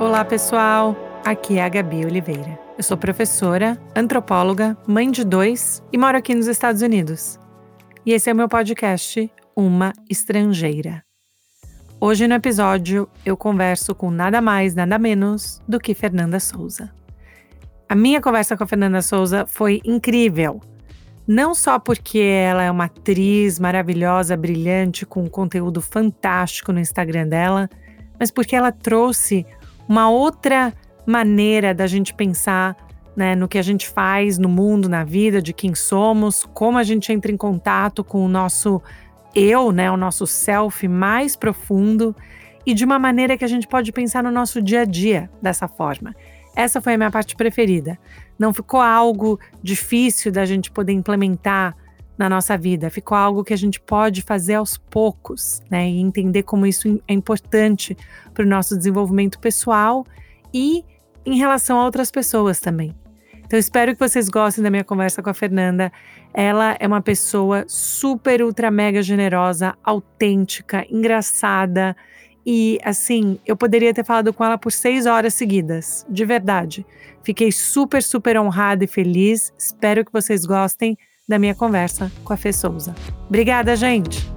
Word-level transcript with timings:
Olá, 0.00 0.24
pessoal! 0.24 0.96
Aqui 1.26 1.58
é 1.58 1.62
a 1.62 1.68
Gabi 1.68 2.06
Oliveira. 2.06 2.58
Eu 2.78 2.82
sou 2.82 2.96
professora, 2.96 3.76
antropóloga, 3.94 4.74
mãe 4.88 5.10
de 5.10 5.22
dois 5.22 5.82
e 5.92 5.98
moro 5.98 6.16
aqui 6.16 6.34
nos 6.34 6.46
Estados 6.46 6.80
Unidos. 6.80 7.38
E 8.06 8.14
esse 8.14 8.30
é 8.30 8.32
o 8.32 8.36
meu 8.36 8.48
podcast, 8.48 9.30
Uma 9.54 9.92
Estrangeira. 10.08 11.04
Hoje 12.00 12.26
no 12.26 12.32
episódio 12.32 13.10
eu 13.26 13.36
converso 13.36 13.94
com 13.94 14.10
nada 14.10 14.40
mais, 14.40 14.74
nada 14.74 14.98
menos 14.98 15.60
do 15.68 15.78
que 15.78 15.92
Fernanda 15.92 16.40
Souza. 16.40 16.90
A 17.86 17.94
minha 17.94 18.22
conversa 18.22 18.56
com 18.56 18.64
a 18.64 18.66
Fernanda 18.66 19.02
Souza 19.02 19.44
foi 19.46 19.82
incrível. 19.84 20.62
Não 21.28 21.54
só 21.54 21.78
porque 21.78 22.20
ela 22.20 22.62
é 22.62 22.70
uma 22.70 22.86
atriz 22.86 23.60
maravilhosa, 23.60 24.34
brilhante, 24.34 25.04
com 25.04 25.28
conteúdo 25.28 25.82
fantástico 25.82 26.72
no 26.72 26.80
Instagram 26.80 27.28
dela, 27.28 27.68
mas 28.18 28.30
porque 28.30 28.56
ela 28.56 28.72
trouxe 28.72 29.46
uma 29.90 30.08
outra 30.08 30.72
maneira 31.04 31.74
da 31.74 31.84
gente 31.88 32.14
pensar 32.14 32.76
né, 33.16 33.34
no 33.34 33.48
que 33.48 33.58
a 33.58 33.62
gente 33.62 33.88
faz 33.88 34.38
no 34.38 34.48
mundo, 34.48 34.88
na 34.88 35.02
vida, 35.02 35.42
de 35.42 35.52
quem 35.52 35.74
somos, 35.74 36.46
como 36.54 36.78
a 36.78 36.84
gente 36.84 37.12
entra 37.12 37.32
em 37.32 37.36
contato 37.36 38.04
com 38.04 38.24
o 38.24 38.28
nosso 38.28 38.80
eu, 39.34 39.72
né, 39.72 39.90
o 39.90 39.96
nosso 39.96 40.28
self 40.28 40.86
mais 40.86 41.34
profundo 41.34 42.14
e 42.64 42.72
de 42.72 42.84
uma 42.84 43.00
maneira 43.00 43.36
que 43.36 43.44
a 43.44 43.48
gente 43.48 43.66
pode 43.66 43.90
pensar 43.90 44.22
no 44.22 44.30
nosso 44.30 44.62
dia 44.62 44.82
a 44.82 44.84
dia 44.84 45.28
dessa 45.42 45.66
forma. 45.66 46.14
Essa 46.54 46.80
foi 46.80 46.94
a 46.94 46.96
minha 46.96 47.10
parte 47.10 47.34
preferida. 47.34 47.98
Não 48.38 48.54
ficou 48.54 48.80
algo 48.80 49.40
difícil 49.60 50.30
da 50.30 50.46
gente 50.46 50.70
poder 50.70 50.92
implementar 50.92 51.76
na 52.20 52.28
nossa 52.28 52.56
vida, 52.56 52.90
ficou 52.90 53.16
algo 53.16 53.42
que 53.42 53.54
a 53.54 53.56
gente 53.56 53.80
pode 53.80 54.20
fazer 54.20 54.54
aos 54.54 54.76
poucos, 54.76 55.62
né? 55.70 55.88
E 55.88 55.98
entender 55.98 56.42
como 56.42 56.66
isso 56.66 57.02
é 57.08 57.14
importante 57.14 57.96
para 58.34 58.44
o 58.44 58.48
nosso 58.48 58.76
desenvolvimento 58.76 59.38
pessoal 59.38 60.04
e 60.52 60.84
em 61.24 61.38
relação 61.38 61.80
a 61.80 61.84
outras 61.84 62.10
pessoas 62.10 62.60
também. 62.60 62.94
Então, 63.46 63.58
espero 63.58 63.94
que 63.94 63.98
vocês 63.98 64.28
gostem 64.28 64.62
da 64.62 64.70
minha 64.70 64.84
conversa 64.84 65.22
com 65.22 65.30
a 65.30 65.34
Fernanda. 65.34 65.90
Ela 66.34 66.76
é 66.78 66.86
uma 66.86 67.00
pessoa 67.00 67.64
super, 67.66 68.42
ultra, 68.42 68.70
mega 68.70 69.02
generosa, 69.02 69.74
autêntica, 69.82 70.86
engraçada. 70.90 71.96
E 72.44 72.78
assim, 72.84 73.38
eu 73.46 73.56
poderia 73.56 73.94
ter 73.94 74.04
falado 74.04 74.32
com 74.34 74.44
ela 74.44 74.58
por 74.58 74.70
seis 74.70 75.06
horas 75.06 75.32
seguidas, 75.32 76.06
de 76.06 76.24
verdade. 76.26 76.84
Fiquei 77.22 77.50
super, 77.50 78.02
super 78.02 78.38
honrada 78.38 78.84
e 78.84 78.86
feliz. 78.86 79.54
Espero 79.58 80.04
que 80.04 80.12
vocês 80.12 80.44
gostem 80.44 80.98
da 81.30 81.38
minha 81.38 81.54
conversa 81.54 82.10
com 82.24 82.32
a 82.32 82.36
Fê 82.36 82.52
Souza. 82.52 82.92
Obrigada, 83.28 83.76
gente! 83.76 84.28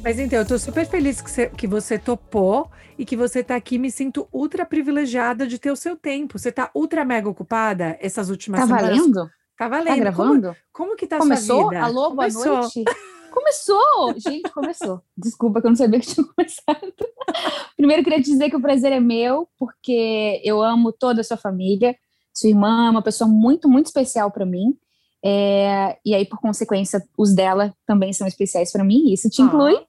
Mas 0.00 0.20
então, 0.20 0.38
eu 0.38 0.46
tô 0.46 0.56
super 0.56 0.86
feliz 0.86 1.20
que 1.20 1.28
você, 1.28 1.48
que 1.48 1.66
você 1.66 1.98
topou 1.98 2.70
e 2.96 3.04
que 3.04 3.16
você 3.16 3.42
tá 3.42 3.56
aqui. 3.56 3.76
Me 3.76 3.90
sinto 3.90 4.28
ultra 4.32 4.64
privilegiada 4.64 5.44
de 5.48 5.58
ter 5.58 5.72
o 5.72 5.76
seu 5.76 5.96
tempo. 5.96 6.38
Você 6.38 6.52
tá 6.52 6.70
ultra 6.72 7.04
mega 7.04 7.28
ocupada 7.28 7.98
essas 8.00 8.30
últimas 8.30 8.60
tá 8.60 8.66
semanas. 8.68 8.88
Tá 8.88 8.94
valendo? 8.94 9.30
Tá 9.56 9.68
valendo. 9.68 9.88
Tá 9.88 9.96
gravando? 9.96 10.42
Como, 10.72 10.90
como 10.90 10.96
que 10.96 11.06
tá 11.06 11.18
começou? 11.18 11.62
sua 11.62 11.70
vida? 11.70 11.84
Alô, 11.84 12.10
boa 12.10 12.28
começou. 12.30 12.56
noite. 12.56 12.84
Começou! 13.36 14.14
Gente, 14.18 14.50
começou. 14.50 15.02
Desculpa 15.16 15.60
que 15.60 15.66
eu 15.66 15.70
não 15.70 15.76
sabia 15.76 16.00
que 16.00 16.06
tinha 16.06 16.24
começado. 16.34 16.92
Primeiro, 17.76 18.02
queria 18.02 18.22
te 18.22 18.30
dizer 18.30 18.48
que 18.48 18.56
o 18.56 18.60
prazer 18.60 18.92
é 18.92 19.00
meu, 19.00 19.46
porque 19.58 20.40
eu 20.42 20.62
amo 20.62 20.90
toda 20.90 21.20
a 21.20 21.24
sua 21.24 21.36
família. 21.36 21.94
Sua 22.34 22.48
irmã 22.48 22.86
é 22.86 22.90
uma 22.90 23.02
pessoa 23.02 23.28
muito, 23.28 23.68
muito 23.68 23.86
especial 23.86 24.30
para 24.30 24.46
mim. 24.46 24.74
É, 25.22 25.98
e 26.04 26.14
aí, 26.14 26.24
por 26.24 26.40
consequência, 26.40 27.02
os 27.18 27.34
dela 27.34 27.74
também 27.86 28.12
são 28.12 28.26
especiais 28.26 28.70
para 28.70 28.84
mim, 28.84 29.12
isso 29.12 29.28
te 29.28 29.42
inclui. 29.42 29.74
Ah. 29.74 29.86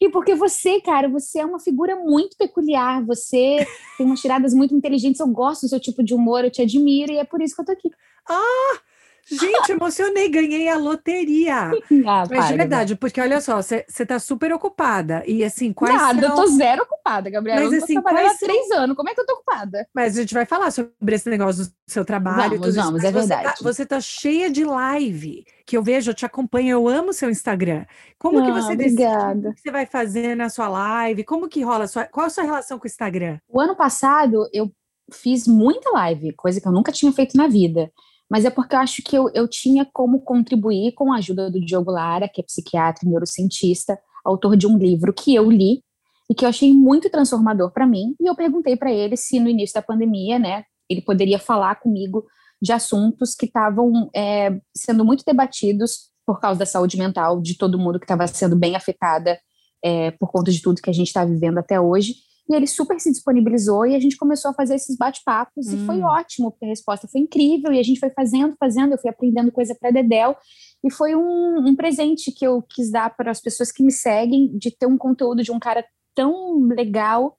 E 0.00 0.08
porque 0.08 0.34
você, 0.34 0.80
cara, 0.80 1.08
você 1.08 1.40
é 1.40 1.44
uma 1.44 1.60
figura 1.60 1.96
muito 1.96 2.36
peculiar, 2.36 3.04
você 3.04 3.66
tem 3.96 4.06
umas 4.06 4.20
tiradas 4.20 4.54
muito 4.54 4.74
inteligentes, 4.74 5.20
eu 5.20 5.28
gosto 5.28 5.62
do 5.62 5.68
seu 5.68 5.78
tipo 5.78 6.02
de 6.02 6.14
humor, 6.14 6.44
eu 6.44 6.50
te 6.50 6.62
admiro, 6.62 7.12
e 7.12 7.18
é 7.18 7.24
por 7.24 7.42
isso 7.42 7.54
que 7.54 7.60
eu 7.60 7.66
tô 7.66 7.72
aqui. 7.72 7.90
Ah! 8.28 8.87
Gente, 9.30 9.72
emocionei, 9.72 10.28
ganhei 10.28 10.68
a 10.68 10.76
loteria. 10.76 11.70
Ah, 12.06 12.24
Mas 12.30 12.48
de 12.48 12.56
verdade, 12.56 12.96
porque 12.96 13.20
olha 13.20 13.40
só, 13.40 13.60
você 13.60 14.06
tá 14.06 14.18
super 14.18 14.52
ocupada. 14.52 15.22
E 15.26 15.44
assim, 15.44 15.72
quais 15.72 15.94
Nada, 15.94 16.20
são... 16.20 16.30
eu 16.30 16.34
tô 16.36 16.46
zero 16.46 16.82
ocupada, 16.82 17.28
Gabriela. 17.28 17.60
Mas 17.62 17.72
eu 17.72 17.82
assim, 17.82 17.94
trabalhando 17.94 18.26
há 18.26 18.34
são... 18.34 18.48
três 18.48 18.70
anos. 18.70 18.96
Como 18.96 19.08
é 19.08 19.14
que 19.14 19.20
eu 19.20 19.26
tô 19.26 19.34
ocupada? 19.34 19.86
Mas 19.94 20.16
a 20.16 20.20
gente 20.20 20.32
vai 20.32 20.46
falar 20.46 20.70
sobre 20.70 21.14
esse 21.14 21.28
negócio 21.28 21.64
do 21.64 21.72
seu 21.86 22.04
trabalho. 22.04 22.58
Vamos, 22.58 22.76
vamos, 22.76 23.04
é 23.04 23.10
Mas 23.10 23.14
verdade. 23.14 23.42
Você 23.42 23.62
tá, 23.62 23.62
você 23.62 23.86
tá, 23.86 24.00
cheia 24.00 24.50
de 24.50 24.64
live, 24.64 25.44
que 25.66 25.76
eu 25.76 25.82
vejo, 25.82 26.10
eu 26.10 26.14
te 26.14 26.24
acompanho, 26.24 26.70
eu 26.70 26.88
amo 26.88 27.12
seu 27.12 27.28
Instagram. 27.28 27.84
Como 28.18 28.38
ah, 28.38 28.44
que 28.44 28.52
você 28.52 28.72
obrigada. 28.72 29.34
decide 29.34 29.48
o 29.48 29.54
que 29.54 29.60
você 29.60 29.70
vai 29.70 29.86
fazer 29.86 30.36
na 30.36 30.48
sua 30.48 30.68
live? 30.68 31.24
Como 31.24 31.48
que 31.48 31.62
rola? 31.62 31.86
Sua... 31.86 32.04
Qual 32.04 32.26
a 32.26 32.30
sua 32.30 32.44
relação 32.44 32.78
com 32.78 32.84
o 32.84 32.88
Instagram? 32.88 33.38
O 33.48 33.60
ano 33.60 33.76
passado, 33.76 34.48
eu 34.52 34.70
fiz 35.12 35.46
muita 35.46 35.90
live, 35.90 36.32
coisa 36.34 36.60
que 36.60 36.68
eu 36.68 36.72
nunca 36.72 36.92
tinha 36.92 37.12
feito 37.12 37.36
na 37.36 37.48
vida 37.48 37.90
mas 38.30 38.44
é 38.44 38.50
porque 38.50 38.74
eu 38.74 38.80
acho 38.80 39.02
que 39.02 39.16
eu, 39.16 39.30
eu 39.34 39.48
tinha 39.48 39.86
como 39.92 40.20
contribuir 40.20 40.92
com 40.92 41.12
a 41.12 41.16
ajuda 41.16 41.50
do 41.50 41.60
Diogo 41.60 41.90
Lara, 41.90 42.28
que 42.28 42.40
é 42.40 42.44
psiquiatra 42.44 43.06
e 43.06 43.08
neurocientista, 43.08 43.98
autor 44.24 44.56
de 44.56 44.66
um 44.66 44.76
livro 44.76 45.12
que 45.12 45.34
eu 45.34 45.50
li 45.50 45.82
e 46.30 46.34
que 46.34 46.44
eu 46.44 46.48
achei 46.48 46.72
muito 46.74 47.08
transformador 47.08 47.72
para 47.72 47.86
mim. 47.86 48.14
E 48.20 48.26
eu 48.26 48.34
perguntei 48.34 48.76
para 48.76 48.92
ele 48.92 49.16
se 49.16 49.40
no 49.40 49.48
início 49.48 49.74
da 49.74 49.82
pandemia, 49.82 50.38
né, 50.38 50.64
ele 50.88 51.00
poderia 51.00 51.38
falar 51.38 51.76
comigo 51.76 52.26
de 52.60 52.72
assuntos 52.72 53.34
que 53.34 53.46
estavam 53.46 54.10
é, 54.14 54.58
sendo 54.76 55.04
muito 55.04 55.24
debatidos 55.24 56.10
por 56.26 56.40
causa 56.40 56.58
da 56.58 56.66
saúde 56.66 56.98
mental 56.98 57.40
de 57.40 57.56
todo 57.56 57.78
mundo 57.78 57.98
que 57.98 58.04
estava 58.04 58.26
sendo 58.26 58.56
bem 58.56 58.76
afetada 58.76 59.38
é, 59.82 60.10
por 60.12 60.30
conta 60.30 60.50
de 60.50 60.60
tudo 60.60 60.82
que 60.82 60.90
a 60.90 60.92
gente 60.92 61.06
está 61.06 61.24
vivendo 61.24 61.58
até 61.58 61.80
hoje. 61.80 62.16
E 62.50 62.54
ele 62.54 62.66
super 62.66 62.98
se 62.98 63.10
disponibilizou 63.10 63.86
e 63.86 63.94
a 63.94 64.00
gente 64.00 64.16
começou 64.16 64.50
a 64.50 64.54
fazer 64.54 64.74
esses 64.74 64.96
bate-papos 64.96 65.66
hum. 65.66 65.74
e 65.74 65.86
foi 65.86 66.00
ótimo, 66.00 66.50
porque 66.50 66.64
a 66.64 66.68
resposta 66.68 67.06
foi 67.06 67.20
incrível 67.20 67.72
e 67.72 67.78
a 67.78 67.82
gente 67.82 68.00
foi 68.00 68.10
fazendo, 68.10 68.56
fazendo, 68.58 68.92
eu 68.92 68.98
fui 68.98 69.10
aprendendo 69.10 69.52
coisa 69.52 69.76
para 69.78 69.90
Dedel 69.90 70.36
e 70.82 70.90
foi 70.90 71.14
um, 71.14 71.58
um, 71.58 71.76
presente 71.76 72.32
que 72.32 72.46
eu 72.46 72.62
quis 72.62 72.90
dar 72.90 73.14
para 73.14 73.30
as 73.30 73.40
pessoas 73.40 73.70
que 73.70 73.82
me 73.82 73.92
seguem 73.92 74.56
de 74.56 74.70
ter 74.70 74.86
um 74.86 74.96
conteúdo 74.96 75.42
de 75.42 75.52
um 75.52 75.58
cara 75.58 75.84
tão 76.14 76.60
legal 76.68 77.36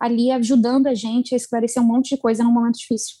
ali 0.00 0.30
ajudando 0.32 0.86
a 0.86 0.94
gente 0.94 1.34
a 1.34 1.36
esclarecer 1.36 1.82
um 1.82 1.86
monte 1.86 2.16
de 2.16 2.20
coisa 2.20 2.42
num 2.42 2.52
momento 2.52 2.78
difícil. 2.78 3.16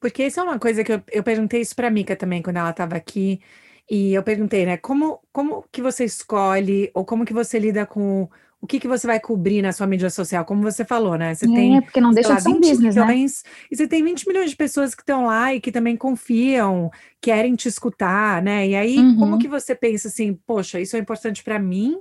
Porque 0.00 0.26
isso 0.26 0.40
é 0.40 0.42
uma 0.42 0.58
coisa 0.58 0.82
que 0.82 0.92
eu, 0.92 1.02
eu 1.12 1.22
perguntei 1.22 1.60
isso 1.60 1.76
para 1.76 1.88
a 1.88 1.90
Mica 1.90 2.16
também 2.16 2.42
quando 2.42 2.56
ela 2.56 2.70
estava 2.70 2.96
aqui 2.96 3.40
e 3.88 4.14
eu 4.14 4.22
perguntei, 4.22 4.66
né, 4.66 4.76
como, 4.76 5.20
como 5.32 5.64
que 5.70 5.80
você 5.80 6.04
escolhe 6.04 6.90
ou 6.92 7.04
como 7.04 7.24
que 7.24 7.32
você 7.32 7.58
lida 7.58 7.86
com 7.86 8.28
o 8.66 8.68
que, 8.68 8.80
que 8.80 8.88
você 8.88 9.06
vai 9.06 9.20
cobrir 9.20 9.62
na 9.62 9.70
sua 9.70 9.86
mídia 9.86 10.10
social, 10.10 10.44
como 10.44 10.60
você 10.60 10.84
falou, 10.84 11.16
né? 11.16 11.32
Você 11.32 11.46
é, 11.46 11.54
tem, 11.54 11.80
porque 11.80 12.00
não 12.00 12.10
deixa 12.10 12.30
lá, 12.30 12.34
de 12.34 12.42
ser 12.42 12.48
um 12.48 12.58
business, 12.58 12.96
milhões, 12.96 13.42
né? 13.44 13.50
E 13.70 13.76
você 13.76 13.86
tem 13.86 14.02
20 14.02 14.26
milhões 14.26 14.50
de 14.50 14.56
pessoas 14.56 14.92
que 14.92 15.02
estão 15.02 15.26
lá 15.26 15.54
e 15.54 15.60
que 15.60 15.70
também 15.70 15.96
confiam, 15.96 16.90
querem 17.22 17.54
te 17.54 17.68
escutar, 17.68 18.42
né? 18.42 18.66
E 18.66 18.74
aí, 18.74 18.98
uhum. 18.98 19.16
como 19.16 19.38
que 19.38 19.46
você 19.46 19.72
pensa 19.72 20.08
assim, 20.08 20.34
poxa, 20.44 20.80
isso 20.80 20.96
é 20.96 20.98
importante 20.98 21.44
para 21.44 21.60
mim 21.60 21.96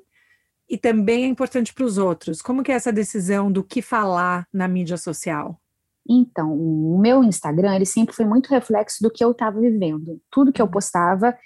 e 0.68 0.76
também 0.76 1.26
é 1.26 1.28
importante 1.28 1.72
para 1.72 1.86
os 1.86 2.00
outros? 2.00 2.42
Como 2.42 2.64
que 2.64 2.72
é 2.72 2.76
essa 2.76 2.92
decisão 2.92 3.52
do 3.52 3.64
que 3.64 3.80
falar 3.80 4.48
na 4.52 4.68
mídia 4.68 4.98
social? 4.98 5.62
Então, 6.10 6.52
o 6.52 6.98
meu 7.00 7.24
Instagram, 7.24 7.76
ele 7.76 7.86
sempre 7.86 8.16
foi 8.16 8.26
muito 8.26 8.50
reflexo 8.50 9.04
do 9.04 9.12
que 9.12 9.24
eu 9.24 9.30
estava 9.30 9.60
vivendo. 9.60 10.20
Tudo 10.32 10.52
que 10.52 10.62
eu 10.62 10.68
postava 10.68 11.38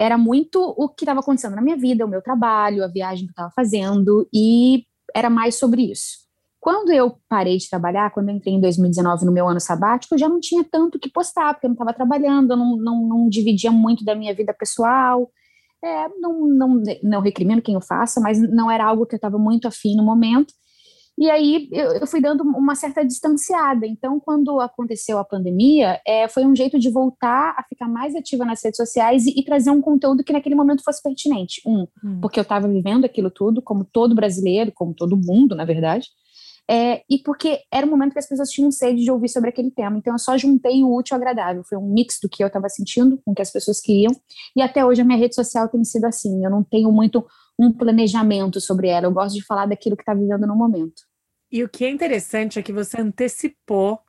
era 0.00 0.16
muito 0.16 0.58
o 0.78 0.88
que 0.88 1.04
estava 1.04 1.20
acontecendo 1.20 1.54
na 1.54 1.60
minha 1.60 1.76
vida, 1.76 2.06
o 2.06 2.08
meu 2.08 2.22
trabalho, 2.22 2.82
a 2.82 2.88
viagem 2.88 3.26
que 3.26 3.30
eu 3.30 3.32
estava 3.32 3.52
fazendo, 3.54 4.26
e 4.32 4.86
era 5.14 5.28
mais 5.28 5.56
sobre 5.56 5.82
isso. 5.82 6.20
Quando 6.58 6.90
eu 6.90 7.18
parei 7.28 7.58
de 7.58 7.68
trabalhar, 7.68 8.10
quando 8.10 8.30
eu 8.30 8.34
entrei 8.34 8.54
em 8.54 8.60
2019 8.60 9.26
no 9.26 9.32
meu 9.32 9.46
ano 9.46 9.60
sabático, 9.60 10.14
eu 10.14 10.18
já 10.18 10.26
não 10.28 10.40
tinha 10.40 10.64
tanto 10.64 10.96
o 10.96 10.98
que 10.98 11.10
postar, 11.10 11.52
porque 11.52 11.66
eu 11.66 11.68
não 11.68 11.74
estava 11.74 11.92
trabalhando, 11.92 12.52
eu 12.52 12.56
não, 12.56 12.76
não, 12.78 13.08
não, 13.08 13.28
dividia 13.28 13.70
muito 13.70 14.02
da 14.02 14.14
minha 14.14 14.34
vida 14.34 14.54
pessoal. 14.54 15.30
É, 15.84 16.08
não, 16.18 16.46
não, 16.46 16.82
não 17.02 17.20
recrimino 17.20 17.62
quem 17.62 17.74
eu 17.74 17.80
faça, 17.80 18.20
mas 18.20 18.38
não 18.40 18.70
era 18.70 18.84
algo 18.84 19.04
que 19.04 19.14
eu 19.14 19.18
estava 19.18 19.38
muito 19.38 19.68
afim 19.68 19.96
no 19.96 20.04
momento. 20.04 20.52
E 21.20 21.30
aí 21.30 21.68
eu, 21.70 21.92
eu, 21.92 22.06
fui 22.06 22.18
dando 22.18 22.42
uma 22.42 22.74
certa 22.74 23.04
distanciada. 23.04 23.86
Então, 23.86 24.18
quando 24.18 24.58
aconteceu 24.58 25.18
a 25.18 25.24
pandemia, 25.24 26.00
é, 26.06 26.26
foi 26.26 26.46
um 26.46 26.56
jeito 26.56 26.78
de 26.78 26.88
voltar 26.88 27.54
a 27.58 27.62
ficar 27.62 27.86
mais 27.86 28.14
ativa 28.14 28.42
nas 28.42 28.64
redes 28.64 28.78
sociais 28.78 29.26
e, 29.26 29.38
e 29.38 29.44
trazer 29.44 29.70
um 29.70 29.82
conteúdo 29.82 30.24
que 30.24 30.32
naquele 30.32 30.54
momento 30.54 30.82
fosse 30.82 31.02
pertinente. 31.02 31.60
Um, 31.66 31.86
hum. 32.02 32.20
porque 32.22 32.40
eu 32.40 32.42
estava 32.42 32.66
vivendo 32.66 33.04
aquilo 33.04 33.30
tudo, 33.30 33.60
como 33.60 33.84
todo 33.84 34.14
brasileiro, 34.14 34.72
como 34.74 34.94
todo 34.94 35.14
mundo, 35.14 35.54
na 35.54 35.66
verdade. 35.66 36.08
É, 36.66 37.02
e 37.10 37.18
porque 37.18 37.58
era 37.70 37.86
um 37.86 37.90
momento 37.90 38.14
que 38.14 38.18
as 38.18 38.28
pessoas 38.28 38.48
tinham 38.48 38.70
sede 38.70 39.04
de 39.04 39.10
ouvir 39.10 39.28
sobre 39.28 39.50
aquele 39.50 39.70
tema. 39.70 39.98
Então, 39.98 40.14
eu 40.14 40.18
só 40.18 40.38
juntei 40.38 40.82
o 40.82 40.96
útil 40.96 41.16
ao 41.16 41.20
agradável. 41.20 41.62
Foi 41.68 41.76
um 41.76 41.92
mix 41.92 42.18
do 42.22 42.30
que 42.30 42.42
eu 42.42 42.46
estava 42.46 42.70
sentindo 42.70 43.20
com 43.22 43.32
o 43.32 43.34
que 43.34 43.42
as 43.42 43.50
pessoas 43.50 43.78
queriam. 43.78 44.12
E 44.56 44.62
até 44.62 44.82
hoje 44.86 45.02
a 45.02 45.04
minha 45.04 45.18
rede 45.18 45.34
social 45.34 45.68
tem 45.68 45.84
sido 45.84 46.06
assim. 46.06 46.42
Eu 46.42 46.50
não 46.50 46.62
tenho 46.64 46.90
muito 46.90 47.26
um 47.58 47.70
planejamento 47.70 48.58
sobre 48.58 48.88
ela. 48.88 49.06
Eu 49.06 49.12
gosto 49.12 49.34
de 49.34 49.44
falar 49.44 49.66
daquilo 49.66 49.96
que 49.96 50.02
está 50.02 50.14
vivendo 50.14 50.46
no 50.46 50.56
momento. 50.56 51.09
E 51.50 51.64
o 51.64 51.68
que 51.68 51.84
é 51.84 51.90
interessante 51.90 52.58
é 52.58 52.62
que 52.62 52.72
você 52.72 53.00
antecipou 53.00 54.00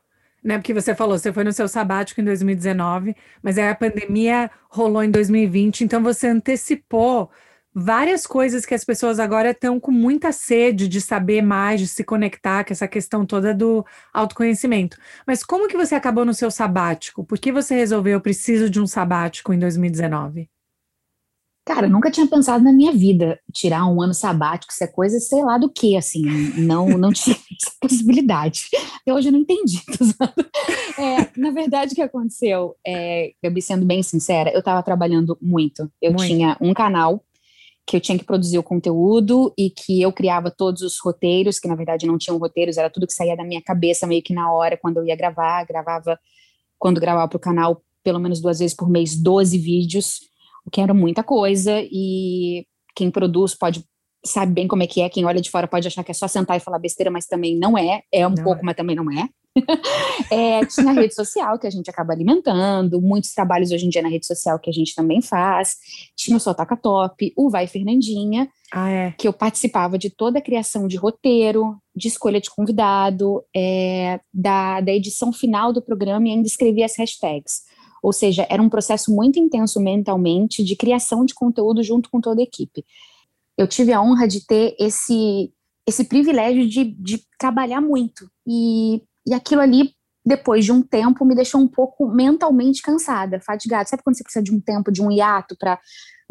né? 0.43 0.57
Porque 0.57 0.73
você 0.73 0.95
falou, 0.95 1.17
você 1.17 1.31
foi 1.31 1.43
no 1.43 1.53
seu 1.53 1.67
sabático 1.67 2.19
em 2.19 2.23
2019, 2.23 3.15
mas 3.43 3.57
aí 3.57 3.69
a 3.69 3.75
pandemia 3.75 4.49
rolou 4.69 5.03
em 5.03 5.11
2020, 5.11 5.81
então 5.83 6.01
você 6.01 6.27
antecipou 6.27 7.29
várias 7.73 8.27
coisas 8.27 8.65
que 8.65 8.73
as 8.73 8.83
pessoas 8.83 9.19
agora 9.19 9.51
estão 9.51 9.79
com 9.79 9.91
muita 9.91 10.31
sede 10.31 10.87
de 10.87 10.99
saber 10.99 11.41
mais, 11.41 11.79
de 11.79 11.87
se 11.87 12.03
conectar 12.03 12.65
com 12.65 12.73
essa 12.73 12.87
questão 12.87 13.25
toda 13.25 13.53
do 13.53 13.85
autoconhecimento. 14.13 14.97
Mas 15.25 15.43
como 15.43 15.67
que 15.67 15.77
você 15.77 15.95
acabou 15.95 16.25
no 16.25 16.33
seu 16.33 16.51
sabático? 16.51 17.23
Por 17.23 17.39
que 17.39 17.51
você 17.51 17.75
resolveu 17.75 18.13
eu 18.13 18.21
preciso 18.21 18.69
de 18.69 18.81
um 18.81 18.87
sabático 18.87 19.53
em 19.53 19.59
2019? 19.59 20.49
Cara, 21.63 21.87
nunca 21.87 22.09
tinha 22.09 22.25
pensado 22.25 22.63
na 22.63 22.73
minha 22.73 22.91
vida 22.91 23.39
tirar 23.53 23.85
um 23.85 24.01
ano 24.01 24.15
sabático, 24.15 24.73
isso 24.73 24.83
é 24.83 24.87
coisa, 24.87 25.19
sei 25.19 25.43
lá 25.43 25.59
do 25.59 25.69
que, 25.69 25.95
assim, 25.95 26.23
não, 26.57 26.87
não 26.97 27.13
tinha 27.13 27.35
essa 27.35 27.71
possibilidade. 27.79 28.63
Até 29.01 29.13
hoje 29.13 29.29
eu 29.29 29.31
não 29.31 29.39
entendi. 29.39 29.81
É, 30.99 31.29
na 31.39 31.49
verdade, 31.49 31.93
o 31.93 31.95
que 31.95 32.01
aconteceu, 32.01 32.75
é, 32.85 33.31
eu 33.41 33.49
me 33.49 33.61
sendo 33.61 33.85
bem 33.85 34.03
sincera, 34.03 34.51
eu 34.51 34.59
estava 34.59 34.83
trabalhando 34.83 35.35
muito. 35.41 35.89
Eu 35.99 36.11
muito. 36.11 36.27
tinha 36.27 36.57
um 36.61 36.73
canal 36.73 37.23
que 37.87 37.95
eu 37.95 38.01
tinha 38.01 38.17
que 38.17 38.25
produzir 38.25 38.59
o 38.59 38.63
conteúdo 38.63 39.51
e 39.57 39.69
que 39.69 40.01
eu 40.01 40.11
criava 40.11 40.51
todos 40.51 40.81
os 40.81 40.99
roteiros, 41.03 41.59
que 41.59 41.67
na 41.67 41.75
verdade 41.75 42.05
não 42.05 42.17
tinham 42.17 42.37
roteiros, 42.37 42.77
era 42.77 42.89
tudo 42.89 43.07
que 43.07 43.13
saía 43.13 43.35
da 43.35 43.43
minha 43.43 43.61
cabeça 43.61 44.05
meio 44.05 44.21
que 44.21 44.33
na 44.33 44.51
hora, 44.51 44.77
quando 44.77 44.97
eu 44.97 45.05
ia 45.05 45.15
gravar, 45.15 45.65
gravava, 45.65 46.19
quando 46.77 47.01
gravava 47.01 47.27
para 47.27 47.37
o 47.37 47.39
canal, 47.39 47.81
pelo 48.03 48.19
menos 48.19 48.39
duas 48.39 48.59
vezes 48.59 48.75
por 48.75 48.89
mês, 48.89 49.15
12 49.15 49.57
vídeos, 49.57 50.19
o 50.65 50.71
que 50.71 50.81
era 50.81 50.93
muita 50.93 51.23
coisa, 51.23 51.81
e 51.81 52.65
quem 52.95 53.09
produz 53.09 53.55
pode 53.55 53.83
sabe 54.23 54.53
bem 54.53 54.67
como 54.67 54.83
é 54.83 54.87
que 54.87 55.01
é, 55.01 55.09
quem 55.09 55.25
olha 55.25 55.41
de 55.41 55.49
fora 55.49 55.67
pode 55.67 55.87
achar 55.87 56.03
que 56.03 56.11
é 56.11 56.13
só 56.13 56.27
sentar 56.27 56.57
e 56.57 56.59
falar 56.59 56.79
besteira, 56.79 57.09
mas 57.09 57.25
também 57.25 57.57
não 57.57 57.77
é, 57.77 58.03
é 58.11 58.25
um 58.27 58.31
não 58.31 58.43
pouco, 58.43 58.61
é. 58.61 58.63
mas 58.63 58.75
também 58.75 58.95
não 58.95 59.11
é. 59.11 59.27
é, 60.31 60.65
tinha 60.65 60.93
rede 60.93 61.13
social 61.13 61.59
que 61.59 61.67
a 61.67 61.69
gente 61.69 61.89
acaba 61.89 62.13
alimentando, 62.13 63.01
muitos 63.01 63.33
trabalhos 63.33 63.71
hoje 63.71 63.85
em 63.85 63.89
dia 63.89 64.01
na 64.01 64.07
rede 64.09 64.25
social 64.25 64.57
que 64.59 64.69
a 64.69 64.73
gente 64.73 64.95
também 64.95 65.21
faz. 65.21 65.75
Tinha 66.15 66.37
o 66.37 66.39
Sotaca 66.39 66.77
Top, 66.77 67.33
o 67.35 67.49
Vai 67.49 67.67
Fernandinha, 67.67 68.47
ah, 68.71 68.89
é. 68.89 69.11
que 69.17 69.27
eu 69.27 69.33
participava 69.33 69.97
de 69.97 70.09
toda 70.09 70.39
a 70.39 70.41
criação 70.41 70.87
de 70.87 70.95
roteiro, 70.95 71.75
de 71.95 72.07
escolha 72.07 72.39
de 72.39 72.49
convidado, 72.49 73.43
é, 73.55 74.21
da, 74.33 74.79
da 74.79 74.91
edição 74.91 75.33
final 75.33 75.73
do 75.73 75.81
programa 75.81 76.27
e 76.27 76.31
ainda 76.31 76.47
escrevia 76.47 76.85
as 76.85 76.97
hashtags. 76.97 77.70
Ou 78.01 78.11
seja, 78.11 78.47
era 78.49 78.61
um 78.61 78.69
processo 78.69 79.13
muito 79.13 79.39
intenso 79.39 79.79
mentalmente 79.79 80.63
de 80.63 80.75
criação 80.75 81.23
de 81.23 81.33
conteúdo 81.33 81.83
junto 81.83 82.09
com 82.09 82.19
toda 82.19 82.41
a 82.41 82.43
equipe. 82.43 82.83
Eu 83.57 83.67
tive 83.67 83.93
a 83.93 84.01
honra 84.01 84.27
de 84.27 84.45
ter 84.45 84.75
esse, 84.79 85.53
esse 85.87 86.05
privilégio 86.05 86.67
de, 86.67 86.83
de 86.83 87.23
trabalhar 87.37 87.81
muito. 87.81 88.29
E, 88.47 89.03
e 89.25 89.33
aquilo 89.33 89.61
ali, 89.61 89.93
depois 90.25 90.65
de 90.65 90.71
um 90.71 90.81
tempo, 90.81 91.23
me 91.25 91.35
deixou 91.35 91.61
um 91.61 91.67
pouco 91.67 92.07
mentalmente 92.07 92.81
cansada, 92.81 93.39
fatigada. 93.39 93.87
Sabe 93.87 94.03
quando 94.03 94.17
você 94.17 94.23
precisa 94.23 94.43
de 94.43 94.53
um 94.53 94.59
tempo, 94.59 94.91
de 94.91 95.01
um 95.01 95.11
hiato 95.11 95.55
para 95.57 95.79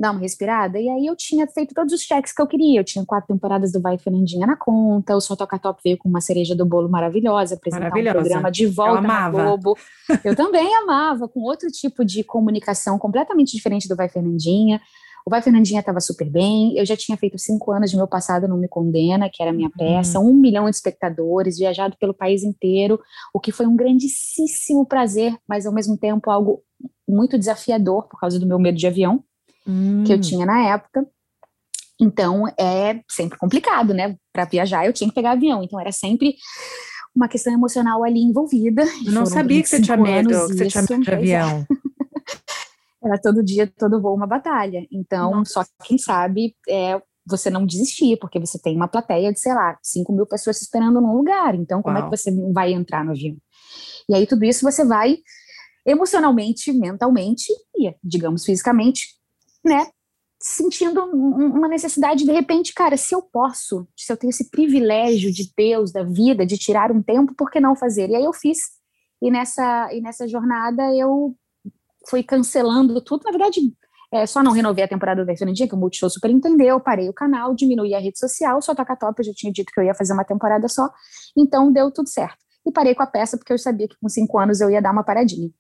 dar 0.00 0.12
uma 0.12 0.20
respirada. 0.20 0.81
E 0.81 0.88
aí 0.88 1.06
eu 1.06 1.14
tinha 1.14 1.47
feito 1.47 1.75
todos 1.75 1.93
os 1.93 2.00
cheques 2.00 2.32
que 2.32 2.41
eu 2.41 2.47
queria. 2.47 2.81
Eu 2.81 2.85
tinha 2.85 3.05
quatro 3.05 3.29
temporadas 3.29 3.70
do 3.70 3.81
Vai 3.81 3.99
Fernandinha 3.99 4.47
na 4.47 4.56
conta, 4.56 5.14
o 5.14 5.20
Só 5.20 5.37
Toca 5.37 5.58
Top 5.58 5.79
veio 5.85 5.99
com 5.99 6.08
uma 6.08 6.23
cereja 6.23 6.56
do 6.56 6.64
bolo 6.64 6.88
maravilhosa, 6.88 7.55
apresentar 7.55 7.91
maravilhosa. 7.91 8.19
um 8.19 8.23
programa 8.23 8.50
de 8.50 8.67
volta 8.67 9.02
na 9.02 9.31
Globo. 9.31 9.76
Eu 10.25 10.35
também 10.35 10.75
amava, 10.76 11.29
com 11.29 11.41
outro 11.41 11.69
tipo 11.70 12.05
de 12.05 12.25
comunicação 12.25 12.99
completamente 12.99 13.55
diferente 13.55 13.87
do 13.87 13.94
Vai 13.94 14.08
Fernandinha. 14.08 14.81
O 15.26 15.31
Vai 15.31 15.43
Fernandinha 15.43 15.81
estava 15.81 16.00
super 16.00 16.31
bem, 16.31 16.79
eu 16.79 16.87
já 16.87 16.96
tinha 16.96 17.17
feito 17.17 17.38
cinco 17.38 17.70
anos 17.70 17.91
de 17.91 17.96
meu 17.96 18.08
passado 18.08 18.49
Não 18.49 18.56
Me 18.56 18.67
Condena, 18.67 19.29
que 19.31 19.43
era 19.43 19.50
a 19.50 19.55
minha 19.55 19.69
uhum. 19.69 19.76
peça, 19.76 20.19
um 20.19 20.32
milhão 20.32 20.64
de 20.64 20.75
espectadores, 20.75 21.58
viajado 21.58 21.94
pelo 22.00 22.14
país 22.14 22.43
inteiro, 22.43 22.99
o 23.35 23.38
que 23.38 23.53
foi 23.53 23.67
um 23.67 23.76
grandíssimo 23.76 24.87
prazer, 24.87 25.37
mas 25.46 25.67
ao 25.67 25.75
mesmo 25.75 25.99
tempo 25.99 26.31
algo 26.31 26.62
muito 27.06 27.38
desafiador 27.38 28.08
por 28.08 28.19
causa 28.19 28.41
do 28.41 28.46
meu 28.46 28.58
medo 28.58 28.79
de 28.79 28.87
avião 28.87 29.23
hum. 29.66 30.04
que 30.04 30.12
eu 30.12 30.16
hum. 30.16 30.20
tinha 30.20 30.46
na 30.46 30.68
época. 30.68 31.06
Então 32.00 32.46
é 32.58 33.00
sempre 33.10 33.38
complicado, 33.38 33.92
né? 33.92 34.16
Para 34.32 34.46
viajar 34.46 34.86
eu 34.86 34.92
tinha 34.92 35.08
que 35.08 35.14
pegar 35.14 35.32
avião, 35.32 35.62
então 35.62 35.78
era 35.78 35.92
sempre 35.92 36.34
uma 37.14 37.28
questão 37.28 37.52
emocional 37.52 38.02
ali 38.04 38.20
envolvida. 38.20 38.82
Eu 39.04 39.12
não 39.12 39.26
sabia 39.26 39.62
que 39.62 39.68
você 39.68 39.80
tinha 39.80 39.96
medo, 39.96 40.28
que 40.28 40.54
você 40.54 40.66
tinha 40.66 40.82
medo 40.82 41.02
de 41.02 41.12
avião. 41.12 41.66
era 43.04 43.18
todo 43.18 43.42
dia, 43.42 43.70
todo 43.78 44.00
voo 44.00 44.14
uma 44.14 44.26
batalha. 44.26 44.86
Então, 44.90 45.30
Nossa. 45.30 45.52
só 45.52 45.64
quem 45.84 45.98
sabe 45.98 46.54
é 46.68 47.00
você 47.26 47.50
não 47.50 47.66
desistir, 47.66 48.18
porque 48.18 48.38
você 48.38 48.58
tem 48.58 48.76
uma 48.76 48.88
plateia 48.88 49.32
de, 49.32 49.38
sei 49.38 49.54
lá, 49.54 49.78
5 49.82 50.12
mil 50.12 50.26
pessoas 50.26 50.60
esperando 50.60 51.00
num 51.00 51.16
lugar. 51.16 51.54
Então, 51.54 51.82
como 51.82 51.96
Uau. 51.96 52.06
é 52.06 52.10
que 52.10 52.16
você 52.16 52.30
vai 52.52 52.72
entrar 52.72 53.04
no 53.04 53.12
avião? 53.12 53.36
E 54.08 54.14
aí, 54.14 54.26
tudo 54.26 54.44
isso 54.44 54.64
você 54.64 54.84
vai 54.84 55.18
emocionalmente, 55.86 56.72
mentalmente 56.72 57.52
e, 57.76 57.94
digamos, 58.02 58.44
fisicamente 58.44 59.19
né, 59.64 59.86
sentindo 60.42 61.04
uma 61.04 61.68
necessidade 61.68 62.24
de 62.24 62.32
repente, 62.32 62.72
cara, 62.72 62.96
se 62.96 63.14
eu 63.14 63.20
posso, 63.20 63.86
se 63.96 64.10
eu 64.10 64.16
tenho 64.16 64.30
esse 64.30 64.50
privilégio 64.50 65.30
de 65.30 65.52
Deus, 65.54 65.92
da 65.92 66.02
vida, 66.02 66.46
de 66.46 66.56
tirar 66.56 66.90
um 66.90 67.02
tempo, 67.02 67.34
por 67.34 67.50
que 67.50 67.60
não 67.60 67.76
fazer? 67.76 68.08
E 68.08 68.16
aí 68.16 68.24
eu 68.24 68.32
fiz. 68.32 68.58
E 69.22 69.30
nessa, 69.30 69.92
e 69.92 70.00
nessa 70.00 70.26
jornada 70.26 70.82
eu 70.96 71.36
fui 72.08 72.22
cancelando 72.22 73.02
tudo. 73.02 73.22
Na 73.24 73.30
verdade, 73.30 73.60
é, 74.12 74.26
só 74.26 74.42
não 74.42 74.52
renovei 74.52 74.82
a 74.82 74.88
temporada 74.88 75.24
do 75.24 75.52
Dia, 75.52 75.68
que 75.68 75.74
o 75.74 75.78
Multishow 75.78 76.08
super 76.10 76.30
entendeu, 76.30 76.80
parei 76.80 77.08
o 77.08 77.12
canal, 77.12 77.54
diminuí 77.54 77.94
a 77.94 78.00
rede 78.00 78.18
social, 78.18 78.60
só 78.62 78.74
toca 78.74 78.96
top, 78.96 79.20
eu 79.20 79.26
já 79.26 79.32
tinha 79.34 79.52
dito 79.52 79.70
que 79.72 79.78
eu 79.78 79.84
ia 79.84 79.94
fazer 79.94 80.12
uma 80.14 80.24
temporada 80.24 80.68
só, 80.68 80.88
então 81.36 81.70
deu 81.70 81.92
tudo 81.92 82.08
certo. 82.08 82.38
E 82.66 82.72
parei 82.72 82.94
com 82.94 83.02
a 83.02 83.06
peça, 83.06 83.38
porque 83.38 83.52
eu 83.52 83.58
sabia 83.58 83.86
que 83.86 83.96
com 84.00 84.08
cinco 84.08 84.38
anos 84.38 84.60
eu 84.60 84.70
ia 84.70 84.82
dar 84.82 84.90
uma 84.92 85.04
paradinha. 85.04 85.50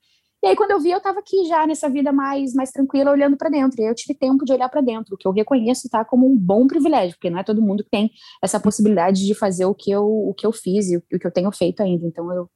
E 0.42 0.46
aí, 0.46 0.56
quando 0.56 0.70
eu 0.70 0.80
vi, 0.80 0.90
eu 0.90 0.98
estava 0.98 1.20
aqui 1.20 1.44
já 1.46 1.66
nessa 1.66 1.88
vida 1.88 2.10
mais, 2.12 2.54
mais 2.54 2.70
tranquila, 2.70 3.10
olhando 3.10 3.36
para 3.36 3.50
dentro. 3.50 3.78
E 3.78 3.84
aí 3.84 3.90
eu 3.90 3.94
tive 3.94 4.14
tempo 4.14 4.44
de 4.44 4.52
olhar 4.52 4.68
para 4.70 4.80
dentro, 4.80 5.14
o 5.14 5.18
que 5.18 5.28
eu 5.28 5.32
reconheço 5.32 5.88
tá 5.90 6.02
como 6.04 6.26
um 6.26 6.36
bom 6.36 6.66
privilégio, 6.66 7.16
porque 7.16 7.28
não 7.28 7.38
é 7.38 7.44
todo 7.44 7.60
mundo 7.60 7.84
que 7.84 7.90
tem 7.90 8.10
essa 8.42 8.58
possibilidade 8.58 9.26
de 9.26 9.34
fazer 9.34 9.66
o 9.66 9.74
que 9.74 9.90
eu, 9.90 10.04
o 10.04 10.32
que 10.34 10.46
eu 10.46 10.52
fiz 10.52 10.90
e 10.90 10.96
o, 10.96 11.02
o 11.12 11.18
que 11.18 11.26
eu 11.26 11.30
tenho 11.30 11.52
feito 11.52 11.82
ainda. 11.82 12.06
Então, 12.06 12.32
eu 12.32 12.48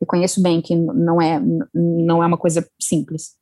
reconheço 0.00 0.40
bem 0.40 0.60
que 0.62 0.76
não 0.76 1.20
é, 1.20 1.40
não 1.74 2.22
é 2.22 2.26
uma 2.26 2.38
coisa 2.38 2.68
simples. 2.80 3.34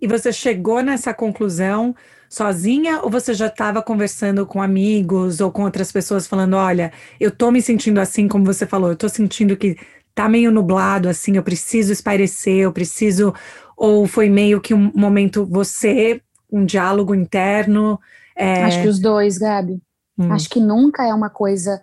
E 0.00 0.06
você 0.06 0.32
chegou 0.32 0.82
nessa 0.82 1.14
conclusão 1.14 1.94
sozinha 2.28 3.00
ou 3.02 3.10
você 3.10 3.34
já 3.34 3.48
estava 3.48 3.82
conversando 3.82 4.46
com 4.46 4.62
amigos 4.62 5.40
ou 5.40 5.50
com 5.50 5.64
outras 5.64 5.90
pessoas 5.90 6.26
falando, 6.26 6.54
olha, 6.54 6.92
eu 7.18 7.30
tô 7.30 7.50
me 7.50 7.60
sentindo 7.60 7.98
assim 7.98 8.28
como 8.28 8.44
você 8.44 8.66
falou, 8.66 8.90
eu 8.90 8.96
tô 8.96 9.08
sentindo 9.08 9.56
que 9.56 9.76
tá 10.14 10.28
meio 10.28 10.50
nublado, 10.50 11.08
assim, 11.08 11.36
eu 11.36 11.42
preciso 11.42 11.92
espairecer, 11.92 12.60
eu 12.60 12.72
preciso. 12.72 13.34
Ou 13.76 14.06
foi 14.06 14.28
meio 14.28 14.60
que 14.60 14.74
um 14.74 14.92
momento 14.94 15.46
você, 15.46 16.20
um 16.52 16.64
diálogo 16.64 17.14
interno? 17.14 17.98
É... 18.36 18.64
Acho 18.64 18.82
que 18.82 18.88
os 18.88 18.98
dois, 18.98 19.38
Gabi. 19.38 19.80
Hum. 20.18 20.32
Acho 20.32 20.48
que 20.50 20.60
nunca 20.60 21.06
é 21.06 21.14
uma 21.14 21.30
coisa 21.30 21.80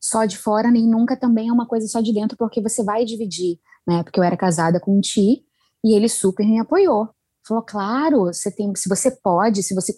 só 0.00 0.24
de 0.24 0.36
fora, 0.36 0.70
nem 0.70 0.86
nunca 0.86 1.16
também 1.16 1.48
é 1.48 1.52
uma 1.52 1.66
coisa 1.66 1.86
só 1.86 2.00
de 2.00 2.12
dentro, 2.12 2.36
porque 2.36 2.60
você 2.60 2.82
vai 2.82 3.04
dividir, 3.04 3.58
né? 3.86 4.02
Porque 4.02 4.18
eu 4.18 4.24
era 4.24 4.36
casada 4.36 4.80
com 4.80 4.96
um 4.96 5.00
Ti 5.00 5.42
e 5.84 5.94
ele 5.94 6.08
super 6.08 6.46
me 6.46 6.58
apoiou. 6.58 7.08
Falou, 7.46 7.62
claro, 7.62 8.24
você 8.24 8.50
tem, 8.50 8.74
se 8.74 8.88
você 8.88 9.10
pode, 9.10 9.62
se 9.62 9.74
você 9.74 9.94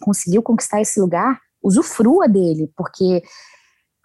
conseguiu 0.00 0.42
conquistar 0.42 0.80
esse 0.80 0.98
lugar, 0.98 1.38
usufrua 1.62 2.26
dele, 2.26 2.72
porque 2.74 3.22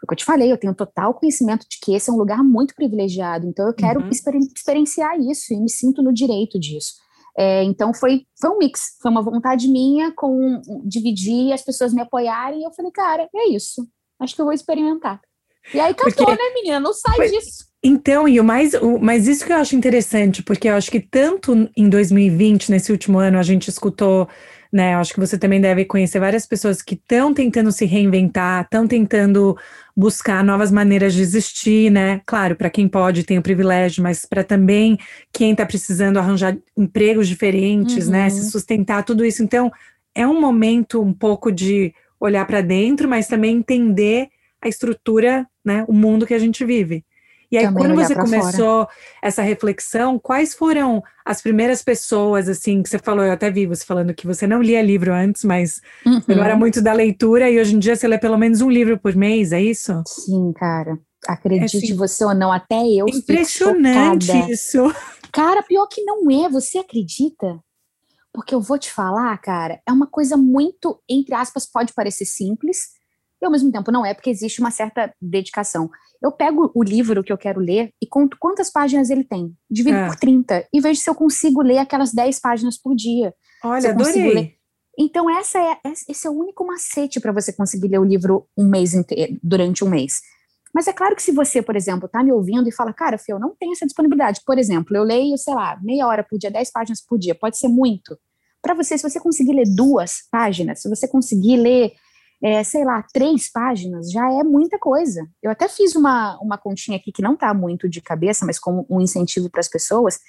o 0.03 0.07
que 0.07 0.13
eu 0.13 0.17
te 0.17 0.25
falei, 0.25 0.51
eu 0.51 0.57
tenho 0.57 0.73
total 0.73 1.13
conhecimento 1.13 1.67
de 1.69 1.79
que 1.79 1.93
esse 1.93 2.09
é 2.09 2.13
um 2.13 2.17
lugar 2.17 2.43
muito 2.43 2.73
privilegiado, 2.75 3.47
então 3.47 3.67
eu 3.67 3.73
quero 3.73 4.01
uhum. 4.01 4.09
exper 4.09 4.35
experienciar 4.35 5.19
isso 5.19 5.53
e 5.53 5.59
me 5.59 5.69
sinto 5.69 6.01
no 6.01 6.13
direito 6.13 6.59
disso. 6.59 6.93
É, 7.37 7.63
então 7.63 7.93
foi, 7.93 8.25
foi 8.39 8.49
um 8.49 8.57
mix, 8.57 8.97
foi 9.01 9.09
uma 9.09 9.21
vontade 9.21 9.67
minha 9.67 10.11
com 10.13 10.61
dividir, 10.83 11.53
as 11.53 11.63
pessoas 11.63 11.93
me 11.93 12.01
apoiarem, 12.01 12.61
e 12.61 12.63
eu 12.63 12.73
falei, 12.73 12.91
cara, 12.91 13.29
é 13.33 13.49
isso, 13.49 13.87
acho 14.19 14.35
que 14.35 14.41
eu 14.41 14.45
vou 14.45 14.53
experimentar. 14.53 15.21
E 15.73 15.79
aí 15.79 15.93
cantou, 15.93 16.25
porque, 16.25 16.41
né, 16.41 16.53
menina? 16.55 16.79
Não 16.79 16.93
sai 16.93 17.29
disso. 17.29 17.65
Então, 17.83 18.27
e 18.27 18.39
o 18.39 18.43
mais, 18.43 18.73
o, 18.73 18.99
mas 18.99 19.27
isso 19.27 19.45
que 19.45 19.51
eu 19.51 19.57
acho 19.57 19.75
interessante, 19.75 20.43
porque 20.43 20.67
eu 20.67 20.75
acho 20.75 20.91
que 20.91 20.99
tanto 20.99 21.69
em 21.75 21.89
2020, 21.89 22.69
nesse 22.69 22.91
último 22.91 23.19
ano, 23.19 23.37
a 23.37 23.43
gente 23.43 23.67
escutou 23.69 24.27
né? 24.71 24.95
Acho 24.95 25.13
que 25.13 25.19
você 25.19 25.37
também 25.37 25.59
deve 25.59 25.83
conhecer 25.83 26.19
várias 26.19 26.45
pessoas 26.45 26.81
que 26.81 26.95
estão 26.95 27.33
tentando 27.33 27.71
se 27.71 27.85
reinventar, 27.85 28.63
estão 28.63 28.87
tentando 28.87 29.57
buscar 29.95 30.43
novas 30.43 30.71
maneiras 30.71 31.13
de 31.13 31.21
existir, 31.21 31.91
né? 31.91 32.21
Claro, 32.25 32.55
para 32.55 32.69
quem 32.69 32.87
pode 32.87 33.23
tem 33.23 33.37
o 33.37 33.41
privilégio, 33.41 34.01
mas 34.01 34.25
para 34.25 34.43
também 34.43 34.97
quem 35.33 35.51
está 35.51 35.65
precisando 35.65 36.17
arranjar 36.17 36.57
empregos 36.77 37.27
diferentes, 37.27 38.05
uhum. 38.05 38.13
né? 38.13 38.29
Se 38.29 38.49
sustentar 38.49 39.03
tudo 39.03 39.25
isso. 39.25 39.43
Então, 39.43 39.71
é 40.15 40.25
um 40.25 40.39
momento 40.39 41.01
um 41.01 41.13
pouco 41.13 41.51
de 41.51 41.93
olhar 42.19 42.45
para 42.45 42.61
dentro, 42.61 43.09
mas 43.09 43.27
também 43.27 43.57
entender 43.57 44.29
a 44.61 44.69
estrutura, 44.69 45.45
né? 45.65 45.83
O 45.87 45.93
mundo 45.93 46.25
que 46.25 46.33
a 46.33 46.39
gente 46.39 46.63
vive. 46.63 47.03
E 47.51 47.57
aí, 47.57 47.65
Também 47.65 47.83
quando 47.83 47.95
você 47.95 48.15
começou 48.15 48.85
fora. 48.85 48.89
essa 49.21 49.41
reflexão, 49.41 50.17
quais 50.17 50.53
foram 50.55 51.03
as 51.25 51.41
primeiras 51.41 51.83
pessoas, 51.83 52.47
assim, 52.47 52.81
que 52.81 52.89
você 52.89 52.97
falou? 52.97 53.25
Eu 53.25 53.33
até 53.33 53.51
vi 53.51 53.65
você 53.65 53.85
falando 53.85 54.13
que 54.13 54.25
você 54.25 54.47
não 54.47 54.61
lia 54.61 54.81
livro 54.81 55.13
antes, 55.13 55.43
mas 55.43 55.81
uhum. 56.05 56.21
não 56.29 56.43
era 56.43 56.55
muito 56.55 56.81
da 56.81 56.93
leitura, 56.93 57.49
e 57.49 57.59
hoje 57.59 57.75
em 57.75 57.79
dia 57.79 57.95
você 57.95 58.07
lê 58.07 58.17
pelo 58.17 58.37
menos 58.37 58.61
um 58.61 58.69
livro 58.69 58.97
por 58.97 59.13
mês, 59.15 59.51
é 59.51 59.61
isso? 59.61 60.01
Sim, 60.07 60.53
cara. 60.53 60.97
Acredite 61.27 61.75
é 61.75 61.79
assim, 61.79 61.95
você 61.95 62.23
ou 62.23 62.33
não, 62.33 62.51
até 62.51 62.87
eu 62.87 63.05
Impressionante 63.07 64.31
isso. 64.49 64.91
Cara, 65.31 65.61
pior 65.61 65.87
que 65.87 66.03
não 66.03 66.31
é, 66.31 66.49
você 66.49 66.77
acredita? 66.77 67.59
Porque 68.33 68.55
eu 68.55 68.61
vou 68.61 68.79
te 68.79 68.89
falar, 68.89 69.37
cara, 69.39 69.81
é 69.85 69.91
uma 69.91 70.07
coisa 70.07 70.37
muito, 70.37 71.01
entre 71.07 71.35
aspas, 71.35 71.69
pode 71.69 71.93
parecer 71.93 72.25
simples, 72.25 72.91
e 73.41 73.45
ao 73.45 73.51
mesmo 73.51 73.71
tempo 73.71 73.91
não 73.91 74.05
é, 74.05 74.13
porque 74.13 74.29
existe 74.29 74.59
uma 74.59 74.71
certa 74.71 75.13
dedicação. 75.21 75.89
Eu 76.21 76.31
pego 76.31 76.71
o 76.75 76.83
livro 76.83 77.23
que 77.23 77.33
eu 77.33 77.37
quero 77.37 77.59
ler 77.59 77.91
e 78.01 78.05
conto 78.05 78.37
quantas 78.39 78.69
páginas 78.69 79.09
ele 79.09 79.23
tem, 79.23 79.55
divido 79.69 79.97
é. 79.97 80.07
por 80.07 80.15
30, 80.15 80.67
e 80.71 80.79
vejo 80.79 81.01
se 81.01 81.09
eu 81.09 81.15
consigo 81.15 81.61
ler 81.61 81.79
aquelas 81.79 82.13
10 82.13 82.39
páginas 82.39 82.77
por 82.77 82.95
dia. 82.95 83.33
Olha, 83.63 83.89
adorei. 83.89 84.33
Ler. 84.33 84.55
Então, 84.97 85.29
essa 85.29 85.57
é, 85.59 85.77
esse 86.07 86.27
é 86.27 86.29
o 86.29 86.33
único 86.33 86.65
macete 86.65 87.19
para 87.19 87.31
você 87.31 87.51
conseguir 87.51 87.87
ler 87.87 87.99
o 87.99 88.03
livro 88.03 88.47
um 88.57 88.67
mês 88.67 88.93
inteiro, 88.93 89.39
durante 89.41 89.83
um 89.83 89.89
mês. 89.89 90.21
Mas 90.73 90.87
é 90.87 90.93
claro 90.93 91.15
que 91.15 91.23
se 91.23 91.31
você, 91.31 91.61
por 91.61 91.75
exemplo, 91.75 92.05
está 92.05 92.23
me 92.23 92.31
ouvindo 92.31 92.67
e 92.69 92.71
fala, 92.71 92.93
cara, 92.93 93.17
Fê, 93.17 93.33
eu 93.33 93.39
não 93.39 93.55
tenho 93.59 93.73
essa 93.73 93.85
disponibilidade. 93.85 94.41
Por 94.45 94.57
exemplo, 94.57 94.95
eu 94.95 95.03
leio, 95.03 95.37
sei 95.37 95.53
lá, 95.53 95.77
meia 95.81 96.07
hora 96.07 96.23
por 96.23 96.37
dia, 96.37 96.51
dez 96.51 96.71
páginas 96.71 97.01
por 97.01 97.17
dia, 97.17 97.35
pode 97.35 97.57
ser 97.57 97.67
muito. 97.67 98.17
Para 98.61 98.73
você, 98.73 98.97
se 98.97 99.09
você 99.09 99.19
conseguir 99.19 99.53
ler 99.53 99.65
duas 99.67 100.19
páginas, 100.31 100.81
se 100.81 100.89
você 100.89 101.07
conseguir 101.07 101.57
ler, 101.57 101.93
é, 102.43 102.63
sei 102.63 102.83
lá, 102.83 103.03
três 103.13 103.51
páginas, 103.51 104.11
já 104.11 104.31
é 104.31 104.43
muita 104.43 104.79
coisa. 104.79 105.27
Eu 105.41 105.51
até 105.51 105.67
fiz 105.67 105.95
uma, 105.95 106.39
uma 106.41 106.57
continha 106.57 106.97
aqui 106.97 107.11
que 107.11 107.21
não 107.21 107.33
está 107.33 107.53
muito 107.53 107.87
de 107.87 108.01
cabeça, 108.01 108.45
mas 108.45 108.57
como 108.57 108.85
um 108.89 108.99
incentivo 108.99 109.49
para 109.49 109.59
as 109.59 109.67
pessoas. 109.67 110.19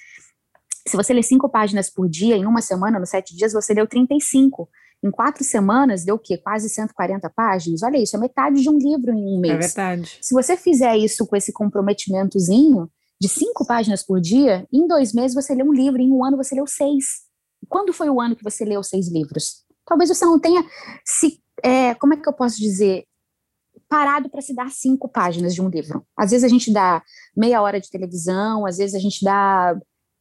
Se 0.87 0.95
você 0.95 1.13
ler 1.13 1.23
cinco 1.23 1.49
páginas 1.49 1.89
por 1.89 2.07
dia, 2.09 2.35
em 2.35 2.45
uma 2.45 2.61
semana, 2.61 2.99
nos 2.99 3.09
sete 3.09 3.35
dias, 3.35 3.53
você 3.53 3.73
leu 3.73 3.87
35. 3.87 4.69
Em 5.03 5.11
quatro 5.11 5.43
semanas, 5.43 6.05
deu 6.05 6.15
o 6.15 6.19
quê? 6.19 6.37
Quase 6.37 6.69
140 6.69 7.29
páginas? 7.29 7.83
Olha 7.83 7.97
isso, 7.97 8.15
é 8.15 8.19
metade 8.19 8.61
de 8.61 8.69
um 8.69 8.77
livro 8.77 9.11
em 9.11 9.25
um 9.25 9.39
mês. 9.39 9.53
É 9.53 9.57
verdade. 9.57 10.17
Se 10.21 10.33
você 10.33 10.55
fizer 10.55 10.95
isso 10.97 11.25
com 11.25 11.35
esse 11.35 11.51
comprometimentozinho, 11.51 12.89
de 13.19 13.29
cinco 13.29 13.65
páginas 13.65 14.03
por 14.03 14.19
dia, 14.19 14.67
em 14.71 14.87
dois 14.87 15.13
meses 15.13 15.33
você 15.33 15.53
lê 15.55 15.63
um 15.63 15.73
livro, 15.73 16.01
em 16.01 16.11
um 16.11 16.23
ano 16.23 16.37
você 16.37 16.55
leu 16.55 16.67
seis. 16.67 17.21
Quando 17.69 17.93
foi 17.93 18.09
o 18.09 18.19
ano 18.19 18.35
que 18.35 18.43
você 18.43 18.65
leu 18.65 18.83
seis 18.83 19.09
livros? 19.09 19.63
Talvez 19.85 20.09
você 20.09 20.25
não 20.25 20.39
tenha 20.39 20.63
se. 21.05 21.41
É, 21.63 21.95
como 21.95 22.13
é 22.13 22.17
que 22.17 22.27
eu 22.27 22.33
posso 22.33 22.57
dizer? 22.57 23.05
Parado 23.87 24.29
para 24.29 24.41
se 24.41 24.53
dar 24.53 24.69
cinco 24.71 25.07
páginas 25.07 25.53
de 25.53 25.61
um 25.61 25.69
livro. 25.69 26.05
Às 26.17 26.31
vezes 26.31 26.43
a 26.43 26.47
gente 26.47 26.71
dá 26.71 27.01
meia 27.35 27.61
hora 27.61 27.79
de 27.79 27.89
televisão, 27.89 28.65
às 28.65 28.77
vezes 28.77 28.95
a 28.95 28.99
gente 28.99 29.23
dá 29.23 29.75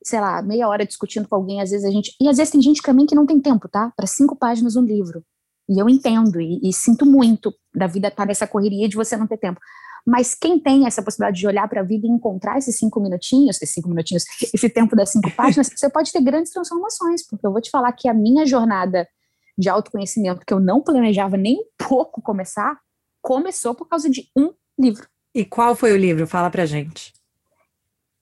sei 0.05 0.21
lá, 0.21 0.43
meia 0.43 0.69
hora 0.69 0.85
discutindo 0.85 1.29
com 1.29 1.37
alguém, 1.37 1.61
às 1.61 1.71
vezes 1.71 1.87
a 1.87 1.91
gente. 1.91 2.15
E 2.21 2.29
às 2.29 2.37
vezes 2.37 2.53
tem 2.53 2.61
gente 2.61 2.83
também 2.83 3.07
que 3.07 3.15
não 3.15 3.27
tem 3.27 3.41
tempo, 3.41 3.69
tá? 3.69 3.93
Para 3.97 4.07
cinco 4.07 4.37
páginas 4.37 4.77
um 4.77 4.83
livro. 4.83 5.25
E 5.69 5.81
eu 5.81 5.89
entendo 5.89 6.41
e, 6.41 6.61
e 6.63 6.73
sinto 6.73 7.07
muito 7.07 7.55
da 7.75 7.87
vida 7.87 8.09
estar 8.09 8.23
tá 8.23 8.27
nessa 8.27 8.47
correria 8.47 8.89
de 8.89 8.97
você 8.97 9.17
não 9.17 9.27
ter 9.27 9.39
tempo. 9.39 9.61
Mas 10.05 10.35
quem 10.35 10.59
tem 10.59 10.87
essa 10.87 11.03
possibilidade 11.03 11.39
de 11.39 11.47
olhar 11.47 11.69
para 11.69 11.81
a 11.81 11.85
vida 11.85 12.07
e 12.07 12.11
encontrar 12.11 12.59
esses 12.59 12.77
cinco 12.77 13.01
minutinhos, 13.01 13.57
esses 13.57 13.73
cinco 13.73 13.89
minutinhos, 13.89 14.25
esse 14.53 14.69
tempo 14.69 14.97
das 14.97 15.11
cinco 15.11 15.31
páginas, 15.31 15.71
você 15.75 15.89
pode 15.89 16.11
ter 16.11 16.21
grandes 16.21 16.53
transformações, 16.53 17.27
porque 17.27 17.47
eu 17.47 17.53
vou 17.53 17.61
te 17.61 17.71
falar 17.71 17.93
que 17.93 18.09
a 18.09 18.15
minha 18.15 18.45
jornada 18.45 19.07
de 19.59 19.69
autoconhecimento, 19.69 20.45
que 20.47 20.53
eu 20.53 20.61
não 20.61 20.83
planejava 20.83 21.37
nem 21.37 21.59
um 21.59 21.89
pouco 21.89 22.23
começar, 22.23 22.79
começou 23.23 23.75
por 23.75 23.89
causa 23.89 24.09
de 24.11 24.29
um 24.37 24.53
livro. 24.79 25.07
E 25.35 25.45
qual 25.45 25.75
foi 25.75 25.93
o 25.93 25.97
livro? 25.97 26.27
Fala 26.27 26.51
pra 26.51 26.67
gente. 26.67 27.13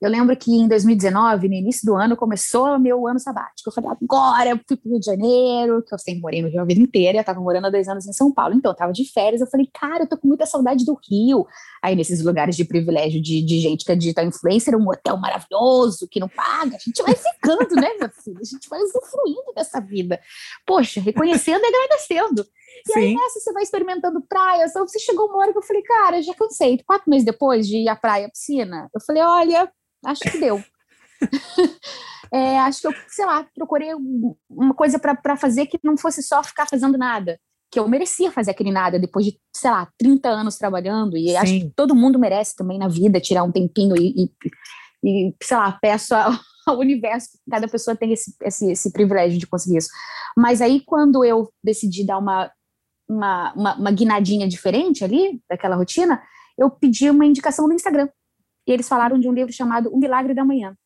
Eu 0.00 0.08
lembro 0.08 0.34
que 0.34 0.50
em 0.50 0.66
2019, 0.66 1.46
no 1.46 1.54
início 1.54 1.84
do 1.84 1.94
ano, 1.94 2.16
começou 2.16 2.68
o 2.68 2.78
meu 2.78 3.06
ano 3.06 3.20
sabático. 3.20 3.68
Eu 3.68 3.72
falei, 3.72 3.90
agora 3.90 4.48
eu 4.48 4.60
fui 4.66 4.74
para 4.74 4.88
o 4.88 4.92
Rio 4.92 5.00
de 5.00 5.04
Janeiro, 5.04 5.82
que 5.86 5.94
eu 5.94 5.98
sempre 5.98 6.22
morei 6.22 6.40
no 6.40 6.48
Rio 6.48 6.62
a 6.62 6.64
vida 6.64 6.80
inteira, 6.80 7.18
eu 7.18 7.20
estava 7.20 7.38
morando 7.38 7.66
há 7.66 7.70
dois 7.70 7.86
anos 7.86 8.06
em 8.06 8.12
São 8.14 8.32
Paulo, 8.32 8.54
então 8.54 8.70
eu 8.70 8.72
estava 8.72 8.92
de 8.92 9.04
férias. 9.12 9.42
Eu 9.42 9.46
falei, 9.46 9.68
cara, 9.72 10.04
eu 10.04 10.08
tô 10.08 10.16
com 10.16 10.26
muita 10.26 10.46
saudade 10.46 10.86
do 10.86 10.98
Rio. 11.06 11.46
Aí, 11.82 11.94
nesses 11.94 12.24
lugares 12.24 12.56
de 12.56 12.64
privilégio 12.64 13.20
de, 13.20 13.44
de 13.44 13.60
gente 13.60 13.84
que 13.84 13.92
é 13.92 13.96
digital 13.96 14.24
influencer, 14.24 14.74
um 14.74 14.88
hotel 14.88 15.18
maravilhoso, 15.18 16.08
que 16.10 16.18
não 16.18 16.28
paga, 16.28 16.76
a 16.76 16.78
gente 16.78 17.02
vai 17.02 17.14
ficando, 17.14 17.74
né, 17.76 17.90
meu 18.00 18.08
filho? 18.08 18.38
A 18.40 18.44
gente 18.44 18.68
vai 18.70 18.80
usufruindo 18.80 19.52
dessa 19.54 19.80
vida. 19.80 20.18
Poxa, 20.66 21.00
reconhecendo 21.00 21.62
e 21.62 21.66
agradecendo. 21.66 22.46
E 22.88 22.92
Sim. 22.94 23.00
aí, 23.00 23.14
nessa, 23.14 23.40
você 23.40 23.52
vai 23.52 23.62
experimentando 23.62 24.22
praia. 24.22 24.66
Só 24.68 24.80
você 24.80 24.98
chegou 24.98 25.26
uma 25.26 25.38
hora 25.38 25.52
que 25.52 25.58
eu 25.58 25.62
falei, 25.62 25.82
cara, 25.82 26.22
já 26.22 26.34
cansei. 26.34 26.78
Quatro 26.86 27.10
meses 27.10 27.26
depois 27.26 27.68
de 27.68 27.76
ir 27.78 27.88
à 27.88 27.96
praia, 27.96 28.26
à 28.26 28.30
piscina, 28.30 28.88
eu 28.94 29.00
falei, 29.00 29.22
olha, 29.22 29.70
acho 30.04 30.20
que 30.20 30.38
deu. 30.38 30.62
é, 32.32 32.58
acho 32.60 32.80
que 32.80 32.86
eu, 32.86 32.92
sei 33.08 33.26
lá, 33.26 33.46
procurei 33.54 33.90
uma 34.48 34.74
coisa 34.74 34.98
para 34.98 35.36
fazer 35.36 35.66
que 35.66 35.78
não 35.82 35.96
fosse 35.96 36.22
só 36.22 36.42
ficar 36.42 36.66
fazendo 36.66 36.96
nada. 36.96 37.38
Que 37.70 37.78
eu 37.78 37.88
merecia 37.88 38.32
fazer 38.32 38.50
aquele 38.50 38.72
nada 38.72 38.98
depois 38.98 39.26
de, 39.26 39.38
sei 39.54 39.70
lá, 39.70 39.88
30 39.98 40.28
anos 40.28 40.56
trabalhando. 40.56 41.16
E 41.16 41.28
Sim. 41.28 41.36
acho 41.36 41.52
que 41.52 41.72
todo 41.76 41.94
mundo 41.94 42.18
merece 42.18 42.56
também 42.56 42.78
na 42.78 42.88
vida 42.88 43.20
tirar 43.20 43.44
um 43.44 43.52
tempinho 43.52 43.96
e, 43.96 44.24
e, 44.24 44.30
e 45.04 45.34
sei 45.42 45.56
lá, 45.56 45.78
peço 45.80 46.14
ao, 46.14 46.32
ao 46.66 46.78
universo 46.78 47.30
que 47.32 47.50
cada 47.50 47.68
pessoa 47.68 47.96
tem 47.96 48.12
esse, 48.12 48.34
esse, 48.42 48.72
esse 48.72 48.92
privilégio 48.92 49.38
de 49.38 49.46
conseguir 49.46 49.78
isso. 49.78 49.90
Mas 50.36 50.60
aí, 50.60 50.80
quando 50.84 51.24
eu 51.24 51.52
decidi 51.62 52.04
dar 52.04 52.18
uma, 52.18 52.50
uma, 53.08 53.52
uma, 53.54 53.74
uma 53.76 53.90
guinadinha 53.90 54.48
diferente 54.48 55.04
ali, 55.04 55.40
daquela 55.48 55.76
rotina, 55.76 56.20
eu 56.58 56.70
pedi 56.70 57.08
uma 57.08 57.24
indicação 57.24 57.66
no 57.68 57.74
Instagram 57.74 58.08
e 58.70 58.74
eles 58.74 58.88
falaram 58.88 59.18
de 59.18 59.28
um 59.28 59.32
livro 59.32 59.52
chamado 59.52 59.90
O 59.92 59.98
Milagre 59.98 60.32
da 60.32 60.44
Manhã. 60.44 60.76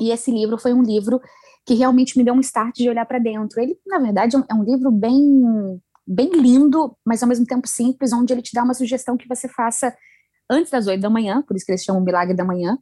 E 0.00 0.10
esse 0.10 0.30
livro 0.30 0.58
foi 0.58 0.72
um 0.72 0.82
livro 0.82 1.20
que 1.64 1.74
realmente 1.74 2.18
me 2.18 2.24
deu 2.24 2.34
um 2.34 2.40
start 2.40 2.74
de 2.74 2.88
olhar 2.88 3.06
para 3.06 3.20
dentro. 3.20 3.60
Ele, 3.60 3.78
na 3.86 3.98
verdade, 3.98 4.36
é 4.36 4.54
um 4.54 4.62
é 4.62 4.66
livro 4.66 4.90
bem, 4.90 5.80
bem 6.06 6.30
lindo, 6.30 6.96
mas 7.06 7.22
ao 7.22 7.28
mesmo 7.28 7.46
tempo 7.46 7.68
simples, 7.68 8.12
onde 8.12 8.32
ele 8.32 8.42
te 8.42 8.52
dá 8.52 8.64
uma 8.64 8.74
sugestão 8.74 9.16
que 9.16 9.28
você 9.28 9.48
faça 9.48 9.94
antes 10.50 10.70
das 10.70 10.86
oito 10.88 11.00
da 11.00 11.08
manhã, 11.08 11.42
por 11.42 11.56
isso 11.56 11.64
que 11.64 11.72
eles 11.72 11.84
chamam 11.84 12.02
Milagre 12.02 12.36
da 12.36 12.44
Manhã, 12.44 12.76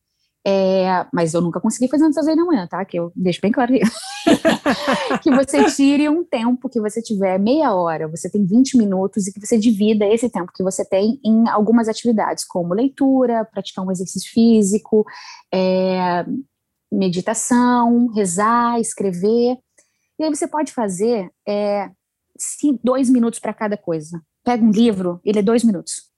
é, 0.44 1.06
mas 1.12 1.34
eu 1.34 1.40
nunca 1.40 1.60
consegui 1.60 1.88
fazer 1.88 2.04
antes 2.04 2.16
das 2.16 2.26
oito 2.26 2.36
da 2.36 2.44
manhã, 2.44 2.66
tá? 2.66 2.84
Que 2.84 2.98
eu 2.98 3.12
deixo 3.14 3.40
bem 3.40 3.52
claro 3.52 3.72
isso. 3.74 3.92
que 5.22 5.30
você 5.30 5.64
tire 5.70 6.08
um 6.08 6.24
tempo 6.24 6.68
que 6.68 6.80
você 6.80 7.00
tiver, 7.00 7.38
meia 7.38 7.72
hora, 7.72 8.08
você 8.08 8.28
tem 8.28 8.44
20 8.44 8.76
minutos, 8.76 9.28
e 9.28 9.32
que 9.32 9.40
você 9.40 9.56
divida 9.56 10.04
esse 10.04 10.28
tempo 10.28 10.52
que 10.52 10.62
você 10.62 10.84
tem 10.84 11.20
em 11.24 11.48
algumas 11.48 11.88
atividades, 11.88 12.44
como 12.44 12.74
leitura, 12.74 13.44
praticar 13.44 13.86
um 13.86 13.92
exercício 13.92 14.32
físico, 14.32 15.06
é, 15.54 16.24
meditação, 16.90 18.08
rezar, 18.08 18.80
escrever. 18.80 19.58
E 20.18 20.24
aí 20.24 20.28
você 20.28 20.48
pode 20.48 20.72
fazer 20.72 21.30
é, 21.46 21.88
dois 22.82 23.08
minutos 23.08 23.38
para 23.38 23.54
cada 23.54 23.76
coisa. 23.76 24.20
Pega 24.42 24.64
um 24.64 24.72
livro, 24.72 25.20
ele 25.24 25.38
é 25.38 25.42
dois 25.42 25.62
minutos. 25.62 26.10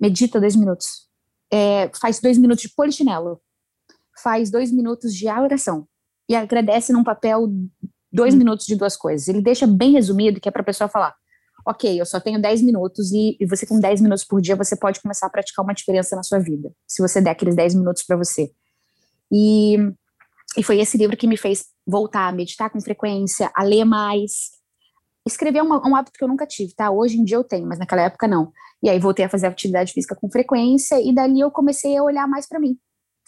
Medita 0.00 0.40
dois 0.40 0.56
minutos. 0.56 1.06
É, 1.52 1.90
faz 2.00 2.20
dois 2.20 2.38
minutos 2.38 2.62
de 2.62 2.74
polichinelo 2.74 3.38
faz 4.22 4.50
dois 4.50 4.72
minutos 4.72 5.14
de 5.14 5.28
oração 5.28 5.86
e 6.28 6.34
agradece 6.34 6.92
num 6.92 7.04
papel 7.04 7.48
dois 8.12 8.34
hum. 8.34 8.38
minutos 8.38 8.66
de 8.66 8.76
duas 8.76 8.96
coisas. 8.96 9.28
Ele 9.28 9.42
deixa 9.42 9.66
bem 9.66 9.92
resumido, 9.92 10.40
que 10.40 10.48
é 10.48 10.52
para 10.52 10.62
a 10.62 10.64
pessoa 10.64 10.88
falar: 10.88 11.14
ok, 11.66 12.00
eu 12.00 12.06
só 12.06 12.20
tenho 12.20 12.40
10 12.40 12.62
minutos 12.62 13.12
e, 13.12 13.36
e, 13.40 13.46
você 13.46 13.66
com 13.66 13.80
10 13.80 14.00
minutos 14.00 14.24
por 14.24 14.40
dia 14.40 14.54
você 14.54 14.76
pode 14.76 15.00
começar 15.00 15.26
a 15.26 15.30
praticar 15.30 15.64
uma 15.64 15.74
diferença 15.74 16.14
na 16.14 16.22
sua 16.22 16.38
vida, 16.38 16.72
se 16.86 17.02
você 17.02 17.20
der 17.20 17.30
aqueles 17.30 17.56
10 17.56 17.74
minutos 17.74 18.04
para 18.04 18.16
você. 18.16 18.50
E, 19.32 19.76
e 20.56 20.62
foi 20.62 20.78
esse 20.78 20.96
livro 20.96 21.16
que 21.16 21.26
me 21.26 21.36
fez 21.36 21.66
voltar 21.84 22.28
a 22.28 22.32
meditar 22.32 22.70
com 22.70 22.80
frequência, 22.80 23.50
a 23.54 23.64
ler 23.64 23.84
mais. 23.84 24.52
Escrever 25.26 25.58
é 25.58 25.62
um, 25.62 25.68
um 25.68 25.96
hábito 25.96 26.16
que 26.16 26.22
eu 26.22 26.28
nunca 26.28 26.46
tive, 26.46 26.72
tá? 26.72 26.88
Hoje 26.88 27.18
em 27.18 27.24
dia 27.24 27.36
eu 27.36 27.42
tenho, 27.42 27.66
mas 27.66 27.80
naquela 27.80 28.02
época 28.02 28.28
não. 28.28 28.52
E 28.80 28.88
aí 28.88 29.00
voltei 29.00 29.24
a 29.24 29.28
fazer 29.28 29.48
atividade 29.48 29.92
física 29.92 30.14
com 30.14 30.30
frequência 30.30 31.00
e 31.00 31.12
dali 31.12 31.40
eu 31.40 31.50
comecei 31.50 31.96
a 31.96 32.02
olhar 32.02 32.28
mais 32.28 32.46
para 32.46 32.60
mim. 32.60 32.78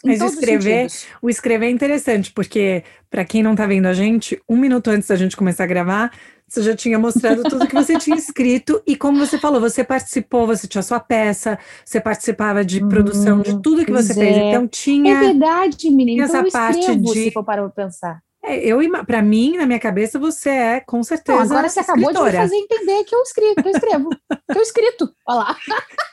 Mas 0.03 0.21
escrever, 0.21 0.87
o 1.21 1.29
escrever 1.29 1.65
é 1.65 1.69
interessante, 1.69 2.31
porque 2.31 2.83
para 3.09 3.25
quem 3.25 3.43
não 3.43 3.51
está 3.51 3.67
vendo 3.67 3.85
a 3.85 3.93
gente, 3.93 4.41
um 4.47 4.55
minuto 4.55 4.89
antes 4.89 5.09
da 5.09 5.15
gente 5.15 5.35
começar 5.35 5.65
a 5.65 5.67
gravar, 5.67 6.11
você 6.47 6.63
já 6.63 6.75
tinha 6.75 6.97
mostrado 6.97 7.43
tudo 7.43 7.67
que 7.67 7.75
você 7.75 7.97
tinha 7.97 8.15
escrito 8.15 8.81
e 8.87 8.95
como 8.95 9.19
você 9.19 9.37
falou, 9.37 9.59
você 9.59 9.83
participou, 9.83 10.47
você 10.47 10.67
tinha 10.67 10.81
sua 10.81 10.99
peça, 10.99 11.59
você 11.83 11.99
participava 11.99 12.63
de 12.63 12.79
produção 12.87 13.41
de 13.41 13.51
hum, 13.51 13.61
tudo 13.61 13.85
que 13.85 13.91
você 13.91 14.13
é. 14.13 14.15
fez, 14.15 14.37
então 14.37 14.67
tinha. 14.67 15.17
É 15.17 15.19
verdade, 15.19 15.89
menina. 15.91 16.23
Então 16.23 16.39
essa 16.39 16.51
parte 16.51 16.95
de. 16.95 17.13
Se 17.13 17.31
for 17.31 17.43
para 17.43 17.67
pensar. 17.69 18.21
É, 18.43 18.57
eu, 18.65 18.79
para 19.05 19.21
mim, 19.21 19.57
na 19.57 19.65
minha 19.65 19.79
cabeça, 19.79 20.17
você 20.17 20.49
é 20.49 20.79
com 20.79 21.03
certeza. 21.03 21.37
Não, 21.37 21.45
agora 21.45 21.67
você 21.67 21.81
escritora. 21.81 22.09
acabou 22.09 22.23
de 22.23 22.31
me 22.31 22.37
fazer 22.37 22.55
entender 22.55 23.03
que 23.03 23.15
eu 23.15 23.21
escrevo, 23.21 23.55
que 23.55 23.67
eu 23.67 23.71
escrevo, 23.71 24.09
que 24.09 24.57
eu 24.57 24.61
escrito. 24.61 25.13
Olha 25.27 25.39
lá. 25.39 25.57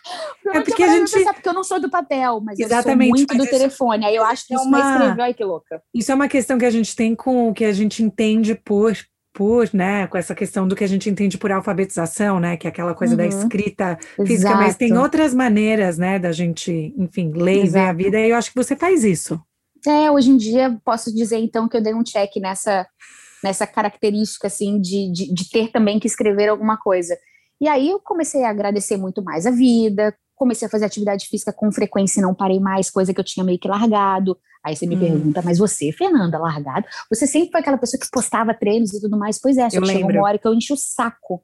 É 0.55 0.61
porque 0.61 0.85
a 0.85 0.89
gente. 0.89 1.11
Pensar, 1.11 1.35
porque 1.35 1.49
eu 1.49 1.53
não 1.53 1.65
sou 1.65 1.81
do 1.81 1.91
papel, 1.91 2.41
mas 2.41 2.57
Exatamente, 2.57 3.11
eu 3.11 3.17
sou 3.17 3.37
muito 3.37 3.37
do 3.37 3.51
telefone. 3.51 4.07
Aí 4.07 4.15
eu 4.15 4.23
acho 4.23 4.47
que 4.47 4.55
é 4.55 4.57
isso 4.57 4.65
uma... 4.65 4.79
escreveu, 4.79 5.25
ai 5.25 5.35
que 5.35 5.43
louca. 5.43 5.83
Isso 5.93 6.13
é 6.13 6.15
uma 6.15 6.29
questão 6.29 6.57
que 6.57 6.65
a 6.65 6.71
gente 6.71 6.95
tem 6.95 7.17
com 7.17 7.49
o 7.49 7.53
que 7.53 7.65
a 7.65 7.73
gente 7.73 8.05
entende 8.05 8.55
por 8.55 8.97
por, 9.37 9.69
né, 9.75 10.07
com 10.07 10.17
essa 10.17 10.35
questão 10.35 10.67
do 10.67 10.75
que 10.75 10.83
a 10.83 10.87
gente 10.87 11.11
entende 11.11 11.37
por 11.37 11.53
alfabetização, 11.53 12.41
né, 12.41 12.57
que 12.57 12.67
é 12.67 12.71
aquela 12.71 12.95
coisa 12.95 13.13
uhum. 13.13 13.19
da 13.19 13.27
escrita 13.27 13.99
física, 14.17 14.49
Exato. 14.49 14.57
mas 14.57 14.77
tem 14.77 14.97
outras 14.97 15.35
maneiras, 15.35 15.99
né, 15.99 16.19
da 16.19 16.33
gente, 16.33 16.95
enfim, 16.97 17.31
ler 17.35 17.67
e 17.67 17.69
ver 17.69 17.81
a 17.81 17.93
vida, 17.93 18.19
e 18.19 18.31
eu 18.31 18.37
acho 18.37 18.49
que 18.49 18.57
você 18.57 18.75
faz 18.75 19.05
isso. 19.05 19.39
É, 19.87 20.11
hoje 20.11 20.31
em 20.31 20.37
dia 20.37 20.79
posso 20.85 21.15
dizer 21.15 21.39
então 21.39 21.69
que 21.69 21.77
eu 21.77 21.83
dei 21.83 21.95
um 21.95 22.03
check 22.03 22.37
nessa, 22.37 22.87
nessa 23.43 23.67
característica 23.67 24.47
assim 24.47 24.81
de, 24.81 25.11
de, 25.13 25.33
de 25.33 25.51
ter 25.51 25.71
também 25.71 25.99
que 25.99 26.07
escrever 26.07 26.49
alguma 26.49 26.77
coisa. 26.77 27.17
E 27.61 27.69
aí 27.69 27.91
eu 27.91 28.01
comecei 28.01 28.45
a 28.45 28.51
agradecer 28.51 28.97
muito 28.97 29.23
mais 29.23 29.47
a 29.47 29.51
vida, 29.51 30.15
comecei 30.35 30.67
a 30.67 30.71
fazer 30.71 30.85
atividade 30.85 31.27
física 31.27 31.53
com 31.53 31.73
frequência 31.73 32.21
e 32.21 32.23
não 32.23 32.35
parei 32.35 32.61
mais, 32.61 32.91
coisa 32.91 33.15
que 33.15 33.19
eu 33.19 33.25
tinha 33.25 33.45
meio 33.45 33.59
que 33.59 33.67
largado. 33.67 34.39
Aí 34.63 34.77
você 34.77 34.87
me 34.87 34.97
hum. 34.97 35.01
pergunta, 35.01 35.43
mas 35.43 35.59
você, 35.59 35.91
Fernanda, 35.93 36.39
largado? 36.39 36.87
Você 37.09 37.27
sempre 37.27 37.51
foi 37.51 37.61
aquela 37.61 37.79
pessoa 37.79 38.01
que 38.01 38.11
postava 38.11 38.53
treinos 38.53 38.93
e 38.93 39.01
tudo 39.01 39.17
mais? 39.17 39.41
Pois 39.41 39.57
é, 39.57 39.71
só 39.71 39.85
chegou 39.85 40.11
uma 40.11 40.25
hora 40.25 40.39
que 40.39 40.47
eu 40.47 40.55
enchi 40.55 40.73
o 40.73 40.77
saco. 40.77 41.43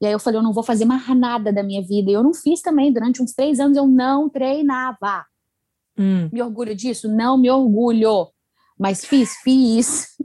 E 0.00 0.06
aí 0.06 0.12
eu 0.12 0.20
falei, 0.20 0.38
eu 0.38 0.42
não 0.42 0.52
vou 0.52 0.62
fazer 0.62 0.84
mais 0.84 1.08
nada 1.16 1.52
da 1.52 1.62
minha 1.62 1.82
vida. 1.82 2.10
E 2.10 2.14
eu 2.14 2.22
não 2.22 2.34
fiz 2.34 2.60
também, 2.60 2.92
durante 2.92 3.22
uns 3.22 3.32
três 3.32 3.58
anos 3.58 3.76
eu 3.76 3.86
não 3.86 4.28
treinava. 4.28 5.24
Hum. 5.98 6.28
Me 6.32 6.42
orgulho 6.42 6.74
disso? 6.74 7.08
Não 7.08 7.38
me 7.38 7.50
orgulho. 7.50 8.28
Mas 8.78 9.04
fiz, 9.04 9.36
fiz. 9.42 10.16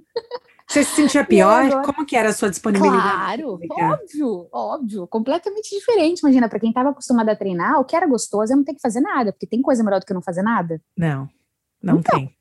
Você 0.67 0.83
se 0.83 0.95
sentia 0.95 1.23
pior? 1.25 1.65
Agora... 1.65 1.83
Como 1.83 2.05
que 2.05 2.15
era 2.15 2.29
a 2.29 2.33
sua 2.33 2.49
disponibilidade? 2.49 3.43
Claro, 3.43 3.59
óbvio, 3.71 4.49
óbvio, 4.51 5.07
completamente 5.07 5.69
diferente. 5.69 6.19
Imagina, 6.19 6.49
para 6.49 6.59
quem 6.59 6.69
estava 6.69 6.89
acostumado 6.89 7.29
a 7.29 7.35
treinar, 7.35 7.79
o 7.79 7.85
que 7.85 7.95
era 7.95 8.07
gostoso 8.07 8.51
é 8.51 8.55
não 8.55 8.63
ter 8.63 8.73
que 8.73 8.81
fazer 8.81 9.01
nada, 9.01 9.31
porque 9.31 9.47
tem 9.47 9.61
coisa 9.61 9.83
melhor 9.83 9.99
do 9.99 10.05
que 10.05 10.13
não 10.13 10.21
fazer 10.21 10.41
nada? 10.41 10.81
Não, 10.97 11.29
não 11.81 11.99
então, 11.99 12.19
tem. 12.19 12.35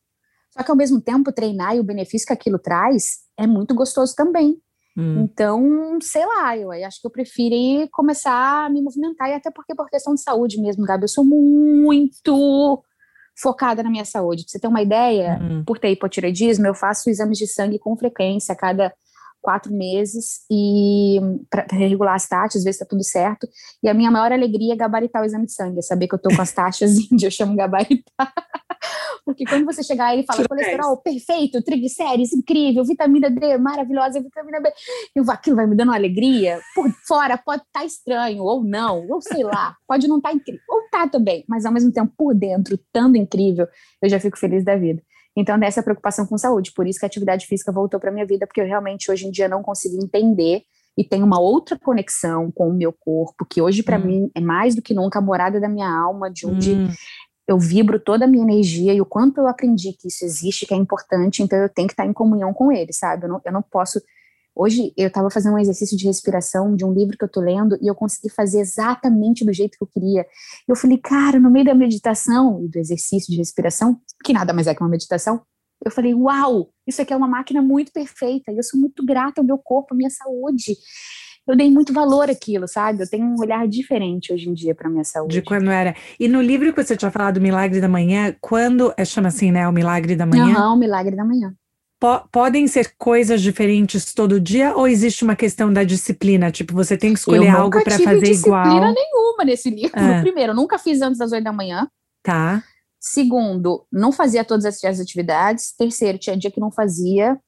Só 0.51 0.63
que 0.63 0.71
ao 0.71 0.77
mesmo 0.77 1.01
tempo, 1.01 1.33
treinar 1.33 1.77
e 1.77 1.81
o 1.81 1.85
benefício 1.85 2.27
que 2.27 2.33
aquilo 2.33 2.59
traz 2.59 3.19
é 3.37 3.47
muito 3.47 3.75
gostoso 3.75 4.15
também. 4.17 4.61
Hum. 4.97 5.21
Então, 5.23 5.99
sei 6.03 6.27
lá, 6.27 6.57
eu 6.57 6.73
acho 6.73 7.01
que 7.01 7.07
eu 7.07 7.11
prefiro 7.11 7.89
começar 7.93 8.67
a 8.67 8.71
me 8.71 8.83
movimentar, 8.83 9.29
e 9.29 9.35
até 9.35 9.51
porque 9.51 9.75
por 9.75 9.89
questão 9.89 10.15
de 10.15 10.23
saúde 10.23 10.61
mesmo, 10.61 10.85
Gabi, 10.85 11.05
eu 11.05 11.09
sou 11.09 11.25
muito 11.25 12.83
focada 13.40 13.83
na 13.83 13.90
minha 13.90 14.04
saúde. 14.04 14.42
Pra 14.42 14.52
você 14.52 14.59
ter 14.59 14.68
uma 14.68 14.83
ideia, 14.83 15.38
uhum. 15.40 15.64
por 15.64 15.78
ter 15.78 15.90
hipotireoidismo, 15.90 16.66
eu 16.66 16.75
faço 16.75 17.09
exames 17.09 17.38
de 17.38 17.47
sangue 17.47 17.78
com 17.78 17.97
frequência, 17.97 18.52
a 18.52 18.57
cada 18.57 18.92
quatro 19.40 19.73
meses, 19.73 20.40
e 20.50 21.18
para 21.49 21.64
regular 21.71 22.14
as 22.14 22.28
taxas, 22.28 22.64
ver 22.64 22.73
se 22.73 22.83
está 22.83 22.85
tudo 22.85 23.04
certo. 23.04 23.49
E 23.83 23.88
a 23.88 23.95
minha 23.95 24.11
maior 24.11 24.33
alegria 24.33 24.75
é 24.75 24.76
gabaritar 24.76 25.23
o 25.23 25.25
exame 25.25 25.47
de 25.47 25.52
sangue, 25.52 25.78
é 25.78 25.83
saber 25.83 26.09
que 26.09 26.14
eu 26.14 26.18
estou 26.18 26.35
com 26.35 26.42
as 26.42 26.52
taxas 26.52 26.97
eu 27.23 27.30
chamo 27.30 27.57
gabaritar. 27.57 28.33
Porque 29.29 29.45
quando 29.45 29.67
você 29.67 29.83
chegar 29.83 30.07
aí 30.07 30.21
e 30.21 30.25
fala 30.25 30.49
colesterol 30.49 30.97
perfeito, 30.97 31.63
triglicérides 31.63 32.33
incrível, 32.33 32.83
vitamina 32.83 33.29
D 33.29 33.59
maravilhosa, 33.59 34.23
vitamina 34.23 34.59
B, 34.59 34.73
eu, 35.15 35.23
aquilo 35.31 35.55
vai 35.55 35.67
me 35.67 35.77
dando 35.77 35.89
uma 35.89 35.97
alegria. 35.97 36.59
Por 36.75 36.91
fora 37.07 37.37
pode 37.37 37.61
estar 37.61 37.81
tá 37.81 37.85
estranho, 37.85 38.43
ou 38.43 38.65
não, 38.65 39.07
ou 39.07 39.21
sei 39.21 39.45
lá, 39.45 39.77
pode 39.87 40.09
não 40.09 40.17
estar 40.17 40.31
tá 40.31 40.35
incrível, 40.35 40.63
ou 40.67 40.81
tá 40.91 41.07
também, 41.07 41.45
mas 41.47 41.67
ao 41.67 41.73
mesmo 41.75 41.93
tempo 41.93 42.11
por 42.17 42.35
dentro, 42.35 42.77
estando 42.77 43.17
incrível, 43.17 43.67
eu 44.01 44.09
já 44.09 44.19
fico 44.19 44.39
feliz 44.39 44.65
da 44.65 44.77
vida. 44.77 45.03
Então, 45.37 45.59
dessa 45.59 45.83
preocupação 45.83 46.27
com 46.27 46.39
saúde, 46.39 46.73
por 46.75 46.87
isso 46.87 46.99
que 46.99 47.05
a 47.05 47.09
atividade 47.09 47.47
física 47.47 47.71
voltou 47.71 48.01
para 48.01 48.11
minha 48.11 48.25
vida, 48.25 48.47
porque 48.47 48.63
eu 48.63 48.67
realmente 48.67 49.13
hoje 49.13 49.27
em 49.27 49.31
dia 49.31 49.47
não 49.47 49.63
consigo 49.63 50.03
entender 50.03 50.63
e 50.97 51.05
tenho 51.05 51.27
uma 51.27 51.39
outra 51.39 51.79
conexão 51.79 52.51
com 52.51 52.71
o 52.71 52.75
meu 52.75 52.95
corpo, 52.99 53.45
que 53.45 53.61
hoje 53.61 53.83
para 53.83 53.99
hum. 53.99 54.07
mim 54.07 54.31
é 54.35 54.41
mais 54.41 54.75
do 54.75 54.81
que 54.81 54.95
nunca 54.95 55.19
a 55.19 55.23
morada 55.23 55.61
da 55.61 55.69
minha 55.69 55.89
alma, 55.89 56.31
de 56.31 56.47
onde 56.47 56.73
hum 56.73 56.89
eu 57.49 57.59
vibro 57.59 57.99
toda 57.99 58.26
a 58.26 58.28
minha 58.28 58.45
energia 58.45 58.93
e 58.93 59.00
o 59.00 59.07
quanto 59.07 59.38
eu 59.38 59.49
aprendi 59.49 59.95
que 59.95 60.09
isso 60.09 60.23
existe, 60.23 60.67
que 60.67 60.75
é 60.75 60.76
importante, 60.76 61.43
então 61.43 61.59
eu 61.59 61.69
tenho 61.71 61.88
que 61.88 61.95
estar 61.95 62.05
em 62.05 62.12
comunhão 62.12 62.52
com 62.52 62.71
ele, 62.71 62.93
sabe? 62.93 63.25
Eu 63.25 63.31
não, 63.31 63.40
eu 63.43 63.52
não 63.52 63.62
posso. 63.62 63.99
Hoje 64.55 64.93
eu 64.99 65.09
estava 65.09 65.31
fazendo 65.31 65.55
um 65.55 65.59
exercício 65.59 65.97
de 65.97 66.05
respiração 66.05 66.76
de 66.76 66.85
um 66.85 66.93
livro 66.93 67.17
que 67.17 67.25
eu 67.25 67.28
tô 67.28 67.40
lendo 67.40 67.78
e 67.81 67.87
eu 67.87 67.95
consegui 67.95 68.28
fazer 68.28 68.61
exatamente 68.61 69.47
do 69.47 69.52
jeito 69.52 69.78
que 69.78 69.83
eu 69.83 69.88
queria. 69.88 70.26
Eu 70.69 70.76
falei, 70.76 70.99
cara, 70.99 71.40
no 71.40 71.50
meio 71.50 71.64
da 71.64 71.75
meditação 71.75 72.62
e 72.62 72.69
do 72.69 72.78
exercício 72.78 73.33
de 73.33 73.38
respiração, 73.38 73.99
que 74.23 74.33
nada 74.35 74.52
mais 74.52 74.67
é 74.67 74.75
que 74.75 74.83
uma 74.83 74.90
meditação, 74.90 75.40
eu 75.83 75.90
falei, 75.90 76.12
uau, 76.12 76.71
isso 76.87 77.00
aqui 77.00 77.14
é 77.14 77.17
uma 77.17 77.28
máquina 77.28 77.62
muito 77.62 77.93
perfeita 77.93 78.52
e 78.52 78.59
eu 78.59 78.62
sou 78.62 78.78
muito 78.78 79.07
grata 79.07 79.40
ao 79.40 79.47
meu 79.47 79.57
corpo, 79.57 79.95
à 79.95 79.97
minha 79.97 80.11
saúde 80.11 80.76
eu 81.49 81.57
dei 81.57 81.71
muito 81.71 81.93
valor 81.93 82.28
àquilo, 82.28 82.69
sabe? 82.69 83.02
Eu 83.02 83.09
tenho 83.09 83.25
um 83.25 83.37
olhar 83.40 83.67
diferente 83.67 84.33
hoje 84.33 84.49
em 84.49 84.55
dia 84.55 84.75
para 84.75 84.88
minha 84.88 85.05
saúde. 85.05 85.35
De 85.35 85.43
quando 85.43 85.71
era. 85.71 85.95
E 86.21 86.28
no 86.28 86.43
livro 86.43 86.73
que 86.73 86.83
você 86.83 86.97
tinha 86.97 87.11
falado, 87.11 87.40
Milagre 87.40 87.81
da 87.81 87.88
Manhã, 87.88 88.35
quando 88.40 88.93
é 88.97 89.05
chama 89.05 89.29
assim, 89.29 89.51
né? 89.51 89.66
O 89.66 89.73
Milagre 89.73 90.14
da 90.14 90.27
Manhã? 90.27 90.53
Não, 90.53 90.75
o 90.75 90.79
Milagre 90.79 91.16
da 91.16 91.25
Manhã. 91.25 91.55
Po 92.01 92.20
podem 92.31 92.68
ser 92.68 92.94
coisas 92.96 93.42
diferentes 93.42 94.14
todo 94.14 94.38
dia 94.38 94.77
ou 94.77 94.87
existe 94.87 95.25
uma 95.25 95.35
questão 95.35 95.73
da 95.73 95.83
disciplina? 95.83 96.51
Tipo, 96.51 96.73
você 96.73 96.96
tem 96.96 97.12
que 97.12 97.18
escolher 97.18 97.49
algo 97.49 97.83
para 97.83 97.99
fazer 97.99 98.33
igual? 98.33 98.66
Eu 98.66 98.81
não 98.81 98.92
disciplina 98.92 98.94
nenhuma 98.94 99.44
nesse 99.44 99.70
livro. 99.70 99.99
Ah. 99.99 100.20
Primeiro, 100.20 100.55
nunca 100.55 100.79
fiz 100.79 101.03
antes 101.03 101.18
das 101.18 101.33
oito 101.33 101.44
da 101.44 101.53
manhã. 101.53 101.88
Tá. 102.23 102.62
Segundo, 103.01 103.87
não 103.92 104.12
fazia 104.12 104.44
todas 104.44 104.64
as 104.64 105.01
atividades. 105.01 105.73
Terceiro, 105.77 106.18
tinha 106.18 106.37
dia 106.37 106.51
que 106.51 106.61
não 106.61 106.70
fazia. 106.70 107.38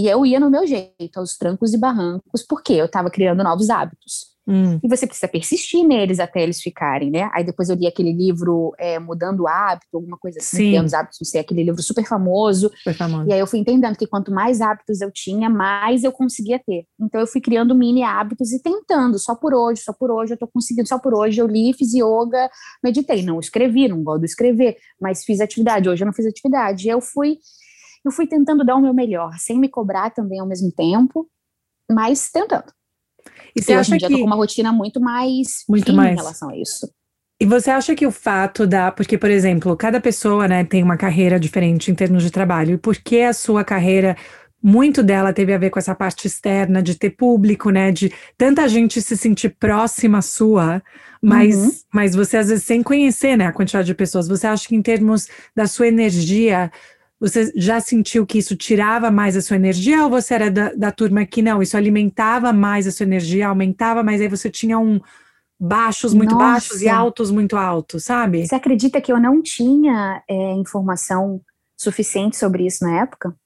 E 0.00 0.08
eu 0.08 0.24
ia 0.24 0.40
no 0.40 0.48
meu 0.48 0.66
jeito, 0.66 1.18
aos 1.18 1.36
trancos 1.36 1.74
e 1.74 1.78
barrancos, 1.78 2.42
porque 2.48 2.72
eu 2.72 2.86
estava 2.86 3.10
criando 3.10 3.44
novos 3.44 3.68
hábitos. 3.68 4.30
Hum. 4.48 4.80
E 4.82 4.88
você 4.88 5.06
precisa 5.06 5.28
persistir 5.28 5.86
neles 5.86 6.18
até 6.18 6.42
eles 6.42 6.62
ficarem, 6.62 7.10
né? 7.10 7.28
Aí 7.34 7.44
depois 7.44 7.68
eu 7.68 7.76
li 7.76 7.86
aquele 7.86 8.10
livro 8.10 8.72
é, 8.78 8.98
Mudando 8.98 9.40
o 9.40 9.48
Hábito, 9.48 9.88
alguma 9.92 10.16
coisa 10.16 10.38
assim, 10.38 10.70
Criando 10.70 10.86
os 10.86 10.94
Hábitos, 10.94 11.18
não 11.20 11.26
sei, 11.26 11.42
aquele 11.42 11.62
livro 11.62 11.82
super 11.82 12.06
famoso. 12.06 12.70
super 12.78 12.94
famoso. 12.94 13.28
E 13.28 13.32
aí 13.34 13.38
eu 13.38 13.46
fui 13.46 13.58
entendendo 13.58 13.94
que 13.94 14.06
quanto 14.06 14.32
mais 14.32 14.62
hábitos 14.62 15.02
eu 15.02 15.10
tinha, 15.12 15.50
mais 15.50 16.02
eu 16.02 16.12
conseguia 16.12 16.58
ter. 16.58 16.86
Então 16.98 17.20
eu 17.20 17.26
fui 17.26 17.42
criando 17.42 17.74
mini 17.74 18.02
hábitos 18.02 18.50
e 18.52 18.62
tentando, 18.62 19.18
só 19.18 19.34
por 19.34 19.52
hoje, 19.52 19.82
só 19.82 19.92
por 19.92 20.10
hoje, 20.10 20.32
eu 20.32 20.38
tô 20.38 20.48
conseguindo, 20.48 20.88
só 20.88 20.98
por 20.98 21.12
hoje 21.12 21.38
eu 21.38 21.46
li, 21.46 21.74
fiz 21.74 21.92
yoga, 21.92 22.48
meditei. 22.82 23.22
Não 23.22 23.38
escrevi, 23.38 23.86
não 23.86 24.02
gosto 24.02 24.20
de 24.20 24.26
escrever, 24.28 24.78
mas 24.98 25.24
fiz 25.24 25.42
atividade. 25.42 25.90
Hoje 25.90 26.02
eu 26.02 26.06
não 26.06 26.14
fiz 26.14 26.24
atividade. 26.24 26.86
E 26.86 26.90
eu 26.90 27.02
fui 27.02 27.36
eu 28.04 28.10
fui 28.10 28.26
tentando 28.26 28.64
dar 28.64 28.76
o 28.76 28.80
meu 28.80 28.94
melhor, 28.94 29.32
sem 29.38 29.58
me 29.58 29.68
cobrar 29.68 30.10
também 30.10 30.40
ao 30.40 30.46
mesmo 30.46 30.72
tempo, 30.72 31.28
mas 31.90 32.30
tentando. 32.30 32.72
E 33.54 33.62
você 33.62 33.72
e 33.72 33.74
acha 33.74 33.80
hoje 33.80 33.94
em 33.94 33.98
dia 33.98 34.08
que... 34.08 34.14
eu 34.14 34.18
tô 34.18 34.24
com 34.24 34.30
uma 34.30 34.36
rotina 34.36 34.72
muito 34.72 35.00
mais 35.00 35.64
muito 35.68 35.92
mais. 35.92 36.12
em 36.12 36.16
relação 36.16 36.50
a 36.50 36.56
isso. 36.56 36.90
E 37.40 37.46
você 37.46 37.70
acha 37.70 37.94
que 37.94 38.06
o 38.06 38.10
fato 38.10 38.66
da. 38.66 38.92
Porque, 38.92 39.16
por 39.16 39.30
exemplo, 39.30 39.74
cada 39.74 39.98
pessoa 39.98 40.46
né, 40.46 40.62
tem 40.62 40.82
uma 40.82 40.98
carreira 40.98 41.40
diferente 41.40 41.90
em 41.90 41.94
termos 41.94 42.22
de 42.22 42.30
trabalho. 42.30 42.74
E 42.74 42.78
por 42.78 42.94
que 42.96 43.22
a 43.22 43.32
sua 43.32 43.64
carreira, 43.64 44.14
muito 44.62 45.02
dela 45.02 45.32
teve 45.32 45.54
a 45.54 45.58
ver 45.58 45.70
com 45.70 45.78
essa 45.78 45.94
parte 45.94 46.26
externa, 46.26 46.82
de 46.82 46.94
ter 46.94 47.10
público, 47.10 47.70
né? 47.70 47.90
De 47.90 48.12
tanta 48.36 48.68
gente 48.68 49.00
se 49.00 49.16
sentir 49.16 49.56
próxima 49.58 50.20
sua, 50.20 50.82
mas, 51.22 51.56
uhum. 51.56 51.70
mas 51.92 52.14
você, 52.14 52.36
às 52.36 52.48
vezes, 52.48 52.64
sem 52.64 52.82
conhecer 52.82 53.36
né, 53.36 53.46
a 53.46 53.52
quantidade 53.52 53.86
de 53.86 53.94
pessoas, 53.94 54.28
você 54.28 54.46
acha 54.46 54.68
que 54.68 54.76
em 54.76 54.82
termos 54.82 55.26
da 55.56 55.66
sua 55.66 55.88
energia, 55.88 56.70
você 57.20 57.52
já 57.54 57.78
sentiu 57.80 58.26
que 58.26 58.38
isso 58.38 58.56
tirava 58.56 59.10
mais 59.10 59.36
a 59.36 59.42
sua 59.42 59.56
energia 59.56 60.02
ou 60.02 60.10
você 60.10 60.34
era 60.34 60.50
da, 60.50 60.72
da 60.72 60.90
turma 60.90 61.26
que 61.26 61.42
não, 61.42 61.62
isso 61.62 61.76
alimentava 61.76 62.50
mais 62.50 62.86
a 62.86 62.90
sua 62.90 63.04
energia, 63.04 63.48
aumentava, 63.48 64.02
mas 64.02 64.22
aí 64.22 64.28
você 64.28 64.48
tinha 64.48 64.78
um 64.78 64.98
baixos 65.60 66.14
muito 66.14 66.32
Nossa. 66.32 66.46
baixos 66.46 66.80
e 66.80 66.88
altos 66.88 67.30
muito 67.30 67.54
altos, 67.58 68.04
sabe? 68.04 68.46
Você 68.46 68.54
acredita 68.54 68.98
que 69.02 69.12
eu 69.12 69.20
não 69.20 69.42
tinha 69.42 70.22
é, 70.26 70.52
informação 70.52 71.42
suficiente 71.76 72.38
sobre 72.38 72.66
isso 72.66 72.82
na 72.82 73.02
época? 73.02 73.36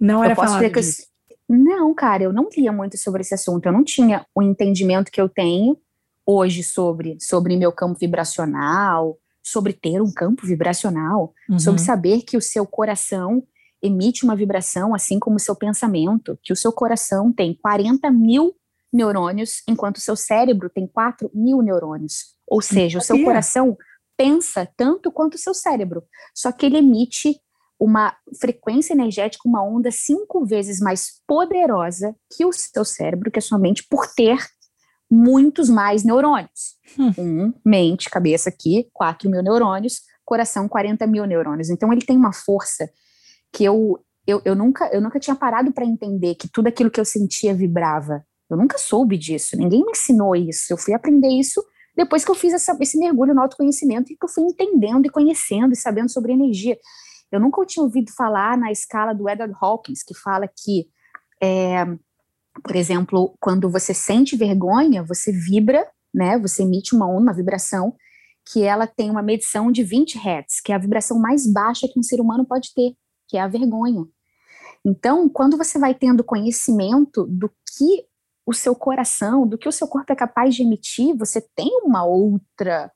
Não 0.00 0.22
era 0.22 0.36
falado 0.36 0.70
disso. 0.70 1.02
Eu, 1.48 1.56
não, 1.56 1.92
cara, 1.92 2.22
eu 2.22 2.32
não 2.32 2.48
lia 2.56 2.72
muito 2.72 2.96
sobre 2.96 3.22
esse 3.22 3.34
assunto. 3.34 3.66
Eu 3.66 3.72
não 3.72 3.82
tinha 3.82 4.24
o 4.32 4.42
entendimento 4.42 5.10
que 5.10 5.20
eu 5.20 5.28
tenho 5.28 5.76
hoje 6.24 6.62
sobre, 6.62 7.16
sobre 7.20 7.56
meu 7.56 7.72
campo 7.72 7.98
vibracional, 7.98 9.18
sobre 9.46 9.72
ter 9.72 10.02
um 10.02 10.12
campo 10.12 10.44
vibracional, 10.44 11.32
uhum. 11.48 11.56
sobre 11.56 11.80
saber 11.80 12.22
que 12.22 12.36
o 12.36 12.42
seu 12.42 12.66
coração 12.66 13.46
emite 13.80 14.24
uma 14.24 14.34
vibração, 14.34 14.92
assim 14.92 15.20
como 15.20 15.36
o 15.36 15.40
seu 15.40 15.54
pensamento, 15.54 16.36
que 16.42 16.52
o 16.52 16.56
seu 16.56 16.72
coração 16.72 17.32
tem 17.32 17.54
40 17.54 18.10
mil 18.10 18.56
neurônios, 18.92 19.62
enquanto 19.68 19.98
o 19.98 20.00
seu 20.00 20.16
cérebro 20.16 20.68
tem 20.68 20.88
4 20.88 21.30
mil 21.32 21.62
neurônios. 21.62 22.34
Ou 22.44 22.60
seja, 22.60 22.98
o 22.98 23.00
seu 23.00 23.22
coração 23.22 23.76
pensa 24.16 24.68
tanto 24.76 25.12
quanto 25.12 25.34
o 25.34 25.38
seu 25.38 25.54
cérebro, 25.54 26.02
só 26.34 26.50
que 26.50 26.66
ele 26.66 26.78
emite 26.78 27.40
uma 27.78 28.16
frequência 28.40 28.94
energética, 28.94 29.48
uma 29.48 29.62
onda 29.62 29.92
cinco 29.92 30.44
vezes 30.44 30.80
mais 30.80 31.20
poderosa 31.24 32.16
que 32.34 32.44
o 32.44 32.52
seu 32.52 32.84
cérebro, 32.84 33.30
que 33.30 33.38
a 33.38 33.42
sua 33.42 33.58
mente, 33.58 33.86
por 33.88 34.08
ter 34.12 34.38
muitos 35.10 35.68
mais 35.68 36.04
neurônios. 36.04 36.76
Hum. 36.98 37.12
Um, 37.18 37.54
mente, 37.64 38.10
cabeça 38.10 38.48
aqui, 38.48 38.88
4 38.92 39.30
mil 39.30 39.42
neurônios, 39.42 40.00
coração, 40.24 40.68
40 40.68 41.06
mil 41.06 41.24
neurônios. 41.26 41.70
Então 41.70 41.92
ele 41.92 42.04
tem 42.04 42.16
uma 42.16 42.32
força 42.32 42.90
que 43.52 43.64
eu, 43.64 43.98
eu, 44.26 44.42
eu, 44.44 44.54
nunca, 44.54 44.88
eu 44.92 45.00
nunca 45.00 45.20
tinha 45.20 45.36
parado 45.36 45.72
para 45.72 45.84
entender 45.84 46.34
que 46.34 46.48
tudo 46.48 46.66
aquilo 46.66 46.90
que 46.90 47.00
eu 47.00 47.04
sentia 47.04 47.54
vibrava. 47.54 48.24
Eu 48.50 48.56
nunca 48.56 48.78
soube 48.78 49.16
disso, 49.16 49.56
ninguém 49.56 49.84
me 49.84 49.92
ensinou 49.92 50.34
isso. 50.36 50.72
Eu 50.72 50.76
fui 50.76 50.94
aprender 50.94 51.28
isso 51.28 51.64
depois 51.96 52.24
que 52.24 52.30
eu 52.30 52.34
fiz 52.34 52.52
essa, 52.52 52.76
esse 52.80 52.98
mergulho 52.98 53.34
no 53.34 53.40
autoconhecimento 53.40 54.12
e 54.12 54.16
que 54.16 54.24
eu 54.24 54.28
fui 54.28 54.44
entendendo 54.44 55.06
e 55.06 55.10
conhecendo 55.10 55.72
e 55.72 55.76
sabendo 55.76 56.10
sobre 56.10 56.32
energia. 56.32 56.76
Eu 57.32 57.40
nunca 57.40 57.64
tinha 57.64 57.82
ouvido 57.82 58.12
falar 58.12 58.56
na 58.56 58.70
escala 58.70 59.14
do 59.14 59.28
Edward 59.28 59.54
Hawkins, 59.60 60.02
que 60.02 60.14
fala 60.14 60.46
que 60.46 60.86
é, 61.42 61.84
por 62.62 62.76
exemplo, 62.76 63.34
quando 63.40 63.70
você 63.70 63.92
sente 63.92 64.36
vergonha, 64.36 65.02
você 65.02 65.32
vibra, 65.32 65.86
né? 66.14 66.38
Você 66.38 66.62
emite 66.62 66.94
uma 66.94 67.08
onda, 67.08 67.22
uma 67.22 67.34
vibração, 67.34 67.94
que 68.50 68.62
ela 68.62 68.86
tem 68.86 69.10
uma 69.10 69.22
medição 69.22 69.72
de 69.72 69.82
20 69.82 70.18
Hz, 70.18 70.60
que 70.64 70.72
é 70.72 70.74
a 70.74 70.78
vibração 70.78 71.18
mais 71.18 71.50
baixa 71.50 71.88
que 71.88 71.98
um 71.98 72.02
ser 72.02 72.20
humano 72.20 72.46
pode 72.46 72.72
ter, 72.74 72.92
que 73.28 73.36
é 73.36 73.40
a 73.40 73.48
vergonha. 73.48 74.04
Então, 74.84 75.28
quando 75.28 75.56
você 75.56 75.78
vai 75.78 75.94
tendo 75.94 76.22
conhecimento 76.22 77.26
do 77.26 77.48
que 77.48 78.04
o 78.46 78.52
seu 78.52 78.74
coração, 78.74 79.46
do 79.46 79.58
que 79.58 79.68
o 79.68 79.72
seu 79.72 79.88
corpo 79.88 80.12
é 80.12 80.16
capaz 80.16 80.54
de 80.54 80.62
emitir, 80.62 81.16
você 81.16 81.40
tem 81.54 81.68
uma 81.82 82.04
outra 82.04 82.92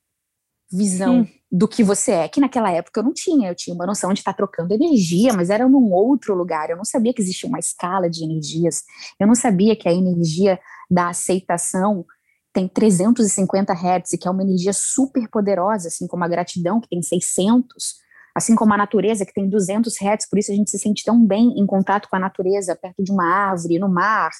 visão 0.72 1.20
hum. 1.20 1.26
do 1.50 1.66
que 1.66 1.83
você 1.83 2.12
é, 2.12 2.28
que 2.28 2.40
naquela 2.40 2.70
época 2.70 3.00
eu 3.00 3.04
não 3.04 3.12
tinha. 3.12 3.50
Eu 3.50 3.54
tinha 3.54 3.74
uma 3.74 3.87
noção 3.87 4.12
de 4.12 4.20
estar 4.20 4.33
trocando 4.33 4.72
energia, 4.72 5.33
mas 5.33 5.50
era 5.50 5.68
num 5.68 5.92
outro 5.92 6.35
lugar. 6.35 6.70
Eu 6.70 6.76
não 6.76 6.85
sabia 6.85 7.12
que 7.12 7.20
existia 7.20 7.48
uma 7.48 7.59
escala 7.59 8.09
de 8.09 8.24
energias. 8.24 8.83
Eu 9.18 9.26
não 9.26 9.35
sabia 9.35 9.74
que 9.74 9.88
a 9.88 9.92
energia 9.92 10.59
da 10.90 11.09
aceitação 11.09 12.04
tem 12.52 12.66
350 12.66 13.72
Hz, 13.72 14.18
que 14.20 14.26
é 14.26 14.30
uma 14.30 14.42
energia 14.42 14.72
super 14.72 15.28
poderosa, 15.28 15.88
assim 15.88 16.06
como 16.06 16.24
a 16.24 16.28
gratidão, 16.28 16.80
que 16.80 16.88
tem 16.88 17.00
600, 17.00 17.94
assim 18.35 18.54
como 18.54 18.74
a 18.74 18.76
natureza, 18.76 19.24
que 19.24 19.33
tem 19.33 19.48
200 19.48 19.94
Hz, 19.94 20.28
por 20.28 20.38
isso 20.38 20.50
a 20.50 20.54
gente 20.54 20.70
se 20.70 20.78
sente 20.78 21.04
tão 21.04 21.24
bem 21.24 21.54
em 21.56 21.66
contato 21.66 22.09
com 22.09 22.16
a 22.16 22.20
natureza, 22.20 22.74
perto 22.74 23.02
de 23.02 23.12
uma 23.12 23.24
árvore, 23.24 23.78
no 23.78 23.88
mar, 23.88 24.30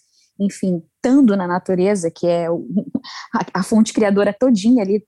enfim, 0.41 0.83
estando 0.97 1.37
na 1.37 1.47
natureza, 1.47 2.11
que 2.11 2.27
é 2.27 2.47
a, 3.35 3.61
a, 3.61 3.63
fonte 3.63 3.93
criadora 3.93 4.35
todinha 4.37 4.83
ali 4.83 5.05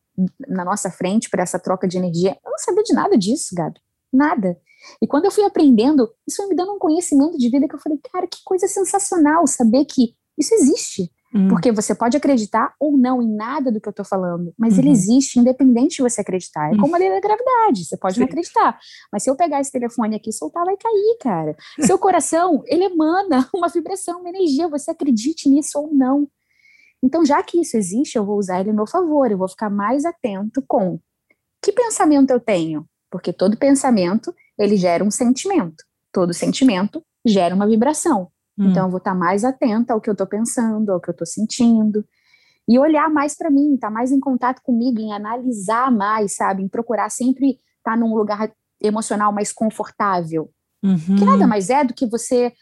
na 0.49 0.65
nossa 0.65 0.91
frente 0.91 1.31
para 1.31 1.43
essa 1.43 1.59
troca 1.59 1.89
de 1.89 1.97
energia. 1.97 2.37
Eu 2.45 2.51
não 2.51 2.59
sabia 2.59 2.83
de 2.83 2.95
nada 2.95 3.17
disso, 3.17 3.55
Gabi, 3.55 3.81
nada. 4.13 4.57
E 5.01 5.07
quando 5.07 5.27
eu 5.27 5.31
fui 5.31 5.45
aprendendo, 5.45 6.11
isso 6.27 6.39
foi 6.39 6.47
me 6.49 6.57
dando 6.57 6.73
um 6.73 6.79
conhecimento 6.79 7.39
de 7.39 7.49
vida 7.49 7.69
que 7.69 7.75
eu 7.75 7.81
falei, 7.81 7.99
cara, 8.13 8.27
que 8.27 8.39
coisa 8.45 8.67
sensacional 8.67 9.47
saber 9.47 9.85
que 9.85 10.15
isso 10.39 10.55
existe. 10.55 11.11
Hum. 11.35 11.49
Porque 11.49 11.73
você 11.73 11.95
pode 11.95 12.17
acreditar 12.17 12.75
ou 12.79 12.97
não 12.97 13.23
em 13.23 13.35
nada 13.35 13.73
do 13.73 13.81
que 13.81 13.89
eu 13.89 13.93
estou 13.93 14.05
falando, 14.05 14.53
mas 14.59 14.75
uhum. 14.75 14.81
ele 14.81 14.91
existe 14.91 15.39
independente 15.39 15.97
de 15.97 16.03
você 16.03 16.21
acreditar. 16.21 16.71
É 16.71 16.77
como 16.77 16.95
a 16.95 16.99
lei 16.99 17.09
da 17.09 17.21
gravidade, 17.21 17.87
você 17.87 17.97
pode 17.97 18.15
Sim. 18.15 18.21
não 18.21 18.27
acreditar. 18.27 18.79
Mas 19.11 19.23
se 19.23 19.31
eu 19.31 19.37
pegar 19.37 19.61
esse 19.61 19.73
telefone 19.73 20.17
aqui 20.17 20.29
e 20.29 20.33
soltar, 20.33 20.65
vai 20.65 20.77
cair, 20.77 21.17
cara. 21.21 21.57
Seu 21.81 21.99
coração, 21.99 22.63
ele 22.67 22.85
emana 22.85 23.49
uma 23.55 23.69
vibração, 23.69 24.21
uma 24.21 24.29
energia, 24.29 24.69
você 24.69 24.91
acredite 24.91 25.49
nisso 25.49 25.79
ou 25.79 25.95
não. 25.95 26.29
Então, 27.03 27.25
já 27.25 27.43
que 27.43 27.61
isso 27.61 27.77
existe, 27.77 28.17
eu 28.17 28.25
vou 28.25 28.39
usar 28.39 28.61
ele 28.61 28.71
a 28.71 28.73
meu 28.73 28.87
favor, 28.87 29.31
eu 29.31 29.39
vou 29.39 29.49
ficar 29.49 29.69
mais 29.69 30.05
atento 30.05 30.63
com 30.67 31.01
que 31.63 31.73
pensamento 31.73 32.31
eu 32.31 32.41
tenho, 32.41 32.85
porque 33.11 33.33
todo 33.33 33.57
pensamento, 33.57 34.35
ele 34.59 34.77
gera 34.77 35.05
um 35.05 35.11
sentimento. 35.11 35.85
Todo 36.13 36.35
sentimento 36.35 37.03
gera 37.25 37.55
uma 37.55 37.67
vibração. 37.67 38.29
Hum. 38.59 38.71
Então, 38.71 38.87
eu 38.87 38.91
vou 38.91 38.99
estar 38.99 39.15
mais 39.15 39.45
atenta 39.45 39.93
ao 39.93 40.01
que 40.01 40.11
eu 40.11 40.13
estou 40.13 40.27
pensando, 40.27 40.91
ao 40.91 41.01
que 41.01 41.09
eu 41.09 41.13
estou 41.13 41.27
sentindo. 41.27 42.05
E 42.69 42.79
olhar 42.79 43.09
mais 43.09 43.37
para 43.37 43.51
mim, 43.51 43.75
estar 43.75 43.89
tá 43.89 43.93
mais 43.93 44.11
em 44.11 44.21
contato 44.21 44.61
comigo, 44.63 45.01
em 45.01 45.13
analisar 45.13 45.91
mais, 45.91 46.37
sabe? 46.37 46.63
Em 46.63 46.69
procurar 46.69 47.11
sempre 47.11 47.61
estar 47.79 47.93
tá 47.93 47.97
num 47.97 48.15
lugar 48.15 48.53
emocional 48.81 49.33
mais 49.33 49.53
confortável. 49.53 50.51
Uhum. 50.83 51.17
Que 51.17 51.25
nada 51.25 51.47
mais 51.47 51.71
é 51.71 51.85
do 51.85 51.95
que 51.95 52.07
você 52.07 52.53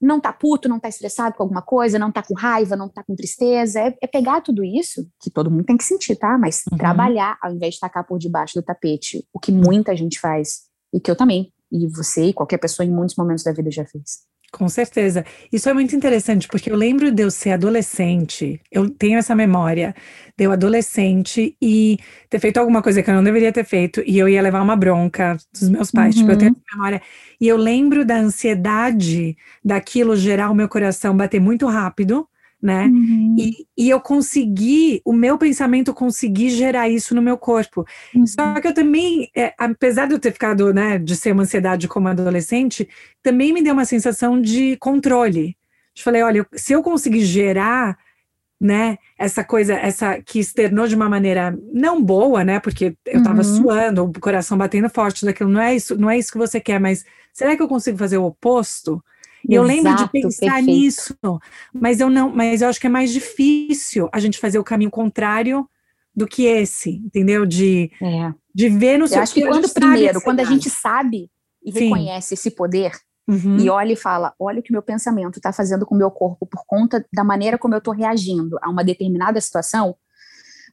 não 0.00 0.18
tá 0.18 0.32
puto, 0.32 0.68
não 0.68 0.80
tá 0.80 0.88
estressado 0.88 1.36
com 1.36 1.42
alguma 1.42 1.60
coisa, 1.60 1.98
não 1.98 2.10
tá 2.10 2.22
com 2.22 2.34
raiva, 2.34 2.74
não 2.74 2.88
tá 2.88 3.04
com 3.04 3.14
tristeza. 3.14 3.80
É, 3.80 3.94
é 4.00 4.06
pegar 4.06 4.40
tudo 4.40 4.64
isso, 4.64 5.06
que 5.20 5.30
todo 5.30 5.50
mundo 5.50 5.64
tem 5.64 5.76
que 5.76 5.84
sentir, 5.84 6.16
tá? 6.16 6.38
Mas 6.38 6.62
uhum. 6.70 6.78
trabalhar 6.78 7.36
ao 7.42 7.52
invés 7.52 7.74
de 7.74 7.80
tacar 7.80 8.06
por 8.06 8.18
debaixo 8.18 8.54
do 8.54 8.64
tapete, 8.64 9.26
o 9.32 9.38
que 9.38 9.52
muita 9.52 9.94
gente 9.94 10.18
faz, 10.18 10.62
e 10.92 10.98
que 10.98 11.10
eu 11.10 11.16
também, 11.16 11.52
e 11.70 11.86
você 11.88 12.26
e 12.26 12.32
qualquer 12.32 12.58
pessoa 12.58 12.86
em 12.86 12.90
muitos 12.90 13.16
momentos 13.16 13.44
da 13.44 13.52
vida 13.52 13.70
já 13.70 13.84
fez. 13.84 14.28
Com 14.52 14.68
certeza. 14.68 15.24
Isso 15.52 15.68
é 15.68 15.72
muito 15.72 15.94
interessante, 15.94 16.48
porque 16.48 16.70
eu 16.70 16.76
lembro 16.76 17.12
de 17.12 17.22
eu 17.22 17.30
ser 17.30 17.52
adolescente, 17.52 18.60
eu 18.70 18.90
tenho 18.90 19.16
essa 19.18 19.34
memória 19.34 19.94
de 20.36 20.44
eu 20.44 20.50
adolescente 20.50 21.56
e 21.62 21.98
ter 22.28 22.40
feito 22.40 22.58
alguma 22.58 22.82
coisa 22.82 23.00
que 23.00 23.08
eu 23.08 23.14
não 23.14 23.22
deveria 23.22 23.52
ter 23.52 23.64
feito, 23.64 24.02
e 24.04 24.18
eu 24.18 24.28
ia 24.28 24.42
levar 24.42 24.60
uma 24.60 24.74
bronca 24.74 25.36
dos 25.52 25.68
meus 25.68 25.90
pais. 25.92 26.16
Uhum. 26.16 26.22
Tipo, 26.22 26.32
eu 26.32 26.38
tenho 26.38 26.50
uhum. 26.50 26.56
essa 26.66 26.76
memória. 26.76 27.02
E 27.40 27.46
eu 27.46 27.56
lembro 27.56 28.04
da 28.04 28.16
ansiedade 28.16 29.36
daquilo 29.64 30.16
gerar 30.16 30.50
o 30.50 30.54
meu 30.54 30.68
coração 30.68 31.16
bater 31.16 31.40
muito 31.40 31.66
rápido 31.66 32.26
né? 32.62 32.86
Uhum. 32.86 33.36
E, 33.38 33.66
e 33.76 33.90
eu 33.90 34.00
consegui, 34.00 35.00
o 35.04 35.12
meu 35.12 35.38
pensamento 35.38 35.94
consegui 35.94 36.50
gerar 36.50 36.88
isso 36.88 37.14
no 37.14 37.22
meu 37.22 37.38
corpo. 37.38 37.86
Uhum. 38.14 38.26
Só 38.26 38.60
que 38.60 38.68
eu 38.68 38.74
também, 38.74 39.30
é, 39.34 39.54
apesar 39.56 40.06
de 40.06 40.14
eu 40.14 40.18
ter 40.18 40.32
ficado, 40.32 40.72
né, 40.72 40.98
de 40.98 41.16
ser 41.16 41.32
uma 41.32 41.42
ansiedade 41.42 41.88
como 41.88 42.08
adolescente, 42.08 42.88
também 43.22 43.52
me 43.52 43.62
deu 43.62 43.72
uma 43.72 43.84
sensação 43.84 44.40
de 44.40 44.76
controle. 44.76 45.56
Eu 45.96 46.02
falei, 46.02 46.22
olha, 46.22 46.46
se 46.54 46.72
eu 46.72 46.82
conseguir 46.82 47.24
gerar, 47.24 47.98
né, 48.60 48.98
essa 49.18 49.42
coisa, 49.42 49.72
essa 49.74 50.20
que 50.20 50.38
externou 50.38 50.86
de 50.86 50.94
uma 50.94 51.08
maneira 51.08 51.58
não 51.72 52.02
boa, 52.02 52.44
né, 52.44 52.60
porque 52.60 52.94
eu 53.06 53.22
tava 53.22 53.38
uhum. 53.38 53.44
suando, 53.44 54.04
o 54.04 54.20
coração 54.20 54.58
batendo 54.58 54.90
forte 54.90 55.24
daquilo, 55.24 55.50
não 55.50 55.60
é 55.60 55.74
isso, 55.74 55.96
não 55.98 56.10
é 56.10 56.18
isso 56.18 56.30
que 56.30 56.38
você 56.38 56.60
quer, 56.60 56.78
mas 56.78 57.04
será 57.32 57.56
que 57.56 57.62
eu 57.62 57.68
consigo 57.68 57.96
fazer 57.96 58.18
o 58.18 58.24
oposto? 58.26 59.02
E 59.48 59.54
eu 59.54 59.62
lembro 59.62 59.94
de 59.96 60.08
pensar 60.10 60.54
perfeito. 60.54 60.66
nisso, 60.66 61.16
mas 61.72 62.00
eu 62.00 62.10
não, 62.10 62.30
mas 62.30 62.62
eu 62.62 62.68
acho 62.68 62.80
que 62.80 62.86
é 62.86 62.90
mais 62.90 63.12
difícil 63.12 64.08
a 64.12 64.18
gente 64.18 64.38
fazer 64.38 64.58
o 64.58 64.64
caminho 64.64 64.90
contrário 64.90 65.68
do 66.14 66.26
que 66.26 66.44
esse, 66.44 66.90
entendeu? 66.90 67.46
De, 67.46 67.90
é. 68.02 68.32
de 68.54 68.68
ver 68.68 68.98
no 68.98 69.06
seu 69.06 69.18
Eu 69.18 69.22
acho 69.22 69.34
que 69.34 69.46
quando 69.46 69.72
primeiro, 69.72 70.20
quando 70.20 70.40
a 70.40 70.44
gente 70.44 70.68
sabe 70.68 71.30
e 71.64 71.72
Sim. 71.72 71.84
reconhece 71.84 72.34
esse 72.34 72.50
poder 72.50 72.92
uhum. 73.28 73.58
e 73.58 73.68
olha 73.70 73.92
e 73.92 73.96
fala, 73.96 74.34
olha 74.38 74.60
o 74.60 74.62
que 74.62 74.72
meu 74.72 74.82
pensamento 74.82 75.38
está 75.38 75.52
fazendo 75.52 75.86
com 75.86 75.94
o 75.94 75.98
meu 75.98 76.10
corpo 76.10 76.46
por 76.46 76.64
conta 76.66 77.04
da 77.12 77.24
maneira 77.24 77.58
como 77.58 77.74
eu 77.74 77.78
estou 77.78 77.94
reagindo 77.94 78.58
a 78.62 78.68
uma 78.68 78.84
determinada 78.84 79.40
situação, 79.40 79.96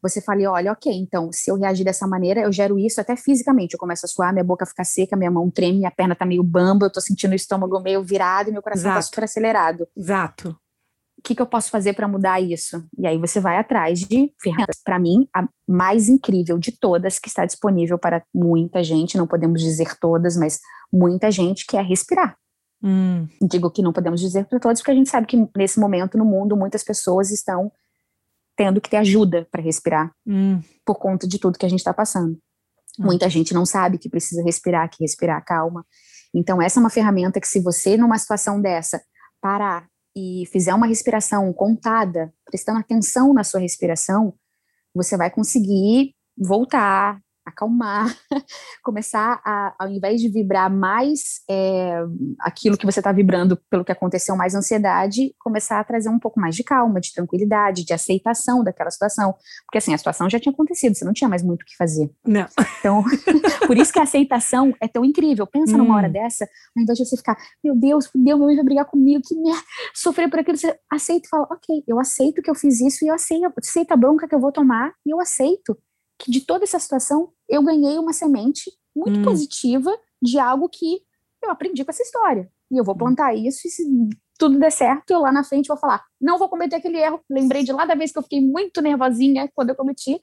você 0.08 0.22
fale, 0.22 0.46
olha, 0.48 0.72
ok, 0.72 0.92
então, 0.94 1.32
se 1.32 1.50
eu 1.50 1.56
reagir 1.56 1.84
dessa 1.84 2.08
maneira, 2.08 2.42
eu 2.42 2.52
gero 2.52 2.78
isso 2.78 3.02
até 3.02 3.16
fisicamente. 3.16 3.74
Eu 3.74 3.80
começo 3.80 4.06
a 4.06 4.10
suar, 4.10 4.34
minha 4.34 4.44
boca 4.44 4.66
fica 4.66 4.84
seca, 4.84 5.16
minha 5.16 5.32
mão 5.32 5.50
treme, 5.50 5.80
minha 5.80 5.92
perna 5.92 6.16
tá 6.16 6.26
meio 6.26 6.44
bamba, 6.44 6.86
eu 6.86 6.92
tô 6.92 7.02
sentindo 7.02 7.32
o 7.32 7.36
estômago 7.36 7.80
meio 7.80 8.04
virado 8.04 8.50
e 8.50 8.54
meu 8.54 8.62
coração 8.62 8.84
tá 8.84 8.90
Exato. 8.90 9.06
tá 9.06 9.10
super 9.10 9.24
acelerado. 9.24 9.88
Exato. 9.96 10.58
O 11.18 11.22
que, 11.24 11.34
que 11.34 11.42
eu 11.42 11.48
posso 11.48 11.72
fazer 11.72 11.94
para 11.94 12.08
mudar 12.08 12.40
isso? 12.40 12.86
E 12.98 13.08
aí 13.08 13.18
você 13.18 13.40
vai 13.40 13.58
atrás 13.58 14.00
de 14.00 14.32
ferramentas. 14.40 14.80
Para 14.84 15.00
mim, 15.00 15.28
a 15.36 15.48
mais 15.68 16.08
incrível 16.08 16.60
de 16.60 16.72
todas, 16.72 17.18
que 17.18 17.28
está 17.28 17.44
disponível 17.44 17.98
para 17.98 18.24
muita 18.34 18.84
gente, 18.84 19.18
não 19.18 19.26
podemos 19.26 19.62
dizer 19.62 19.98
todas, 20.00 20.38
mas 20.38 20.60
muita 20.94 21.32
gente, 21.32 21.66
que 21.66 21.76
é 21.76 21.82
respirar. 21.82 22.38
Hum. 22.84 23.28
Digo 23.42 23.72
que 23.72 23.82
não 23.82 23.92
podemos 23.92 24.22
dizer 24.22 24.46
para 24.46 24.60
todos, 24.60 24.80
porque 24.80 24.92
a 24.92 24.96
gente 24.96 25.10
sabe 25.10 25.26
que 25.26 25.50
nesse 25.58 25.80
momento 25.80 26.18
no 26.18 26.26
mundo 26.26 26.56
muitas 26.56 26.84
pessoas 26.84 27.32
estão 27.32 27.72
tendo 28.58 28.82
que 28.82 28.90
ter 28.90 28.98
ajuda 28.98 29.48
para 29.52 29.62
respirar 29.62 30.12
hum. 30.26 30.60
por 30.84 30.96
conta 30.96 31.28
de 31.28 31.40
tudo 31.40 31.60
que 31.60 31.66
a 31.66 31.70
gente 31.70 31.80
está 31.80 31.94
passando. 31.94 32.34
Hum. 33.00 33.06
Muita 33.06 33.30
gente 33.30 33.54
não 33.54 33.66
sabe 33.66 34.00
que 34.00 34.10
precisa 34.10 34.44
respirar, 34.44 34.90
que 34.90 35.04
respirar 35.04 35.46
calma. 35.46 35.86
Então, 36.34 36.62
essa 36.62 36.80
é 36.80 36.82
uma 36.82 36.90
ferramenta 36.90 37.40
que, 37.40 37.48
se 37.48 37.62
você, 37.62 37.96
numa 37.96 38.18
situação 38.18 38.60
dessa, 38.60 39.02
parar 39.40 39.88
e 40.16 40.46
fizer 40.52 40.74
uma 40.74 40.88
respiração 40.88 41.54
contada, 41.54 42.34
prestando 42.46 42.80
atenção 42.80 43.34
na 43.34 43.44
sua 43.44 43.60
respiração, 43.60 44.34
você 44.94 45.16
vai 45.16 45.30
conseguir 45.30 46.16
voltar, 46.36 47.22
acalmar, 47.48 48.14
começar 48.84 49.42
a, 49.46 49.74
ao 49.80 49.90
invés 49.90 50.22
de 50.22 50.28
vibrar 50.28 50.70
mais 50.70 51.42
é, 51.50 52.04
aquilo 52.42 52.78
que 52.78 52.86
você 52.86 53.00
está 53.00 53.12
vibrando 53.12 53.58
pelo 53.70 53.86
que 53.86 53.92
aconteceu, 53.92 54.36
mais 54.36 54.54
ansiedade, 54.54 55.34
começar 55.40 55.80
a 55.80 55.84
trazer 55.84 56.10
um 56.10 56.20
pouco 56.20 56.40
mais 56.40 56.56
de 56.56 56.64
calma, 56.64 57.00
de 57.00 57.14
tranquilidade, 57.14 57.86
de 57.86 57.94
aceitação 57.94 58.64
daquela 58.64 58.92
situação. 58.92 59.34
Porque 59.66 59.78
assim, 59.78 59.94
a 59.94 59.98
situação 59.98 60.30
já 60.30 60.40
tinha 60.40 60.52
acontecido, 60.52 60.96
você 60.96 61.06
não 61.06 61.14
tinha 61.14 61.30
mais 61.30 61.42
muito 61.42 61.62
o 61.62 61.66
que 61.66 61.76
fazer. 61.78 62.12
Não. 62.26 62.48
Então, 62.80 63.04
por 63.66 63.78
isso 63.78 63.94
que 63.94 64.00
a 64.00 64.04
aceitação 64.04 64.76
é 64.82 64.88
tão 64.88 65.06
incrível. 65.06 65.48
Pensa 65.48 65.76
hum. 65.76 65.78
numa 65.78 65.96
hora 65.96 66.10
dessa, 66.10 66.46
ao 66.76 66.84
invés 66.84 66.98
de 66.98 67.06
você 67.06 67.16
ficar, 67.16 67.38
meu 67.64 67.76
Deus, 67.76 68.10
meu 68.14 68.38
mãe 68.38 68.56
vai 68.56 68.66
brigar 68.66 68.86
comigo, 68.86 69.22
que 69.26 69.36
merda, 69.36 69.62
sofrer 69.96 70.30
por 70.30 70.40
aquilo, 70.40 70.58
você 70.58 70.78
aceita 70.92 71.26
e 71.26 71.30
fala, 71.30 71.48
ok, 71.50 71.84
eu 71.88 72.00
aceito 72.00 72.42
que 72.42 72.50
eu 72.50 72.56
fiz 72.56 72.82
isso 72.82 73.06
e 73.06 73.08
eu 73.08 73.16
aceito, 73.16 73.54
aceito 73.58 73.92
a 73.94 73.96
bronca 73.96 74.28
que 74.28 74.36
eu 74.36 74.40
vou 74.40 74.52
tomar 74.52 74.92
e 75.06 75.14
eu 75.14 75.20
aceito 75.20 75.78
que 76.20 76.32
de 76.32 76.42
toda 76.42 76.64
essa 76.64 76.80
situação 76.80 77.32
eu 77.48 77.64
ganhei 77.64 77.98
uma 77.98 78.14
semente 78.14 78.72
muito 78.96 79.20
hum. 79.20 79.24
positiva 79.24 79.96
de 80.22 80.40
algo 80.40 80.68
que 80.68 81.02
eu 81.44 81.52
aprendi 81.52 81.86
com 81.86 81.92
essa 81.92 82.04
história. 82.04 82.50
E 82.72 82.78
eu 82.78 82.84
vou 82.84 82.96
hum. 82.96 83.00
plantar 83.00 83.36
isso 83.36 83.68
e 83.68 83.72
se 83.72 83.84
tudo 84.38 84.60
der 84.60 84.72
certo, 84.72 85.12
eu 85.12 85.20
lá 85.20 85.32
na 85.32 85.44
frente 85.44 85.68
vou 85.68 85.78
falar, 85.78 86.04
não 86.22 86.38
vou 86.38 86.48
cometer 86.50 86.76
aquele 86.76 86.98
erro. 86.98 87.20
Lembrei 87.30 87.64
de 87.64 87.72
lá 87.72 87.86
da 87.86 87.96
vez 87.96 88.12
que 88.12 88.18
eu 88.18 88.24
fiquei 88.24 88.42
muito 88.42 88.82
nervosinha 88.82 89.50
quando 89.54 89.70
eu 89.70 89.76
cometi. 89.76 90.20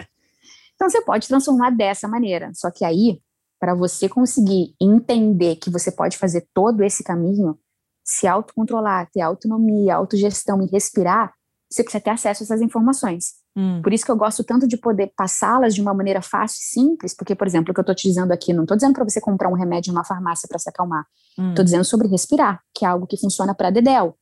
Então 0.74 0.88
você 0.88 1.00
pode 1.02 1.26
transformar 1.28 1.70
dessa 1.70 2.07
maneira. 2.09 2.50
Só 2.54 2.70
que 2.70 2.85
aí, 2.85 3.20
para 3.59 3.74
você 3.74 4.09
conseguir 4.09 4.74
entender 4.80 5.57
que 5.57 5.70
você 5.70 5.90
pode 5.90 6.16
fazer 6.16 6.46
todo 6.52 6.83
esse 6.83 7.02
caminho, 7.02 7.59
se 8.04 8.26
autocontrolar, 8.26 9.11
ter 9.11 9.20
autonomia, 9.20 9.96
autogestão 9.96 10.62
e 10.62 10.66
respirar, 10.66 11.33
você 11.70 11.83
precisa 11.83 12.02
ter 12.02 12.11
acesso 12.11 12.42
a 12.42 12.44
essas 12.44 12.61
informações. 12.61 13.43
Hum. 13.56 13.80
Por 13.82 13.92
isso 13.92 14.04
que 14.04 14.10
eu 14.10 14.16
gosto 14.16 14.42
tanto 14.42 14.66
de 14.66 14.76
poder 14.76 15.12
passá-las 15.16 15.74
de 15.74 15.80
uma 15.80 15.94
maneira 15.94 16.20
fácil 16.20 16.58
e 16.60 16.64
simples, 16.64 17.14
porque, 17.14 17.34
por 17.34 17.46
exemplo, 17.46 17.70
o 17.70 17.74
que 17.74 17.80
eu 17.80 17.82
estou 17.82 17.94
te 17.94 18.08
dizendo 18.08 18.32
aqui, 18.32 18.52
não 18.52 18.64
estou 18.64 18.76
dizendo 18.76 18.94
para 18.94 19.04
você 19.04 19.20
comprar 19.20 19.48
um 19.48 19.54
remédio 19.54 19.92
numa 19.92 20.04
farmácia 20.04 20.48
para 20.48 20.58
se 20.58 20.68
acalmar. 20.68 21.06
Estou 21.30 21.62
hum. 21.62 21.64
dizendo 21.64 21.84
sobre 21.84 22.08
respirar, 22.08 22.60
que 22.74 22.84
é 22.84 22.88
algo 22.88 23.06
que 23.06 23.16
funciona 23.16 23.54
para 23.54 23.70
dedéu. 23.70 24.16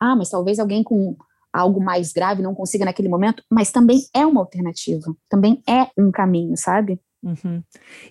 Ah, 0.00 0.16
mas 0.16 0.30
talvez 0.30 0.58
alguém 0.58 0.82
com 0.82 1.16
algo 1.52 1.82
mais 1.82 2.12
grave 2.12 2.42
não 2.42 2.54
consiga 2.54 2.84
naquele 2.84 3.08
momento, 3.08 3.42
mas 3.50 3.70
também 3.70 4.00
é 4.14 4.24
uma 4.24 4.40
alternativa, 4.40 5.14
também 5.28 5.62
é 5.68 5.88
um 5.98 6.10
caminho, 6.10 6.56
sabe? 6.56 7.00
Uhum. 7.22 7.62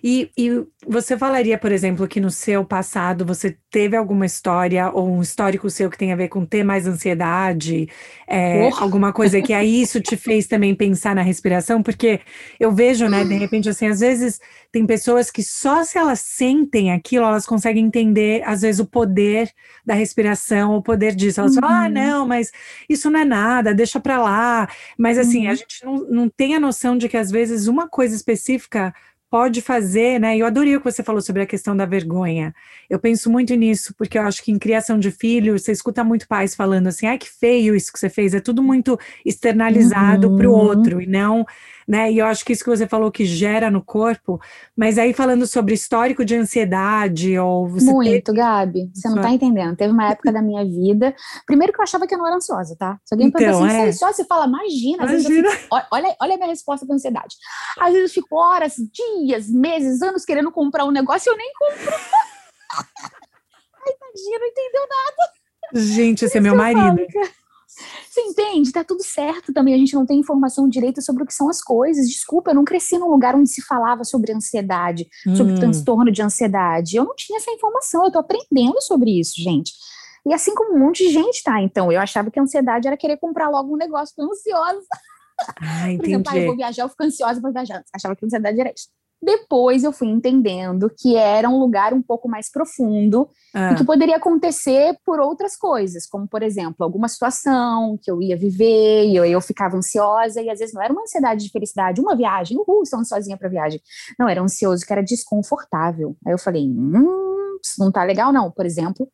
E, 0.04 0.30
e 0.36 0.66
você 0.86 1.16
falaria, 1.16 1.56
por 1.56 1.72
exemplo, 1.72 2.06
que 2.06 2.20
no 2.20 2.30
seu 2.30 2.64
passado 2.64 3.24
você 3.24 3.56
teve 3.70 3.96
alguma 3.96 4.24
história 4.24 4.90
ou 4.90 5.08
um 5.10 5.20
histórico 5.20 5.68
seu 5.68 5.90
que 5.90 5.98
tem 5.98 6.12
a 6.12 6.16
ver 6.16 6.28
com 6.28 6.44
ter 6.46 6.64
mais 6.64 6.86
ansiedade, 6.86 7.88
é, 8.26 8.68
alguma 8.78 9.12
coisa 9.12 9.42
que 9.42 9.52
aí 9.52 9.82
isso 9.82 10.00
te 10.00 10.16
fez 10.18 10.46
também 10.46 10.74
pensar 10.74 11.14
na 11.14 11.22
respiração? 11.22 11.82
Porque 11.82 12.20
eu 12.58 12.72
vejo, 12.72 13.08
né, 13.08 13.24
de 13.24 13.34
repente, 13.34 13.68
assim, 13.68 13.86
às 13.86 14.00
vezes 14.00 14.40
tem 14.72 14.86
pessoas 14.86 15.30
que 15.30 15.42
só 15.42 15.84
se 15.84 15.98
elas 15.98 16.20
sentem 16.20 16.92
aquilo, 16.92 17.24
elas 17.24 17.46
conseguem 17.46 17.84
entender, 17.84 18.42
às 18.44 18.62
vezes, 18.62 18.80
o 18.80 18.86
poder 18.86 19.50
da 19.84 19.94
respiração, 19.94 20.74
o 20.74 20.82
poder 20.82 21.14
disso. 21.14 21.40
Elas 21.40 21.54
uhum. 21.54 21.60
falam, 21.60 21.76
ah, 21.76 21.86
uhum. 21.86 21.92
não, 21.92 22.26
mas 22.26 22.50
isso 22.88 23.10
não 23.10 23.20
é 23.20 23.24
nada, 23.24 23.74
deixa 23.74 24.00
pra 24.00 24.18
lá. 24.18 24.68
Mas, 24.96 25.18
assim, 25.18 25.46
uhum. 25.46 25.52
a 25.52 25.54
gente 25.54 25.84
não, 25.84 25.96
não 26.10 26.28
tem 26.28 26.54
a 26.54 26.60
noção 26.60 26.96
de 26.96 27.08
que, 27.08 27.16
às 27.16 27.30
vezes, 27.30 27.66
uma 27.66 27.88
coisa 27.88 28.14
específica 28.14 28.94
pode 29.30 29.60
fazer, 29.60 30.18
né? 30.18 30.36
Eu 30.36 30.46
adorei 30.46 30.76
o 30.76 30.80
que 30.80 30.90
você 30.90 31.02
falou 31.02 31.20
sobre 31.20 31.42
a 31.42 31.46
questão 31.46 31.76
da 31.76 31.84
vergonha. 31.84 32.54
Eu 32.88 32.98
penso 32.98 33.30
muito 33.30 33.54
nisso, 33.54 33.94
porque 33.96 34.18
eu 34.18 34.22
acho 34.22 34.42
que 34.42 34.50
em 34.50 34.58
criação 34.58 34.98
de 34.98 35.10
filhos, 35.10 35.62
você 35.62 35.72
escuta 35.72 36.02
muito 36.02 36.26
pais 36.26 36.54
falando 36.54 36.86
assim, 36.86 37.06
ai, 37.06 37.18
que 37.18 37.28
feio 37.28 37.74
isso 37.74 37.92
que 37.92 37.98
você 37.98 38.08
fez, 38.08 38.34
é 38.34 38.40
tudo 38.40 38.62
muito 38.62 38.98
externalizado 39.24 40.30
uhum. 40.30 40.36
para 40.36 40.48
o 40.48 40.52
outro, 40.52 41.00
e 41.00 41.06
não 41.06 41.44
né? 41.88 42.12
E 42.12 42.18
eu 42.18 42.26
acho 42.26 42.44
que 42.44 42.52
isso 42.52 42.62
que 42.62 42.68
você 42.68 42.86
falou 42.86 43.10
que 43.10 43.24
gera 43.24 43.70
no 43.70 43.82
corpo, 43.82 44.38
mas 44.76 44.98
aí 44.98 45.14
falando 45.14 45.46
sobre 45.46 45.72
histórico 45.72 46.22
de 46.22 46.36
ansiedade 46.36 47.38
ou 47.38 47.66
você 47.66 47.90
Muito, 47.90 48.26
teve... 48.26 48.38
Gabi, 48.38 48.90
você 48.94 49.08
não 49.08 49.22
tá 49.22 49.30
entendendo. 49.30 49.74
Teve 49.74 49.90
uma 49.90 50.10
época 50.10 50.30
da 50.30 50.42
minha 50.42 50.62
vida, 50.66 51.16
primeiro 51.46 51.72
que 51.72 51.80
eu 51.80 51.84
achava 51.84 52.06
que 52.06 52.14
eu 52.14 52.18
não 52.18 52.26
era 52.26 52.36
ansiosa, 52.36 52.76
tá? 52.78 53.00
Se 53.06 53.14
alguém 53.14 53.28
então, 53.28 53.40
pergunta 53.40 53.66
assim, 53.66 53.74
é. 53.74 53.78
você 53.78 53.86
é 53.86 53.88
ansiosa, 53.88 54.12
você 54.12 54.24
fala, 54.24 54.46
imagina, 54.46 55.04
imagina. 55.04 55.50
Fico, 55.50 55.76
olha, 55.90 56.16
olha 56.20 56.34
a 56.34 56.36
minha 56.36 56.48
resposta 56.48 56.84
para 56.84 56.94
ansiedade. 56.94 57.36
Às 57.80 57.92
vezes 57.94 58.10
eu 58.10 58.22
fico 58.22 58.36
horas, 58.36 58.74
dias, 58.76 59.48
meses, 59.48 60.02
anos 60.02 60.26
querendo 60.26 60.52
comprar 60.52 60.84
um 60.84 60.90
negócio 60.90 61.30
e 61.30 61.32
eu 61.32 61.38
nem 61.38 61.50
compro. 61.54 61.94
Ai, 62.70 63.94
tadinha, 63.94 64.38
não 64.38 64.46
entendeu 64.46 64.82
nada. 64.82 65.32
Gente, 65.74 66.24
esse 66.26 66.36
é 66.36 66.40
meu 66.40 66.54
marido. 66.54 66.80
Falo, 66.80 67.28
você 68.08 68.20
entende? 68.20 68.72
Tá 68.72 68.82
tudo 68.84 69.02
certo 69.02 69.52
também. 69.52 69.74
A 69.74 69.78
gente 69.78 69.94
não 69.94 70.06
tem 70.06 70.18
informação 70.18 70.68
direita 70.68 71.00
sobre 71.00 71.22
o 71.22 71.26
que 71.26 71.34
são 71.34 71.48
as 71.48 71.62
coisas. 71.62 72.08
Desculpa, 72.08 72.50
eu 72.50 72.54
não 72.54 72.64
cresci 72.64 72.98
num 72.98 73.10
lugar 73.10 73.34
onde 73.34 73.48
se 73.48 73.62
falava 73.62 74.04
sobre 74.04 74.32
ansiedade, 74.32 75.08
hum. 75.26 75.36
sobre 75.36 75.54
transtorno 75.54 76.10
de 76.10 76.22
ansiedade. 76.22 76.96
Eu 76.96 77.04
não 77.04 77.14
tinha 77.14 77.38
essa 77.38 77.50
informação. 77.50 78.04
Eu 78.04 78.12
tô 78.12 78.18
aprendendo 78.18 78.80
sobre 78.82 79.18
isso, 79.18 79.40
gente. 79.40 79.72
E 80.26 80.32
assim 80.34 80.54
como 80.54 80.76
um 80.76 80.78
monte 80.78 81.06
de 81.06 81.12
gente 81.12 81.42
tá. 81.42 81.60
Então, 81.62 81.90
eu 81.90 82.00
achava 82.00 82.30
que 82.30 82.38
a 82.38 82.42
ansiedade 82.42 82.86
era 82.86 82.96
querer 82.96 83.16
comprar 83.16 83.48
logo 83.48 83.72
um 83.72 83.76
negócio, 83.76 84.14
tô 84.16 84.30
ansiosa. 84.30 84.86
Ah, 85.60 85.90
entendi. 85.90 85.98
Por 85.98 86.06
exemplo, 86.06 86.32
ah, 86.32 86.38
eu 86.38 86.46
vou 86.46 86.56
viajar, 86.56 86.82
eu 86.82 86.88
fico 86.88 87.04
ansiosa 87.04 87.40
para 87.40 87.50
viajar. 87.50 87.84
Achava 87.94 88.14
que 88.14 88.24
a 88.24 88.26
ansiedade 88.26 88.60
era 88.60 88.72
isso. 88.74 88.88
Depois 89.20 89.82
eu 89.82 89.92
fui 89.92 90.08
entendendo 90.08 90.90
que 90.96 91.16
era 91.16 91.48
um 91.48 91.58
lugar 91.58 91.92
um 91.92 92.00
pouco 92.00 92.28
mais 92.28 92.50
profundo 92.50 93.28
ah. 93.52 93.72
e 93.72 93.74
que 93.74 93.84
poderia 93.84 94.16
acontecer 94.16 94.96
por 95.04 95.18
outras 95.18 95.56
coisas, 95.56 96.06
como, 96.06 96.28
por 96.28 96.42
exemplo, 96.42 96.76
alguma 96.84 97.08
situação 97.08 97.98
que 98.00 98.10
eu 98.10 98.22
ia 98.22 98.36
viver 98.36 99.06
e 99.06 99.16
eu, 99.16 99.24
eu 99.24 99.40
ficava 99.40 99.76
ansiosa, 99.76 100.40
e 100.40 100.48
às 100.48 100.60
vezes 100.60 100.72
não 100.72 100.82
era 100.82 100.92
uma 100.92 101.02
ansiedade 101.02 101.44
de 101.44 101.50
felicidade, 101.50 102.00
uma 102.00 102.16
viagem, 102.16 102.56
uhul, 102.56 102.82
estou 102.82 103.04
sozinha 103.04 103.36
para 103.36 103.48
viagem. 103.48 103.80
Não, 104.18 104.28
era 104.28 104.40
ansioso, 104.40 104.86
que 104.86 104.92
era 104.92 105.02
desconfortável. 105.02 106.16
Aí 106.24 106.32
eu 106.32 106.38
falei, 106.38 106.64
hum, 106.64 107.58
isso 107.62 107.74
não 107.78 107.90
tá 107.90 108.04
legal, 108.04 108.32
não. 108.32 108.52
Por 108.52 108.64
exemplo, 108.64 109.08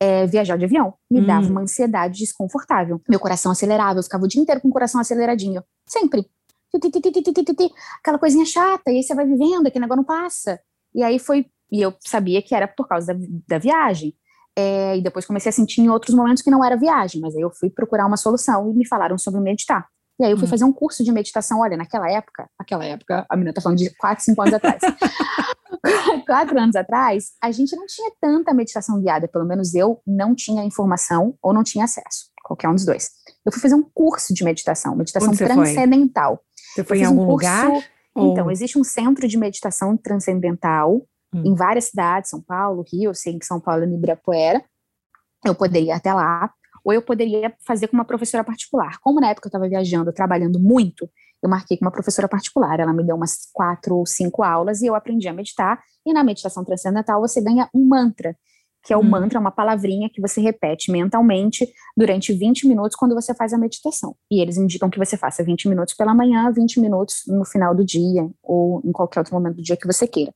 é, 0.00 0.26
viajar 0.26 0.56
de 0.56 0.64
avião 0.64 0.94
me 1.10 1.20
hum. 1.20 1.26
dava 1.26 1.46
uma 1.46 1.60
ansiedade 1.60 2.18
desconfortável. 2.18 3.00
Meu 3.08 3.20
coração 3.20 3.52
acelerava, 3.52 3.98
eu 3.98 4.02
ficava 4.02 4.24
o 4.24 4.28
dia 4.28 4.40
inteiro 4.40 4.60
com 4.60 4.68
o 4.68 4.72
coração 4.72 5.00
aceleradinho, 5.00 5.62
sempre 5.86 6.26
aquela 8.00 8.18
coisinha 8.18 8.44
chata, 8.44 8.90
e 8.90 8.96
aí 8.96 9.02
você 9.02 9.14
vai 9.14 9.26
vivendo, 9.26 9.66
aquele 9.66 9.82
negócio 9.82 9.98
não 9.98 10.04
passa. 10.04 10.60
E 10.94 11.02
aí 11.02 11.18
foi, 11.18 11.46
e 11.70 11.80
eu 11.80 11.94
sabia 12.00 12.42
que 12.42 12.54
era 12.54 12.68
por 12.68 12.86
causa 12.88 13.14
da, 13.14 13.20
da 13.48 13.58
viagem. 13.58 14.14
É, 14.56 14.98
e 14.98 15.02
depois 15.02 15.24
comecei 15.24 15.48
a 15.48 15.52
sentir 15.52 15.80
em 15.80 15.88
outros 15.88 16.14
momentos 16.14 16.42
que 16.42 16.50
não 16.50 16.62
era 16.62 16.76
viagem, 16.76 17.20
mas 17.20 17.34
aí 17.34 17.40
eu 17.40 17.50
fui 17.50 17.70
procurar 17.70 18.06
uma 18.06 18.18
solução 18.18 18.70
e 18.70 18.74
me 18.74 18.86
falaram 18.86 19.16
sobre 19.16 19.40
meditar. 19.40 19.88
E 20.20 20.24
aí 20.24 20.30
eu 20.30 20.36
fui 20.36 20.46
hum. 20.46 20.50
fazer 20.50 20.64
um 20.64 20.72
curso 20.72 21.02
de 21.02 21.10
meditação, 21.10 21.60
olha, 21.60 21.76
naquela 21.76 22.10
época, 22.10 22.48
aquela 22.58 22.84
época, 22.84 23.26
a 23.28 23.36
menina 23.36 23.54
tá 23.54 23.62
falando 23.62 23.78
de 23.78 23.90
4, 23.96 24.22
5 24.24 24.42
anos 24.42 24.54
atrás. 24.54 24.82
quatro 26.26 26.58
anos 26.58 26.76
atrás, 26.76 27.32
a 27.42 27.50
gente 27.50 27.74
não 27.74 27.86
tinha 27.86 28.10
tanta 28.20 28.54
meditação 28.54 29.00
guiada, 29.00 29.26
pelo 29.26 29.44
menos 29.44 29.74
eu 29.74 30.00
não 30.06 30.34
tinha 30.34 30.64
informação 30.64 31.34
ou 31.42 31.52
não 31.52 31.64
tinha 31.64 31.84
acesso, 31.84 32.30
qualquer 32.44 32.68
um 32.68 32.74
dos 32.74 32.84
dois. 32.84 33.10
Eu 33.44 33.52
fui 33.52 33.60
fazer 33.60 33.74
um 33.74 33.82
curso 33.94 34.32
de 34.32 34.44
meditação, 34.44 34.94
meditação 34.94 35.34
transcendental. 35.34 36.36
Foi? 36.36 36.51
Você 36.74 36.84
foi 36.84 36.98
em 36.98 37.04
algum 37.04 37.22
um 37.22 37.28
lugar? 37.28 37.70
Então, 38.16 38.44
ou... 38.44 38.50
existe 38.50 38.78
um 38.78 38.84
centro 38.84 39.26
de 39.26 39.38
meditação 39.38 39.96
transcendental 39.96 41.02
hum. 41.34 41.42
em 41.44 41.54
várias 41.54 41.86
cidades, 41.86 42.30
São 42.30 42.40
Paulo, 42.40 42.84
Rio, 42.90 43.10
eu 43.10 43.14
sei 43.14 43.38
que 43.38 43.46
São 43.46 43.60
Paulo 43.60 43.84
é 43.84 43.86
no 43.86 43.94
Ibirapuera. 43.94 44.62
Eu 45.44 45.54
poderia 45.54 45.92
ir 45.92 45.96
até 45.96 46.12
lá, 46.12 46.52
ou 46.84 46.92
eu 46.92 47.02
poderia 47.02 47.52
fazer 47.66 47.88
com 47.88 47.96
uma 47.96 48.04
professora 48.04 48.44
particular. 48.44 48.98
Como 49.00 49.20
na 49.20 49.28
época 49.28 49.46
eu 49.46 49.50
estava 49.50 49.68
viajando, 49.68 50.12
trabalhando 50.12 50.60
muito, 50.60 51.08
eu 51.42 51.48
marquei 51.48 51.76
com 51.76 51.84
uma 51.84 51.90
professora 51.90 52.28
particular. 52.28 52.78
Ela 52.78 52.92
me 52.92 53.04
deu 53.04 53.16
umas 53.16 53.48
quatro 53.52 53.96
ou 53.96 54.06
cinco 54.06 54.42
aulas 54.42 54.80
e 54.82 54.86
eu 54.86 54.94
aprendi 54.94 55.28
a 55.28 55.32
meditar. 55.32 55.82
E 56.06 56.12
na 56.12 56.22
meditação 56.22 56.64
transcendental 56.64 57.20
você 57.20 57.40
ganha 57.40 57.68
um 57.74 57.84
mantra 57.86 58.36
que 58.82 58.92
é 58.92 58.96
o 58.96 59.00
hum. 59.00 59.04
mantra, 59.04 59.38
uma 59.38 59.50
palavrinha 59.50 60.10
que 60.10 60.20
você 60.20 60.40
repete 60.40 60.90
mentalmente 60.90 61.68
durante 61.96 62.32
20 62.32 62.66
minutos 62.66 62.96
quando 62.96 63.14
você 63.14 63.32
faz 63.34 63.52
a 63.52 63.58
meditação. 63.58 64.16
E 64.30 64.40
eles 64.40 64.56
indicam 64.56 64.90
que 64.90 64.98
você 64.98 65.16
faça 65.16 65.44
20 65.44 65.68
minutos 65.68 65.94
pela 65.94 66.14
manhã, 66.14 66.50
20 66.50 66.80
minutos 66.80 67.22
no 67.28 67.44
final 67.44 67.74
do 67.74 67.84
dia 67.84 68.28
ou 68.42 68.82
em 68.84 68.90
qualquer 68.90 69.20
outro 69.20 69.34
momento 69.34 69.56
do 69.56 69.62
dia 69.62 69.76
que 69.76 69.86
você 69.86 70.06
queira. 70.06 70.34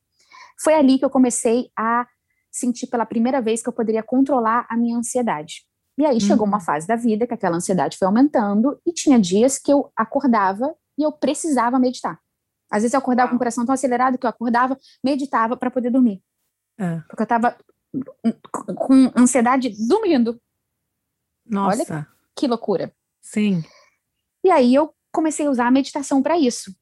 Foi 0.63 0.75
ali 0.75 0.99
que 0.99 1.05
eu 1.05 1.11
comecei 1.11 1.69
a 1.77 2.07
sentir 2.51 2.87
pela 2.87 3.05
primeira 3.05 3.43
vez 3.43 3.63
que 3.63 3.69
eu 3.69 3.73
poderia 3.73 4.03
controlar 4.03 4.67
a 4.71 4.77
minha 4.77 4.97
ansiedade. 4.97 5.65
E 5.99 6.05
aí 6.05 6.21
chegou 6.21 6.47
uma 6.47 6.59
hum. 6.59 6.61
fase 6.61 6.87
da 6.87 6.95
vida 6.95 7.27
que 7.27 7.35
aquela 7.35 7.57
ansiedade 7.57 7.97
foi 7.97 8.07
aumentando 8.07 8.79
e 8.87 8.93
tinha 8.93 9.19
dias 9.19 9.59
que 9.59 9.73
eu 9.73 9.91
acordava 9.97 10.75
e 10.99 11.03
eu 11.03 11.11
precisava 11.11 11.79
meditar. 11.79 12.19
Às 12.71 12.83
vezes 12.83 12.95
eu 12.95 12.99
acordava 12.99 13.31
com 13.31 13.37
o 13.37 13.39
coração 13.39 13.65
tão 13.65 13.73
acelerado 13.73 14.19
que 14.19 14.27
eu 14.27 14.31
acordava, 14.31 14.79
meditava 15.03 15.57
para 15.57 15.71
poder 15.71 15.91
dormir. 15.91 16.23
É. 16.79 17.01
Porque 17.09 17.23
eu 17.23 17.25
estava 17.25 17.57
com 18.75 19.13
ansiedade 19.17 19.71
dormindo. 19.87 20.41
Nossa. 21.45 21.83
Olha 21.93 22.09
que 22.35 22.47
loucura. 22.47 22.93
Sim. 23.21 23.65
E 24.45 24.51
aí 24.51 24.75
eu 24.75 24.95
comecei 25.11 25.47
a 25.47 25.51
usar 25.51 25.67
a 25.67 25.71
meditação 25.71 26.23
para 26.23 26.39
isso. 26.39 26.75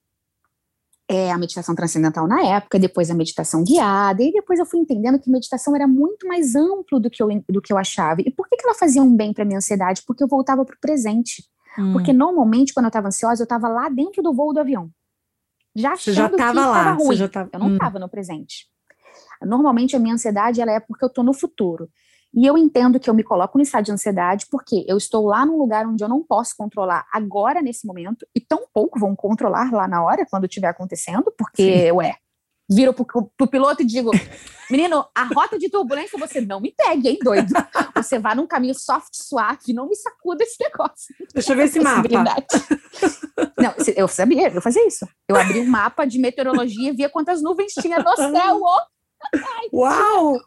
É, 1.07 1.31
a 1.31 1.39
meditação 1.39 1.75
transcendental 1.75 2.27
na 2.27 2.43
época, 2.47 2.79
depois 2.79 3.11
a 3.11 3.15
meditação 3.15 3.63
guiada, 3.63 4.23
e 4.23 4.33
depois 4.33 4.59
eu 4.59 4.65
fui 4.65 4.81
entendendo 4.81 5.19
que 5.19 5.31
meditação 5.31 5.77
era 5.77 5.87
muito 5.87 6.27
mais 6.27 6.55
amplo 6.55 6.99
do 6.99 7.11
que 7.11 7.23
eu, 7.23 7.29
do 7.49 7.61
que 7.61 7.73
eu 7.73 7.79
achava. 7.79 8.23
E 8.23 8.31
por 8.31 8.49
que, 8.49 8.57
que 8.57 8.65
ela 8.65 8.75
fazia 8.75 9.03
um 9.03 9.15
bem 9.15 9.33
para 9.33 9.45
minha 9.45 9.59
ansiedade? 9.59 10.03
Porque 10.07 10.25
eu 10.25 10.29
voltava 10.29 10.65
para 10.65 10.75
o 10.75 10.81
presente. 10.81 11.45
Hum. 11.79 11.93
Porque 11.93 12.13
normalmente, 12.13 12.73
quando 12.73 12.87
eu 12.87 12.89
estava 12.89 13.09
ansiosa, 13.09 13.43
eu 13.43 13.45
estava 13.45 13.69
lá 13.69 13.89
dentro 13.91 14.23
do 14.23 14.33
voo 14.33 14.53
do 14.53 14.61
avião. 14.61 14.91
Já 15.77 15.93
achando 15.93 16.15
você 16.15 16.21
já 16.21 16.29
tava 16.31 16.67
lá, 16.67 16.93
ruim. 16.93 17.29
Tava... 17.29 17.51
Eu 17.53 17.59
não 17.59 17.75
estava 17.75 17.99
hum. 17.99 18.01
no 18.01 18.09
presente. 18.09 18.67
Normalmente 19.45 19.97
a 19.97 19.99
minha 19.99 20.15
ansiedade 20.15 20.61
ela 20.61 20.73
é 20.73 20.81
porque 20.81 21.05
eu 21.05 21.09
estou 21.09 21.25
no 21.25 21.33
futuro. 21.33 21.89
E 22.37 22.47
eu 22.47 22.59
entendo 22.59 22.99
que 22.99 23.09
eu 23.09 23.15
me 23.15 23.23
coloco 23.23 23.57
no 23.57 23.63
estado 23.63 23.85
de 23.85 23.93
ansiedade 23.93 24.47
porque 24.51 24.85
eu 24.89 24.97
estou 24.97 25.27
lá 25.27 25.47
num 25.47 25.57
lugar 25.57 25.87
onde 25.87 26.03
eu 26.03 26.09
não 26.09 26.23
posso 26.23 26.55
controlar 26.57 27.07
agora, 27.13 27.63
nesse 27.63 27.87
momento, 27.87 28.27
e 28.35 28.41
tão 28.41 28.67
pouco 28.73 28.99
vão 28.99 29.15
controlar 29.15 29.73
lá 29.73 29.87
na 29.87 30.03
hora, 30.03 30.27
quando 30.29 30.47
estiver 30.47 30.67
acontecendo, 30.67 31.33
porque, 31.39 31.87
Sim. 31.87 31.93
ué, 31.93 32.17
viro 32.69 32.93
pro, 32.93 33.31
pro 33.37 33.47
piloto 33.47 33.83
e 33.83 33.85
digo, 33.85 34.11
menino, 34.69 35.07
a 35.15 35.25
rota 35.25 35.57
de 35.57 35.69
turbulência 35.71 36.19
você 36.19 36.41
não 36.41 36.61
me 36.61 36.75
pegue, 36.77 37.11
hein, 37.11 37.19
doido? 37.23 37.53
Você 37.95 38.19
vá 38.19 38.35
num 38.35 38.49
caminho 38.49 38.75
soft, 38.75 39.11
suave, 39.13 39.73
não 39.73 39.89
me 39.89 39.95
sacuda 39.95 40.43
esse 40.43 40.57
negócio. 40.61 41.15
Deixa 41.33 41.53
eu 41.53 41.57
ver 41.57 41.65
esse 41.65 41.79
mapa. 41.79 42.09
Não, 43.57 43.75
eu 43.95 44.09
sabia, 44.09 44.49
eu 44.49 44.61
fazia 44.61 44.87
isso. 44.89 45.07
Eu 45.29 45.37
abri 45.37 45.61
um 45.61 45.67
mapa 45.67 46.05
de 46.05 46.19
meteorologia 46.19 46.91
e 46.91 46.97
via 46.97 47.09
quantas 47.09 47.41
nuvens 47.43 47.73
tinha 47.75 48.01
no 48.01 48.17
céu, 48.17 48.61
oh! 48.61 48.94
Uau! 49.73 50.39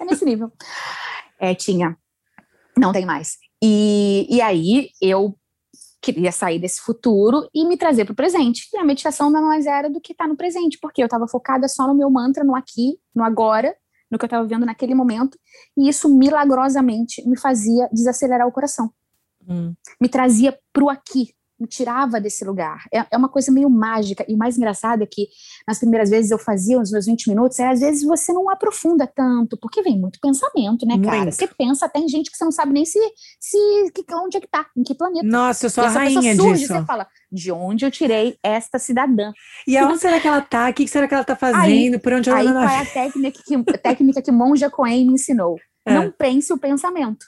É 0.00 0.04
nesse 0.04 0.24
nível. 0.24 0.52
É, 1.38 1.54
tinha. 1.54 1.96
Não 2.76 2.92
tem 2.92 3.04
mais. 3.04 3.36
E, 3.62 4.26
e 4.30 4.40
aí 4.40 4.90
eu 5.00 5.36
queria 6.00 6.30
sair 6.30 6.58
desse 6.58 6.80
futuro 6.80 7.48
e 7.52 7.66
me 7.66 7.76
trazer 7.76 8.04
para 8.04 8.12
o 8.12 8.16
presente. 8.16 8.68
E 8.72 8.78
a 8.78 8.84
meditação 8.84 9.30
não 9.30 9.42
mais 9.42 9.66
era 9.66 9.90
do 9.90 10.00
que 10.00 10.12
estar 10.12 10.24
tá 10.24 10.28
no 10.28 10.36
presente, 10.36 10.78
porque 10.80 11.02
eu 11.02 11.06
estava 11.06 11.26
focada 11.26 11.68
só 11.68 11.86
no 11.86 11.94
meu 11.94 12.10
mantra, 12.10 12.44
no 12.44 12.54
aqui, 12.54 12.98
no 13.14 13.24
agora, 13.24 13.74
no 14.10 14.18
que 14.18 14.24
eu 14.24 14.28
estava 14.28 14.46
vendo 14.46 14.64
naquele 14.64 14.94
momento, 14.94 15.38
e 15.76 15.88
isso 15.88 16.08
milagrosamente 16.08 17.26
me 17.28 17.38
fazia 17.38 17.88
desacelerar 17.92 18.46
o 18.46 18.52
coração. 18.52 18.90
Hum. 19.46 19.74
Me 20.00 20.08
trazia 20.08 20.58
para 20.72 20.84
o 20.84 20.88
aqui, 20.88 21.34
me 21.58 21.66
tirava 21.66 22.20
desse 22.20 22.44
lugar. 22.44 22.84
É, 22.92 23.04
é, 23.10 23.16
uma 23.16 23.28
coisa 23.28 23.50
meio 23.50 23.68
mágica. 23.68 24.24
E 24.28 24.34
o 24.34 24.38
mais 24.38 24.56
engraçado 24.56 25.02
é 25.02 25.06
que 25.06 25.28
nas 25.66 25.78
primeiras 25.78 26.08
vezes 26.08 26.30
eu 26.30 26.38
fazia 26.38 26.80
os 26.80 26.90
meus 26.90 27.06
20 27.06 27.28
minutos, 27.28 27.58
e 27.58 27.62
às 27.62 27.80
vezes 27.80 28.04
você 28.04 28.32
não 28.32 28.48
aprofunda 28.48 29.06
tanto, 29.06 29.58
porque 29.60 29.82
vem 29.82 29.98
muito 29.98 30.18
pensamento, 30.20 30.86
né, 30.86 30.98
cara? 31.02 31.18
Muito. 31.18 31.34
Você 31.34 31.46
pensa, 31.46 31.88
tem 31.88 32.08
gente 32.08 32.30
que 32.30 32.36
você 32.36 32.44
não 32.44 32.52
sabe 32.52 32.72
nem 32.72 32.84
se, 32.84 32.98
se 33.40 33.58
que, 33.92 34.04
onde 34.14 34.36
é 34.36 34.40
que 34.40 34.48
tá, 34.48 34.66
em 34.76 34.82
que 34.82 34.94
planeta. 34.94 35.26
Nossa, 35.26 35.66
eu 35.66 35.70
sou 35.70 35.84
a 35.84 35.88
rainha 35.88 36.34
surge, 36.36 36.60
disso. 36.60 36.74
Você 36.74 36.84
fala, 36.84 37.06
de 37.30 37.50
onde 37.50 37.84
eu 37.84 37.90
tirei 37.90 38.38
esta 38.42 38.78
cidadã? 38.78 39.32
E 39.66 39.76
aonde 39.76 39.98
será 39.98 40.20
que 40.20 40.28
ela 40.28 40.40
tá? 40.40 40.70
O 40.70 40.74
que 40.74 40.86
será 40.86 41.08
que 41.08 41.14
ela 41.14 41.24
tá 41.24 41.36
fazendo? 41.36 41.60
Aí, 41.60 41.98
Por 41.98 42.12
onde 42.12 42.30
ela 42.30 42.38
aí, 42.38 42.46
qual 42.46 42.62
é 42.62 42.80
a 42.80 42.86
técnica 42.86 43.40
que, 43.44 43.62
técnica 43.78 44.22
que 44.22 44.32
Monja 44.32 44.70
Coen 44.70 45.06
me 45.06 45.14
ensinou? 45.14 45.56
É. 45.84 45.94
Não 45.94 46.12
pense 46.12 46.52
o 46.52 46.58
pensamento. 46.58 47.26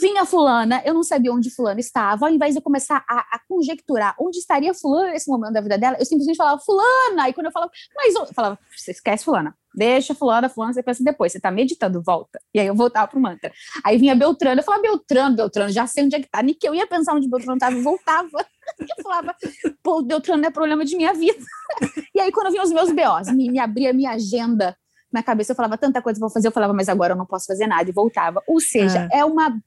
Vinha 0.00 0.24
fulana, 0.24 0.80
eu 0.84 0.94
não 0.94 1.02
sabia 1.02 1.32
onde 1.32 1.50
fulana 1.50 1.80
estava, 1.80 2.26
ao 2.26 2.32
invés 2.32 2.54
de 2.54 2.60
eu 2.60 2.62
começar 2.62 3.04
a, 3.08 3.18
a, 3.18 3.40
conjecturar 3.48 4.14
onde 4.20 4.38
estaria 4.38 4.72
fulana 4.72 5.10
nesse 5.10 5.28
momento 5.28 5.54
da 5.54 5.60
vida 5.60 5.76
dela, 5.76 5.96
eu 5.98 6.04
simplesmente 6.04 6.36
falava 6.36 6.60
fulana, 6.60 7.28
e 7.28 7.32
quando 7.32 7.46
eu 7.46 7.52
falava, 7.52 7.72
mas 7.96 8.14
eu 8.14 8.26
falava, 8.26 8.56
você 8.76 8.92
esquece 8.92 9.24
fulana, 9.24 9.56
deixa 9.74 10.14
fulana, 10.14 10.48
fulana, 10.48 10.72
você 10.72 10.84
pensa 10.84 11.02
depois, 11.02 11.32
você 11.32 11.40
tá 11.40 11.50
meditando, 11.50 12.00
volta. 12.00 12.40
E 12.54 12.60
aí 12.60 12.68
eu 12.68 12.76
voltava 12.76 13.08
pro 13.08 13.18
mantra. 13.18 13.52
Aí 13.84 13.98
vinha 13.98 14.14
Beltrano, 14.14 14.60
eu 14.60 14.64
falava, 14.64 14.82
Beltrano, 14.82 15.34
Beltrano, 15.34 15.72
já 15.72 15.84
sei 15.86 16.04
onde 16.04 16.14
é 16.14 16.20
que 16.20 16.30
tá, 16.30 16.44
nem 16.44 16.54
que 16.54 16.68
eu 16.68 16.76
ia 16.76 16.86
pensar 16.86 17.14
onde 17.14 17.28
Beltrano 17.28 17.56
estava 17.56 17.74
e 17.74 17.82
voltava. 17.82 18.46
Eu 18.78 19.02
falava, 19.02 19.34
pô, 19.82 20.02
Beltrano 20.02 20.42
não 20.42 20.48
é 20.48 20.52
problema 20.52 20.84
de 20.84 20.94
minha 20.94 21.14
vida. 21.14 21.38
E 22.14 22.20
aí 22.20 22.32
quando 22.32 22.46
eu 22.46 22.52
vinha 22.52 22.64
os 22.64 22.72
meus 22.72 22.90
BOs, 22.90 23.32
me, 23.32 23.48
me 23.48 23.60
abria 23.60 23.90
a 23.90 23.92
minha 23.92 24.10
agenda 24.10 24.76
na 25.12 25.22
cabeça, 25.22 25.52
eu 25.52 25.56
falava, 25.56 25.78
tanta 25.78 26.02
coisa 26.02 26.20
vou 26.20 26.28
fazer, 26.28 26.48
eu 26.48 26.52
falava, 26.52 26.72
mas 26.72 26.88
agora 26.88 27.12
eu 27.12 27.16
não 27.16 27.24
posso 27.24 27.46
fazer 27.46 27.66
nada, 27.66 27.88
e 27.88 27.92
voltava. 27.92 28.42
Ou 28.46 28.60
seja, 28.60 29.08
é, 29.12 29.20
é 29.20 29.24
uma 29.24 29.58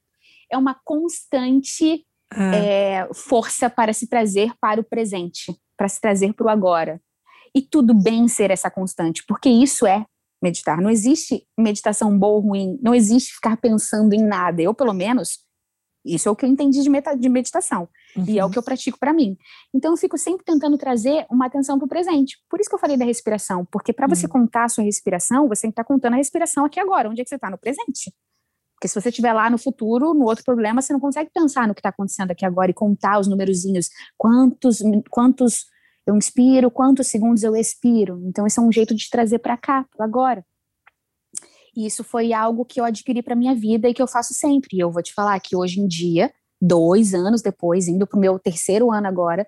é 0.51 0.57
uma 0.57 0.79
constante 0.83 2.05
ah. 2.31 2.55
é, 2.55 3.09
força 3.13 3.69
para 3.69 3.93
se 3.93 4.07
trazer 4.07 4.53
para 4.59 4.81
o 4.81 4.83
presente, 4.83 5.55
para 5.77 5.87
se 5.87 5.99
trazer 5.99 6.33
para 6.33 6.45
o 6.45 6.49
agora. 6.49 7.01
E 7.55 7.61
tudo 7.61 7.93
bem 7.93 8.27
ser 8.27 8.51
essa 8.51 8.71
constante, 8.71 9.23
porque 9.27 9.49
isso 9.49 9.85
é 9.85 10.05
meditar. 10.41 10.81
Não 10.81 10.89
existe 10.89 11.45
meditação 11.57 12.17
boa 12.17 12.35
ou 12.35 12.39
ruim, 12.39 12.79
não 12.81 12.95
existe 12.95 13.33
ficar 13.33 13.57
pensando 13.57 14.13
em 14.13 14.23
nada. 14.23 14.61
Eu, 14.61 14.73
pelo 14.73 14.93
menos, 14.93 15.39
isso 16.03 16.27
é 16.27 16.31
o 16.31 16.35
que 16.35 16.45
eu 16.45 16.49
entendi 16.49 16.81
de, 16.81 16.89
meta, 16.89 17.15
de 17.15 17.29
meditação. 17.29 17.87
Uhum. 18.15 18.25
E 18.27 18.39
é 18.39 18.43
o 18.43 18.45
uhum. 18.47 18.51
que 18.51 18.57
eu 18.57 18.63
pratico 18.63 18.97
para 18.97 19.13
mim. 19.13 19.37
Então, 19.73 19.91
eu 19.91 19.97
fico 19.97 20.17
sempre 20.17 20.43
tentando 20.43 20.77
trazer 20.77 21.25
uma 21.29 21.45
atenção 21.45 21.77
para 21.77 21.85
o 21.85 21.89
presente. 21.89 22.37
Por 22.49 22.59
isso 22.59 22.69
que 22.69 22.75
eu 22.75 22.79
falei 22.79 22.97
da 22.97 23.05
respiração, 23.05 23.65
porque 23.71 23.93
para 23.93 24.07
uhum. 24.07 24.15
você 24.15 24.27
contar 24.27 24.65
a 24.65 24.69
sua 24.69 24.83
respiração, 24.83 25.47
você 25.47 25.63
tem 25.63 25.71
que 25.71 25.73
estar 25.73 25.83
tá 25.83 25.87
contando 25.87 26.13
a 26.13 26.17
respiração 26.17 26.65
aqui 26.65 26.79
agora. 26.79 27.09
Onde 27.09 27.21
é 27.21 27.23
que 27.23 27.29
você 27.29 27.35
está? 27.35 27.49
No 27.49 27.57
presente. 27.57 28.11
Porque 28.81 28.87
se 28.87 28.99
você 28.99 29.09
estiver 29.09 29.31
lá 29.31 29.47
no 29.47 29.59
futuro, 29.59 30.11
no 30.15 30.25
outro 30.25 30.43
problema, 30.43 30.81
você 30.81 30.91
não 30.91 30.99
consegue 30.99 31.29
pensar 31.31 31.67
no 31.67 31.75
que 31.75 31.81
está 31.81 31.89
acontecendo 31.89 32.31
aqui 32.31 32.43
agora 32.43 32.71
e 32.71 32.73
contar 32.73 33.19
os 33.19 33.27
numerozinhos. 33.27 33.91
Quantos, 34.17 34.79
quantos 35.07 35.67
eu 36.03 36.15
inspiro, 36.15 36.71
quantos 36.71 37.05
segundos 37.05 37.43
eu 37.43 37.55
expiro. 37.55 38.19
Então, 38.25 38.47
esse 38.47 38.57
é 38.57 38.61
um 38.63 38.71
jeito 38.71 38.95
de 38.95 39.07
trazer 39.07 39.37
para 39.37 39.55
cá, 39.55 39.85
para 39.95 40.03
agora. 40.03 40.43
E 41.77 41.85
isso 41.85 42.03
foi 42.03 42.33
algo 42.33 42.65
que 42.65 42.81
eu 42.81 42.83
adquiri 42.83 43.21
para 43.21 43.35
minha 43.35 43.53
vida 43.53 43.87
e 43.87 43.93
que 43.93 44.01
eu 44.01 44.07
faço 44.07 44.33
sempre. 44.33 44.75
E 44.75 44.79
eu 44.79 44.89
vou 44.89 45.03
te 45.03 45.13
falar 45.13 45.39
que 45.39 45.55
hoje 45.55 45.79
em 45.79 45.87
dia, 45.87 46.33
dois 46.59 47.13
anos 47.13 47.43
depois, 47.43 47.87
indo 47.87 48.07
para 48.07 48.17
o 48.17 48.19
meu 48.19 48.39
terceiro 48.39 48.91
ano 48.91 49.05
agora, 49.05 49.45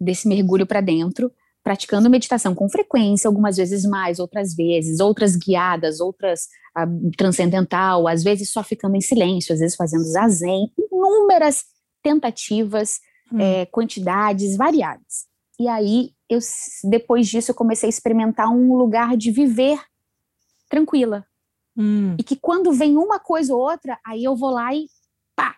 desse 0.00 0.26
mergulho 0.26 0.66
para 0.66 0.80
dentro, 0.80 1.30
praticando 1.66 2.08
meditação 2.08 2.54
com 2.54 2.68
frequência, 2.68 3.26
algumas 3.26 3.56
vezes 3.56 3.84
mais, 3.84 4.20
outras 4.20 4.54
vezes, 4.54 5.00
outras 5.00 5.34
guiadas, 5.34 5.98
outras 5.98 6.44
uh, 6.78 7.10
transcendental, 7.18 8.06
às 8.06 8.22
vezes 8.22 8.52
só 8.52 8.62
ficando 8.62 8.94
em 8.94 9.00
silêncio, 9.00 9.52
às 9.52 9.58
vezes 9.58 9.74
fazendo 9.74 10.04
zazen, 10.04 10.72
inúmeras 10.78 11.64
tentativas, 12.00 13.00
hum. 13.32 13.40
é, 13.40 13.66
quantidades 13.66 14.56
variadas. 14.56 15.26
E 15.58 15.66
aí, 15.66 16.12
eu, 16.30 16.38
depois 16.84 17.26
disso, 17.26 17.50
eu 17.50 17.54
comecei 17.56 17.88
a 17.88 17.90
experimentar 17.90 18.48
um 18.48 18.76
lugar 18.76 19.16
de 19.16 19.32
viver 19.32 19.80
tranquila. 20.68 21.26
Hum. 21.76 22.14
E 22.16 22.22
que 22.22 22.36
quando 22.36 22.72
vem 22.72 22.96
uma 22.96 23.18
coisa 23.18 23.52
ou 23.52 23.60
outra, 23.60 23.98
aí 24.06 24.22
eu 24.22 24.36
vou 24.36 24.50
lá 24.50 24.72
e 24.72 24.86
pá, 25.34 25.56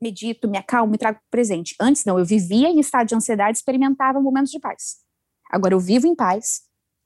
medito, 0.00 0.48
me 0.48 0.56
acalmo, 0.56 0.92
me 0.92 0.96
trago 0.96 1.20
presente. 1.30 1.76
Antes 1.78 2.06
não, 2.06 2.18
eu 2.18 2.24
vivia 2.24 2.70
em 2.70 2.80
estado 2.80 3.08
de 3.08 3.14
ansiedade, 3.14 3.58
experimentava 3.58 4.18
momentos 4.18 4.50
de 4.50 4.58
paz. 4.58 5.04
Agora 5.50 5.74
eu 5.74 5.80
vivo 5.80 6.06
em 6.06 6.14
paz, 6.14 6.62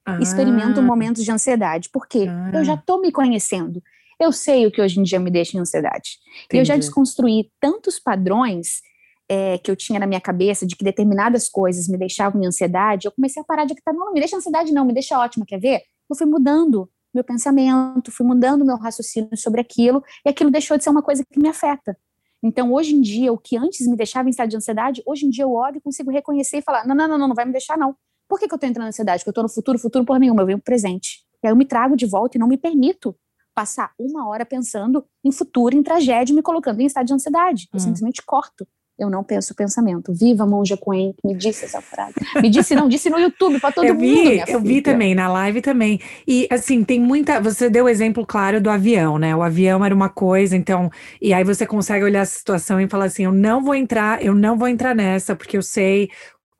ah. 0.06 0.18
experimento 0.20 0.82
momentos 0.82 1.24
de 1.24 1.30
ansiedade, 1.30 1.88
porque 1.92 2.26
ah. 2.28 2.50
eu 2.54 2.64
já 2.64 2.74
estou 2.74 3.00
me 3.00 3.12
conhecendo. 3.12 3.82
Eu 4.18 4.32
sei 4.32 4.66
o 4.66 4.70
que 4.70 4.82
hoje 4.82 5.00
em 5.00 5.02
dia 5.02 5.18
me 5.18 5.30
deixa 5.30 5.56
em 5.56 5.60
ansiedade. 5.60 6.18
Entendi. 6.44 6.56
E 6.56 6.58
eu 6.58 6.64
já 6.64 6.76
desconstruí 6.76 7.50
tantos 7.58 7.98
padrões 7.98 8.82
é, 9.28 9.56
que 9.58 9.70
eu 9.70 9.76
tinha 9.76 9.98
na 9.98 10.06
minha 10.06 10.20
cabeça 10.20 10.66
de 10.66 10.76
que 10.76 10.84
determinadas 10.84 11.48
coisas 11.48 11.88
me 11.88 11.96
deixavam 11.96 12.42
em 12.42 12.46
ansiedade. 12.46 13.06
Eu 13.06 13.12
comecei 13.12 13.40
a 13.40 13.44
parar 13.44 13.64
de 13.64 13.72
acreditar, 13.72 13.92
não, 13.92 14.06
não 14.06 14.12
me 14.12 14.20
deixa 14.20 14.36
ansiedade, 14.36 14.72
não, 14.72 14.84
me 14.84 14.92
deixa 14.92 15.18
ótima, 15.18 15.46
quer 15.46 15.58
ver? 15.58 15.82
Eu 16.08 16.16
fui 16.16 16.26
mudando 16.26 16.90
meu 17.14 17.24
pensamento, 17.24 18.10
fui 18.10 18.26
mudando 18.26 18.64
meu 18.64 18.76
raciocínio 18.76 19.36
sobre 19.36 19.60
aquilo, 19.60 20.02
e 20.24 20.28
aquilo 20.28 20.50
deixou 20.50 20.76
de 20.76 20.84
ser 20.84 20.90
uma 20.90 21.02
coisa 21.02 21.24
que 21.28 21.40
me 21.40 21.48
afeta. 21.48 21.96
Então, 22.42 22.72
hoje 22.72 22.94
em 22.94 23.00
dia, 23.00 23.32
o 23.32 23.38
que 23.38 23.56
antes 23.56 23.86
me 23.86 23.96
deixava 23.96 24.28
em 24.28 24.30
estado 24.30 24.48
de 24.48 24.56
ansiedade, 24.56 25.02
hoje 25.04 25.26
em 25.26 25.30
dia 25.30 25.44
eu 25.44 25.52
olho 25.52 25.76
e 25.76 25.80
consigo 25.80 26.10
reconhecer 26.10 26.58
e 26.58 26.62
falar: 26.62 26.86
não, 26.86 26.94
não, 26.94 27.06
não, 27.06 27.18
não, 27.18 27.28
não 27.28 27.34
vai 27.34 27.44
me 27.44 27.52
deixar, 27.52 27.76
não. 27.76 27.94
Por 28.30 28.38
que, 28.38 28.46
que 28.46 28.54
eu 28.54 28.56
estou 28.56 28.70
entrando 28.70 28.84
na 28.84 28.90
ansiedade? 28.90 29.18
Porque 29.18 29.30
eu 29.30 29.32
estou 29.32 29.42
no 29.42 29.48
futuro, 29.48 29.76
futuro 29.76 30.04
por 30.04 30.20
nenhuma, 30.20 30.42
eu 30.42 30.46
venho 30.46 30.58
pro 30.58 30.66
presente. 30.66 31.24
E 31.42 31.48
aí 31.48 31.52
eu 31.52 31.56
me 31.56 31.64
trago 31.64 31.96
de 31.96 32.06
volta 32.06 32.38
e 32.38 32.40
não 32.40 32.46
me 32.46 32.56
permito 32.56 33.12
passar 33.52 33.90
uma 33.98 34.28
hora 34.28 34.46
pensando 34.46 35.04
em 35.24 35.32
futuro, 35.32 35.76
em 35.76 35.82
tragédia, 35.82 36.32
me 36.32 36.40
colocando 36.40 36.80
em 36.80 36.86
estado 36.86 37.06
de 37.06 37.12
ansiedade. 37.12 37.68
Eu 37.72 37.76
hum. 37.76 37.80
simplesmente 37.80 38.22
corto. 38.24 38.64
Eu 38.96 39.08
não 39.08 39.24
penso 39.24 39.54
o 39.54 39.56
pensamento. 39.56 40.12
Viva 40.12 40.46
Monja 40.46 40.76
Coen, 40.76 41.14
me 41.24 41.34
disse 41.34 41.64
essa 41.64 41.80
frase. 41.80 42.12
Me 42.40 42.50
disse, 42.50 42.74
não, 42.74 42.86
disse 42.86 43.08
no 43.08 43.18
YouTube 43.18 43.58
para 43.58 43.72
todo 43.72 43.84
eu 43.86 43.94
mundo. 43.94 44.04
Vi, 44.04 44.44
eu 44.46 44.60
vi 44.60 44.82
também, 44.82 45.14
na 45.14 45.26
live 45.26 45.62
também. 45.62 45.98
E 46.28 46.46
assim, 46.50 46.84
tem 46.84 47.00
muita. 47.00 47.40
Você 47.40 47.70
deu 47.70 47.86
o 47.86 47.88
exemplo 47.88 48.26
claro 48.26 48.60
do 48.60 48.68
avião, 48.68 49.18
né? 49.18 49.34
O 49.34 49.42
avião 49.42 49.82
era 49.82 49.94
uma 49.94 50.10
coisa, 50.10 50.54
então. 50.54 50.90
E 51.20 51.32
aí 51.32 51.42
você 51.42 51.66
consegue 51.66 52.04
olhar 52.04 52.20
a 52.20 52.26
situação 52.26 52.78
e 52.78 52.86
falar 52.86 53.06
assim: 53.06 53.24
eu 53.24 53.32
não 53.32 53.64
vou 53.64 53.74
entrar, 53.74 54.22
eu 54.22 54.34
não 54.34 54.58
vou 54.58 54.68
entrar 54.68 54.94
nessa, 54.94 55.34
porque 55.34 55.56
eu 55.56 55.62
sei 55.62 56.10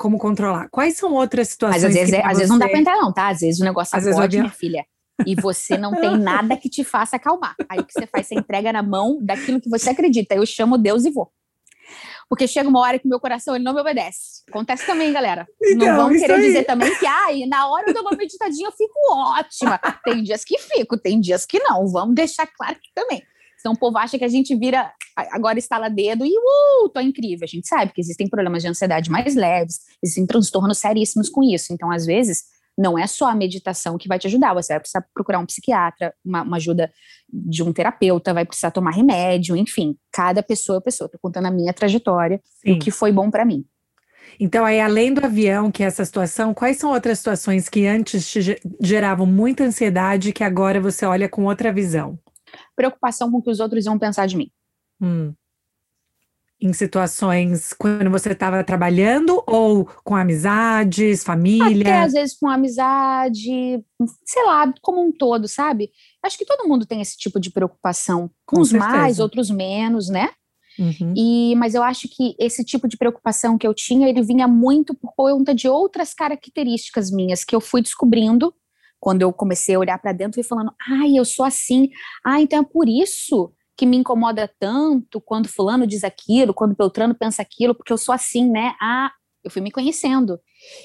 como 0.00 0.16
controlar. 0.16 0.70
Quais 0.70 0.96
são 0.96 1.12
outras 1.12 1.48
situações? 1.48 1.82
Mas 1.82 1.90
às 1.90 1.94
vezes, 1.94 2.14
é, 2.14 2.24
às 2.24 2.38
vezes 2.38 2.48
não 2.48 2.58
dá 2.58 2.66
para 2.66 2.78
entrar, 2.78 2.96
não, 2.96 3.12
tá? 3.12 3.28
Às 3.28 3.40
vezes 3.40 3.60
o 3.60 3.64
negócio 3.64 3.98
às 3.98 4.06
acorde, 4.06 4.38
minha 4.38 4.50
filha. 4.50 4.86
E 5.26 5.34
você 5.34 5.76
não 5.76 5.92
tem 5.92 6.16
nada 6.18 6.56
que 6.56 6.70
te 6.70 6.82
faça 6.82 7.16
acalmar. 7.16 7.54
Aí 7.68 7.80
o 7.80 7.84
que 7.84 7.92
você 7.92 8.06
faz? 8.06 8.26
Você 8.26 8.34
entrega 8.34 8.72
na 8.72 8.82
mão 8.82 9.18
daquilo 9.20 9.60
que 9.60 9.68
você 9.68 9.90
acredita. 9.90 10.34
Eu 10.34 10.46
chamo 10.46 10.78
Deus 10.78 11.04
e 11.04 11.10
vou. 11.10 11.30
Porque 12.30 12.48
chega 12.48 12.66
uma 12.66 12.80
hora 12.80 12.98
que 12.98 13.06
meu 13.06 13.20
coração 13.20 13.54
ele 13.54 13.62
não 13.62 13.74
me 13.74 13.80
obedece. 13.82 14.42
Acontece 14.48 14.86
também, 14.86 15.12
galera. 15.12 15.46
Então, 15.62 15.88
não 15.88 15.96
vão 15.96 16.18
querer 16.18 16.32
aí. 16.32 16.46
dizer 16.46 16.64
também 16.64 16.96
que, 16.96 17.04
ai, 17.04 17.44
na 17.46 17.68
hora 17.68 17.90
eu 17.90 17.92
dou 17.92 18.02
uma 18.02 18.16
meditadinha 18.16 18.68
eu 18.68 18.72
fico 18.72 18.94
ótima. 19.12 19.78
Tem 20.02 20.22
dias 20.22 20.44
que 20.46 20.56
fico, 20.56 20.96
tem 20.96 21.20
dias 21.20 21.44
que 21.44 21.58
não. 21.58 21.86
Vamos 21.88 22.14
deixar 22.14 22.46
claro 22.46 22.76
que 22.76 22.88
também. 22.94 23.22
Então 23.60 23.72
o 23.72 23.78
povo 23.78 23.98
acha 23.98 24.18
que 24.18 24.24
a 24.24 24.28
gente 24.28 24.54
vira, 24.56 24.92
agora 25.16 25.58
estala 25.58 25.88
dedo 25.88 26.24
e 26.24 26.30
uh, 26.30 26.88
tô 26.88 27.00
incrível. 27.00 27.44
A 27.44 27.46
gente 27.46 27.68
sabe 27.68 27.92
que 27.92 28.00
existem 28.00 28.28
problemas 28.28 28.62
de 28.62 28.68
ansiedade 28.68 29.10
mais 29.10 29.34
leves, 29.34 29.80
existem 30.02 30.26
transtornos 30.26 30.78
seríssimos 30.78 31.28
com 31.28 31.42
isso. 31.42 31.72
Então, 31.72 31.90
às 31.90 32.06
vezes, 32.06 32.44
não 32.76 32.98
é 32.98 33.06
só 33.06 33.28
a 33.28 33.34
meditação 33.34 33.98
que 33.98 34.08
vai 34.08 34.18
te 34.18 34.26
ajudar, 34.26 34.54
você 34.54 34.72
vai 34.72 34.80
precisar 34.80 35.04
procurar 35.14 35.38
um 35.38 35.46
psiquiatra, 35.46 36.14
uma, 36.24 36.42
uma 36.42 36.56
ajuda 36.56 36.90
de 37.28 37.62
um 37.62 37.72
terapeuta, 37.72 38.32
vai 38.32 38.44
precisar 38.44 38.70
tomar 38.70 38.92
remédio, 38.92 39.56
enfim, 39.56 39.96
cada 40.10 40.42
pessoa 40.42 40.78
é 40.78 40.80
pessoa. 40.80 41.08
Tô 41.08 41.18
contando 41.18 41.46
a 41.46 41.50
minha 41.50 41.72
trajetória 41.72 42.40
Sim. 42.44 42.70
e 42.70 42.72
o 42.72 42.78
que 42.78 42.90
foi 42.90 43.12
bom 43.12 43.30
para 43.30 43.44
mim. 43.44 43.64
Então, 44.38 44.64
aí, 44.64 44.80
além 44.80 45.12
do 45.12 45.24
avião, 45.24 45.70
que 45.70 45.82
é 45.82 45.86
essa 45.86 46.04
situação, 46.04 46.54
quais 46.54 46.78
são 46.78 46.92
outras 46.92 47.18
situações 47.18 47.68
que 47.68 47.86
antes 47.86 48.30
te 48.30 48.40
geravam 48.80 49.26
muita 49.26 49.64
ansiedade 49.64 50.32
que 50.32 50.44
agora 50.44 50.80
você 50.80 51.04
olha 51.04 51.28
com 51.28 51.44
outra 51.44 51.72
visão? 51.72 52.18
Preocupação 52.76 53.30
com 53.30 53.38
o 53.38 53.42
que 53.42 53.50
os 53.50 53.60
outros 53.60 53.86
iam 53.86 53.98
pensar 53.98 54.26
de 54.26 54.36
mim. 54.36 54.50
Hum. 55.00 55.32
Em 56.62 56.74
situações 56.74 57.72
quando 57.72 58.10
você 58.10 58.32
estava 58.32 58.62
trabalhando 58.62 59.42
ou 59.46 59.86
com 60.04 60.14
amizades, 60.14 61.24
família? 61.24 61.88
Até 61.88 62.00
às 62.02 62.12
vezes 62.12 62.36
com 62.36 62.48
amizade, 62.48 63.82
sei 64.26 64.44
lá, 64.44 64.70
como 64.82 65.02
um 65.02 65.10
todo, 65.10 65.48
sabe? 65.48 65.90
Acho 66.22 66.36
que 66.36 66.44
todo 66.44 66.68
mundo 66.68 66.84
tem 66.84 67.00
esse 67.00 67.16
tipo 67.16 67.40
de 67.40 67.50
preocupação. 67.50 68.30
Com 68.44 68.60
uns 68.60 68.72
mais, 68.72 69.18
outros 69.18 69.50
menos, 69.50 70.10
né? 70.10 70.28
Uhum. 70.78 71.14
E, 71.16 71.54
mas 71.56 71.74
eu 71.74 71.82
acho 71.82 72.08
que 72.08 72.34
esse 72.38 72.64
tipo 72.64 72.88
de 72.88 72.96
preocupação 72.96 73.58
que 73.58 73.66
eu 73.66 73.74
tinha, 73.74 74.08
ele 74.08 74.22
vinha 74.22 74.46
muito 74.46 74.94
por 74.94 75.12
conta 75.14 75.54
de 75.54 75.68
outras 75.68 76.14
características 76.14 77.10
minhas 77.10 77.44
que 77.44 77.54
eu 77.54 77.60
fui 77.60 77.82
descobrindo 77.82 78.54
quando 79.00 79.22
eu 79.22 79.32
comecei 79.32 79.74
a 79.74 79.78
olhar 79.78 79.98
para 79.98 80.12
dentro 80.12 80.38
e 80.40 80.44
falando, 80.44 80.72
ai, 80.88 81.16
eu 81.16 81.24
sou 81.24 81.44
assim, 81.44 81.88
ah, 82.24 82.40
então 82.40 82.60
é 82.60 82.62
por 82.64 82.88
isso 82.88 83.52
que 83.76 83.86
me 83.86 83.96
incomoda 83.96 84.48
tanto 84.60 85.20
quando 85.22 85.48
fulano 85.48 85.86
diz 85.86 86.04
aquilo, 86.04 86.52
quando 86.52 86.76
Beltrano 86.76 87.14
pensa 87.14 87.40
aquilo, 87.40 87.74
porque 87.74 87.92
eu 87.92 87.96
sou 87.96 88.14
assim, 88.14 88.48
né? 88.48 88.74
Ah, 88.80 89.10
eu 89.42 89.50
fui 89.50 89.62
me 89.62 89.70
conhecendo. 89.70 90.38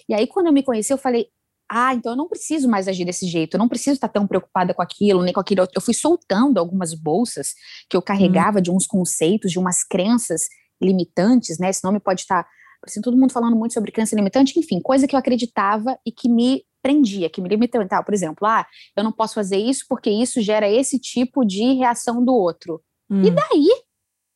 E 0.08 0.14
aí, 0.14 0.26
quando 0.26 0.48
eu 0.48 0.54
me 0.54 0.64
conheci, 0.64 0.94
eu 0.94 0.98
falei, 0.98 1.28
ah, 1.70 1.94
então 1.94 2.14
eu 2.14 2.16
não 2.16 2.30
preciso 2.30 2.70
mais 2.70 2.88
agir 2.88 3.04
desse 3.04 3.28
jeito, 3.28 3.56
eu 3.56 3.58
não 3.58 3.68
preciso 3.68 3.96
estar 3.96 4.08
tão 4.08 4.26
preocupada 4.26 4.74
com 4.74 4.82
aquilo, 4.82 5.24
nem 5.24 5.34
com 5.34 5.42
aquilo. 5.42 5.68
Eu 5.76 5.82
fui 5.82 5.94
soltando 5.94 6.58
algumas 6.58 6.94
bolsas 6.94 7.54
que 7.90 7.98
eu 7.98 8.02
carregava 8.02 8.60
hum. 8.60 8.62
de 8.62 8.72
uns 8.72 8.88
conceitos, 8.88 9.52
de 9.52 9.60
umas 9.60 9.84
crenças 9.84 10.48
limitantes, 10.82 11.60
né? 11.60 11.70
Esse 11.70 11.84
nome 11.84 12.00
pode 12.00 12.22
estar 12.22 12.48
assim, 12.86 13.02
todo 13.02 13.18
mundo 13.18 13.34
falando 13.34 13.56
muito 13.56 13.74
sobre 13.74 13.92
crença 13.92 14.16
limitante, 14.16 14.58
enfim, 14.60 14.80
coisa 14.80 15.08
que 15.08 15.16
eu 15.16 15.20
acreditava 15.20 15.98
e 16.06 16.12
que 16.12 16.30
me 16.30 16.64
prendia, 16.86 17.32
que 17.32 17.42
me 17.42 17.50
limitava. 17.50 18.04
Por 18.04 18.14
exemplo, 18.14 18.48
ah, 18.48 18.64
eu 18.96 19.04
não 19.04 19.12
posso 19.12 19.34
fazer 19.34 19.58
isso 19.58 19.86
porque 19.90 20.08
isso 20.08 20.40
gera 20.40 20.70
esse 20.70 21.00
tipo 21.00 21.44
de 21.44 21.74
reação 21.74 22.24
do 22.24 22.32
outro. 22.32 22.80
Hum. 23.10 23.24
E 23.24 23.32
daí? 23.32 23.70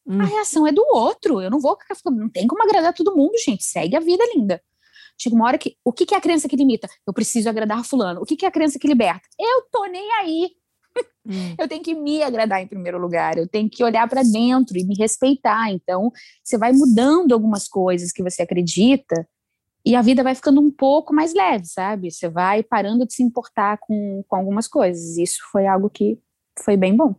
Hum. 0.08 0.20
A 0.20 0.26
reação 0.26 0.66
é 0.66 0.72
do 0.72 0.84
outro. 0.92 1.40
Eu 1.40 1.52
não 1.52 1.60
vou 1.60 1.78
não 2.06 2.28
tem 2.28 2.48
como 2.48 2.64
agradar 2.64 2.92
todo 2.96 3.16
mundo, 3.16 3.34
gente. 3.46 3.64
Segue 3.64 3.96
a 3.96 4.00
vida 4.00 4.24
linda. 4.34 4.60
Chega 5.16 5.36
uma 5.36 5.46
hora 5.46 5.60
que. 5.60 5.76
O 5.86 5.94
que, 5.94 6.08
que 6.08 6.16
é 6.16 6.18
a 6.18 6.22
crença 6.22 6.50
que 6.50 6.56
limita? 6.56 6.88
Eu 7.06 7.14
preciso 7.14 7.48
agradar 7.48 7.86
fulano. 7.86 8.22
O 8.22 8.26
que, 8.26 8.36
que 8.36 8.46
é 8.46 8.48
a 8.48 8.52
crença 8.52 8.80
que 8.80 8.88
liberta? 8.88 9.28
Eu 9.40 9.68
tô 9.72 9.86
nem 9.86 10.12
aí. 10.14 10.50
Hum. 11.28 11.56
Eu 11.60 11.68
tenho 11.68 11.84
que 11.84 11.94
me 11.94 12.24
agradar 12.24 12.64
em 12.64 12.68
primeiro 12.68 12.98
lugar, 12.98 13.38
eu 13.38 13.48
tenho 13.48 13.70
que 13.70 13.84
olhar 13.84 14.10
para 14.10 14.24
dentro 14.24 14.76
e 14.76 14.84
me 14.84 14.96
respeitar. 14.96 15.72
Então, 15.72 16.12
você 16.44 16.58
vai 16.58 16.72
mudando 16.72 17.34
algumas 17.34 17.68
coisas 17.68 18.12
que 18.12 18.24
você 18.24 18.42
acredita 18.42 19.28
e 19.90 19.96
a 19.96 20.04
vida 20.04 20.22
vai 20.22 20.36
ficando 20.36 20.62
um 20.62 20.70
pouco 20.70 21.12
mais 21.16 21.34
leve, 21.34 21.66
sabe? 21.66 22.12
Você 22.12 22.30
vai 22.30 22.62
parando 22.62 23.08
de 23.08 23.14
se 23.16 23.24
importar 23.24 23.80
com, 23.80 24.24
com 24.28 24.36
algumas 24.36 24.68
coisas. 24.68 25.18
Isso 25.18 25.40
foi 25.52 25.66
algo 25.66 25.90
que 25.90 26.20
foi 26.64 26.78
bem 26.78 26.96
bom. 26.96 27.16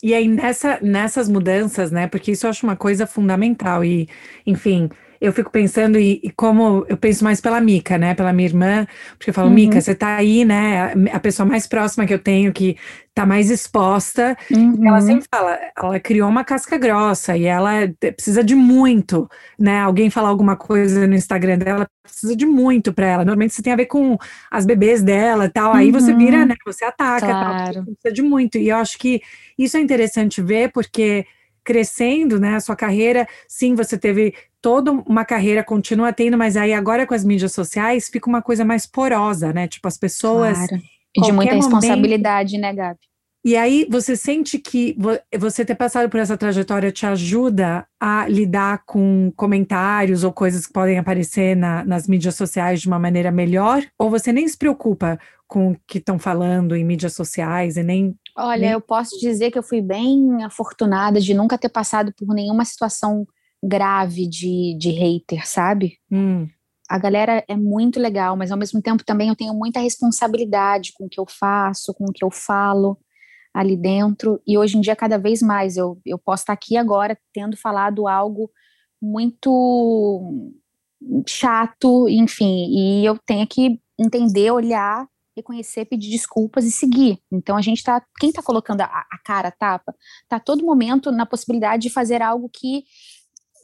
E 0.00 0.14
aí, 0.14 0.28
nessa, 0.28 0.78
nessas 0.80 1.28
mudanças, 1.28 1.90
né? 1.90 2.06
Porque 2.06 2.30
isso 2.30 2.46
eu 2.46 2.50
acho 2.50 2.64
uma 2.64 2.76
coisa 2.76 3.04
fundamental. 3.04 3.84
E, 3.84 4.08
enfim, 4.46 4.88
eu 5.24 5.32
fico 5.32 5.50
pensando, 5.50 5.98
e, 5.98 6.20
e, 6.22 6.30
como 6.30 6.84
eu 6.86 6.96
penso 6.98 7.24
mais 7.24 7.40
pela 7.40 7.60
Mica, 7.60 7.96
né? 7.96 8.14
Pela 8.14 8.32
minha 8.32 8.46
irmã, 8.46 8.86
porque 9.16 9.30
eu 9.30 9.34
falo, 9.34 9.48
uhum. 9.48 9.54
Mica, 9.54 9.80
você 9.80 9.94
tá 9.94 10.16
aí, 10.16 10.44
né? 10.44 10.92
A 11.12 11.18
pessoa 11.18 11.46
mais 11.46 11.66
próxima 11.66 12.06
que 12.06 12.12
eu 12.12 12.18
tenho, 12.18 12.52
que 12.52 12.76
tá 13.14 13.24
mais 13.24 13.48
exposta. 13.48 14.36
Uhum. 14.50 14.86
Ela 14.86 15.00
sempre 15.00 15.26
fala, 15.30 15.58
ela 15.76 15.98
criou 15.98 16.28
uma 16.28 16.44
casca 16.44 16.76
grossa 16.76 17.36
e 17.36 17.44
ela 17.44 17.90
precisa 17.98 18.44
de 18.44 18.54
muito, 18.54 19.26
né? 19.58 19.80
Alguém 19.80 20.10
falar 20.10 20.28
alguma 20.28 20.56
coisa 20.56 21.06
no 21.06 21.14
Instagram 21.14 21.56
dela, 21.56 21.88
precisa 22.02 22.36
de 22.36 22.44
muito 22.44 22.92
para 22.92 23.06
ela. 23.06 23.24
Normalmente 23.24 23.52
isso 23.52 23.62
tem 23.62 23.72
a 23.72 23.76
ver 23.76 23.86
com 23.86 24.18
as 24.50 24.66
bebês 24.66 25.02
dela 25.02 25.46
e 25.46 25.50
tal. 25.50 25.70
Uhum. 25.70 25.78
Aí 25.78 25.90
você 25.90 26.12
uhum. 26.12 26.18
vira, 26.18 26.44
né? 26.44 26.54
Você 26.66 26.84
ataca, 26.84 27.26
claro. 27.26 27.74
tal, 27.74 27.84
precisa 27.84 28.12
de 28.12 28.20
muito. 28.20 28.58
E 28.58 28.68
eu 28.68 28.76
acho 28.76 28.98
que 28.98 29.22
isso 29.56 29.78
é 29.78 29.80
interessante 29.80 30.42
ver, 30.42 30.70
porque 30.70 31.24
crescendo, 31.64 32.38
né, 32.38 32.56
a 32.56 32.60
sua 32.60 32.76
carreira, 32.76 33.26
sim, 33.48 33.74
você 33.74 33.96
teve 33.96 34.34
toda 34.60 34.92
uma 34.92 35.24
carreira, 35.24 35.64
continua 35.64 36.12
tendo, 36.12 36.38
mas 36.38 36.56
aí 36.56 36.72
agora 36.72 37.06
com 37.06 37.14
as 37.14 37.24
mídias 37.24 37.52
sociais 37.52 38.08
fica 38.08 38.28
uma 38.28 38.42
coisa 38.42 38.64
mais 38.64 38.86
porosa, 38.86 39.52
né? 39.52 39.68
Tipo, 39.68 39.88
as 39.88 39.98
pessoas. 39.98 40.56
Claro. 40.56 40.82
E 41.16 41.20
de 41.20 41.32
muita 41.32 41.54
responsabilidade, 41.54 42.54
momento, 42.54 42.76
né, 42.76 42.82
Gabi? 42.82 42.98
E 43.44 43.56
aí 43.56 43.86
você 43.90 44.16
sente 44.16 44.58
que 44.58 44.96
você 45.38 45.66
ter 45.66 45.74
passado 45.74 46.08
por 46.08 46.18
essa 46.18 46.34
trajetória 46.34 46.90
te 46.90 47.04
ajuda 47.04 47.86
a 48.00 48.26
lidar 48.26 48.84
com 48.86 49.30
comentários 49.36 50.24
ou 50.24 50.32
coisas 50.32 50.66
que 50.66 50.72
podem 50.72 50.98
aparecer 50.98 51.54
na, 51.54 51.84
nas 51.84 52.08
mídias 52.08 52.36
sociais 52.36 52.80
de 52.80 52.88
uma 52.88 52.98
maneira 52.98 53.30
melhor? 53.30 53.84
Ou 53.98 54.08
você 54.08 54.32
nem 54.32 54.48
se 54.48 54.56
preocupa 54.56 55.18
com 55.46 55.72
o 55.72 55.76
que 55.86 55.98
estão 55.98 56.18
falando 56.18 56.74
em 56.74 56.82
mídias 56.82 57.12
sociais 57.12 57.76
e 57.76 57.82
nem 57.82 58.16
Olha, 58.36 58.60
nem... 58.60 58.70
eu 58.70 58.80
posso 58.80 59.18
dizer 59.18 59.50
que 59.50 59.58
eu 59.58 59.62
fui 59.62 59.80
bem 59.80 60.42
afortunada 60.44 61.20
de 61.20 61.34
nunca 61.34 61.56
ter 61.56 61.68
passado 61.68 62.12
por 62.16 62.34
nenhuma 62.34 62.64
situação 62.64 63.26
grave 63.62 64.28
de, 64.28 64.76
de 64.78 64.90
hater, 64.90 65.46
sabe? 65.46 65.98
Hum. 66.10 66.48
A 66.88 66.98
galera 66.98 67.42
é 67.48 67.56
muito 67.56 67.98
legal, 67.98 68.36
mas 68.36 68.52
ao 68.52 68.58
mesmo 68.58 68.82
tempo 68.82 69.04
também 69.04 69.28
eu 69.28 69.36
tenho 69.36 69.54
muita 69.54 69.80
responsabilidade 69.80 70.92
com 70.94 71.06
o 71.06 71.08
que 71.08 71.18
eu 71.18 71.24
faço, 71.26 71.94
com 71.94 72.04
o 72.04 72.12
que 72.12 72.22
eu 72.22 72.30
falo 72.30 72.98
ali 73.54 73.76
dentro. 73.76 74.40
E 74.46 74.58
hoje 74.58 74.76
em 74.76 74.80
dia, 74.80 74.94
cada 74.94 75.16
vez 75.16 75.40
mais, 75.40 75.76
eu, 75.76 75.98
eu 76.04 76.18
posso 76.18 76.42
estar 76.42 76.52
aqui 76.52 76.76
agora 76.76 77.16
tendo 77.32 77.56
falado 77.56 78.06
algo 78.06 78.50
muito 79.00 80.52
chato, 81.26 82.08
enfim, 82.08 82.66
e 82.70 83.04
eu 83.04 83.18
tenho 83.26 83.46
que 83.46 83.78
entender, 83.98 84.50
olhar 84.50 85.06
reconhecer, 85.36 85.84
pedir 85.84 86.10
desculpas 86.10 86.64
e 86.64 86.70
seguir. 86.70 87.18
Então 87.30 87.56
a 87.56 87.62
gente 87.62 87.82
tá, 87.82 88.04
quem 88.18 88.30
está 88.30 88.42
colocando 88.42 88.82
a, 88.82 88.84
a, 88.86 89.18
cara 89.24 89.48
a 89.48 89.52
tapa, 89.52 89.94
tá 90.28 90.36
a 90.36 90.40
todo 90.40 90.64
momento 90.64 91.10
na 91.10 91.26
possibilidade 91.26 91.82
de 91.82 91.90
fazer 91.90 92.22
algo 92.22 92.48
que 92.48 92.84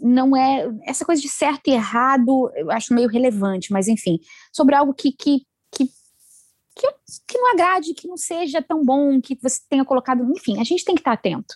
não 0.01 0.37
é 0.37 0.67
essa 0.85 1.05
coisa 1.05 1.21
de 1.21 1.29
certo 1.29 1.69
e 1.69 1.73
errado, 1.73 2.51
eu 2.55 2.71
acho 2.71 2.95
meio 2.95 3.09
relevante, 3.09 3.73
mas 3.73 3.87
enfim, 3.87 4.19
sobre 4.53 4.75
algo 4.75 4.95
que 4.95 5.13
que, 5.13 5.47
que 5.71 5.87
que, 6.75 6.89
que 7.29 7.39
não 7.39 7.53
agrade, 7.53 7.95
que 7.95 8.09
não 8.09 8.17
seja 8.17 8.63
tão 8.63 8.83
bom, 8.83 9.21
que 9.21 9.39
você 9.43 9.61
tenha 9.69 9.85
colocado, 9.85 10.25
enfim, 10.35 10.59
a 10.59 10.65
gente 10.65 10.85
tem 10.85 10.95
que 10.95 11.01
estar 11.01 11.11
tá 11.11 11.19
atento. 11.19 11.55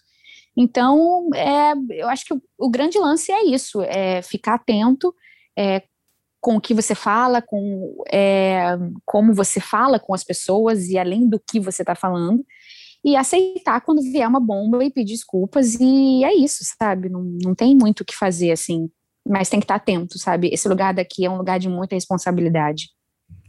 Então, 0.57 1.31
é, 1.35 1.73
eu 1.91 2.09
acho 2.09 2.25
que 2.27 2.35
o, 2.35 2.43
o, 2.59 2.71
grande 2.71 2.99
lance 2.99 3.33
é 3.33 3.45
isso, 3.45 3.83
é 3.83 4.23
ficar 4.23 4.55
atento, 4.55 5.15
é, 5.57 5.83
com 6.45 6.57
o 6.57 6.61
que 6.61 6.75
você 6.75 6.95
fala, 6.95 7.41
com 7.41 7.97
é, 8.13 8.77
como 9.07 9.33
você 9.33 9.61
fala 9.61 9.99
com 9.99 10.13
as 10.13 10.23
pessoas 10.23 10.91
e 10.91 10.99
além 10.99 11.27
do 11.27 11.41
que 11.41 11.59
você 11.59 11.81
está 11.81 11.95
falando, 11.95 12.45
e 13.03 13.17
aceitar 13.17 13.81
quando 13.81 14.03
vier 14.03 14.29
uma 14.29 14.41
bomba 14.41 14.85
e 14.85 14.91
pedir 14.91 15.15
desculpas, 15.15 15.75
e 15.81 16.23
é 16.23 16.35
isso, 16.35 16.63
sabe? 16.79 17.09
Não, 17.09 17.23
não 17.43 17.55
tem 17.55 17.75
muito 17.75 18.03
o 18.03 18.05
que 18.05 18.15
fazer, 18.15 18.53
assim, 18.53 18.91
mas 19.27 19.49
tem 19.49 19.59
que 19.59 19.65
estar 19.65 19.79
tá 19.79 19.83
atento, 19.83 20.19
sabe? 20.19 20.51
Esse 20.53 20.69
lugar 20.69 20.93
daqui 20.93 21.25
é 21.25 21.31
um 21.31 21.39
lugar 21.39 21.59
de 21.59 21.67
muita 21.67 21.95
responsabilidade. 21.95 22.91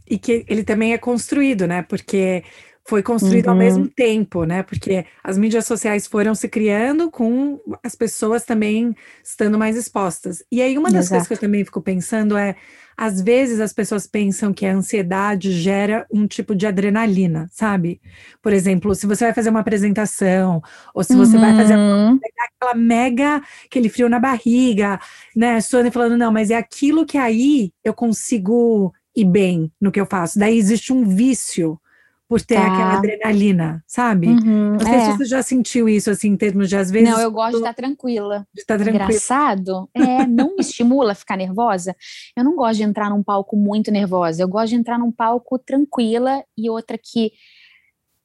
E 0.08 0.16
que 0.16 0.46
ele 0.48 0.64
também 0.64 0.94
é 0.94 0.98
construído, 0.98 1.66
né? 1.66 1.82
Porque 1.82 2.44
foi 2.88 3.02
construído 3.02 3.46
uhum. 3.46 3.52
ao 3.52 3.58
mesmo 3.58 3.88
tempo, 3.88 4.44
né? 4.44 4.62
Porque 4.62 5.04
as 5.22 5.36
mídias 5.36 5.66
sociais 5.66 6.06
foram 6.06 6.34
se 6.34 6.48
criando 6.48 7.10
com 7.10 7.60
as 7.82 7.94
pessoas 7.94 8.44
também 8.44 8.94
estando 9.22 9.58
mais 9.58 9.76
expostas. 9.76 10.42
E 10.50 10.62
aí, 10.62 10.78
uma 10.78 10.90
das 10.90 11.06
Exato. 11.06 11.10
coisas 11.10 11.28
que 11.28 11.34
eu 11.34 11.38
também 11.38 11.64
fico 11.64 11.82
pensando 11.82 12.36
é 12.36 12.56
às 12.96 13.20
vezes 13.20 13.60
as 13.60 13.74
pessoas 13.74 14.06
pensam 14.06 14.54
que 14.54 14.64
a 14.64 14.72
ansiedade 14.72 15.52
gera 15.52 16.06
um 16.10 16.26
tipo 16.26 16.54
de 16.54 16.66
adrenalina, 16.66 17.46
sabe? 17.52 18.00
Por 18.40 18.52
exemplo, 18.52 18.94
se 18.94 19.06
você 19.06 19.24
vai 19.24 19.34
fazer 19.34 19.50
uma 19.50 19.60
apresentação, 19.60 20.62
ou 20.94 21.04
se 21.04 21.14
você 21.14 21.36
uhum. 21.36 21.42
vai 21.42 21.54
fazer 21.54 21.76
uhum. 21.76 22.18
aquela 22.58 22.74
mega, 22.74 23.42
aquele 23.66 23.90
frio 23.90 24.08
na 24.08 24.18
barriga, 24.18 24.98
né? 25.34 25.60
Sônia 25.60 25.92
falando, 25.92 26.16
não, 26.16 26.32
mas 26.32 26.50
é 26.50 26.56
aquilo 26.56 27.04
que 27.04 27.18
aí 27.18 27.70
eu 27.84 27.92
consigo 27.92 28.94
ir 29.14 29.26
bem 29.26 29.70
no 29.78 29.92
que 29.92 30.00
eu 30.00 30.06
faço. 30.06 30.38
Daí 30.38 30.56
existe 30.56 30.92
um 30.92 31.04
vício 31.04 31.78
por 32.28 32.42
ter 32.42 32.56
tá. 32.56 32.66
aquela 32.66 32.98
adrenalina, 32.98 33.84
sabe? 33.86 34.26
Uhum, 34.28 34.72
não 34.72 34.80
sei 34.80 34.94
é. 34.94 35.04
se 35.04 35.16
você 35.16 35.24
já 35.26 35.42
sentiu 35.42 35.88
isso, 35.88 36.10
assim, 36.10 36.28
em 36.28 36.36
termos 36.36 36.68
de 36.68 36.76
às 36.76 36.90
vezes. 36.90 37.08
Não, 37.08 37.20
eu 37.20 37.30
gosto 37.30 37.52
tô... 37.52 37.58
de 37.58 37.62
estar 37.62 37.74
tranquila. 37.74 38.46
De 38.52 38.60
estar 38.60 38.76
tranquila. 38.76 39.04
Engraçado, 39.04 39.88
é, 39.94 40.26
não 40.26 40.56
me 40.56 40.60
estimula 40.60 41.12
a 41.12 41.14
ficar 41.14 41.36
nervosa. 41.36 41.94
Eu 42.36 42.42
não 42.42 42.56
gosto 42.56 42.78
de 42.78 42.82
entrar 42.82 43.10
num 43.10 43.22
palco 43.22 43.56
muito 43.56 43.90
nervosa. 43.92 44.42
Eu 44.42 44.48
gosto 44.48 44.70
de 44.70 44.76
entrar 44.76 44.98
num 44.98 45.12
palco 45.12 45.58
tranquila 45.58 46.42
e 46.58 46.68
outra 46.68 46.98
que 46.98 47.32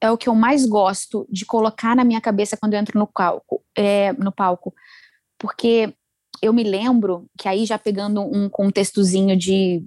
é 0.00 0.10
o 0.10 0.18
que 0.18 0.28
eu 0.28 0.34
mais 0.34 0.66
gosto 0.66 1.24
de 1.30 1.46
colocar 1.46 1.94
na 1.94 2.02
minha 2.02 2.20
cabeça 2.20 2.56
quando 2.56 2.74
eu 2.74 2.80
entro 2.80 2.98
no 2.98 3.06
palco, 3.06 3.62
é, 3.78 4.12
no 4.14 4.32
palco, 4.32 4.74
porque 5.38 5.94
eu 6.42 6.52
me 6.52 6.64
lembro 6.64 7.26
que 7.38 7.48
aí 7.48 7.64
já 7.64 7.78
pegando 7.78 8.20
um 8.20 8.48
contextozinho 8.48 9.36
de 9.36 9.84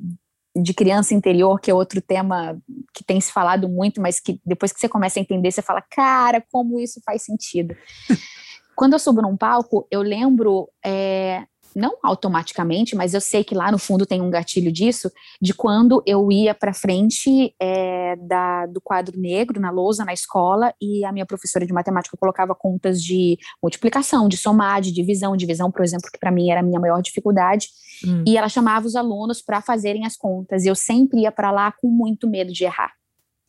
de 0.55 0.73
criança 0.73 1.13
interior, 1.13 1.59
que 1.59 1.69
é 1.69 1.73
outro 1.73 2.01
tema 2.01 2.57
que 2.93 3.03
tem 3.03 3.19
se 3.19 3.31
falado 3.31 3.67
muito, 3.67 4.01
mas 4.01 4.19
que 4.19 4.39
depois 4.45 4.71
que 4.71 4.79
você 4.79 4.87
começa 4.87 5.19
a 5.19 5.21
entender, 5.21 5.51
você 5.51 5.61
fala, 5.61 5.81
cara, 5.81 6.43
como 6.51 6.79
isso 6.79 7.01
faz 7.05 7.23
sentido. 7.23 7.75
Quando 8.75 8.93
eu 8.93 8.99
subo 8.99 9.21
num 9.21 9.37
palco, 9.37 9.87
eu 9.89 10.01
lembro 10.01 10.69
é, 10.83 11.45
não 11.75 11.97
automaticamente, 12.01 12.95
mas 12.95 13.13
eu 13.13 13.19
sei 13.19 13.43
que 13.43 13.53
lá 13.53 13.71
no 13.71 13.77
fundo 13.77 14.05
tem 14.05 14.21
um 14.21 14.29
gatilho 14.29 14.71
disso, 14.71 15.11
de 15.41 15.53
quando 15.53 16.01
eu 16.05 16.31
ia 16.31 16.55
para 16.55 16.73
frente 16.73 17.53
é, 17.59 18.15
da, 18.15 18.65
do 18.65 18.79
quadro 18.79 19.19
negro 19.19 19.59
na 19.59 19.69
lousa 19.69 20.05
na 20.05 20.13
escola 20.13 20.73
e 20.81 21.03
a 21.03 21.11
minha 21.11 21.25
professora 21.25 21.65
de 21.65 21.73
matemática 21.73 22.15
colocava 22.17 22.55
contas 22.55 23.03
de 23.03 23.37
multiplicação, 23.61 24.29
de 24.29 24.37
somar, 24.37 24.79
de 24.79 24.91
divisão, 24.91 25.35
divisão, 25.35 25.69
por 25.69 25.83
exemplo, 25.83 26.09
que 26.11 26.19
para 26.19 26.31
mim 26.31 26.49
era 26.49 26.61
a 26.61 26.63
minha 26.63 26.79
maior 26.79 27.01
dificuldade, 27.01 27.67
hum. 28.05 28.23
e 28.25 28.37
ela 28.37 28.47
chamava 28.47 28.87
os 28.87 28.95
alunos 28.95 29.41
para 29.41 29.61
fazerem 29.61 30.05
as 30.05 30.15
contas, 30.15 30.63
e 30.63 30.67
eu 30.67 30.75
sempre 30.75 31.21
ia 31.21 31.31
para 31.31 31.51
lá 31.51 31.71
com 31.71 31.89
muito 31.89 32.29
medo 32.29 32.53
de 32.53 32.63
errar. 32.63 32.93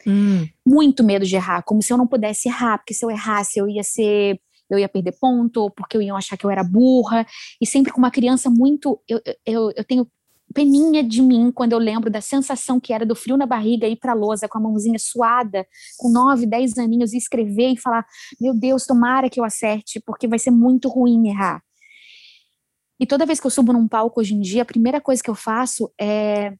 Hum. 0.07 0.47
Muito 0.65 1.03
medo 1.03 1.25
de 1.25 1.35
errar, 1.35 1.63
como 1.63 1.83
se 1.83 1.93
eu 1.93 1.97
não 1.97 2.07
pudesse 2.07 2.49
errar, 2.49 2.79
porque 2.79 2.95
se 2.95 3.05
eu 3.05 3.11
errasse 3.11 3.59
eu 3.59 3.69
ia 3.69 3.83
ser 3.83 4.41
eu 4.69 4.79
ia 4.79 4.89
perder 4.89 5.17
ponto, 5.21 5.71
porque 5.71 5.97
eu 5.97 6.03
ia 6.03 6.15
achar 6.15 6.37
que 6.37 6.45
eu 6.45 6.51
era 6.51 6.65
burra, 6.65 7.27
e 7.61 7.67
sempre 7.67 7.93
com 7.93 7.99
uma 7.99 8.11
criança 8.11 8.51
muito. 8.51 9.01
Eu, 9.09 9.21
eu, 9.45 9.73
eu 9.77 9.85
tenho 9.85 10.07
peninha 10.53 11.03
de 11.03 11.21
mim 11.21 11.51
quando 11.53 11.73
eu 11.73 11.79
lembro 11.79 12.11
da 12.11 12.21
sensação 12.21 12.81
que 12.81 12.93
era 12.93 13.05
do 13.05 13.15
frio 13.15 13.37
na 13.37 13.47
barriga, 13.47 13.87
ir 13.87 13.97
para 13.97 14.13
a 14.13 14.15
lousa 14.15 14.49
com 14.49 14.59
a 14.59 14.61
mãozinha 14.61 14.99
suada, 14.99 15.67
com 15.99 16.11
nove, 16.11 16.47
dez 16.47 16.79
aninhos, 16.79 17.13
e 17.13 17.19
escrever 17.19 17.73
e 17.73 17.77
falar: 17.77 18.07
Meu 18.41 18.55
Deus, 18.55 18.87
tomara 18.87 19.31
que 19.31 19.39
eu 19.39 19.45
acerte, 19.45 20.01
porque 20.01 20.27
vai 20.27 20.39
ser 20.39 20.51
muito 20.51 20.89
ruim 20.89 21.29
errar. 21.29 21.63
E 22.99 23.07
toda 23.07 23.27
vez 23.27 23.39
que 23.39 23.47
eu 23.47 23.51
subo 23.51 23.73
num 23.73 23.87
palco 23.87 24.21
hoje 24.21 24.35
em 24.35 24.41
dia, 24.41 24.63
a 24.63 24.67
primeira 24.67 25.01
coisa 25.01 25.23
que 25.23 25.29
eu 25.29 25.35
faço 25.35 25.93
é 26.01 26.55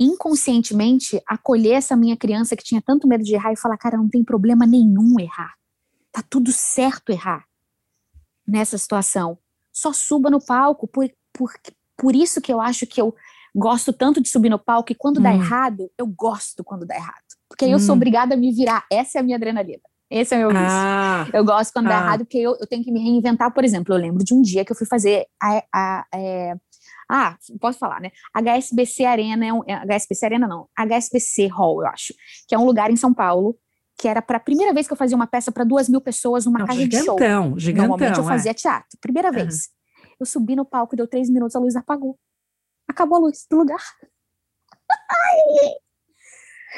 inconscientemente 0.00 1.20
acolher 1.26 1.72
essa 1.72 1.96
minha 1.96 2.16
criança 2.16 2.54
que 2.54 2.62
tinha 2.62 2.80
tanto 2.80 3.08
medo 3.08 3.24
de 3.24 3.34
errar 3.34 3.52
e 3.52 3.58
falar: 3.58 3.76
Cara, 3.76 3.96
não 3.96 4.08
tem 4.08 4.22
problema 4.22 4.64
nenhum 4.64 5.18
errar 5.18 5.57
tá 6.22 6.26
tudo 6.28 6.52
certo 6.52 7.10
errar 7.10 7.44
nessa 8.46 8.76
situação. 8.76 9.38
Só 9.72 9.92
suba 9.92 10.30
no 10.30 10.44
palco 10.44 10.88
por, 10.88 11.08
por, 11.32 11.52
por 11.96 12.14
isso 12.14 12.40
que 12.40 12.52
eu 12.52 12.60
acho 12.60 12.86
que 12.86 13.00
eu 13.00 13.14
gosto 13.54 13.92
tanto 13.92 14.20
de 14.20 14.28
subir 14.28 14.48
no 14.48 14.58
palco 14.58 14.92
e 14.92 14.94
quando 14.94 15.18
hum. 15.18 15.22
dá 15.22 15.32
errado, 15.32 15.90
eu 15.96 16.06
gosto 16.06 16.64
quando 16.64 16.86
dá 16.86 16.96
errado. 16.96 17.22
Porque 17.48 17.64
aí 17.64 17.70
hum. 17.70 17.74
eu 17.74 17.80
sou 17.80 17.94
hum. 17.94 17.98
obrigada 17.98 18.34
a 18.34 18.36
me 18.36 18.52
virar. 18.52 18.84
Essa 18.90 19.18
é 19.18 19.20
a 19.20 19.24
minha 19.24 19.36
adrenalina. 19.36 19.82
Esse 20.10 20.34
é 20.34 20.38
o 20.38 20.40
meu 20.40 20.48
vício. 20.50 20.66
Ah, 20.66 21.28
eu 21.34 21.44
gosto 21.44 21.72
quando 21.72 21.86
ah. 21.86 21.90
dá 21.90 21.96
errado, 21.96 22.20
porque 22.20 22.38
eu, 22.38 22.56
eu, 22.58 22.66
tenho 22.66 22.82
que 22.82 22.90
me 22.90 22.98
reinventar. 22.98 23.52
Por 23.52 23.62
exemplo, 23.62 23.94
eu 23.94 23.98
lembro 23.98 24.24
de 24.24 24.32
um 24.32 24.40
dia 24.40 24.64
que 24.64 24.72
eu 24.72 24.76
fui 24.76 24.86
fazer 24.86 25.26
a, 25.40 25.62
a, 25.72 26.00
a 26.00 26.18
é, 26.18 26.54
ah, 27.10 27.36
posso 27.60 27.78
falar, 27.78 28.00
né? 28.00 28.10
HSBC 28.34 29.04
Arena 29.04 29.46
é 29.46 29.52
um. 29.52 29.62
HSBC 29.62 30.24
Arena 30.24 30.48
não, 30.48 30.66
HSBC 30.78 31.48
Hall, 31.48 31.82
eu 31.82 31.88
acho, 31.88 32.14
que 32.46 32.54
é 32.54 32.58
um 32.58 32.64
lugar 32.64 32.90
em 32.90 32.96
São 32.96 33.12
Paulo 33.12 33.56
que 33.98 34.06
era 34.06 34.22
para 34.22 34.36
a 34.36 34.40
primeira 34.40 34.72
vez 34.72 34.86
que 34.86 34.92
eu 34.92 34.96
fazia 34.96 35.16
uma 35.16 35.26
peça 35.26 35.50
para 35.50 35.64
duas 35.64 35.88
mil 35.88 36.00
pessoas 36.00 36.46
numa 36.46 36.60
não, 36.60 36.66
casa 36.66 36.78
gigantão, 36.78 37.16
de 37.16 37.24
show. 37.24 37.58
Gigantão. 37.58 37.88
Normalmente 37.88 38.18
eu 38.18 38.24
fazia 38.24 38.52
é. 38.52 38.54
teatro, 38.54 38.96
primeira 39.00 39.32
vez. 39.32 39.54
Uhum. 39.54 40.10
Eu 40.20 40.26
subi 40.26 40.54
no 40.54 40.64
palco, 40.64 40.94
deu 40.94 41.08
três 41.08 41.28
minutos, 41.28 41.56
a 41.56 41.58
luz 41.58 41.74
apagou. 41.74 42.16
Acabou 42.88 43.16
a 43.16 43.20
luz 43.20 43.44
do 43.50 43.56
lugar. 43.56 43.82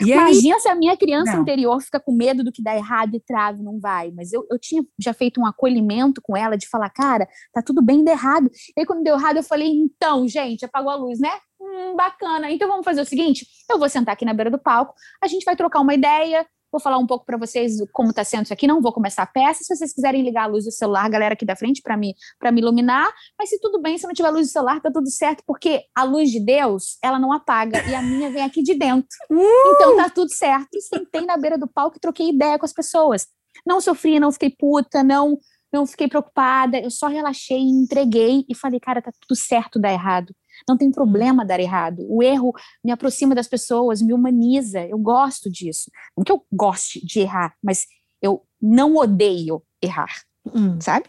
Imagina 0.00 0.58
se 0.60 0.68
a 0.68 0.74
minha 0.74 0.96
criança 0.96 1.32
não. 1.34 1.42
interior 1.42 1.80
fica 1.82 2.00
com 2.00 2.12
medo 2.12 2.42
do 2.42 2.52
que 2.52 2.62
dá 2.62 2.74
errado 2.74 3.14
e 3.14 3.20
trave, 3.20 3.62
não 3.62 3.78
vai. 3.78 4.10
Mas 4.12 4.32
eu, 4.32 4.46
eu 4.50 4.58
tinha 4.58 4.82
já 4.98 5.12
feito 5.12 5.40
um 5.40 5.46
acolhimento 5.46 6.22
com 6.22 6.36
ela 6.36 6.56
de 6.56 6.68
falar, 6.68 6.88
cara, 6.90 7.28
tá 7.52 7.60
tudo 7.60 7.82
bem, 7.82 8.02
deu 8.04 8.14
errado. 8.14 8.48
E 8.76 8.80
aí, 8.80 8.86
quando 8.86 9.02
deu 9.02 9.16
errado, 9.16 9.36
eu 9.36 9.42
falei, 9.42 9.68
então, 9.68 10.26
gente, 10.26 10.64
apagou 10.64 10.90
a 10.90 10.96
luz, 10.96 11.18
né? 11.18 11.32
Hum, 11.60 11.94
bacana. 11.96 12.50
Então 12.50 12.68
vamos 12.68 12.84
fazer 12.84 13.02
o 13.02 13.04
seguinte: 13.04 13.46
eu 13.68 13.78
vou 13.78 13.88
sentar 13.88 14.14
aqui 14.14 14.24
na 14.24 14.32
beira 14.32 14.50
do 14.50 14.58
palco, 14.58 14.94
a 15.22 15.26
gente 15.26 15.44
vai 15.44 15.54
trocar 15.54 15.80
uma 15.80 15.92
ideia, 15.92 16.46
Vou 16.70 16.80
falar 16.80 16.98
um 16.98 17.06
pouco 17.06 17.24
para 17.24 17.36
vocês 17.36 17.76
como 17.92 18.10
está 18.10 18.22
sendo 18.24 18.44
isso 18.44 18.52
aqui. 18.52 18.66
Não 18.66 18.80
vou 18.80 18.92
começar 18.92 19.22
a 19.22 19.26
peça. 19.26 19.64
Se 19.64 19.74
vocês 19.74 19.92
quiserem 19.92 20.22
ligar 20.22 20.44
a 20.44 20.46
luz 20.46 20.64
do 20.64 20.70
celular, 20.70 21.08
galera 21.08 21.34
aqui 21.34 21.44
da 21.44 21.56
frente, 21.56 21.82
para 21.82 21.96
me, 21.96 22.14
me 22.52 22.60
iluminar. 22.60 23.10
Mas 23.38 23.50
se 23.50 23.60
tudo 23.60 23.80
bem, 23.80 23.98
se 23.98 24.06
não 24.06 24.14
tiver 24.14 24.30
luz 24.30 24.48
do 24.48 24.52
celular, 24.52 24.80
tá 24.80 24.90
tudo 24.92 25.10
certo, 25.10 25.42
porque 25.46 25.82
a 25.94 26.04
luz 26.04 26.30
de 26.30 26.40
Deus, 26.40 26.98
ela 27.02 27.18
não 27.18 27.32
apaga. 27.32 27.82
E 27.88 27.94
a 27.94 28.02
minha 28.02 28.30
vem 28.30 28.42
aqui 28.42 28.62
de 28.62 28.74
dentro. 28.74 29.08
Uh! 29.30 29.74
Então 29.74 29.96
tá 29.96 30.10
tudo 30.10 30.30
certo. 30.32 30.68
E 30.74 30.80
sentei 30.80 31.24
na 31.24 31.36
beira 31.36 31.56
do 31.56 31.66
palco 31.66 31.96
e 31.96 32.00
troquei 32.00 32.28
ideia 32.28 32.58
com 32.58 32.66
as 32.66 32.72
pessoas. 32.72 33.26
Não 33.66 33.80
sofri, 33.80 34.20
não 34.20 34.32
fiquei 34.32 34.50
puta, 34.50 35.02
não 35.02 35.38
não 35.72 35.86
fiquei 35.86 36.08
preocupada. 36.08 36.78
Eu 36.78 36.90
só 36.90 37.06
relaxei, 37.06 37.60
entreguei 37.60 38.44
e 38.48 38.54
falei, 38.54 38.80
cara, 38.80 39.00
tá 39.00 39.12
tudo 39.20 39.38
certo 39.38 39.78
dar 39.78 39.92
errado. 39.92 40.34
Não 40.68 40.76
tem 40.76 40.90
problema 40.90 41.44
dar 41.44 41.60
errado. 41.60 42.04
O 42.08 42.22
erro 42.22 42.52
me 42.84 42.92
aproxima 42.92 43.34
das 43.34 43.48
pessoas, 43.48 44.02
me 44.02 44.12
humaniza. 44.12 44.84
Eu 44.86 44.98
gosto 44.98 45.50
disso. 45.50 45.90
Não 46.16 46.24
que 46.24 46.32
eu 46.32 46.44
goste 46.52 47.04
de 47.04 47.20
errar, 47.20 47.54
mas 47.62 47.86
eu 48.22 48.42
não 48.60 48.96
odeio 48.96 49.62
errar, 49.82 50.22
hum. 50.54 50.78
sabe? 50.80 51.06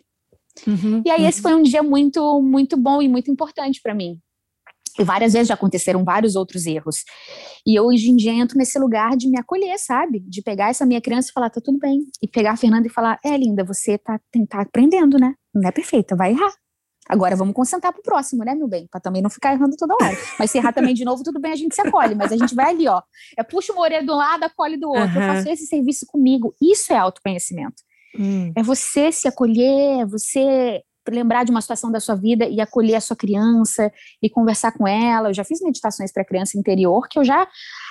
Uhum, 0.67 1.01
e 1.05 1.09
aí 1.09 1.21
uhum. 1.21 1.27
esse 1.29 1.41
foi 1.41 1.55
um 1.55 1.63
dia 1.63 1.81
muito, 1.81 2.41
muito 2.41 2.75
bom 2.77 3.01
e 3.01 3.07
muito 3.07 3.31
importante 3.31 3.79
para 3.81 3.95
mim. 3.95 4.19
E 4.99 5.03
várias 5.03 5.33
vezes 5.33 5.47
já 5.47 5.53
aconteceram 5.53 6.03
vários 6.03 6.35
outros 6.35 6.65
erros. 6.65 7.03
E 7.65 7.77
eu, 7.77 7.85
hoje 7.85 8.09
em 8.09 8.15
dia, 8.15 8.33
entro 8.33 8.57
nesse 8.57 8.77
lugar 8.77 9.15
de 9.15 9.29
me 9.29 9.39
acolher, 9.39 9.77
sabe? 9.79 10.19
De 10.19 10.41
pegar 10.41 10.69
essa 10.69 10.85
minha 10.85 10.99
criança 10.99 11.29
e 11.29 11.33
falar, 11.33 11.49
tá 11.49 11.61
tudo 11.63 11.79
bem. 11.79 12.01
E 12.21 12.27
pegar 12.27 12.51
a 12.51 12.57
Fernanda 12.57 12.87
e 12.87 12.89
falar, 12.89 13.17
é, 13.23 13.37
linda, 13.37 13.63
você 13.63 13.97
tá, 13.97 14.19
tá 14.49 14.61
aprendendo, 14.61 15.17
né? 15.17 15.33
Não 15.53 15.67
é 15.67 15.71
perfeita, 15.71 16.15
vai 16.15 16.31
errar. 16.31 16.53
Agora 17.11 17.35
vamos 17.35 17.53
concentrar 17.53 17.91
pro 17.91 18.01
próximo, 18.01 18.45
né, 18.45 18.55
meu 18.55 18.69
bem? 18.69 18.87
Pra 18.89 19.01
também 19.01 19.21
não 19.21 19.29
ficar 19.29 19.51
errando 19.51 19.75
toda 19.75 19.95
hora. 19.95 20.17
Mas 20.39 20.49
se 20.49 20.57
errar 20.57 20.71
também 20.71 20.93
de 20.93 21.03
novo, 21.03 21.23
tudo 21.23 21.41
bem, 21.41 21.51
a 21.51 21.57
gente 21.57 21.75
se 21.75 21.81
acolhe. 21.81 22.15
Mas 22.15 22.31
a 22.31 22.37
gente 22.37 22.55
vai 22.55 22.69
ali, 22.69 22.87
ó. 22.87 23.01
É 23.37 23.43
puxa 23.43 23.73
uma 23.73 23.81
orelha 23.81 24.05
do 24.05 24.15
lado, 24.15 24.45
acolhe 24.45 24.77
do 24.77 24.87
outro. 24.87 25.19
Uhum. 25.19 25.21
Eu 25.21 25.35
faço 25.35 25.49
esse 25.49 25.65
serviço 25.65 26.05
comigo. 26.07 26.55
Isso 26.61 26.93
é 26.93 26.97
autoconhecimento. 26.97 27.83
Hum. 28.17 28.53
É 28.55 28.63
você 28.63 29.11
se 29.11 29.27
acolher, 29.27 30.03
é 30.03 30.05
você 30.05 30.81
lembrar 31.09 31.43
de 31.43 31.51
uma 31.51 31.59
situação 31.59 31.91
da 31.91 31.99
sua 31.99 32.15
vida 32.15 32.45
e 32.45 32.61
acolher 32.61 32.95
a 32.95 33.01
sua 33.01 33.15
criança 33.15 33.91
e 34.23 34.29
conversar 34.29 34.71
com 34.71 34.87
ela. 34.87 35.29
Eu 35.29 35.33
já 35.33 35.43
fiz 35.43 35.59
meditações 35.61 36.13
para 36.13 36.23
criança 36.23 36.57
interior, 36.57 37.09
que 37.09 37.19
eu 37.19 37.25
já 37.25 37.45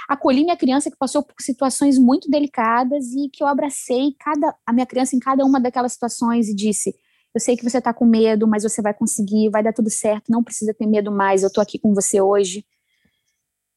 acolhi 0.08 0.44
minha 0.44 0.56
criança 0.56 0.90
que 0.90 0.96
passou 0.96 1.22
por 1.22 1.34
situações 1.40 1.98
muito 1.98 2.30
delicadas 2.30 3.04
e 3.12 3.28
que 3.30 3.42
eu 3.42 3.46
abracei 3.46 4.14
cada 4.18 4.54
a 4.66 4.72
minha 4.72 4.86
criança 4.86 5.14
em 5.14 5.18
cada 5.18 5.44
uma 5.44 5.60
daquelas 5.60 5.92
situações 5.92 6.48
e 6.48 6.54
disse: 6.54 6.94
eu 7.34 7.40
sei 7.40 7.56
que 7.56 7.68
você 7.68 7.78
está 7.78 7.92
com 7.92 8.04
medo, 8.04 8.46
mas 8.46 8.62
você 8.62 8.82
vai 8.82 8.92
conseguir, 8.92 9.50
vai 9.50 9.62
dar 9.62 9.72
tudo 9.72 9.90
certo, 9.90 10.30
não 10.30 10.42
precisa 10.42 10.74
ter 10.74 10.86
medo 10.86 11.12
mais, 11.12 11.42
eu 11.42 11.48
estou 11.48 11.62
aqui 11.62 11.78
com 11.78 11.94
você 11.94 12.20
hoje. 12.20 12.64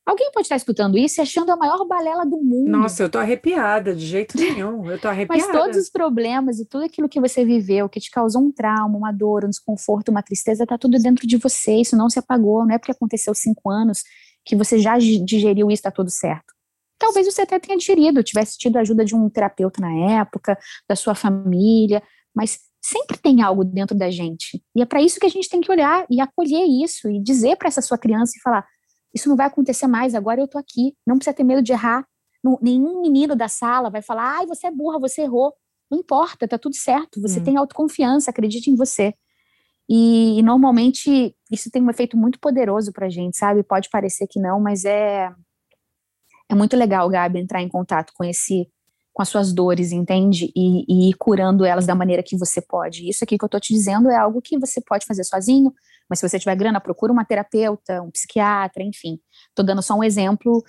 Alguém 0.05 0.31
pode 0.33 0.45
estar 0.45 0.57
escutando 0.57 0.97
isso 0.97 1.19
e 1.19 1.21
achando 1.21 1.49
a 1.49 1.55
maior 1.55 1.85
balela 1.85 2.25
do 2.25 2.37
mundo. 2.37 2.69
Nossa, 2.69 3.03
eu 3.03 3.09
tô 3.09 3.17
arrepiada, 3.17 3.95
de 3.95 4.05
jeito 4.05 4.37
nenhum. 4.37 4.91
Eu 4.91 4.99
tô 4.99 5.07
arrepiada. 5.07 5.41
Mas 5.41 5.49
todos 5.49 5.77
os 5.77 5.89
problemas 5.89 6.59
e 6.59 6.65
tudo 6.65 6.83
aquilo 6.83 7.07
que 7.07 7.21
você 7.21 7.45
viveu, 7.45 7.87
que 7.87 8.01
te 8.01 8.11
causou 8.11 8.41
um 8.41 8.51
trauma, 8.51 8.97
uma 8.97 9.13
dor, 9.13 9.45
um 9.45 9.49
desconforto, 9.49 10.09
uma 10.09 10.21
tristeza, 10.21 10.67
tá 10.67 10.77
tudo 10.77 10.99
dentro 10.99 11.25
de 11.25 11.37
você. 11.37 11.75
Isso 11.75 11.95
não 11.95 12.09
se 12.09 12.19
apagou. 12.19 12.65
Não 12.65 12.75
é 12.75 12.77
porque 12.77 12.91
aconteceu 12.91 13.33
cinco 13.33 13.69
anos 13.69 14.03
que 14.45 14.57
você 14.57 14.77
já 14.77 14.97
digeriu 14.97 15.71
isso, 15.71 15.83
tá 15.83 15.91
tudo 15.91 16.09
certo. 16.09 16.53
Talvez 16.99 17.25
você 17.25 17.43
até 17.43 17.57
tenha 17.57 17.77
digerido, 17.77 18.21
tivesse 18.23 18.57
tido 18.57 18.75
a 18.75 18.81
ajuda 18.81 19.05
de 19.05 19.15
um 19.15 19.29
terapeuta 19.29 19.81
na 19.81 20.19
época, 20.19 20.57
da 20.87 20.97
sua 20.97 21.15
família, 21.15 22.03
mas 22.35 22.59
sempre 22.83 23.17
tem 23.17 23.41
algo 23.41 23.63
dentro 23.63 23.97
da 23.97 24.11
gente. 24.11 24.61
E 24.75 24.81
é 24.81 24.85
para 24.85 25.01
isso 25.01 25.19
que 25.19 25.25
a 25.25 25.29
gente 25.29 25.47
tem 25.49 25.61
que 25.61 25.71
olhar 25.71 26.05
e 26.09 26.19
acolher 26.19 26.65
isso 26.65 27.09
e 27.09 27.21
dizer 27.21 27.55
para 27.55 27.69
essa 27.69 27.81
sua 27.81 27.97
criança 27.97 28.33
e 28.37 28.41
falar: 28.41 28.67
isso 29.15 29.29
não 29.29 29.37
vai 29.37 29.47
acontecer 29.47 29.87
mais, 29.87 30.13
agora 30.13 30.41
eu 30.41 30.47
tô 30.47 30.57
aqui, 30.57 30.93
não 31.07 31.15
precisa 31.15 31.35
ter 31.35 31.43
medo 31.43 31.61
de 31.61 31.71
errar. 31.71 32.05
Não, 32.43 32.59
nenhum 32.61 33.01
menino 33.01 33.35
da 33.35 33.47
sala 33.47 33.89
vai 33.89 34.01
falar: 34.01 34.39
ai, 34.39 34.45
você 34.45 34.67
é 34.67 34.71
burra, 34.71 34.99
você 34.99 35.21
errou. 35.21 35.53
Não 35.89 35.99
importa, 35.99 36.47
tá 36.47 36.57
tudo 36.57 36.75
certo. 36.75 37.21
Você 37.21 37.39
hum. 37.39 37.43
tem 37.43 37.57
autoconfiança, 37.57 38.31
acredite 38.31 38.69
em 38.69 38.75
você. 38.75 39.13
E, 39.89 40.39
e, 40.39 40.41
normalmente 40.41 41.35
isso 41.51 41.69
tem 41.69 41.81
um 41.81 41.89
efeito 41.89 42.17
muito 42.17 42.39
poderoso 42.39 42.91
pra 42.91 43.09
gente, 43.09 43.37
sabe? 43.37 43.63
Pode 43.63 43.89
parecer 43.89 44.27
que 44.27 44.39
não, 44.39 44.59
mas 44.59 44.85
é 44.85 45.31
é 46.49 46.55
muito 46.55 46.75
legal, 46.75 47.09
Gabi, 47.09 47.39
entrar 47.39 47.61
em 47.61 47.69
contato 47.69 48.11
com 48.13 48.23
esse 48.23 48.69
com 49.13 49.21
as 49.21 49.29
suas 49.29 49.53
dores, 49.53 49.91
entende? 49.91 50.51
E, 50.55 50.85
e, 50.87 51.09
ir 51.09 51.13
curando 51.13 51.63
elas 51.63 51.85
da 51.85 51.93
maneira 51.93 52.23
que 52.23 52.35
você 52.35 52.59
pode. 52.59 53.07
Isso 53.07 53.23
aqui 53.23 53.37
que 53.37 53.45
eu 53.45 53.49
tô 53.49 53.59
te 53.59 53.71
dizendo 53.71 54.09
é 54.09 54.17
algo 54.17 54.41
que 54.41 54.57
você 54.57 54.81
pode 54.81 55.05
fazer 55.05 55.23
sozinho, 55.23 55.71
mas 56.09 56.19
se 56.19 56.27
você 56.27 56.39
tiver 56.39 56.55
grana, 56.55 56.81
procura 56.81 57.13
uma 57.13 57.23
terapeuta, 57.23 58.01
um 58.01 58.09
psiquiatra, 58.09 58.83
enfim. 58.83 59.19
Tô 59.53 59.61
dando 59.61 59.81
só 59.81 59.93
um 59.93 60.03
exemplo. 60.03 60.63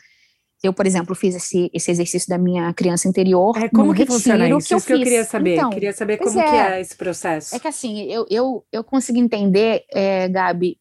Eu, 0.63 0.73
por 0.73 0.87
exemplo, 0.87 1.15
fiz 1.15 1.35
esse, 1.35 1.71
esse 1.75 1.91
exercício 1.91 2.29
da 2.29 2.39
minha 2.39 2.73
criança 2.73 3.09
interior. 3.09 3.57
É, 3.57 3.69
como 3.69 3.95
que 3.95 4.07
funciona 4.07 4.49
isso? 4.49 4.69
Que 4.69 4.75
isso 4.75 4.87
que 4.87 4.93
eu 4.93 4.99
queria 4.99 5.25
saber. 5.25 5.57
Então, 5.57 5.71
queria 5.71 5.93
saber 5.93 6.17
como 6.19 6.41
é, 6.41 6.43
que 6.43 6.57
é 6.57 6.81
esse 6.81 6.97
processo. 6.97 7.55
É 7.55 7.59
que 7.59 7.69
assim, 7.69 8.03
eu, 8.05 8.27
eu, 8.31 8.65
eu 8.73 8.85
consegui 8.85 9.21
entender, 9.21 9.85
é, 9.93 10.29
Gabi, 10.29 10.79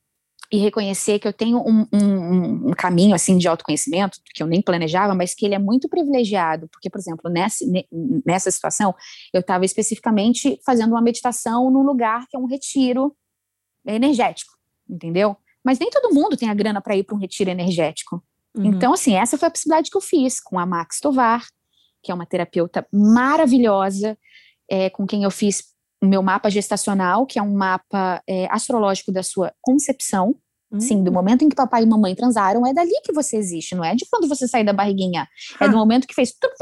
e 0.53 0.57
reconhecer 0.57 1.17
que 1.17 1.27
eu 1.27 1.33
tenho 1.33 1.57
um, 1.67 1.87
um, 1.91 2.69
um, 2.69 2.71
caminho 2.77 3.15
assim 3.15 3.39
de 3.39 3.47
autoconhecimento 3.47 4.19
que 4.35 4.43
eu 4.43 4.45
nem 4.45 4.61
planejava, 4.61 5.15
mas 5.15 5.33
que 5.33 5.47
ele 5.47 5.55
é 5.55 5.59
muito 5.59 5.89
privilegiado, 5.89 6.69
porque, 6.71 6.91
por 6.91 6.99
exemplo, 6.99 7.27
nessa, 7.27 7.65
nessa 8.23 8.51
situação, 8.51 8.93
eu 9.33 9.39
estava 9.39 9.65
especificamente 9.65 10.59
fazendo 10.63 10.91
uma 10.91 11.01
meditação 11.01 11.71
num 11.71 11.81
lugar 11.81 12.27
que 12.29 12.37
é 12.37 12.39
um 12.39 12.45
retiro 12.45 13.15
energético, 13.83 14.53
entendeu? 14.87 15.35
Mas 15.63 15.79
nem 15.79 15.89
todo 15.89 16.13
mundo 16.13 16.37
tem 16.37 16.47
a 16.47 16.53
grana 16.53 16.79
para 16.79 16.95
ir 16.95 17.03
para 17.03 17.15
um 17.15 17.19
retiro 17.19 17.49
energético. 17.49 18.23
Uhum. 18.55 18.65
Então, 18.65 18.93
assim, 18.93 19.15
essa 19.15 19.39
foi 19.39 19.47
a 19.47 19.51
possibilidade 19.51 19.89
que 19.89 19.97
eu 19.97 20.01
fiz 20.01 20.39
com 20.39 20.59
a 20.59 20.67
Max 20.67 20.99
Tovar, 20.99 21.47
que 22.03 22.11
é 22.11 22.13
uma 22.13 22.27
terapeuta 22.27 22.85
maravilhosa, 22.93 24.15
é, 24.69 24.91
com 24.91 25.07
quem 25.07 25.23
eu 25.23 25.31
fiz 25.31 25.73
o 25.99 26.05
meu 26.05 26.21
mapa 26.21 26.49
gestacional, 26.49 27.25
que 27.25 27.39
é 27.39 27.41
um 27.41 27.55
mapa 27.55 28.21
é, 28.27 28.45
astrológico 28.51 29.11
da 29.11 29.23
sua 29.23 29.51
concepção. 29.61 30.35
Hum. 30.73 30.79
Sim, 30.79 31.03
do 31.03 31.11
momento 31.11 31.43
em 31.43 31.49
que 31.49 31.55
papai 31.55 31.83
e 31.83 31.85
mamãe 31.85 32.15
transaram, 32.15 32.65
é 32.65 32.73
dali 32.73 32.99
que 33.03 33.13
você 33.13 33.37
existe, 33.37 33.75
não 33.75 33.83
é 33.83 33.93
de 33.93 34.07
quando 34.09 34.27
você 34.27 34.47
sai 34.47 34.63
da 34.63 34.73
barriguinha. 34.73 35.27
É 35.59 35.69
do 35.69 35.77
momento 35.77 36.07
que 36.07 36.15
fez 36.15 36.33
tudo 36.33 36.53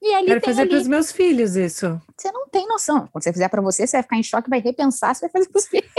e 0.00 0.14
ali 0.14 0.26
Quero 0.28 0.40
fazer 0.40 0.66
para 0.66 0.78
os 0.78 0.88
meus 0.88 1.12
filhos 1.12 1.54
isso. 1.54 2.00
Você 2.16 2.32
não 2.32 2.48
tem 2.48 2.66
noção. 2.66 3.06
Quando 3.12 3.22
você 3.22 3.32
fizer 3.32 3.48
para 3.48 3.60
você, 3.60 3.86
você 3.86 3.98
vai 3.98 4.02
ficar 4.02 4.16
em 4.16 4.22
choque, 4.22 4.48
vai 4.48 4.60
repensar, 4.60 5.14
você 5.14 5.26
vai 5.26 5.30
fazer 5.30 5.50
para 5.50 5.58
os 5.58 5.66
filhos. 5.66 5.90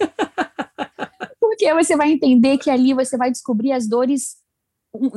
Porque 1.40 1.74
você 1.74 1.96
vai 1.96 2.12
entender 2.12 2.58
que 2.58 2.70
ali 2.70 2.94
você 2.94 3.16
vai 3.16 3.30
descobrir 3.30 3.72
as 3.72 3.88
dores 3.88 4.36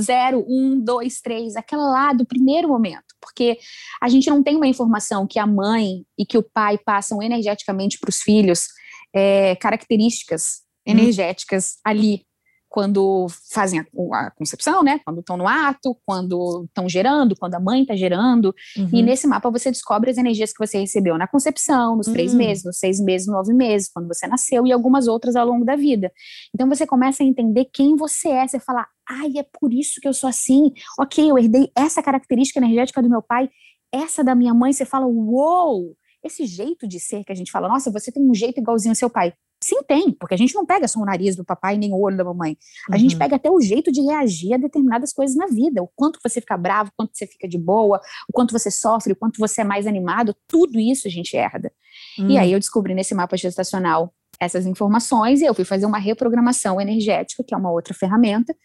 zero, 0.01 0.43
um, 0.47 0.79
dois, 0.79 1.21
três, 1.21 1.55
aquela 1.55 1.83
lá 1.83 2.13
do 2.13 2.25
primeiro 2.25 2.67
momento, 2.67 3.05
porque 3.21 3.59
a 4.01 4.09
gente 4.09 4.27
não 4.27 4.41
tem 4.41 4.55
uma 4.55 4.67
informação 4.67 5.27
que 5.27 5.37
a 5.37 5.45
mãe 5.45 6.03
e 6.17 6.25
que 6.25 6.37
o 6.37 6.43
pai 6.43 6.79
passam 6.79 7.21
energeticamente 7.21 7.99
para 7.99 8.09
os 8.09 8.21
filhos 8.21 8.67
é, 9.13 9.55
características. 9.57 10.66
Energéticas 10.91 11.75
hum. 11.77 11.81
ali 11.85 12.27
quando 12.69 13.27
fazem 13.51 13.79
a, 13.79 13.85
a 14.13 14.31
concepção, 14.31 14.83
né? 14.83 14.99
Quando 15.03 15.21
estão 15.21 15.37
no 15.37 15.47
ato, 15.47 15.97
quando 16.05 16.65
estão 16.65 16.87
gerando, 16.87 17.35
quando 17.35 17.55
a 17.55 17.59
mãe 17.59 17.81
está 17.81 17.95
gerando. 17.95 18.53
Uhum. 18.77 18.89
E 18.93 19.01
nesse 19.01 19.25
mapa 19.25 19.49
você 19.49 19.71
descobre 19.71 20.11
as 20.11 20.17
energias 20.17 20.51
que 20.51 20.59
você 20.59 20.79
recebeu 20.79 21.17
na 21.17 21.27
concepção, 21.27 21.95
nos 21.95 22.07
três 22.07 22.33
uhum. 22.33 22.37
meses, 22.37 22.63
nos 22.63 22.77
seis 22.77 22.99
meses, 22.99 23.27
nove 23.27 23.53
meses, 23.53 23.89
quando 23.91 24.07
você 24.07 24.27
nasceu 24.27 24.65
e 24.67 24.71
algumas 24.71 25.07
outras 25.07 25.35
ao 25.35 25.47
longo 25.47 25.65
da 25.65 25.75
vida. 25.75 26.11
Então 26.53 26.67
você 26.67 26.85
começa 26.85 27.23
a 27.23 27.25
entender 27.25 27.65
quem 27.73 27.95
você 27.95 28.29
é. 28.29 28.47
Você 28.47 28.59
fala, 28.59 28.85
ai, 29.09 29.31
é 29.37 29.45
por 29.59 29.73
isso 29.73 30.01
que 30.01 30.07
eu 30.07 30.13
sou 30.13 30.29
assim. 30.29 30.71
Ok, 30.99 31.29
eu 31.29 31.37
herdei 31.37 31.71
essa 31.75 32.03
característica 32.03 32.59
energética 32.59 33.01
do 33.01 33.09
meu 33.09 33.21
pai, 33.21 33.49
essa 33.91 34.23
da 34.23 34.35
minha 34.35 34.53
mãe. 34.53 34.73
Você 34.73 34.85
fala, 34.85 35.07
uou! 35.07 35.95
Esse 36.23 36.45
jeito 36.45 36.87
de 36.87 36.99
ser 36.99 37.23
que 37.23 37.31
a 37.31 37.35
gente 37.35 37.51
fala, 37.51 37.69
nossa, 37.69 37.89
você 37.89 38.11
tem 38.11 38.21
um 38.21 38.33
jeito 38.33 38.59
igualzinho 38.59 38.91
ao 38.91 38.95
seu 38.95 39.09
pai. 39.09 39.33
Sim, 39.67 39.83
tem, 39.85 40.13
porque 40.13 40.33
a 40.33 40.37
gente 40.37 40.55
não 40.55 40.65
pega 40.65 40.87
só 40.87 40.97
o 40.97 41.05
nariz 41.05 41.35
do 41.35 41.43
papai 41.43 41.77
nem 41.77 41.91
o 41.91 41.99
olho 41.99 42.15
da 42.15 42.23
mamãe. 42.23 42.57
A 42.89 42.93
uhum. 42.93 42.99
gente 42.99 43.17
pega 43.17 43.35
até 43.35 43.51
o 43.51 43.59
jeito 43.59 43.91
de 43.91 43.99
reagir 43.99 44.53
a 44.53 44.57
determinadas 44.57 45.11
coisas 45.11 45.35
na 45.35 45.45
vida. 45.47 45.83
O 45.83 45.89
quanto 45.93 46.21
você 46.23 46.39
fica 46.39 46.55
bravo, 46.55 46.89
o 46.89 46.93
quanto 46.95 47.11
você 47.13 47.27
fica 47.27 47.49
de 47.49 47.57
boa, 47.57 47.99
o 48.29 48.31
quanto 48.31 48.57
você 48.57 48.71
sofre, 48.71 49.11
o 49.11 49.15
quanto 49.17 49.37
você 49.39 49.59
é 49.59 49.63
mais 49.65 49.85
animado, 49.85 50.33
tudo 50.47 50.79
isso 50.79 51.05
a 51.05 51.11
gente 51.11 51.35
herda. 51.35 51.69
Uhum. 52.17 52.29
E 52.29 52.37
hum. 52.37 52.39
aí 52.39 52.53
eu 52.53 52.59
descobri 52.59 52.95
nesse 52.95 53.13
mapa 53.13 53.35
gestacional 53.35 54.13
essas 54.39 54.65
informações 54.65 55.41
e 55.41 55.45
eu 55.45 55.53
fui 55.53 55.65
fazer 55.65 55.85
uma 55.85 55.97
reprogramação 55.97 56.79
energética, 56.79 57.43
que 57.43 57.53
é 57.53 57.57
uma 57.57 57.69
outra 57.69 57.93
ferramenta, 57.93 58.55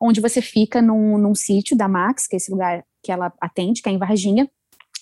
onde 0.00 0.20
você 0.20 0.40
fica 0.40 0.80
num, 0.80 1.18
num 1.18 1.34
sítio 1.34 1.76
da 1.76 1.88
Max, 1.88 2.28
que 2.28 2.36
é 2.36 2.38
esse 2.38 2.52
lugar 2.52 2.84
que 3.02 3.10
ela 3.10 3.32
atende, 3.40 3.82
que 3.82 3.88
é 3.88 3.92
em 3.92 3.98
Varginha, 3.98 4.48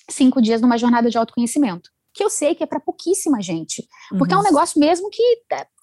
cinco 0.09 0.41
dias 0.41 0.63
numa 0.63 0.79
jornada 0.79 1.11
de 1.11 1.19
autoconhecimento. 1.19 1.92
Que 2.15 2.23
eu 2.23 2.31
sei 2.31 2.55
que 2.55 2.63
é 2.63 2.67
para 2.67 2.81
pouquíssima 2.81 3.41
gente. 3.41 3.87
Porque 4.11 4.35
uhum. 4.35 4.41
é 4.41 4.43
um 4.43 4.45
uhum. 4.45 4.53
negócio 4.53 4.79
mesmo 4.79 5.09
que 5.11 5.23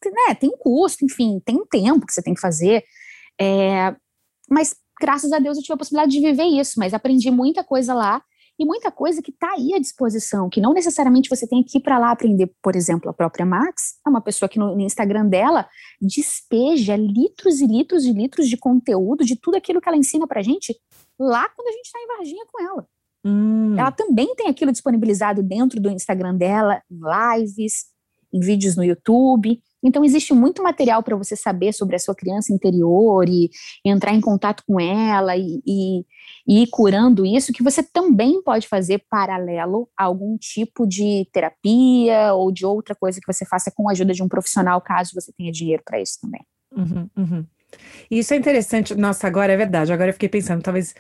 né, 0.05 0.35
tem 0.39 0.51
custo, 0.57 1.05
enfim, 1.05 1.41
tem 1.43 1.55
um 1.55 1.65
tempo 1.65 2.05
que 2.05 2.13
você 2.13 2.21
tem 2.21 2.33
que 2.33 2.41
fazer. 2.41 2.83
É, 3.39 3.95
mas 4.49 4.75
graças 4.99 5.31
a 5.31 5.39
Deus 5.39 5.57
eu 5.57 5.63
tive 5.63 5.73
a 5.73 5.77
possibilidade 5.77 6.11
de 6.11 6.19
viver 6.19 6.43
isso, 6.43 6.73
mas 6.77 6.93
aprendi 6.93 7.31
muita 7.31 7.63
coisa 7.63 7.93
lá 7.93 8.21
e 8.59 8.65
muita 8.65 8.91
coisa 8.91 9.21
que 9.21 9.31
está 9.31 9.53
aí 9.53 9.73
à 9.73 9.79
disposição, 9.79 10.49
que 10.49 10.59
não 10.59 10.73
necessariamente 10.73 11.29
você 11.29 11.47
tem 11.47 11.63
que 11.63 11.77
ir 11.77 11.81
para 11.81 11.97
lá 11.97 12.11
aprender. 12.11 12.51
Por 12.61 12.75
exemplo, 12.75 13.09
a 13.09 13.13
própria 13.13 13.45
Max 13.45 13.97
é 14.05 14.09
uma 14.09 14.19
pessoa 14.19 14.49
que 14.49 14.59
no, 14.59 14.75
no, 14.75 14.81
Instagram 14.81 15.27
dela 15.27 15.67
despeja 16.01 16.97
litros 16.97 17.61
e 17.61 17.65
litros 17.65 18.03
e 18.03 18.11
litros 18.11 18.49
de 18.49 18.57
conteúdo 18.57 19.23
de 19.23 19.37
tudo 19.37 19.55
aquilo 19.55 19.79
que 19.79 19.87
ela 19.87 19.97
ensina 19.97 20.27
para 20.27 20.41
gente 20.41 20.75
lá 21.17 21.47
quando 21.47 21.69
a 21.69 21.71
gente 21.71 21.85
está 21.85 21.99
em 21.99 22.17
Varginha 22.17 22.45
com 22.51 22.61
ela. 22.61 22.85
Hum. 23.23 23.75
Ela 23.77 23.91
também 23.91 24.33
tem 24.35 24.47
aquilo 24.47 24.71
disponibilizado 24.71 25.43
dentro 25.43 25.79
do 25.79 25.89
Instagram 25.89 26.35
dela, 26.35 26.81
lives, 26.89 27.85
em 28.33 28.39
vídeos 28.39 28.75
no 28.75 28.83
YouTube. 28.83 29.61
Então, 29.83 30.03
existe 30.03 30.33
muito 30.33 30.61
material 30.61 31.01
para 31.01 31.15
você 31.15 31.35
saber 31.35 31.73
sobre 31.73 31.95
a 31.95 31.99
sua 31.99 32.13
criança 32.13 32.53
interior 32.53 33.27
e, 33.27 33.49
e 33.83 33.89
entrar 33.89 34.13
em 34.13 34.21
contato 34.21 34.63
com 34.67 34.79
ela 34.79 35.37
e, 35.37 35.61
e, 35.65 36.05
e, 36.47 36.63
ir 36.63 36.67
curando 36.67 37.25
isso, 37.25 37.53
que 37.53 37.63
você 37.63 37.81
também 37.81 38.41
pode 38.43 38.67
fazer 38.67 39.03
paralelo 39.09 39.89
a 39.97 40.03
algum 40.03 40.37
tipo 40.37 40.85
de 40.85 41.27
terapia 41.31 42.33
ou 42.33 42.51
de 42.51 42.65
outra 42.65 42.93
coisa 42.93 43.19
que 43.19 43.31
você 43.31 43.45
faça 43.45 43.71
com 43.71 43.87
a 43.87 43.93
ajuda 43.93 44.13
de 44.13 44.21
um 44.21 44.27
profissional, 44.27 44.81
caso 44.81 45.15
você 45.15 45.31
tenha 45.31 45.51
dinheiro 45.51 45.81
para 45.85 46.01
isso 46.01 46.19
também. 46.21 46.41
Uhum, 46.75 47.09
uhum. 47.17 47.45
Isso 48.09 48.33
é 48.33 48.37
interessante. 48.37 48.95
Nossa, 48.95 49.27
agora 49.27 49.53
é 49.53 49.57
verdade. 49.57 49.93
Agora 49.93 50.09
eu 50.09 50.13
fiquei 50.13 50.29
pensando, 50.29 50.61
talvez 50.61 50.95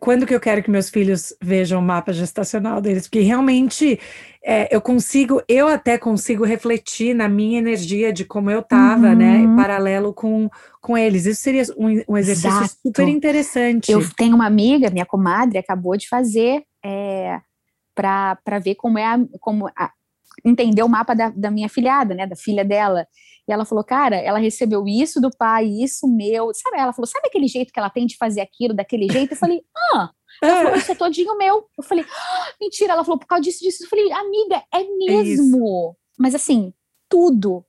quando 0.00 0.26
que 0.26 0.34
eu 0.34 0.40
quero 0.40 0.62
que 0.62 0.70
meus 0.70 0.90
filhos 0.90 1.32
vejam 1.40 1.78
o 1.78 1.82
mapa 1.82 2.12
gestacional 2.12 2.80
deles? 2.80 3.04
Porque 3.04 3.20
realmente 3.20 3.98
é, 4.44 4.74
eu 4.74 4.80
consigo, 4.80 5.40
eu 5.48 5.68
até 5.68 5.96
consigo 5.96 6.44
refletir 6.44 7.14
na 7.14 7.28
minha 7.28 7.58
energia 7.58 8.12
de 8.12 8.24
como 8.24 8.50
eu 8.50 8.58
estava, 8.60 9.14
né, 9.14 9.36
uhum. 9.36 9.50
né, 9.50 9.56
paralelo 9.56 10.12
com, 10.12 10.50
com 10.80 10.98
eles. 10.98 11.26
Isso 11.26 11.42
seria 11.42 11.62
um, 11.76 12.02
um 12.08 12.16
exercício 12.16 12.58
Exato. 12.58 12.80
super 12.84 13.06
interessante. 13.06 13.92
Eu 13.92 14.02
tenho 14.16 14.34
uma 14.34 14.46
amiga, 14.46 14.90
minha 14.90 15.06
comadre, 15.06 15.58
acabou 15.58 15.96
de 15.96 16.08
fazer 16.08 16.64
é, 16.84 17.40
para 17.94 18.58
ver 18.62 18.74
como 18.74 18.98
é 18.98 19.04
a, 19.04 19.18
como 19.38 19.68
a, 19.68 19.92
entender 20.44 20.82
o 20.82 20.88
mapa 20.88 21.14
da, 21.14 21.30
da 21.30 21.50
minha 21.50 21.68
filhada, 21.68 22.14
né, 22.14 22.26
da 22.26 22.36
filha 22.36 22.64
dela. 22.64 23.06
E 23.48 23.52
ela 23.52 23.64
falou, 23.64 23.82
cara, 23.82 24.16
ela 24.16 24.38
recebeu 24.38 24.86
isso 24.86 25.20
do 25.20 25.30
pai, 25.30 25.66
isso 25.66 26.06
meu. 26.06 26.52
Sabe? 26.54 26.78
Ela 26.78 26.92
falou, 26.92 27.06
sabe 27.06 27.28
aquele 27.28 27.48
jeito 27.48 27.72
que 27.72 27.78
ela 27.78 27.88
tem 27.88 28.06
de 28.06 28.16
fazer 28.16 28.42
aquilo 28.42 28.74
daquele 28.74 29.10
jeito? 29.10 29.32
Eu 29.32 29.36
falei, 29.38 29.62
ah. 29.94 30.10
Ela 30.42 30.62
falou, 30.62 30.76
isso 30.76 30.92
é 30.92 30.94
todinho 30.94 31.36
meu. 31.38 31.66
Eu 31.76 31.82
falei, 31.82 32.04
ah, 32.04 32.52
mentira. 32.60 32.92
Ela 32.92 33.04
falou, 33.04 33.18
por 33.18 33.26
causa 33.26 33.42
disso, 33.42 33.60
disso. 33.60 33.84
Eu 33.84 33.88
falei, 33.88 34.12
amiga, 34.12 34.62
é, 34.72 34.82
é 34.82 34.86
mesmo. 34.98 35.96
É 35.96 36.22
Mas 36.22 36.34
assim, 36.34 36.74
tudo. 37.08 37.64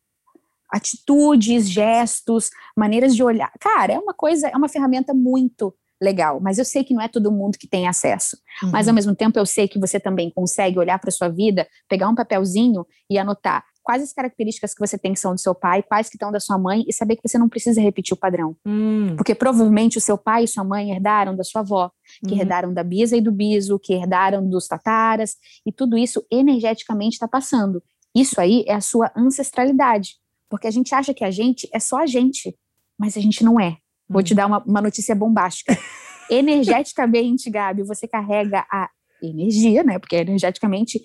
Atitudes, 0.70 1.70
gestos, 1.70 2.49
maneiras 2.76 3.15
de 3.15 3.24
olhar. 3.24 3.51
Cara, 3.59 3.93
é 3.93 3.99
uma 3.99 4.13
coisa, 4.13 4.49
é 4.49 4.57
uma 4.57 4.67
ferramenta 4.67 5.13
muito 5.13 5.74
legal, 6.01 6.39
mas 6.39 6.57
eu 6.57 6.65
sei 6.65 6.83
que 6.83 6.93
não 6.93 7.01
é 7.01 7.07
todo 7.07 7.31
mundo 7.31 7.57
que 7.57 7.67
tem 7.67 7.87
acesso. 7.87 8.37
Uhum. 8.63 8.71
Mas 8.71 8.87
ao 8.87 8.93
mesmo 8.93 9.15
tempo 9.15 9.37
eu 9.37 9.45
sei 9.45 9.67
que 9.67 9.79
você 9.79 9.99
também 9.99 10.29
consegue 10.29 10.79
olhar 10.79 10.97
para 10.99 11.11
sua 11.11 11.27
vida, 11.29 11.67
pegar 11.87 12.07
um 12.09 12.15
papelzinho 12.15 12.85
e 13.09 13.17
anotar 13.17 13.63
quais 13.89 14.03
as 14.03 14.13
características 14.13 14.73
que 14.73 14.79
você 14.79 14.99
tem 14.99 15.13
que 15.13 15.19
são 15.19 15.33
do 15.33 15.39
seu 15.39 15.55
pai, 15.55 15.81
quais 15.81 16.09
que 16.09 16.15
estão 16.15 16.31
da 16.31 16.39
sua 16.39 16.59
mãe, 16.59 16.83
e 16.87 16.93
saber 16.93 17.15
que 17.15 17.27
você 17.27 17.39
não 17.39 17.49
precisa 17.49 17.81
repetir 17.81 18.13
o 18.13 18.19
padrão. 18.19 18.55
Hum. 18.63 19.15
Porque 19.15 19.33
provavelmente 19.33 19.97
o 19.97 20.01
seu 20.01 20.15
pai 20.15 20.43
e 20.43 20.47
sua 20.47 20.63
mãe 20.63 20.91
herdaram 20.91 21.35
da 21.35 21.43
sua 21.43 21.61
avó, 21.61 21.89
que 22.23 22.35
uhum. 22.35 22.39
herdaram 22.39 22.71
da 22.71 22.83
bisa 22.83 23.17
e 23.17 23.21
do 23.21 23.31
biso, 23.31 23.79
que 23.79 23.93
herdaram 23.93 24.47
dos 24.47 24.67
tataras, 24.67 25.37
e 25.65 25.71
tudo 25.71 25.97
isso 25.97 26.23
energeticamente 26.31 27.15
está 27.15 27.27
passando. 27.27 27.81
Isso 28.13 28.39
aí 28.39 28.63
é 28.67 28.75
a 28.75 28.81
sua 28.81 29.11
ancestralidade. 29.17 30.17
Porque 30.47 30.67
a 30.67 30.71
gente 30.71 30.93
acha 30.93 31.11
que 31.11 31.23
a 31.23 31.31
gente 31.31 31.67
é 31.73 31.79
só 31.79 31.97
a 31.97 32.05
gente, 32.05 32.55
mas 32.95 33.17
a 33.17 33.19
gente 33.19 33.43
não 33.43 33.59
é. 33.59 33.77
Vou 34.10 34.24
te 34.24 34.34
uhum. 34.34 34.38
dar 34.38 34.47
uma, 34.47 34.64
uma 34.64 34.82
notícia 34.82 35.14
bombástica. 35.14 35.78
Energeticamente, 36.30 37.49
Gabi, 37.49 37.84
você 37.84 38.07
carrega 38.07 38.66
a 38.72 38.89
energia, 39.22 39.84
né? 39.84 39.99
Porque 39.99 40.16
é 40.16 40.22
energeticamente 40.22 41.01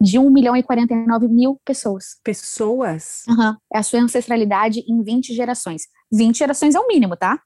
de 0.00 0.18
1 0.18 0.30
milhão 0.30 0.56
e 0.56 0.62
49 0.62 1.28
mil 1.28 1.60
pessoas. 1.64 2.18
Pessoas? 2.22 3.22
Uhum. 3.28 3.56
É 3.72 3.78
a 3.78 3.82
sua 3.82 4.00
ancestralidade 4.00 4.80
em 4.88 5.02
20 5.02 5.34
gerações. 5.34 5.82
20 6.12 6.38
gerações 6.38 6.74
é 6.74 6.80
o 6.80 6.86
mínimo, 6.86 7.16
tá? 7.16 7.40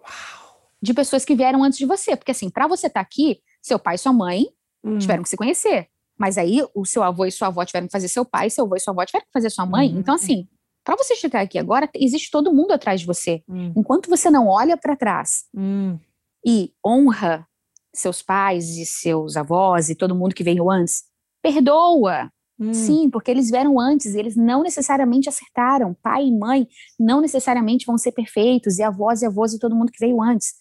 Uau! 0.00 0.70
De 0.80 0.94
pessoas 0.94 1.24
que 1.24 1.34
vieram 1.34 1.64
antes 1.64 1.78
de 1.78 1.86
você. 1.86 2.16
Porque 2.16 2.30
assim, 2.30 2.50
para 2.50 2.66
você 2.66 2.86
estar 2.86 3.00
tá 3.00 3.06
aqui, 3.06 3.40
seu 3.62 3.78
pai 3.78 3.96
e 3.96 3.98
sua 3.98 4.12
mãe 4.12 4.46
hum. 4.84 4.98
tiveram 4.98 5.22
que 5.22 5.28
se 5.28 5.36
conhecer. 5.36 5.88
Mas 6.18 6.38
aí 6.38 6.62
o 6.74 6.84
seu 6.84 7.02
avô 7.02 7.26
e 7.26 7.30
sua 7.30 7.48
avó 7.48 7.64
tiveram 7.64 7.86
que 7.86 7.92
fazer 7.92 8.08
seu 8.08 8.24
pai, 8.24 8.48
seu 8.48 8.64
avô 8.64 8.76
e 8.76 8.80
sua 8.80 8.92
avó 8.92 9.04
tiveram 9.04 9.26
que 9.26 9.32
fazer 9.32 9.50
sua 9.50 9.66
mãe. 9.66 9.92
Uhum. 9.92 9.98
Então, 9.98 10.14
assim, 10.14 10.48
para 10.86 10.96
você 10.96 11.16
chegar 11.16 11.40
aqui 11.40 11.58
agora, 11.58 11.90
existe 11.96 12.30
todo 12.30 12.54
mundo 12.54 12.70
atrás 12.70 13.00
de 13.00 13.06
você. 13.08 13.42
Hum. 13.48 13.72
Enquanto 13.76 14.08
você 14.08 14.30
não 14.30 14.46
olha 14.46 14.76
para 14.76 14.94
trás 14.94 15.46
hum. 15.52 15.98
e 16.46 16.72
honra 16.86 17.44
seus 17.92 18.22
pais 18.22 18.76
e 18.76 18.86
seus 18.86 19.36
avós 19.36 19.90
e 19.90 19.96
todo 19.96 20.14
mundo 20.14 20.32
que 20.32 20.44
veio 20.44 20.70
antes, 20.70 21.02
perdoa. 21.42 22.30
Hum. 22.56 22.72
Sim, 22.72 23.10
porque 23.10 23.32
eles 23.32 23.50
vieram 23.50 23.80
antes 23.80 24.14
e 24.14 24.18
eles 24.20 24.36
não 24.36 24.62
necessariamente 24.62 25.28
acertaram. 25.28 25.92
Pai 25.92 26.24
e 26.24 26.38
mãe 26.38 26.68
não 27.00 27.20
necessariamente 27.20 27.84
vão 27.84 27.98
ser 27.98 28.12
perfeitos, 28.12 28.78
e 28.78 28.82
avós 28.84 29.22
e 29.22 29.26
avós 29.26 29.54
e 29.54 29.58
todo 29.58 29.74
mundo 29.74 29.90
que 29.90 29.98
veio 29.98 30.22
antes. 30.22 30.54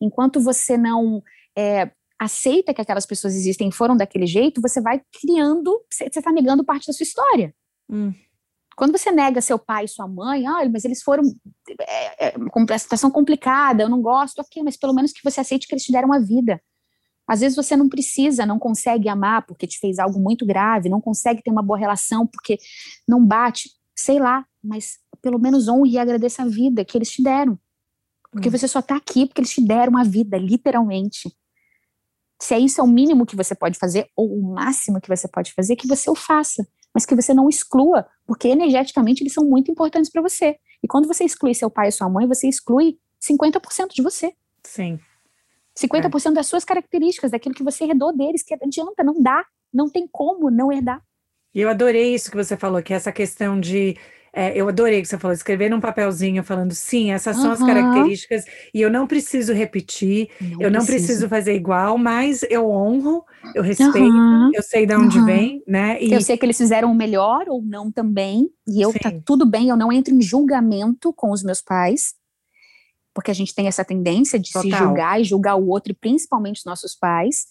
Enquanto 0.00 0.40
você 0.40 0.76
não 0.76 1.22
é, 1.56 1.88
aceita 2.18 2.74
que 2.74 2.80
aquelas 2.80 3.06
pessoas 3.06 3.36
existem 3.36 3.68
e 3.68 3.72
foram 3.72 3.96
daquele 3.96 4.26
jeito, 4.26 4.60
você 4.60 4.80
vai 4.80 5.00
criando, 5.20 5.80
você 5.88 6.06
está 6.06 6.32
negando 6.32 6.64
parte 6.64 6.88
da 6.88 6.92
sua 6.92 7.04
história. 7.04 7.54
Hum. 7.88 8.12
Quando 8.78 8.96
você 8.96 9.10
nega 9.10 9.40
seu 9.40 9.58
pai 9.58 9.86
e 9.86 9.88
sua 9.88 10.06
mãe, 10.06 10.46
ah, 10.46 10.60
mas 10.72 10.84
eles 10.84 11.02
foram 11.02 11.24
é, 11.80 12.28
é, 12.28 12.34
uma 12.38 12.78
situação 12.78 13.10
complicada, 13.10 13.82
eu 13.82 13.88
não 13.88 14.00
gosto, 14.00 14.38
ok, 14.38 14.62
mas 14.62 14.76
pelo 14.76 14.94
menos 14.94 15.10
que 15.10 15.18
você 15.24 15.40
aceite 15.40 15.66
que 15.66 15.74
eles 15.74 15.82
te 15.82 15.90
deram 15.90 16.12
a 16.12 16.20
vida. 16.20 16.62
Às 17.26 17.40
vezes 17.40 17.56
você 17.56 17.76
não 17.76 17.88
precisa, 17.88 18.46
não 18.46 18.56
consegue 18.56 19.08
amar 19.08 19.44
porque 19.44 19.66
te 19.66 19.80
fez 19.80 19.98
algo 19.98 20.20
muito 20.20 20.46
grave, 20.46 20.88
não 20.88 21.00
consegue 21.00 21.42
ter 21.42 21.50
uma 21.50 21.60
boa 21.60 21.76
relação 21.76 22.24
porque 22.24 22.56
não 23.06 23.26
bate, 23.26 23.68
sei 23.96 24.20
lá, 24.20 24.46
mas 24.62 24.98
pelo 25.20 25.40
menos 25.40 25.66
honre 25.66 25.94
e 25.94 25.98
agradeça 25.98 26.44
a 26.44 26.46
vida 26.46 26.84
que 26.84 26.96
eles 26.96 27.10
te 27.10 27.20
deram. 27.20 27.58
Porque 28.30 28.48
hum. 28.48 28.52
você 28.52 28.68
só 28.68 28.78
está 28.78 28.94
aqui 28.94 29.26
porque 29.26 29.40
eles 29.40 29.50
te 29.50 29.60
deram 29.60 29.98
a 29.98 30.04
vida, 30.04 30.38
literalmente. 30.38 31.28
Se 32.40 32.54
é 32.54 32.60
isso 32.60 32.80
é 32.80 32.84
o 32.84 32.86
mínimo 32.86 33.26
que 33.26 33.34
você 33.34 33.56
pode 33.56 33.76
fazer, 33.76 34.08
ou 34.14 34.38
o 34.38 34.54
máximo 34.54 35.00
que 35.00 35.08
você 35.08 35.26
pode 35.26 35.52
fazer, 35.52 35.74
que 35.74 35.88
você 35.88 36.08
o 36.08 36.14
faça. 36.14 36.64
Mas 36.94 37.04
que 37.06 37.14
você 37.14 37.32
não 37.34 37.48
exclua, 37.48 38.06
porque 38.26 38.48
energeticamente 38.48 39.22
eles 39.22 39.32
são 39.32 39.44
muito 39.44 39.70
importantes 39.70 40.10
para 40.10 40.22
você. 40.22 40.56
E 40.82 40.88
quando 40.88 41.06
você 41.06 41.24
exclui 41.24 41.54
seu 41.54 41.70
pai 41.70 41.88
e 41.88 41.92
sua 41.92 42.08
mãe, 42.08 42.26
você 42.26 42.48
exclui 42.48 42.98
50% 43.20 43.94
de 43.94 44.02
você. 44.02 44.32
Sim. 44.64 44.98
50% 45.78 46.30
é. 46.30 46.34
das 46.34 46.46
suas 46.46 46.64
características, 46.64 47.30
daquilo 47.30 47.54
que 47.54 47.62
você 47.62 47.84
herdou 47.84 48.16
deles, 48.16 48.42
que 48.42 48.54
adianta, 48.54 49.04
não 49.04 49.20
dá, 49.22 49.44
não 49.72 49.88
tem 49.88 50.08
como 50.10 50.50
não 50.50 50.72
herdar. 50.72 51.02
E 51.54 51.60
eu 51.60 51.68
adorei 51.68 52.14
isso 52.14 52.30
que 52.30 52.36
você 52.36 52.56
falou, 52.56 52.82
que 52.82 52.92
é 52.92 52.96
essa 52.96 53.12
questão 53.12 53.58
de 53.58 53.96
é, 54.32 54.56
eu 54.56 54.68
adorei 54.68 55.00
que 55.00 55.08
você 55.08 55.18
falou, 55.18 55.34
escrever 55.34 55.68
num 55.68 55.80
papelzinho 55.80 56.42
falando, 56.42 56.74
sim, 56.74 57.12
essas 57.12 57.36
são 57.36 57.50
as 57.50 57.60
características, 57.60 58.44
e 58.72 58.80
eu 58.80 58.90
não 58.90 59.06
preciso 59.06 59.52
repetir, 59.52 60.28
não 60.40 60.62
eu 60.62 60.70
não 60.70 60.80
preciso. 60.80 61.06
preciso 61.06 61.28
fazer 61.28 61.54
igual, 61.54 61.96
mas 61.98 62.42
eu 62.50 62.68
honro, 62.70 63.24
eu 63.54 63.62
respeito, 63.62 64.14
eu 64.54 64.62
sei 64.62 64.86
de 64.86 64.94
onde 64.94 65.20
vem, 65.24 65.62
né? 65.66 66.02
E... 66.02 66.12
Eu 66.12 66.20
sei 66.20 66.36
que 66.36 66.44
eles 66.44 66.56
fizeram 66.56 66.90
o 66.90 66.94
melhor 66.94 67.46
ou 67.48 67.62
não 67.62 67.90
também, 67.90 68.48
e 68.66 68.80
eu 68.80 68.92
tá 68.92 69.10
sim. 69.10 69.16
tá 69.16 69.22
tudo 69.24 69.46
bem, 69.46 69.68
eu 69.68 69.76
não 69.76 69.92
entro 69.92 70.14
em 70.14 70.20
julgamento 70.20 71.12
com 71.12 71.30
os 71.30 71.42
meus 71.42 71.60
pais, 71.60 72.14
porque 73.14 73.30
a 73.30 73.34
gente 73.34 73.54
tem 73.54 73.66
essa 73.66 73.84
tendência 73.84 74.38
de 74.38 74.52
Total. 74.52 74.70
se 74.70 74.76
julgar 74.76 75.20
e 75.20 75.24
julgar 75.24 75.56
o 75.56 75.68
outro, 75.68 75.92
e 75.92 75.94
principalmente 75.94 76.58
os 76.58 76.64
nossos 76.64 76.94
pais, 76.94 77.46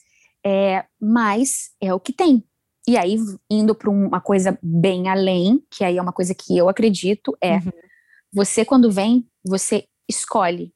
é, 0.45 0.86
mas 0.99 1.71
é 1.82 1.93
o 1.93 1.99
que 1.99 2.13
tem. 2.13 2.43
E 2.88 2.97
aí, 2.97 3.17
indo 3.51 3.75
para 3.75 3.89
uma 3.89 4.21
coisa 4.21 4.57
bem 4.63 5.09
além, 5.09 5.61
que 5.69 5.83
aí 5.83 5.97
é 5.97 6.01
uma 6.01 6.13
coisa 6.13 6.33
que 6.33 6.57
eu 6.57 6.69
acredito, 6.69 7.38
é 7.41 7.55
uhum. 7.55 7.71
você, 8.33 8.63
quando 8.63 8.89
vem, 8.89 9.27
você 9.45 9.85
escolhe 10.09 10.73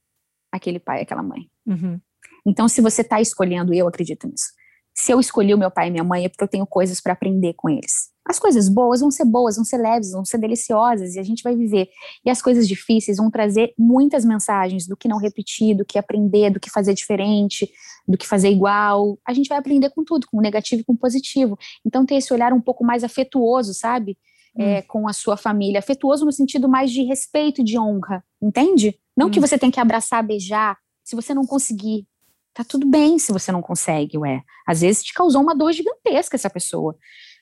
aquele 0.51 0.77
pai, 0.77 1.01
aquela 1.01 1.23
mãe. 1.23 1.49
Uhum. 1.65 1.99
Então, 2.45 2.67
se 2.67 2.81
você 2.81 3.01
está 3.01 3.21
escolhendo, 3.21 3.73
eu 3.73 3.87
acredito 3.87 4.27
nisso, 4.27 4.51
se 4.93 5.11
eu 5.11 5.19
escolhi 5.19 5.53
o 5.53 5.57
meu 5.57 5.71
pai 5.71 5.87
e 5.87 5.91
minha 5.91 6.03
mãe 6.03 6.25
é 6.25 6.29
porque 6.29 6.43
eu 6.43 6.47
tenho 6.47 6.65
coisas 6.65 6.99
para 6.99 7.13
aprender 7.13 7.53
com 7.53 7.69
eles. 7.69 8.11
As 8.27 8.37
coisas 8.37 8.69
boas 8.69 9.01
vão 9.01 9.09
ser 9.09 9.25
boas, 9.25 9.55
vão 9.55 9.65
ser 9.65 9.77
leves, 9.77 10.11
vão 10.11 10.23
ser 10.23 10.37
deliciosas 10.37 11.15
e 11.15 11.19
a 11.19 11.23
gente 11.23 11.41
vai 11.41 11.55
viver. 11.55 11.89
E 12.23 12.29
as 12.29 12.41
coisas 12.41 12.67
difíceis 12.67 13.17
vão 13.17 13.31
trazer 13.31 13.73
muitas 13.77 14.23
mensagens 14.23 14.87
do 14.87 14.95
que 14.95 15.07
não 15.07 15.17
repetir, 15.17 15.75
do 15.75 15.83
que 15.83 15.97
aprender, 15.97 16.51
do 16.51 16.59
que 16.59 16.69
fazer 16.69 16.93
diferente, 16.93 17.69
do 18.07 18.17
que 18.17 18.27
fazer 18.27 18.49
igual. 18.49 19.17
A 19.27 19.33
gente 19.33 19.49
vai 19.49 19.57
aprender 19.57 19.89
com 19.89 20.03
tudo, 20.03 20.27
com 20.27 20.37
o 20.37 20.41
negativo 20.41 20.81
e 20.81 20.85
com 20.85 20.93
o 20.93 20.97
positivo. 20.97 21.57
Então, 21.85 22.05
ter 22.05 22.15
esse 22.15 22.31
olhar 22.31 22.53
um 22.53 22.61
pouco 22.61 22.85
mais 22.85 23.03
afetuoso, 23.03 23.73
sabe? 23.73 24.17
Hum. 24.55 24.61
É, 24.61 24.81
com 24.83 25.07
a 25.07 25.13
sua 25.13 25.35
família. 25.35 25.79
Afetuoso 25.79 26.25
no 26.25 26.31
sentido 26.31 26.69
mais 26.69 26.91
de 26.91 27.03
respeito 27.03 27.61
e 27.61 27.63
de 27.63 27.79
honra, 27.79 28.23
entende? 28.41 28.99
Não 29.17 29.27
hum. 29.27 29.31
que 29.31 29.39
você 29.39 29.57
tem 29.57 29.71
que 29.71 29.79
abraçar, 29.79 30.25
beijar, 30.25 30.77
se 31.03 31.15
você 31.15 31.33
não 31.33 31.45
conseguir. 31.45 32.05
Tá 32.53 32.63
tudo 32.63 32.85
bem 32.85 33.17
se 33.17 33.31
você 33.31 33.51
não 33.51 33.61
consegue, 33.61 34.17
ué. 34.17 34.43
Às 34.67 34.81
vezes 34.81 35.03
te 35.03 35.13
causou 35.13 35.41
uma 35.41 35.55
dor 35.55 35.71
gigantesca 35.71 36.35
essa 36.35 36.49
pessoa 36.49 36.97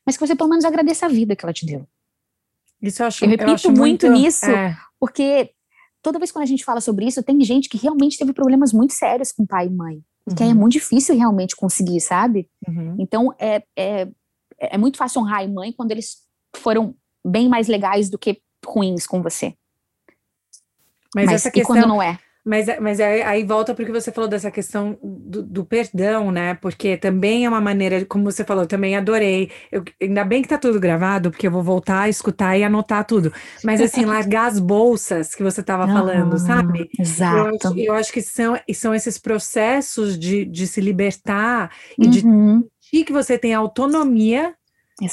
mas 0.09 0.17
que 0.17 0.25
você 0.25 0.35
pelo 0.35 0.49
menos 0.49 0.65
agradeça 0.65 1.05
a 1.05 1.09
vida 1.09 1.35
que 1.35 1.45
ela 1.45 1.53
te 1.53 1.65
deu. 1.65 1.87
Isso 2.81 3.03
eu 3.03 3.07
acho 3.07 3.23
Eu 3.23 3.29
repito 3.29 3.49
eu 3.49 3.53
acho 3.53 3.71
muito, 3.71 4.07
muito, 4.07 4.09
nisso, 4.09 4.45
é. 4.45 4.75
porque 4.99 5.51
toda 6.01 6.17
vez 6.17 6.31
quando 6.31 6.43
a 6.43 6.47
gente 6.47 6.63
fala 6.63 6.81
sobre 6.81 7.05
isso, 7.05 7.21
tem 7.21 7.39
gente 7.41 7.69
que 7.69 7.77
realmente 7.77 8.17
teve 8.17 8.33
problemas 8.33 8.73
muito 8.73 8.93
sérios 8.93 9.31
com 9.31 9.45
pai 9.45 9.67
e 9.67 9.69
mãe. 9.69 10.03
Uhum. 10.25 10.35
Que 10.35 10.43
é 10.43 10.53
muito 10.53 10.73
difícil 10.73 11.15
realmente 11.15 11.55
conseguir, 11.55 11.99
sabe? 12.01 12.49
Uhum. 12.67 12.95
Então, 12.99 13.33
é, 13.37 13.63
é, 13.75 14.07
é 14.59 14.77
muito 14.77 14.97
fácil 14.97 15.21
honrar 15.21 15.43
a 15.43 15.47
mãe 15.47 15.71
quando 15.71 15.91
eles 15.91 16.23
foram 16.55 16.95
bem 17.25 17.47
mais 17.47 17.67
legais 17.67 18.09
do 18.09 18.17
que 18.17 18.41
ruins 18.65 19.05
com 19.05 19.21
você. 19.21 19.55
Mas, 21.15 21.25
Mas 21.25 21.35
essa 21.35 21.51
questão, 21.51 21.75
quando 21.75 21.87
não 21.87 22.01
é? 22.01 22.19
Mas, 22.45 22.67
mas 22.79 22.99
aí, 22.99 23.21
aí 23.21 23.43
volta 23.43 23.75
porque 23.75 23.91
você 23.91 24.11
falou 24.11 24.29
dessa 24.29 24.49
questão 24.49 24.97
do, 25.03 25.43
do, 25.43 25.65
perdão, 25.65 26.31
né? 26.31 26.53
Porque 26.55 26.97
também 26.97 27.45
é 27.45 27.49
uma 27.49 27.59
maneira, 27.59 28.03
como 28.05 28.23
você 28.23 28.45
falou, 28.45 28.65
também 28.65 28.95
adorei. 28.95 29.51
Eu, 29.71 29.83
ainda 30.01 30.23
bem 30.23 30.41
que 30.41 30.47
tá 30.47 30.57
tudo 30.57 30.79
gravado, 30.79 31.31
porque 31.31 31.47
eu 31.47 31.51
vou 31.51 31.61
voltar 31.61 32.01
a 32.01 32.09
escutar 32.09 32.57
e 32.57 32.63
anotar 32.63 33.05
tudo. 33.05 33.31
Mas 33.63 33.81
assim, 33.81 34.03
largar 34.05 34.47
as 34.47 34.59
bolsas 34.59 35.35
que 35.35 35.43
você 35.43 35.61
estava 35.61 35.85
falando, 35.85 36.37
sabe? 36.37 36.89
Exato. 36.97 37.37
Eu 37.37 37.47
acho, 37.47 37.79
eu 37.79 37.93
acho, 37.93 38.13
que 38.13 38.21
são, 38.21 38.57
são 38.73 38.95
esses 38.95 39.17
processos 39.17 40.17
de, 40.17 40.45
de 40.45 40.65
se 40.65 40.79
libertar 40.79 41.71
e 41.97 42.05
uhum. 42.05 42.09
de 42.09 42.21
sentir 42.21 43.05
que 43.05 43.13
você 43.13 43.37
tem 43.37 43.53
autonomia 43.53 44.55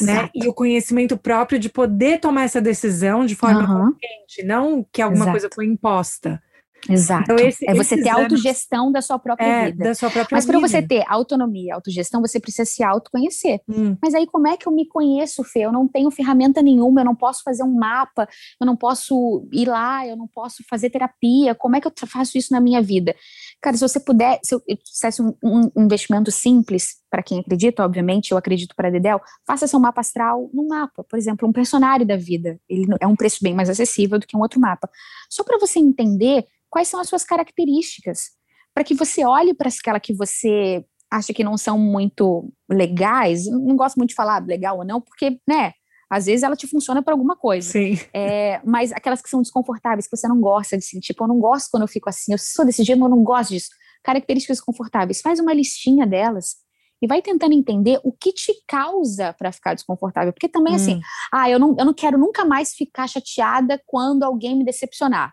né? 0.01 0.29
E 0.35 0.49
o 0.49 0.55
conhecimento 0.55 1.17
próprio 1.17 1.59
de 1.59 1.69
poder 1.69 2.19
tomar 2.19 2.43
essa 2.43 2.61
decisão 2.61 3.25
de 3.25 3.37
forma 3.37 3.61
uhum. 3.61 3.93
consciente, 3.93 4.45
não 4.45 4.85
que 4.91 5.01
alguma 5.01 5.27
Exato. 5.27 5.31
coisa 5.31 5.51
foi 5.55 5.67
imposta. 5.67 6.43
Exato. 6.89 7.33
Então, 7.33 7.47
esse, 7.47 7.69
é 7.69 7.75
você 7.75 8.01
ter 8.01 8.09
autogestão 8.09 8.91
da 8.91 9.03
sua 9.03 9.19
própria 9.19 9.47
é, 9.47 9.71
vida. 9.71 9.85
Da 9.85 9.95
sua 9.95 10.11
própria 10.11 10.35
Mas 10.35 10.47
para 10.47 10.59
você 10.59 10.83
ter 10.83 11.05
autonomia, 11.09 11.75
autogestão, 11.75 12.21
você 12.21 12.39
precisa 12.39 12.65
se 12.65 12.83
autoconhecer. 12.83 13.61
Hum. 13.69 13.97
Mas 14.03 14.15
aí 14.15 14.27
como 14.27 14.49
é 14.49 14.57
que 14.57 14.67
eu 14.67 14.73
me 14.73 14.87
conheço, 14.87 15.43
Fê? 15.45 15.61
Eu 15.61 15.73
não 15.73 15.89
tenho 15.89 16.11
ferramenta 16.11 16.63
nenhuma, 16.63 17.01
eu 17.01 17.05
não 17.05 17.15
posso 17.15 17.43
fazer 17.43 17.63
um 17.63 17.75
mapa, 17.75 18.29
eu 18.61 18.67
não 18.67 18.77
posso 18.77 19.49
ir 19.53 19.67
lá, 19.67 20.07
eu 20.07 20.17
não 20.17 20.27
posso 20.27 20.63
fazer 20.69 20.91
terapia. 20.91 21.55
Como 21.55 21.77
é 21.77 21.81
que 21.81 21.89
eu 21.89 21.93
faço 22.07 22.39
isso 22.39 22.53
na 22.53 22.61
minha 22.61 22.81
vida? 22.83 23.15
Cara, 23.61 23.77
se 23.77 23.87
você 23.87 23.99
puder, 23.99 24.39
se 24.43 24.55
eu 24.55 24.63
fizesse 24.87 25.23
um, 25.23 25.35
um 25.43 25.83
investimento 25.85 26.31
simples, 26.31 26.97
para 27.11 27.23
quem 27.23 27.41
acredita, 27.41 27.85
obviamente, 27.85 28.33
eu 28.33 28.39
acredito 28.39 28.75
para 28.77 28.91
Dedel, 28.91 29.21
faça 29.47 29.67
seu 29.67 29.81
mapa 29.81 30.01
astral 30.01 30.51
no 30.53 30.69
mapa. 30.69 31.05
Por 31.05 31.19
exemplo, 31.19 31.49
um 31.49 31.53
pressionário 31.53 32.05
da 32.05 32.17
vida. 32.17 32.61
Ele 32.69 32.87
é 33.01 33.07
um 33.07 33.17
preço 33.17 33.39
bem 33.43 33.55
mais 33.55 33.71
acessível 33.71 34.19
do 34.19 34.27
que 34.27 34.37
um 34.37 34.41
outro 34.41 34.61
mapa. 34.61 34.89
Só 35.31 35.43
para 35.43 35.59
você 35.59 35.79
entender 35.79 36.45
quais 36.77 36.89
são 36.89 37.01
as 37.01 37.09
suas 37.09 37.25
características, 37.25 38.33
para 38.75 38.85
que 38.85 38.93
você 38.93 39.25
olhe 39.25 39.55
para 39.55 39.71
aquela 39.71 39.99
que 39.99 40.13
você 40.13 40.85
acha 41.11 41.33
que 41.33 41.43
não 41.43 41.57
são 41.57 41.79
muito 41.79 42.53
legais, 42.71 43.47
não 43.47 43.75
gosto 43.77 43.97
muito 43.97 44.11
de 44.11 44.15
falar 44.15 44.45
legal 44.45 44.77
ou 44.77 44.85
não, 44.85 45.01
porque, 45.01 45.41
né, 45.49 45.73
às 46.11 46.27
vezes 46.27 46.43
ela 46.43 46.55
te 46.55 46.67
funciona 46.67 47.03
para 47.03 47.15
alguma 47.15 47.35
coisa. 47.35 47.71
Sim. 47.73 47.99
É, 48.13 48.61
mas 48.63 48.93
aquelas 48.93 49.23
que 49.23 49.31
são 49.31 49.41
desconfortáveis, 49.41 50.07
que 50.07 50.15
você 50.15 50.29
não 50.29 50.39
gosta 50.39 50.77
de 50.77 50.85
sentir, 50.85 51.15
tipo, 51.15 51.25
eu 51.25 51.29
não 51.29 51.39
gosto 51.39 51.71
quando 51.71 51.85
eu 51.85 51.89
fico 51.89 52.11
assim, 52.11 52.33
eu 52.33 52.39
sou 52.39 52.67
desse 52.67 52.85
jeito, 52.85 52.99
mas 52.99 53.11
eu 53.11 53.17
não 53.17 53.25
gosto 53.25 53.55
disso. 53.55 53.71
Características 54.05 54.59
desconfortáveis, 54.59 55.23
faz 55.23 55.41
uma 55.41 55.55
listinha 55.55 56.07
delas 56.07 56.57
e 57.01 57.07
vai 57.07 57.23
tentando 57.23 57.55
entender 57.55 57.99
o 58.05 58.13
que 58.13 58.35
te 58.35 58.53
causa 58.69 59.33
para 59.33 59.51
ficar 59.51 59.73
desconfortável. 59.73 60.31
Porque 60.31 60.47
também, 60.47 60.75
assim, 60.75 60.97
hum. 60.97 60.99
assim, 60.99 61.03
ah, 61.33 61.49
eu 61.49 61.59
não, 61.59 61.75
eu 61.79 61.87
não 61.87 61.95
quero 61.95 62.19
nunca 62.19 62.45
mais 62.45 62.75
ficar 62.75 63.09
chateada 63.09 63.81
quando 63.87 64.25
alguém 64.25 64.55
me 64.55 64.63
decepcionar. 64.63 65.33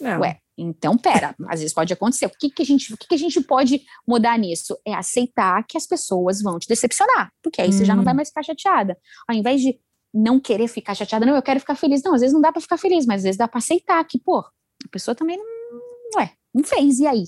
Não. 0.00 0.20
Ué, 0.20 0.38
então 0.56 0.96
pera, 0.96 1.34
às 1.48 1.60
vezes 1.60 1.74
pode 1.74 1.92
acontecer. 1.92 2.26
O 2.26 2.30
que, 2.30 2.50
que, 2.50 2.62
a 2.62 2.64
gente, 2.64 2.92
o 2.92 2.96
que, 2.96 3.08
que 3.08 3.14
a 3.14 3.18
gente 3.18 3.40
pode 3.40 3.82
mudar 4.06 4.38
nisso? 4.38 4.78
É 4.86 4.94
aceitar 4.94 5.64
que 5.66 5.76
as 5.76 5.86
pessoas 5.86 6.42
vão 6.42 6.58
te 6.58 6.68
decepcionar, 6.68 7.32
porque 7.42 7.60
aí 7.60 7.68
hum. 7.68 7.72
você 7.72 7.84
já 7.84 7.94
não 7.94 8.04
vai 8.04 8.12
hum. 8.12 8.16
mais 8.16 8.28
ficar 8.28 8.42
chateada. 8.42 8.96
Ao 9.28 9.34
invés 9.34 9.60
de 9.60 9.78
não 10.12 10.40
querer 10.40 10.68
ficar 10.68 10.94
chateada, 10.94 11.24
não, 11.24 11.36
eu 11.36 11.42
quero 11.42 11.60
ficar 11.60 11.76
feliz. 11.76 12.02
Não, 12.02 12.14
às 12.14 12.20
vezes 12.20 12.34
não 12.34 12.40
dá 12.40 12.50
para 12.52 12.60
ficar 12.60 12.76
feliz, 12.76 13.06
mas 13.06 13.18
às 13.18 13.24
vezes 13.24 13.38
dá 13.38 13.46
para 13.46 13.58
aceitar 13.58 14.02
que, 14.04 14.18
pô, 14.18 14.38
a 14.38 14.88
pessoa 14.90 15.14
também 15.14 15.36
não, 15.36 16.20
ué, 16.20 16.32
não 16.54 16.64
fez, 16.64 16.98
e 16.98 17.06
aí? 17.06 17.24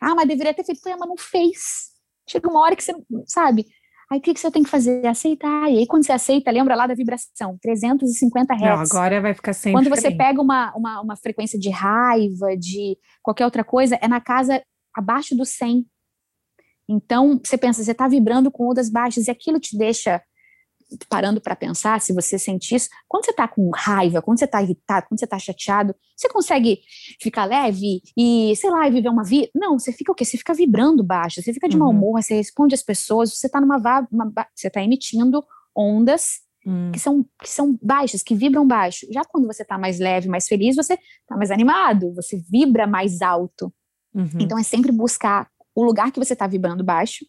Ah, 0.00 0.14
mas 0.14 0.28
deveria 0.28 0.54
ter 0.54 0.64
feito, 0.64 0.80
mas 0.84 1.08
não 1.08 1.16
fez. 1.16 1.92
Chega 2.28 2.48
uma 2.48 2.60
hora 2.60 2.74
que 2.74 2.82
você, 2.82 2.94
sabe? 3.26 3.66
Aí 4.14 4.20
o 4.20 4.22
que, 4.22 4.32
que 4.32 4.38
você 4.38 4.48
tem 4.48 4.62
que 4.62 4.70
fazer? 4.70 5.04
Aceitar. 5.04 5.68
E 5.68 5.78
aí, 5.78 5.86
quando 5.88 6.06
você 6.06 6.12
aceita, 6.12 6.48
lembra 6.48 6.76
lá 6.76 6.86
da 6.86 6.94
vibração, 6.94 7.58
350 7.60 8.54
Hz. 8.54 8.60
Não, 8.60 8.68
agora 8.68 9.20
vai 9.20 9.34
ficar 9.34 9.52
sempre. 9.52 9.72
Quando 9.72 9.90
você 9.90 10.08
pega 10.08 10.40
uma, 10.40 10.72
uma, 10.76 11.00
uma 11.00 11.16
frequência 11.16 11.58
de 11.58 11.68
raiva, 11.68 12.56
de 12.56 12.96
qualquer 13.20 13.44
outra 13.44 13.64
coisa, 13.64 13.98
é 14.00 14.06
na 14.06 14.20
casa 14.20 14.62
abaixo 14.94 15.36
do 15.36 15.44
100. 15.44 15.84
Então, 16.88 17.40
você 17.42 17.58
pensa, 17.58 17.82
você 17.82 17.90
está 17.90 18.06
vibrando 18.06 18.52
com 18.52 18.70
ondas 18.70 18.88
baixas 18.88 19.26
e 19.26 19.32
aquilo 19.32 19.58
te 19.58 19.76
deixa 19.76 20.22
parando 21.08 21.40
para 21.40 21.56
pensar, 21.56 22.00
se 22.00 22.12
você 22.12 22.38
sente 22.38 22.74
isso, 22.74 22.88
quando 23.08 23.24
você 23.24 23.30
está 23.30 23.46
com 23.46 23.70
raiva, 23.74 24.22
quando 24.22 24.38
você 24.38 24.44
está 24.44 24.62
irritado, 24.62 25.06
quando 25.08 25.18
você 25.18 25.24
está 25.24 25.38
chateado, 25.38 25.94
você 26.16 26.28
consegue 26.28 26.80
ficar 27.20 27.44
leve 27.44 28.02
e, 28.16 28.54
sei 28.56 28.70
lá, 28.70 28.88
viver 28.88 29.08
uma 29.08 29.24
vida? 29.24 29.48
Não, 29.54 29.78
você 29.78 29.92
fica 29.92 30.12
o 30.12 30.14
quê? 30.14 30.24
Você 30.24 30.36
fica 30.36 30.54
vibrando 30.54 31.02
baixo, 31.02 31.42
você 31.42 31.52
fica 31.52 31.68
de 31.68 31.76
uhum. 31.76 31.84
mau 31.84 31.90
humor, 31.90 32.22
você 32.22 32.34
responde 32.34 32.74
às 32.74 32.82
pessoas, 32.82 33.34
você 33.34 33.46
está 33.46 33.60
numa 33.60 33.76
uma, 34.10 34.32
você 34.54 34.68
está 34.68 34.82
emitindo 34.82 35.44
ondas 35.76 36.40
uhum. 36.66 36.90
que, 36.92 36.98
são, 36.98 37.24
que 37.42 37.48
são 37.48 37.78
baixas, 37.82 38.22
que 38.22 38.34
vibram 38.34 38.66
baixo. 38.66 39.06
Já 39.10 39.24
quando 39.24 39.46
você 39.46 39.62
está 39.62 39.78
mais 39.78 39.98
leve, 39.98 40.28
mais 40.28 40.46
feliz, 40.46 40.76
você 40.76 40.94
está 40.94 41.36
mais 41.36 41.50
animado, 41.50 42.14
você 42.14 42.42
vibra 42.50 42.86
mais 42.86 43.20
alto. 43.22 43.72
Uhum. 44.14 44.28
Então 44.40 44.58
é 44.58 44.62
sempre 44.62 44.92
buscar 44.92 45.48
o 45.74 45.82
lugar 45.82 46.12
que 46.12 46.18
você 46.18 46.34
está 46.34 46.46
vibrando 46.46 46.84
baixo 46.84 47.24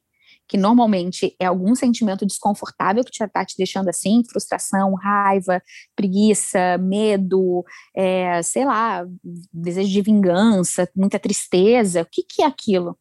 que 0.48 0.58
normalmente 0.58 1.36
é 1.40 1.46
algum 1.46 1.76
sentimento 1.76 2.26
desconfortável 2.26 3.04
que 3.04 3.24
está 3.24 3.46
te 3.46 3.56
deixando 3.58 3.90
assim, 3.90 4.24
frustração, 4.30 4.94
raiva, 4.94 5.62
preguiça, 5.96 6.78
medo, 6.78 7.64
é, 7.96 8.42
sei 8.44 8.66
lá, 8.66 9.06
desejo 9.52 9.90
de 9.90 10.02
vingança, 10.02 10.90
muita 10.96 11.20
tristeza. 11.20 12.02
O 12.02 12.08
que, 12.12 12.24
que 12.24 12.42
é 12.44 12.46
aquilo? 12.46 12.98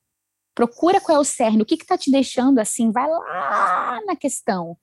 Procura 0.55 1.01
qual 1.01 1.19
é 1.19 1.21
o 1.21 1.25
cerne, 1.25 1.63
o 1.63 1.67
que 1.67 1.75
está 1.75 1.99
te 1.99 2.11
deixando 2.11 2.61
assim, 2.61 2.93
vai 2.93 3.09
lá 3.09 4.01
na 4.07 4.17
questão. 4.17 4.77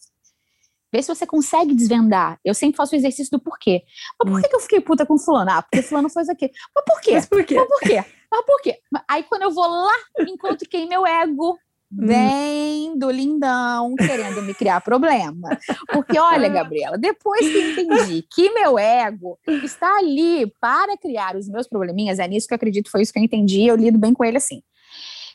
Vê 0.93 1.01
se 1.01 1.07
você 1.07 1.25
consegue 1.25 1.73
desvendar. 1.73 2.37
Eu 2.43 2.53
sempre 2.53 2.75
faço 2.75 2.93
o 2.93 2.97
exercício 2.97 3.31
do 3.31 3.41
porquê. 3.41 3.81
Mas 4.19 4.29
por 4.29 4.37
hum. 4.37 4.41
que, 4.41 4.49
que 4.49 4.55
eu 4.55 4.59
fiquei 4.59 4.81
puta 4.81 5.05
com 5.05 5.17
fulano? 5.17 5.49
Ah, 5.49 5.61
porque 5.61 5.81
fulano 5.81 6.09
fez 6.09 6.27
aqui. 6.27 6.51
Mas 6.75 6.85
por 6.85 7.01
quê? 7.01 7.11
Mas 7.13 7.25
por 7.25 7.45
quê? 7.45 7.55
Mas 7.55 7.67
por 7.67 7.79
quê? 7.79 8.05
Mas 8.29 8.45
por 8.45 8.61
quê? 8.61 8.81
Aí 9.07 9.23
quando 9.23 9.43
eu 9.43 9.51
vou 9.51 9.65
lá, 9.65 9.93
encontro 10.27 10.67
quem? 10.69 10.87
Meu 10.87 11.07
ego 11.07 11.57
Vem 11.91 12.97
do 12.97 13.11
lindão 13.11 13.95
querendo 13.95 14.41
me 14.41 14.53
criar 14.53 14.79
problema. 14.81 15.57
Porque, 15.91 16.17
olha, 16.17 16.47
Gabriela, 16.47 16.97
depois 16.97 17.41
que 17.41 17.59
entendi 17.59 18.25
que 18.33 18.49
meu 18.51 18.79
ego 18.79 19.37
está 19.63 19.97
ali 19.97 20.51
para 20.59 20.97
criar 20.97 21.35
os 21.35 21.49
meus 21.49 21.67
probleminhas, 21.67 22.19
é 22.19 22.27
nisso 22.27 22.47
que 22.47 22.53
eu 22.53 22.55
acredito, 22.55 22.89
foi 22.89 23.01
isso 23.01 23.11
que 23.11 23.19
eu 23.19 23.23
entendi, 23.23 23.65
eu 23.65 23.75
lido 23.75 23.97
bem 23.97 24.13
com 24.13 24.23
ele 24.23 24.37
assim. 24.37 24.61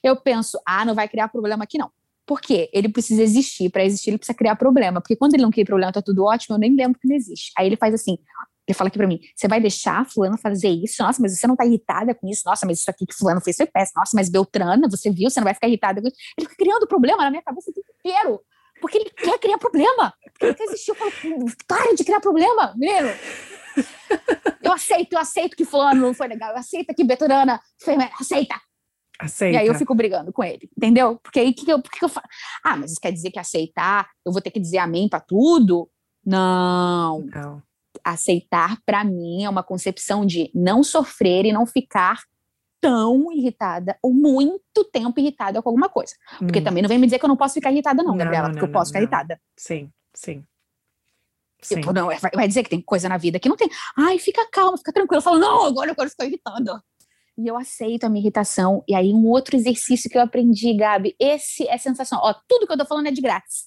Eu 0.03 0.17
penso, 0.17 0.59
ah, 0.67 0.85
não 0.85 0.95
vai 0.95 1.09
criar 1.09 1.29
problema 1.29 1.65
aqui 1.65 1.77
não. 1.77 1.91
Por 2.25 2.41
quê? 2.41 2.69
Ele 2.73 2.89
precisa 2.89 3.23
existir. 3.23 3.71
Para 3.71 3.85
existir, 3.85 4.11
ele 4.11 4.19
precisa 4.19 4.37
criar 4.37 4.57
problema. 4.57 5.01
Porque 5.01 5.15
quando 5.15 5.35
ele 5.35 5.43
não 5.43 5.51
cria 5.51 5.65
problema, 5.65 5.93
tá 5.93 6.03
tudo 6.03 6.25
ótimo, 6.25 6.57
eu 6.57 6.59
nem 6.59 6.75
lembro 6.75 6.99
que 6.99 7.07
não 7.07 7.15
existe. 7.15 7.53
Aí 7.57 7.67
ele 7.67 7.77
faz 7.77 7.95
assim: 7.95 8.19
ele 8.67 8.77
fala 8.77 8.89
aqui 8.89 8.99
pra 8.99 9.07
mim, 9.07 9.21
você 9.35 9.47
vai 9.47 9.61
deixar 9.61 10.05
fulano 10.07 10.37
fazer 10.37 10.69
isso? 10.69 11.03
Nossa, 11.03 11.23
mas 11.23 11.39
você 11.39 11.47
não 11.47 11.55
tá 11.55 11.65
irritada 11.65 12.15
com 12.15 12.29
isso? 12.29 12.43
Nossa, 12.45 12.67
mas 12.67 12.81
isso 12.81 12.91
aqui 12.91 13.07
que 13.07 13.15
fulano 13.15 13.41
fez 13.41 13.57
foi 13.57 13.67
péssimo. 13.67 14.01
Nossa, 14.01 14.13
mas 14.15 14.29
Beltrana, 14.29 14.89
você 14.89 15.11
viu? 15.11 15.31
Você 15.31 15.39
não 15.39 15.45
vai 15.45 15.55
ficar 15.55 15.69
irritada 15.69 16.01
com 16.01 16.09
isso? 16.09 16.17
Ele 16.37 16.49
fica 16.49 16.65
criando 16.65 16.87
problema 16.87 17.23
na 17.23 17.31
minha 17.31 17.43
cabeça 17.43 17.71
o 17.71 17.75
tempo 17.75 17.87
inteiro. 18.01 18.41
Porque 18.81 18.99
ele 18.99 19.11
quer 19.11 19.39
criar 19.39 19.59
problema. 19.59 20.13
Porque 20.33 20.47
ele 20.47 20.55
quer 20.55 20.65
existir. 20.65 20.91
Eu 20.91 20.95
falo, 20.97 21.13
para 21.67 21.95
de 21.95 22.05
criar 22.05 22.21
problema, 22.21 22.75
menino. 22.77 23.09
Eu 24.63 24.73
aceito, 24.73 25.13
eu 25.13 25.19
aceito 25.19 25.57
que 25.57 25.65
fulano 25.65 26.01
não 26.01 26.13
foi 26.13 26.27
legal. 26.27 26.51
Eu 26.51 26.59
aceito 26.59 26.93
que 26.95 27.05
Beltrana 27.05 27.61
foi... 27.81 27.95
Aceita. 28.21 28.61
Aceita. 29.19 29.57
E 29.57 29.61
aí 29.61 29.67
eu 29.67 29.75
fico 29.75 29.95
brigando 29.95 30.31
com 30.31 30.45
ele, 30.45 30.69
entendeu? 30.77 31.19
Porque 31.23 31.41
aí 31.41 31.55
que 31.55 31.71
eu, 31.71 31.81
porque 31.81 32.05
eu 32.05 32.09
falo, 32.09 32.27
ah, 32.63 32.77
mas 32.77 32.91
isso 32.91 33.01
quer 33.01 33.13
dizer 33.13 33.31
que 33.31 33.39
aceitar, 33.39 34.11
eu 34.27 34.31
vou 34.31 34.43
ter 34.43 34.51
que 34.51 34.61
dizer 34.61 34.77
amém 34.77 35.09
para 35.09 35.21
tudo? 35.21 35.89
Não. 36.23 37.21
Não 37.21 37.63
aceitar, 38.13 38.79
para 38.85 39.05
mim, 39.05 39.45
é 39.45 39.51
uma 39.51 39.63
concepção 39.63 40.25
de 40.25 40.51
não 40.55 40.83
sofrer 40.83 41.45
e 41.45 41.53
não 41.53 41.67
ficar 41.67 42.23
tão 42.81 43.33
irritada 43.33 43.99
ou 44.03 44.13
muito 44.13 44.85
tempo 44.93 45.19
irritada 45.19 45.61
com 45.61 45.69
alguma 45.69 45.89
coisa. 45.89 46.15
Porque 46.39 46.61
hum. 46.61 46.65
também 46.65 46.83
não 46.83 46.89
vem 46.89 46.99
me 46.99 47.07
dizer 47.07 47.19
que 47.19 47.25
eu 47.25 47.29
não 47.29 47.37
posso 47.37 47.55
ficar 47.55 47.73
irritada, 47.73 48.03
não, 48.03 48.11
não 48.11 48.19
Gabriela, 48.19 48.49
não, 48.49 48.55
porque 48.55 48.67
eu 48.67 48.73
posso 48.73 48.93
não, 48.93 49.01
ficar 49.01 49.01
irritada. 49.01 49.41
Sim, 49.57 49.91
sim. 50.15 50.45
Sim. 51.61 51.77
Tipo, 51.77 51.93
não, 51.93 52.09
vai 52.35 52.47
dizer 52.47 52.63
que 52.63 52.71
tem 52.71 52.81
coisa 52.81 53.09
na 53.09 53.17
vida 53.17 53.41
que 53.41 53.49
não 53.49 53.57
tem. 53.57 53.69
Ai, 53.97 54.19
fica 54.19 54.47
calma, 54.53 54.77
fica 54.79 54.93
tranquila. 54.93 55.19
Eu 55.19 55.23
falo, 55.23 55.39
não, 55.39 55.65
agora 55.65 55.91
eu 55.91 55.97
quero 55.97 56.11
ficar 56.11 56.27
irritada. 56.27 56.81
E 57.37 57.47
eu 57.47 57.57
aceito 57.57 58.05
a 58.05 58.09
minha 58.09 58.23
irritação. 58.23 58.85
E 58.87 58.95
aí, 58.95 59.13
um 59.13 59.27
outro 59.27 59.57
exercício 59.57 60.09
que 60.09 60.17
eu 60.17 60.23
aprendi, 60.23 60.75
Gabi, 60.75 61.17
esse 61.19 61.69
é 61.69 61.77
sensacional. 61.77 62.25
Ó, 62.25 62.35
tudo 62.47 62.67
que 62.67 62.73
eu 62.73 62.79
tô 62.79 62.87
falando 62.87 63.09
é 63.09 63.11
de 63.11 63.21
grátis. 63.21 63.67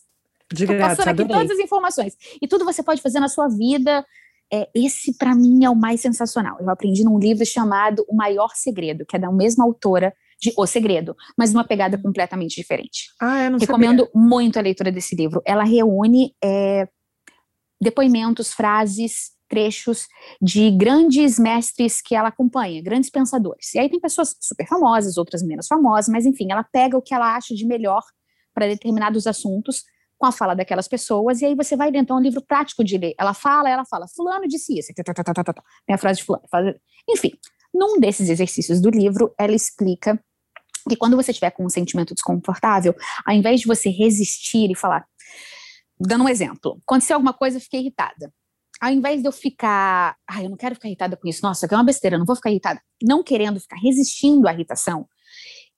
De 0.51 0.65
tô 0.65 0.73
grátis, 0.73 0.97
passando 0.97 1.13
aqui 1.13 1.21
adorei. 1.23 1.41
todas 1.41 1.57
as 1.57 1.63
informações. 1.63 2.17
E 2.41 2.47
tudo 2.47 2.65
você 2.65 2.81
pode 2.81 3.01
fazer 3.01 3.19
na 3.19 3.27
sua 3.27 3.47
vida. 3.47 4.05
É, 4.51 4.67
esse, 4.73 5.15
para 5.17 5.35
mim, 5.35 5.63
é 5.63 5.69
o 5.69 5.75
mais 5.75 6.01
sensacional. 6.01 6.57
Eu 6.59 6.69
aprendi 6.69 7.03
num 7.03 7.19
livro 7.19 7.45
chamado 7.45 8.05
O 8.09 8.15
Maior 8.15 8.49
Segredo, 8.55 9.05
que 9.05 9.15
é 9.15 9.19
da 9.19 9.31
mesma 9.31 9.63
autora 9.63 10.13
de 10.41 10.53
O 10.57 10.65
Segredo, 10.65 11.15
mas 11.37 11.53
numa 11.53 11.63
pegada 11.63 11.97
completamente 11.97 12.55
diferente. 12.55 13.09
Ah, 13.21 13.43
eu 13.43 13.51
não 13.51 13.59
Recomendo 13.59 14.05
sabia. 14.05 14.11
muito 14.15 14.57
a 14.57 14.61
leitura 14.61 14.91
desse 14.91 15.15
livro. 15.15 15.41
Ela 15.45 15.63
reúne 15.63 16.33
é, 16.43 16.87
depoimentos, 17.81 18.53
frases, 18.53 19.31
trechos 19.49 20.07
de 20.41 20.71
grandes 20.71 21.37
mestres 21.37 22.01
que 22.01 22.15
ela 22.15 22.29
acompanha, 22.29 22.81
grandes 22.81 23.09
pensadores. 23.09 23.73
E 23.73 23.79
aí 23.79 23.89
tem 23.89 23.99
pessoas 23.99 24.35
super 24.39 24.67
famosas, 24.67 25.17
outras 25.17 25.43
menos 25.43 25.67
famosas, 25.67 26.07
mas 26.07 26.25
enfim, 26.25 26.51
ela 26.51 26.63
pega 26.63 26.97
o 26.97 27.01
que 27.01 27.13
ela 27.13 27.35
acha 27.35 27.53
de 27.53 27.65
melhor 27.65 28.03
para 28.53 28.67
determinados 28.67 29.27
assuntos 29.27 29.83
com 30.19 30.25
a 30.25 30.31
fala 30.31 30.53
daquelas 30.53 30.87
pessoas, 30.87 31.41
e 31.41 31.45
aí 31.45 31.55
você 31.55 31.77
vai 31.77 31.91
dentro, 31.91 32.13
é 32.13 32.17
um 32.17 32.21
livro 32.21 32.41
prático 32.41 32.83
de 32.83 32.97
ler. 32.97 33.15
Ela 33.17 33.33
fala, 33.33 33.69
ela 33.69 33.85
fala, 33.85 34.05
fulano 34.07 34.47
disse 34.47 34.77
isso, 34.77 34.93
tem 34.93 35.95
a 35.95 35.97
frase 35.97 36.19
de 36.19 36.25
fulano. 36.25 36.43
Enfim, 37.09 37.31
num 37.73 37.97
desses 37.99 38.29
exercícios 38.29 38.81
do 38.81 38.89
livro, 38.89 39.33
ela 39.39 39.53
explica 39.53 40.21
que 40.87 40.97
quando 40.97 41.15
você 41.15 41.31
estiver 41.31 41.51
com 41.51 41.65
um 41.65 41.69
sentimento 41.69 42.13
desconfortável, 42.13 42.93
ao 43.25 43.33
invés 43.33 43.61
de 43.61 43.67
você 43.67 43.89
resistir 43.89 44.69
e 44.69 44.75
falar, 44.75 45.05
dando 45.97 46.25
um 46.25 46.29
exemplo, 46.29 46.79
aconteceu 46.85 47.15
alguma 47.15 47.33
coisa, 47.33 47.57
eu 47.57 47.61
fiquei 47.61 47.79
irritada. 47.79 48.33
Ao 48.81 48.91
invés 48.91 49.21
de 49.21 49.27
eu 49.27 49.31
ficar, 49.31 50.17
ai, 50.29 50.45
eu 50.45 50.49
não 50.49 50.57
quero 50.57 50.75
ficar 50.75 50.87
irritada 50.89 51.15
com 51.15 51.27
isso, 51.27 51.41
nossa, 51.43 51.67
que 51.67 51.73
é 51.73 51.77
uma 51.77 51.83
besteira, 51.83 52.15
eu 52.15 52.19
não 52.19 52.25
vou 52.25 52.35
ficar 52.35 52.49
irritada, 52.49 52.81
não 53.01 53.23
querendo 53.23 53.59
ficar 53.59 53.77
resistindo 53.77 54.47
à 54.47 54.53
irritação, 54.53 55.07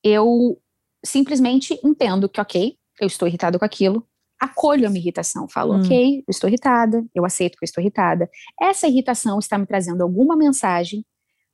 eu 0.04 0.60
simplesmente 1.06 1.80
entendo 1.84 2.28
que, 2.28 2.42
ok, 2.42 2.76
eu 3.00 3.08
estou 3.08 3.28
irritada 3.28 3.58
com 3.58 3.66
aquilo, 3.66 4.08
acolho 4.42 4.88
a 4.88 4.90
minha 4.90 5.00
irritação, 5.00 5.48
falo, 5.48 5.76
hum. 5.76 5.82
ok, 5.82 6.24
eu 6.28 6.32
estou 6.32 6.50
irritada, 6.50 7.06
eu 7.14 7.24
aceito 7.24 7.58
que 7.58 7.64
eu 7.64 7.68
estou 7.68 7.80
irritada. 7.80 8.28
Essa 8.60 8.88
irritação 8.88 9.38
está 9.38 9.56
me 9.56 9.68
trazendo 9.68 10.02
alguma 10.02 10.36
mensagem. 10.36 11.06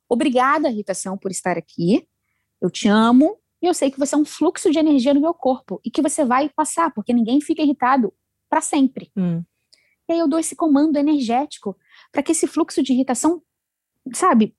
Obrigada, 0.08 0.70
irritação, 0.70 1.18
por 1.18 1.30
estar 1.30 1.58
aqui. 1.58 2.08
Eu 2.62 2.70
te 2.70 2.88
amo 2.88 3.38
e 3.60 3.66
eu 3.66 3.74
sei 3.74 3.90
que 3.90 3.98
você 3.98 4.14
é 4.14 4.18
um 4.18 4.24
fluxo 4.24 4.70
de 4.70 4.78
energia 4.78 5.12
no 5.12 5.20
meu 5.20 5.34
corpo 5.34 5.78
e 5.84 5.90
que 5.90 6.00
você 6.00 6.24
vai 6.24 6.48
passar, 6.48 6.90
porque 6.94 7.12
ninguém 7.12 7.42
fica 7.42 7.62
irritado 7.62 8.10
para 8.48 8.62
sempre. 8.62 9.12
Hum. 9.14 9.44
E 10.08 10.14
aí 10.14 10.18
eu 10.18 10.26
dou 10.26 10.38
esse 10.38 10.56
comando 10.56 10.96
energético 10.96 11.76
para 12.10 12.22
que 12.22 12.32
esse 12.32 12.46
fluxo 12.46 12.82
de 12.82 12.94
irritação, 12.94 13.42
sabe, 14.14 14.56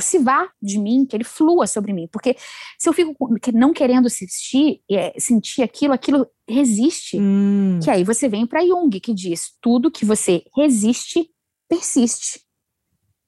se 0.00 0.18
vá 0.18 0.48
de 0.60 0.78
mim, 0.78 1.04
que 1.04 1.16
ele 1.16 1.24
flua 1.24 1.66
sobre 1.66 1.92
mim. 1.92 2.08
Porque 2.10 2.36
se 2.78 2.88
eu 2.88 2.92
fico 2.92 3.14
não 3.54 3.72
querendo 3.72 4.08
sentir, 4.08 4.80
é, 4.90 5.18
sentir 5.18 5.62
aquilo, 5.62 5.92
aquilo 5.92 6.26
resiste. 6.48 7.18
Hum. 7.18 7.78
Que 7.82 7.90
aí 7.90 8.04
você 8.04 8.28
vem 8.28 8.46
para 8.46 8.64
Jung, 8.64 9.00
que 9.00 9.12
diz: 9.12 9.52
tudo 9.60 9.90
que 9.90 10.04
você 10.04 10.44
resiste, 10.56 11.28
persiste. 11.68 12.40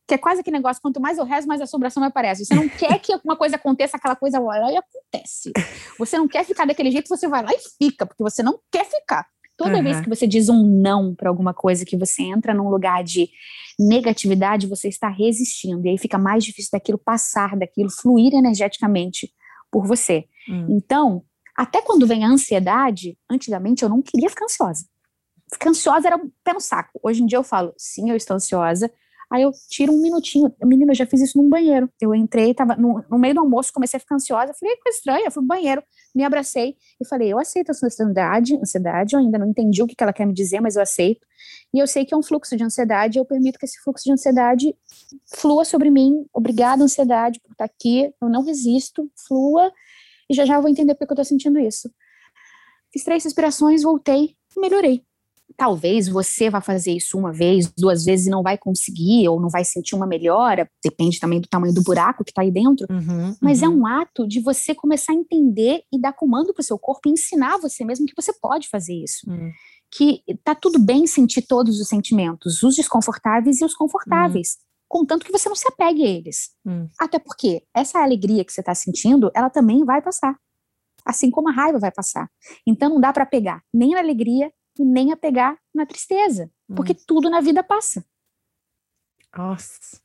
Que 0.07 0.14
é 0.14 0.18
quase 0.18 0.43
que 0.43 0.51
negócio, 0.51 0.81
quanto 0.81 1.01
mais 1.01 1.18
eu 1.18 1.24
rezo, 1.24 1.47
mais 1.47 1.61
a 1.61 1.64
assombração 1.64 2.01
me 2.01 2.07
aparece. 2.07 2.45
Você 2.45 2.55
não 2.55 2.66
quer 2.70 2.99
que 2.99 3.12
alguma 3.12 3.37
coisa 3.37 3.57
aconteça, 3.57 3.97
aquela 3.97 4.16
coisa 4.16 4.41
vai 4.41 4.61
lá 4.61 4.72
e 4.72 4.76
acontece. 4.76 5.53
Você 5.99 6.16
não 6.16 6.26
quer 6.26 6.45
ficar 6.45 6.64
daquele 6.64 6.91
jeito, 6.91 7.09
você 7.09 7.29
vai 7.29 7.43
lá 7.43 7.51
e 7.53 7.59
fica, 7.76 8.07
porque 8.07 8.22
você 8.22 8.43
não 8.43 8.59
quer 8.72 8.87
ficar. 8.87 9.26
Toda 9.59 9.79
uhum. 9.79 9.83
vez 9.83 10.01
que 10.01 10.09
você 10.09 10.25
diz 10.25 10.49
um 10.49 10.65
não 10.65 11.17
para 11.17 11.29
alguma 11.29 11.53
coisa, 11.53 11.85
que 11.85 11.97
você 11.97 12.23
entra 12.23 12.55
num 12.55 12.71
lugar 12.71 13.03
de 13.03 13.29
negatividade, 13.77 14.69
você 14.69 14.87
está 14.87 15.09
resistindo. 15.09 15.85
E 15.85 15.91
aí 15.91 15.99
fica 15.99 16.17
mais 16.17 16.45
difícil 16.45 16.71
daquilo 16.73 16.97
passar, 16.97 17.57
daquilo 17.57 17.91
fluir 17.91 18.33
energeticamente 18.35 19.33
por 19.69 19.85
você. 19.85 20.27
Uhum. 20.49 20.77
Então, 20.77 21.25
até 21.57 21.83
quando 21.83 22.07
vem 22.07 22.25
a 22.25 22.29
ansiedade, 22.29 23.19
antigamente 23.29 23.83
eu 23.83 23.89
não 23.89 24.01
queria 24.01 24.31
ficar 24.31 24.45
ansiosa. 24.45 24.87
Ficar 25.53 25.71
ansiosa 25.71 26.07
era 26.07 26.17
um 26.17 26.31
pé 26.45 26.53
no 26.53 26.61
saco. 26.61 27.01
Hoje 27.03 27.21
em 27.21 27.27
dia 27.27 27.39
eu 27.39 27.43
falo, 27.43 27.75
sim, 27.77 28.11
eu 28.11 28.17
estou 28.17 28.37
ansiosa, 28.37 28.89
Aí 29.31 29.43
eu 29.43 29.51
tiro 29.68 29.93
um 29.93 30.01
minutinho. 30.01 30.55
Menina, 30.64 30.93
eu 30.93 30.97
já 30.97 31.07
fiz 31.07 31.20
isso 31.20 31.37
num 31.37 31.49
banheiro. 31.49 31.91
Eu 32.01 32.14
entrei, 32.14 32.55
tava 32.55 32.76
no, 32.76 33.05
no 33.11 33.18
meio 33.18 33.35
do 33.35 33.41
almoço, 33.41 33.72
comecei 33.72 33.99
a 33.99 34.01
ficar 34.01 34.14
ansiosa. 34.14 34.55
Falei, 34.59 34.76
que 34.76 34.83
coisa 34.83 34.99
estranha. 34.99 35.26
Eu 35.26 35.31
fui 35.31 35.43
pro 35.43 35.49
banheiro, 35.49 35.83
me 36.14 36.24
abracei 36.24 36.76
e 37.01 37.07
falei, 37.07 37.33
eu 37.33 37.39
aceito 37.39 37.70
a 37.70 37.74
sua 37.74 37.87
ansiedade, 37.87 38.57
ansiedade. 38.57 39.14
Eu 39.14 39.20
ainda 39.20 39.39
não 39.39 39.49
entendi 39.49 39.83
o 39.83 39.87
que 39.87 39.95
ela 40.01 40.12
quer 40.12 40.26
me 40.26 40.33
dizer, 40.33 40.61
mas 40.61 40.76
eu 40.76 40.83
aceito. 40.83 41.26
E 41.74 41.79
eu 41.79 41.87
sei 41.87 42.07
que 42.07 42.14
é 42.14 42.16
um 42.16 42.22
fluxo 42.22 42.57
de 42.57 42.64
ansiedade. 42.64 43.18
Eu 43.18 43.24
permito 43.24 43.59
que 43.59 43.66
esse 43.66 43.79
fluxo 43.83 44.05
de 44.05 44.12
ansiedade 44.12 44.74
flua 45.37 45.64
sobre 45.64 45.91
mim. 45.91 46.24
Obrigada, 46.33 46.83
ansiedade, 46.83 47.39
por 47.41 47.53
estar 47.53 47.64
aqui. 47.64 48.12
Eu 48.20 48.29
não 48.29 48.43
resisto. 48.43 49.11
Flua. 49.26 49.70
E 50.31 50.35
já 50.35 50.47
já 50.47 50.57
eu 50.57 50.62
vou 50.62 50.70
entender 50.70 50.95
porque 50.95 51.12
eu 51.12 51.16
tô 51.16 51.24
sentindo 51.24 51.59
isso. 51.59 51.91
Fiz 52.93 53.05
três 53.05 53.24
respirações, 53.24 53.83
voltei 53.83 54.37
e 54.57 54.61
melhorei. 54.61 55.08
Talvez 55.57 56.09
você 56.09 56.51
vá 56.51 56.61
fazer 56.61 56.93
isso 56.93 57.19
uma 57.19 57.33
vez, 57.33 57.73
duas 57.77 58.05
vezes 58.05 58.27
e 58.27 58.31
não 58.31 58.43
vai 58.43 58.57
conseguir, 58.57 59.29
ou 59.29 59.41
não 59.41 59.49
vai 59.49 59.65
sentir 59.65 59.95
uma 59.95 60.07
melhora, 60.07 60.71
depende 60.85 61.19
também 61.19 61.41
do 61.41 61.49
tamanho 61.49 61.75
do 61.75 61.83
buraco 61.83 62.25
que 62.25 62.31
está 62.31 62.43
aí 62.43 62.51
dentro, 62.51 62.87
uhum, 62.91 63.35
mas 63.41 63.63
é 63.63 63.69
uhum. 63.69 63.75
é 63.75 63.77
um 63.77 63.87
ato 63.87 64.27
de 64.27 64.41
você 64.41 64.75
começar 64.75 65.13
a 65.13 65.17
entender 65.17 65.83
e 65.93 66.01
dar 66.01 66.13
comando 66.13 66.53
para 66.53 66.61
o 66.61 66.65
seu 66.65 66.79
corpo 66.79 67.09
e 67.09 67.13
ensinar 67.13 67.59
você 67.59 67.85
mesmo 67.85 68.07
que 68.07 68.15
você 68.17 68.33
pode 68.33 68.69
fazer 68.69 68.95
isso. 68.95 69.29
Uhum. 69.29 69.51
Que 69.91 70.23
tá 70.45 70.55
tudo 70.55 70.79
bem 70.79 71.07
sentir 71.07 71.43
todos 71.43 71.81
os 71.81 71.89
sentimentos, 71.89 72.63
os 72.63 72.77
desconfortáveis 72.77 73.61
e 73.61 73.65
os 73.65 73.75
confortáveis. 73.75 74.49
Uhum. 74.51 74.69
Contanto 74.91 75.25
que 75.25 75.33
você 75.33 75.49
não 75.49 75.57
se 75.57 75.69
apegue 75.69 76.03
a 76.03 76.09
eles. 76.09 76.51
Hum. 76.67 76.89
Até 76.99 77.19
porque 77.19 77.63
essa 77.77 77.99
alegria 77.99 78.43
que 78.43 78.51
você 78.51 78.61
está 78.61 78.75
sentindo, 78.75 79.31
ela 79.35 79.51
também 79.51 79.85
vai 79.85 80.01
passar 80.01 80.35
assim 81.09 81.31
como 81.31 81.49
a 81.49 81.53
raiva 81.53 81.79
vai 81.79 81.91
passar. 81.91 82.31
Então 82.67 82.91
não 82.91 83.01
dá 83.01 83.13
para 83.13 83.25
pegar 83.25 83.63
nem 83.73 83.95
a 83.95 83.99
alegria 83.99 84.53
e 84.79 84.85
nem 84.85 85.12
apegar 85.12 85.57
na 85.74 85.85
tristeza, 85.85 86.51
porque 86.74 86.93
hum. 86.93 87.05
tudo 87.07 87.31
na 87.31 87.41
vida 87.41 87.62
passa. 87.62 88.05
Nossa. 89.37 90.01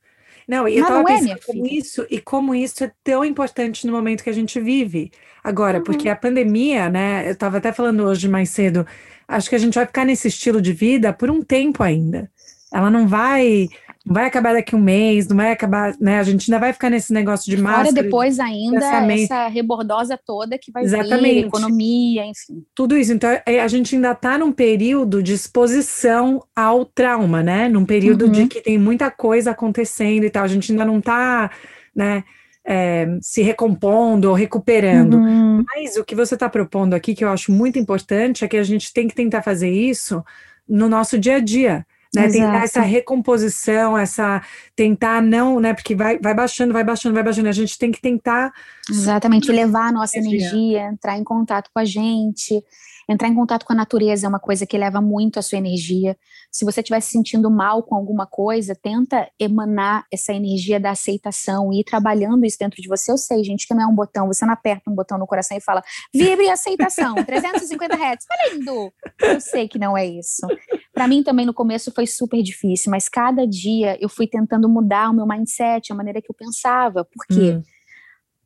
Não, 0.46 0.68
e 0.68 0.76
eu 0.76 0.82
estava 0.82 1.00
é, 1.00 1.04
pensando 1.04 1.40
como 1.46 1.66
isso, 1.66 2.06
e 2.10 2.20
como 2.20 2.54
isso 2.54 2.84
é 2.84 2.92
tão 3.02 3.24
importante 3.24 3.86
no 3.86 3.92
momento 3.92 4.22
que 4.22 4.30
a 4.30 4.34
gente 4.34 4.60
vive 4.60 5.10
agora, 5.42 5.78
uhum. 5.78 5.84
porque 5.84 6.08
a 6.08 6.16
pandemia, 6.16 6.90
né? 6.90 7.26
Eu 7.26 7.32
estava 7.32 7.58
até 7.58 7.72
falando 7.72 8.04
hoje 8.04 8.28
mais 8.28 8.50
cedo, 8.50 8.86
acho 9.26 9.48
que 9.48 9.56
a 9.56 9.58
gente 9.58 9.74
vai 9.74 9.86
ficar 9.86 10.04
nesse 10.04 10.28
estilo 10.28 10.60
de 10.60 10.72
vida 10.72 11.12
por 11.12 11.30
um 11.30 11.42
tempo 11.42 11.82
ainda. 11.82 12.30
Ela 12.72 12.90
não 12.90 13.08
vai 13.08 13.68
não 14.04 14.12
vai 14.12 14.26
acabar 14.26 14.52
daqui 14.52 14.76
um 14.76 14.80
mês, 14.80 15.26
não 15.26 15.36
vai 15.36 15.50
acabar, 15.50 15.94
né? 15.98 16.18
A 16.18 16.22
gente 16.22 16.52
ainda 16.52 16.60
vai 16.60 16.74
ficar 16.74 16.90
nesse 16.90 17.10
negócio 17.10 17.50
de 17.50 17.60
máscara. 17.60 17.88
Fora 17.88 18.02
depois 18.02 18.38
ainda 18.38 18.84
essa 19.14 19.48
rebordosa 19.48 20.20
toda 20.26 20.58
que 20.58 20.70
vai 20.70 20.84
Exatamente. 20.84 21.34
vir, 21.34 21.46
economia, 21.46 22.26
enfim. 22.26 22.62
Tudo 22.74 22.98
isso. 22.98 23.14
Então, 23.14 23.30
é, 23.46 23.60
a 23.60 23.68
gente 23.68 23.94
ainda 23.94 24.12
está 24.12 24.36
num 24.36 24.52
período 24.52 25.22
de 25.22 25.32
exposição 25.32 26.44
ao 26.54 26.84
trauma, 26.84 27.42
né? 27.42 27.66
Num 27.66 27.86
período 27.86 28.26
uhum. 28.26 28.32
de 28.32 28.46
que 28.46 28.60
tem 28.60 28.76
muita 28.76 29.10
coisa 29.10 29.52
acontecendo 29.52 30.24
e 30.24 30.30
tal. 30.30 30.44
A 30.44 30.48
gente 30.48 30.70
ainda 30.70 30.84
não 30.84 30.98
está, 30.98 31.50
né? 31.96 32.24
É, 32.62 33.06
se 33.22 33.40
recompondo 33.40 34.28
ou 34.28 34.34
recuperando. 34.34 35.14
Uhum. 35.14 35.64
Mas 35.66 35.96
o 35.96 36.04
que 36.04 36.14
você 36.14 36.34
está 36.34 36.48
propondo 36.50 36.92
aqui, 36.92 37.14
que 37.14 37.24
eu 37.24 37.30
acho 37.30 37.50
muito 37.50 37.78
importante, 37.78 38.44
é 38.44 38.48
que 38.48 38.56
a 38.58 38.62
gente 38.62 38.92
tem 38.92 39.08
que 39.08 39.14
tentar 39.14 39.40
fazer 39.40 39.70
isso 39.70 40.22
no 40.68 40.90
nosso 40.90 41.18
dia 41.18 41.36
a 41.36 41.40
dia 41.40 41.86
né? 42.14 42.28
Tentar 42.28 42.64
essa 42.64 42.80
recomposição, 42.80 43.96
essa 43.98 44.42
tentar 44.76 45.20
não, 45.22 45.60
né? 45.60 45.74
Porque 45.74 45.94
vai, 45.94 46.18
vai 46.18 46.34
baixando, 46.34 46.72
vai 46.72 46.84
baixando, 46.84 47.14
vai 47.14 47.22
baixando. 47.22 47.48
A 47.48 47.52
gente 47.52 47.78
tem 47.78 47.90
que 47.90 48.00
tentar 48.00 48.52
exatamente 48.88 49.50
levar 49.50 49.88
a 49.88 49.92
nossa 49.92 50.18
energia, 50.18 50.88
entrar 50.88 51.18
em 51.18 51.24
contato 51.24 51.70
com 51.72 51.80
a 51.80 51.84
gente. 51.84 52.62
Entrar 53.08 53.28
em 53.28 53.34
contato 53.34 53.64
com 53.64 53.72
a 53.72 53.76
natureza 53.76 54.26
é 54.26 54.28
uma 54.28 54.40
coisa 54.40 54.66
que 54.66 54.78
leva 54.78 55.00
muito 55.00 55.38
a 55.38 55.42
sua 55.42 55.58
energia. 55.58 56.16
Se 56.50 56.64
você 56.64 56.80
estiver 56.80 57.00
se 57.00 57.10
sentindo 57.10 57.50
mal 57.50 57.82
com 57.82 57.94
alguma 57.94 58.26
coisa, 58.26 58.74
tenta 58.74 59.28
emanar 59.38 60.06
essa 60.12 60.32
energia 60.32 60.80
da 60.80 60.90
aceitação 60.90 61.72
e 61.72 61.80
ir 61.80 61.84
trabalhando 61.84 62.44
isso 62.44 62.58
dentro 62.58 62.80
de 62.80 62.88
você. 62.88 63.12
Eu 63.12 63.18
sei, 63.18 63.44
gente, 63.44 63.66
que 63.66 63.74
não 63.74 63.82
é 63.82 63.86
um 63.86 63.94
botão, 63.94 64.26
você 64.26 64.44
não 64.46 64.54
aperta 64.54 64.90
um 64.90 64.94
botão 64.94 65.18
no 65.18 65.26
coração 65.26 65.56
e 65.56 65.60
fala, 65.60 65.82
vibre 66.12 66.48
aceitação, 66.48 67.14
350 67.14 67.94
Hz, 67.94 68.24
tá 68.24 68.34
lindo! 68.52 68.92
Eu 69.20 69.40
sei 69.40 69.68
que 69.68 69.78
não 69.78 69.96
é 69.96 70.06
isso. 70.06 70.46
Para 70.92 71.08
mim 71.08 71.22
também 71.22 71.44
no 71.44 71.54
começo 71.54 71.92
foi 71.92 72.06
super 72.06 72.42
difícil, 72.42 72.90
mas 72.90 73.08
cada 73.08 73.46
dia 73.46 73.98
eu 74.00 74.08
fui 74.08 74.26
tentando 74.26 74.68
mudar 74.68 75.10
o 75.10 75.14
meu 75.14 75.26
mindset, 75.26 75.92
a 75.92 75.96
maneira 75.96 76.22
que 76.22 76.30
eu 76.30 76.34
pensava, 76.34 77.04
porque 77.04 77.54
hum 77.56 77.62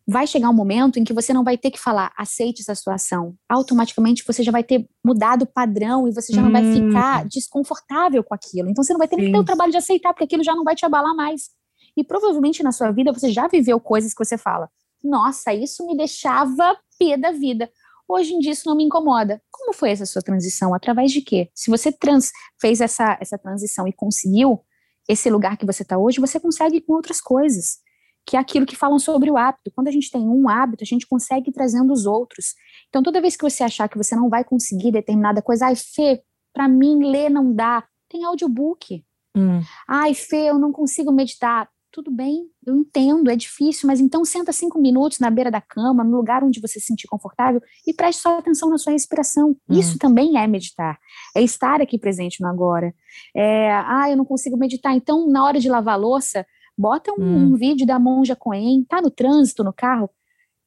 vai 0.09 0.27
chegar 0.27 0.49
um 0.49 0.55
momento 0.55 0.99
em 0.99 1.05
que 1.05 1.13
você 1.13 1.35
não 1.35 1.45
vai 1.45 1.59
ter 1.59 1.71
que 1.71 1.79
falar 1.79 2.11
aceite 2.17 2.63
essa 2.63 2.75
situação. 2.75 3.35
Automaticamente 3.47 4.25
você 4.27 4.43
já 4.43 4.51
vai 4.51 4.65
ter 4.65 4.89
mudado 5.05 5.43
o 5.43 5.47
padrão 5.47 6.09
e 6.09 6.15
você 6.15 6.33
já 6.33 6.41
hum. 6.41 6.45
não 6.45 6.53
vai 6.53 6.73
ficar 6.73 7.25
hum. 7.25 7.29
desconfortável 7.29 8.25
com 8.25 8.35
aquilo. 8.35 8.71
Então 8.71 8.83
você 8.83 8.95
não 8.95 8.99
vai 8.99 9.07
ter 9.07 9.17
nem 9.17 9.27
que 9.27 9.33
ter 9.33 9.39
o 9.39 9.45
trabalho 9.45 9.71
de 9.71 9.77
aceitar, 9.77 10.15
porque 10.15 10.25
aquilo 10.25 10.43
já 10.43 10.55
não 10.55 10.65
vai 10.65 10.75
te 10.75 10.87
abalar 10.87 11.15
mais. 11.15 11.51
E 11.95 12.03
provavelmente 12.03 12.63
na 12.63 12.73
sua 12.73 12.91
vida 12.91 13.13
você 13.13 13.31
já 13.31 13.47
viveu 13.49 13.79
coisas 13.79 14.15
que 14.15 14.25
você 14.25 14.39
fala: 14.39 14.71
nossa, 15.05 15.53
isso 15.53 15.87
me 15.87 15.95
deixava 15.95 16.75
pé 16.99 17.19
da 17.19 17.31
vida. 17.31 17.71
Hoje 18.09 18.33
em 18.33 18.39
dia 18.39 18.53
isso 18.53 18.67
não 18.67 18.75
me 18.75 18.85
incomoda. 18.85 19.43
Como 19.51 19.75
foi 19.75 19.91
essa 19.91 20.07
sua 20.07 20.23
transição? 20.23 20.73
Através 20.73 21.13
de 21.13 21.21
quê? 21.21 21.51
Se 21.55 21.71
você 21.71 21.93
trans, 21.93 22.33
fez 22.59 22.81
essa, 22.81 23.19
essa 23.21 23.37
transição 23.37 23.87
e 23.87 23.93
conseguiu 23.93 24.61
esse 25.07 25.29
lugar 25.29 25.59
que 25.59 25.67
você 25.67 25.83
está 25.83 25.99
hoje, 25.99 26.19
você 26.19 26.41
consegue 26.41 26.81
com 26.81 26.95
outras 26.95 27.21
coisas 27.21 27.87
que 28.29 28.37
é 28.37 28.39
aquilo 28.39 28.67
que 28.67 28.77
falam 28.77 28.99
sobre 28.99 29.31
o 29.31 29.39
hábito. 29.39 29.73
Quando 29.75 29.89
a 29.89 29.91
gente 29.91 30.11
tem 30.11 30.21
um 30.21 30.51
hábito, 30.51 30.85
a 30.85 30.87
gente 30.87 31.07
consegue 31.07 31.49
ir 31.49 31.53
trazendo 31.55 31.91
os 31.95 32.05
outros. 32.05 32.55
Então, 32.91 33.03
toda 33.03 33.23
vez 33.23 33.35
que 33.35 33.43
você 33.43 33.65
achar 33.65 33.89
que 33.89 33.97
você 33.97 34.15
não 34.15 34.29
vai 34.29 34.45
conseguir 34.45 34.93
determinada 34.93 35.41
coisa, 35.41 35.65
ai, 35.65 35.75
Fê, 35.75 36.23
para 36.53 36.69
mim 36.69 37.11
ler 37.11 37.31
não 37.31 37.55
dá, 37.55 37.83
tem 38.07 38.25
audiobook. 38.25 39.03
Hum. 39.35 39.63
Ai, 39.89 40.13
Fê, 40.13 40.51
eu 40.51 40.59
não 40.59 40.71
consigo 40.73 41.11
meditar. 41.11 41.71
Tudo 41.91 42.11
bem, 42.11 42.45
eu 42.67 42.77
entendo, 42.77 43.31
é 43.31 43.35
difícil, 43.35 43.87
mas 43.87 43.99
então 43.99 44.23
senta 44.23 44.53
cinco 44.53 44.79
minutos 44.79 45.19
na 45.21 45.31
beira 45.31 45.51
da 45.51 45.63
cama, 45.63 46.05
no 46.05 46.19
lugar 46.19 46.45
onde 46.45 46.61
você 46.61 46.79
se 46.79 46.85
sentir 46.85 47.09
confortável 47.09 47.63
e 47.87 47.95
preste 47.95 48.21
só 48.21 48.39
atenção 48.39 48.69
na 48.69 48.77
sua 48.77 48.93
respiração. 48.93 49.57
Hum. 49.67 49.79
Isso 49.79 49.99
também 49.99 50.37
é 50.37 50.47
meditar. 50.47 50.99
É 51.35 51.41
estar 51.41 51.81
aqui 51.81 51.99
presente 51.99 52.43
no 52.43 52.49
agora. 52.49 52.95
É, 53.35 53.73
ah, 53.73 54.11
eu 54.11 54.19
não 54.19 54.25
consigo 54.27 54.59
meditar. 54.59 54.95
Então, 54.95 55.27
na 55.27 55.43
hora 55.43 55.59
de 55.59 55.71
lavar 55.71 55.95
a 55.95 55.97
louça, 55.97 56.45
Bota 56.79 57.13
um, 57.13 57.17
hum. 57.21 57.53
um 57.53 57.57
vídeo 57.57 57.85
da 57.85 57.99
Monja 57.99 58.37
Coen, 58.37 58.85
tá 58.85 59.03
no 59.03 59.11
trânsito, 59.11 59.65
no 59.65 59.73
carro, 59.73 60.09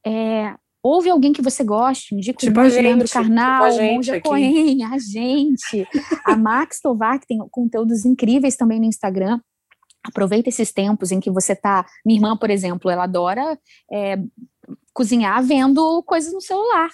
é, 0.06 0.54
ouve 0.84 1.10
alguém 1.10 1.32
que 1.32 1.42
você 1.42 1.64
goste, 1.64 2.16
indica 2.16 2.38
tipo 2.38 2.60
o 2.60 2.64
Leandro 2.64 3.10
Carnal, 3.10 3.72
tipo 3.72 3.84
Monja 3.84 4.16
aqui. 4.16 4.28
Coen, 4.28 4.84
a 4.92 4.98
gente. 4.98 5.88
a 6.26 6.36
Max 6.36 6.82
Tovar, 6.82 7.20
que 7.20 7.28
tem 7.28 7.38
conteúdos 7.52 8.06
incríveis 8.06 8.56
também 8.56 8.80
no 8.80 8.86
Instagram. 8.86 9.40
Aproveita 10.04 10.50
esses 10.50 10.72
tempos 10.72 11.12
em 11.12 11.20
que 11.20 11.30
você 11.30 11.56
tá. 11.56 11.86
Minha 12.06 12.18
irmã, 12.18 12.36
por 12.36 12.50
exemplo, 12.50 12.90
ela 12.90 13.04
adora 13.04 13.58
é, 13.92 14.18
cozinhar 14.94 15.44
vendo 15.44 16.02
coisas 16.04 16.34
no 16.34 16.42
celular. 16.42 16.90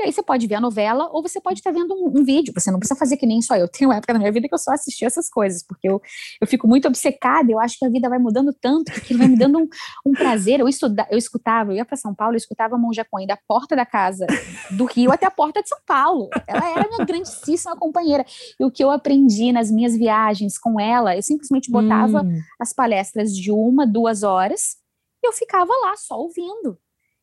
E 0.00 0.04
aí 0.04 0.12
você 0.12 0.22
pode 0.22 0.46
ver 0.46 0.54
a 0.54 0.60
novela 0.60 1.10
ou 1.12 1.22
você 1.22 1.38
pode 1.38 1.60
estar 1.60 1.70
vendo 1.70 1.94
um, 1.94 2.20
um, 2.20 2.24
vídeo. 2.24 2.54
Você 2.56 2.70
não 2.70 2.78
precisa 2.78 2.98
fazer 2.98 3.18
que 3.18 3.26
nem 3.26 3.42
só 3.42 3.54
eu. 3.54 3.68
Tenho 3.70 3.90
uma 3.90 3.96
época 3.96 4.14
na 4.14 4.18
minha 4.18 4.32
vida 4.32 4.48
que 4.48 4.54
eu 4.54 4.58
só 4.58 4.72
assisti 4.72 5.04
essas 5.04 5.28
coisas, 5.28 5.62
porque 5.62 5.86
eu, 5.86 6.00
eu 6.40 6.46
fico 6.46 6.66
muito 6.66 6.88
obcecada. 6.88 7.52
Eu 7.52 7.60
acho 7.60 7.78
que 7.78 7.84
a 7.84 7.90
vida 7.90 8.08
vai 8.08 8.18
mudando 8.18 8.50
tanto, 8.58 8.90
que 9.02 9.14
vai 9.14 9.28
me 9.28 9.36
dando 9.36 9.58
um, 9.58 9.68
um 10.06 10.12
prazer. 10.12 10.60
Eu, 10.60 10.68
estuda, 10.68 11.06
eu 11.10 11.18
escutava, 11.18 11.72
eu 11.72 11.76
ia 11.76 11.84
para 11.84 11.96
São 11.96 12.14
Paulo, 12.14 12.34
eu 12.34 12.38
escutava 12.38 12.76
a 12.76 12.78
Monja 12.78 13.04
Coen 13.04 13.26
da 13.26 13.36
porta 13.36 13.76
da 13.76 13.84
casa 13.84 14.26
do 14.70 14.86
Rio 14.86 15.12
até 15.12 15.26
a 15.26 15.30
porta 15.30 15.62
de 15.62 15.68
São 15.68 15.78
Paulo. 15.86 16.30
Ela 16.46 16.70
era 16.70 16.88
minha 16.88 17.04
grandíssima 17.04 17.76
companheira. 17.76 18.24
E 18.58 18.64
o 18.64 18.70
que 18.70 18.82
eu 18.82 18.90
aprendi 18.90 19.52
nas 19.52 19.70
minhas 19.70 19.94
viagens 19.94 20.58
com 20.58 20.80
ela, 20.80 21.14
eu 21.14 21.22
simplesmente 21.22 21.70
botava 21.70 22.22
hum. 22.22 22.40
as 22.58 22.72
palestras 22.72 23.36
de 23.36 23.52
uma, 23.52 23.86
duas 23.86 24.22
horas 24.22 24.80
e 25.22 25.26
eu 25.28 25.32
ficava 25.32 25.72
lá 25.82 25.96
só 25.96 26.18
ouvindo. 26.18 26.78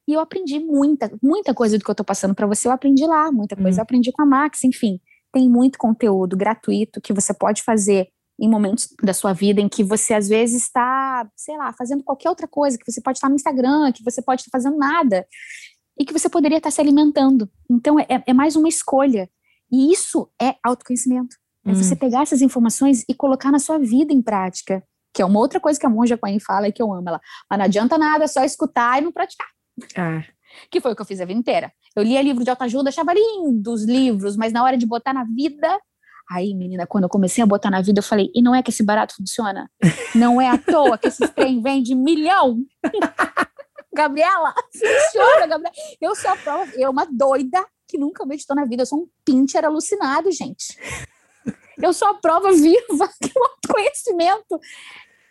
E 0.08 0.14
eu 0.14 0.20
aprendi 0.20 0.60
muita, 0.60 1.12
muita 1.22 1.54
coisa 1.54 1.78
do 1.78 1.84
que 1.84 1.90
eu 1.90 1.94
estou 1.94 2.06
passando 2.06 2.34
para 2.34 2.48
você, 2.48 2.68
eu 2.68 2.72
aprendi 2.72 3.06
lá, 3.06 3.32
muita 3.32 3.56
coisa 3.56 3.78
hum. 3.78 3.82
eu 3.82 3.84
aprendi 3.84 4.12
com 4.12 4.22
a 4.22 4.26
Max, 4.26 4.64
enfim. 4.64 5.00
Tem 5.34 5.50
muito 5.50 5.78
conteúdo 5.78 6.38
gratuito 6.38 7.02
que 7.02 7.14
você 7.14 7.34
pode 7.34 7.62
fazer 7.62 8.08
em 8.40 8.50
momentos 8.50 8.90
da 9.04 9.14
sua 9.14 9.34
vida 9.34 9.60
em 9.60 9.68
que 9.68 9.84
você 9.84 10.14
às 10.14 10.28
vezes 10.28 10.64
está, 10.64 11.28
sei 11.36 11.58
lá, 11.58 11.74
fazendo 11.74 12.04
qualquer 12.04 12.30
outra 12.30 12.48
coisa, 12.48 12.78
que 12.78 12.90
você 12.90 13.02
pode 13.02 13.18
estar 13.18 13.30
no 13.30 13.36
Instagram, 13.36 13.92
que 13.92 14.04
você 14.04 14.22
pode 14.22 14.42
estar 14.42 14.52
fazendo 14.52 14.78
nada, 14.78 15.28
e 16.00 16.06
que 16.06 16.14
você 16.14 16.30
poderia 16.30 16.58
estar 16.58 16.72
se 16.72 16.80
alimentando. 16.80 17.50
Então 17.70 18.00
é, 18.00 18.24
é 18.26 18.34
mais 18.34 18.56
uma 18.56 18.70
escolha. 18.70 19.30
E 19.72 19.92
isso 19.92 20.30
é 20.42 20.56
autoconhecimento. 20.64 21.36
É 21.66 21.72
hum. 21.72 21.76
você 21.76 21.96
pegar 21.96 22.22
essas 22.22 22.42
informações 22.42 23.04
e 23.10 23.14
colocar 23.14 23.52
na 23.52 23.60
sua 23.60 23.80
vida 23.80 24.14
em 24.14 24.22
prática. 24.22 24.84
Que 25.14 25.22
é 25.22 25.26
uma 25.26 25.40
outra 25.40 25.60
coisa 25.60 25.80
que 25.80 25.86
a 25.86 25.90
Monja 25.90 26.18
Coen 26.18 26.40
fala 26.40 26.68
e 26.68 26.72
que 26.72 26.82
eu 26.82 26.94
amo. 26.94 27.10
Ela, 27.10 27.20
mas 27.50 27.58
não 27.58 27.66
adianta 27.66 27.98
nada, 27.98 28.26
é 28.26 28.28
só 28.28 28.44
escutar 28.44 29.02
e 29.02 29.02
não 29.04 29.12
praticar. 29.12 29.48
Ah. 29.96 30.24
Que 30.72 30.80
foi 30.80 30.94
o 30.94 30.96
que 30.96 31.02
eu 31.02 31.06
fiz 31.06 31.20
a 31.20 31.26
vida 31.26 31.40
inteira. 31.40 31.72
Eu 31.96 32.04
lia 32.04 32.22
livro 32.22 32.44
de 32.44 32.50
autoajuda, 32.50 32.90
achava 32.90 33.14
lindos 33.14 33.84
livros, 33.84 34.36
mas 34.36 34.54
na 34.54 34.64
hora 34.64 34.78
de 34.78 34.86
botar 34.86 35.14
na 35.14 35.24
vida. 35.24 35.80
Aí, 36.30 36.54
menina, 36.54 36.86
quando 36.86 37.06
eu 37.06 37.10
comecei 37.10 37.44
a 37.44 37.48
botar 37.48 37.70
na 37.70 37.82
vida, 37.82 38.00
eu 38.00 38.04
falei: 38.04 38.30
e 38.34 38.42
não 38.42 38.54
é 38.54 38.62
que 38.62 38.70
esse 38.70 38.84
barato 38.84 39.16
funciona? 39.16 39.70
Não 40.14 40.42
é 40.42 40.50
à 40.50 40.58
toa 40.58 40.98
que 40.98 41.08
esses 41.08 41.30
trem 41.32 41.62
vende 41.62 41.96
milhão? 41.96 42.58
Gabriela, 43.94 44.54
funciona, 44.72 45.48
Gabriela. 45.48 45.76
Eu 46.00 46.16
sou 46.16 46.30
a 46.30 46.36
prova, 46.36 46.72
eu, 46.76 46.92
uma 46.92 47.06
doida 47.06 47.66
que 47.88 47.98
nunca 47.98 48.26
meditou 48.26 48.56
na 48.56 48.66
vida. 48.66 48.84
Eu 48.84 48.86
sou 48.86 49.00
um 49.00 49.08
pincher 49.24 49.66
alucinado, 49.66 50.32
gente. 50.32 50.78
Eu 51.82 51.94
sou 51.94 52.08
a 52.10 52.14
prova 52.16 52.52
viva 52.52 53.10
que 53.22 53.32
o 53.36 53.44
autoconhecimento 53.44 54.60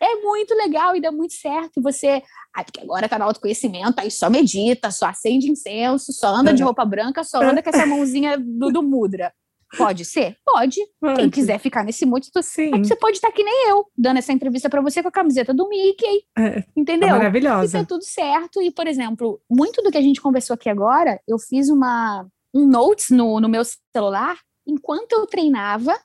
é 0.06 0.22
muito 0.22 0.54
legal 0.54 0.96
e 0.96 1.00
dá 1.00 1.10
muito 1.12 1.34
certo. 1.34 1.82
Você, 1.82 2.22
ah, 2.54 2.64
porque 2.64 2.80
agora 2.80 3.08
tá 3.08 3.18
no 3.18 3.24
autoconhecimento, 3.24 4.00
aí 4.00 4.10
só 4.10 4.30
medita, 4.30 4.90
só 4.90 5.06
acende 5.06 5.50
incenso, 5.50 6.12
só 6.12 6.28
anda 6.28 6.54
de 6.54 6.62
roupa 6.62 6.84
branca, 6.84 7.24
só 7.24 7.42
anda 7.42 7.62
com 7.62 7.70
essa 7.70 7.84
mãozinha 7.86 8.38
do, 8.38 8.70
do 8.70 8.82
mudra. 8.82 9.32
Pode 9.76 10.04
ser? 10.04 10.36
Pode. 10.44 10.80
pode. 11.00 11.20
Quem 11.20 11.30
quiser 11.30 11.58
ficar 11.58 11.84
nesse 11.84 12.06
mood, 12.06 12.26
sim. 12.42 12.70
você 12.70 12.94
pode 12.96 13.16
estar 13.16 13.32
que 13.32 13.42
nem 13.42 13.68
eu, 13.68 13.84
dando 13.96 14.18
essa 14.18 14.32
entrevista 14.32 14.70
para 14.70 14.80
você 14.80 15.02
com 15.02 15.08
a 15.08 15.12
camiseta 15.12 15.52
do 15.52 15.68
Mickey. 15.68 16.22
É, 16.38 16.64
entendeu? 16.76 17.08
Tá 17.08 17.16
maravilhosa. 17.16 17.78
E 17.78 17.80
tá 17.80 17.86
tudo 17.86 18.04
certo. 18.04 18.62
E, 18.62 18.70
por 18.70 18.86
exemplo, 18.86 19.40
muito 19.50 19.82
do 19.82 19.90
que 19.90 19.98
a 19.98 20.02
gente 20.02 20.20
conversou 20.20 20.54
aqui 20.54 20.68
agora, 20.68 21.20
eu 21.26 21.38
fiz 21.38 21.68
uma, 21.68 22.26
um 22.54 22.66
notes 22.66 23.10
no, 23.10 23.40
no 23.40 23.48
meu 23.48 23.62
celular 23.92 24.38
enquanto 24.66 25.12
eu 25.12 25.26
treinava 25.26 25.96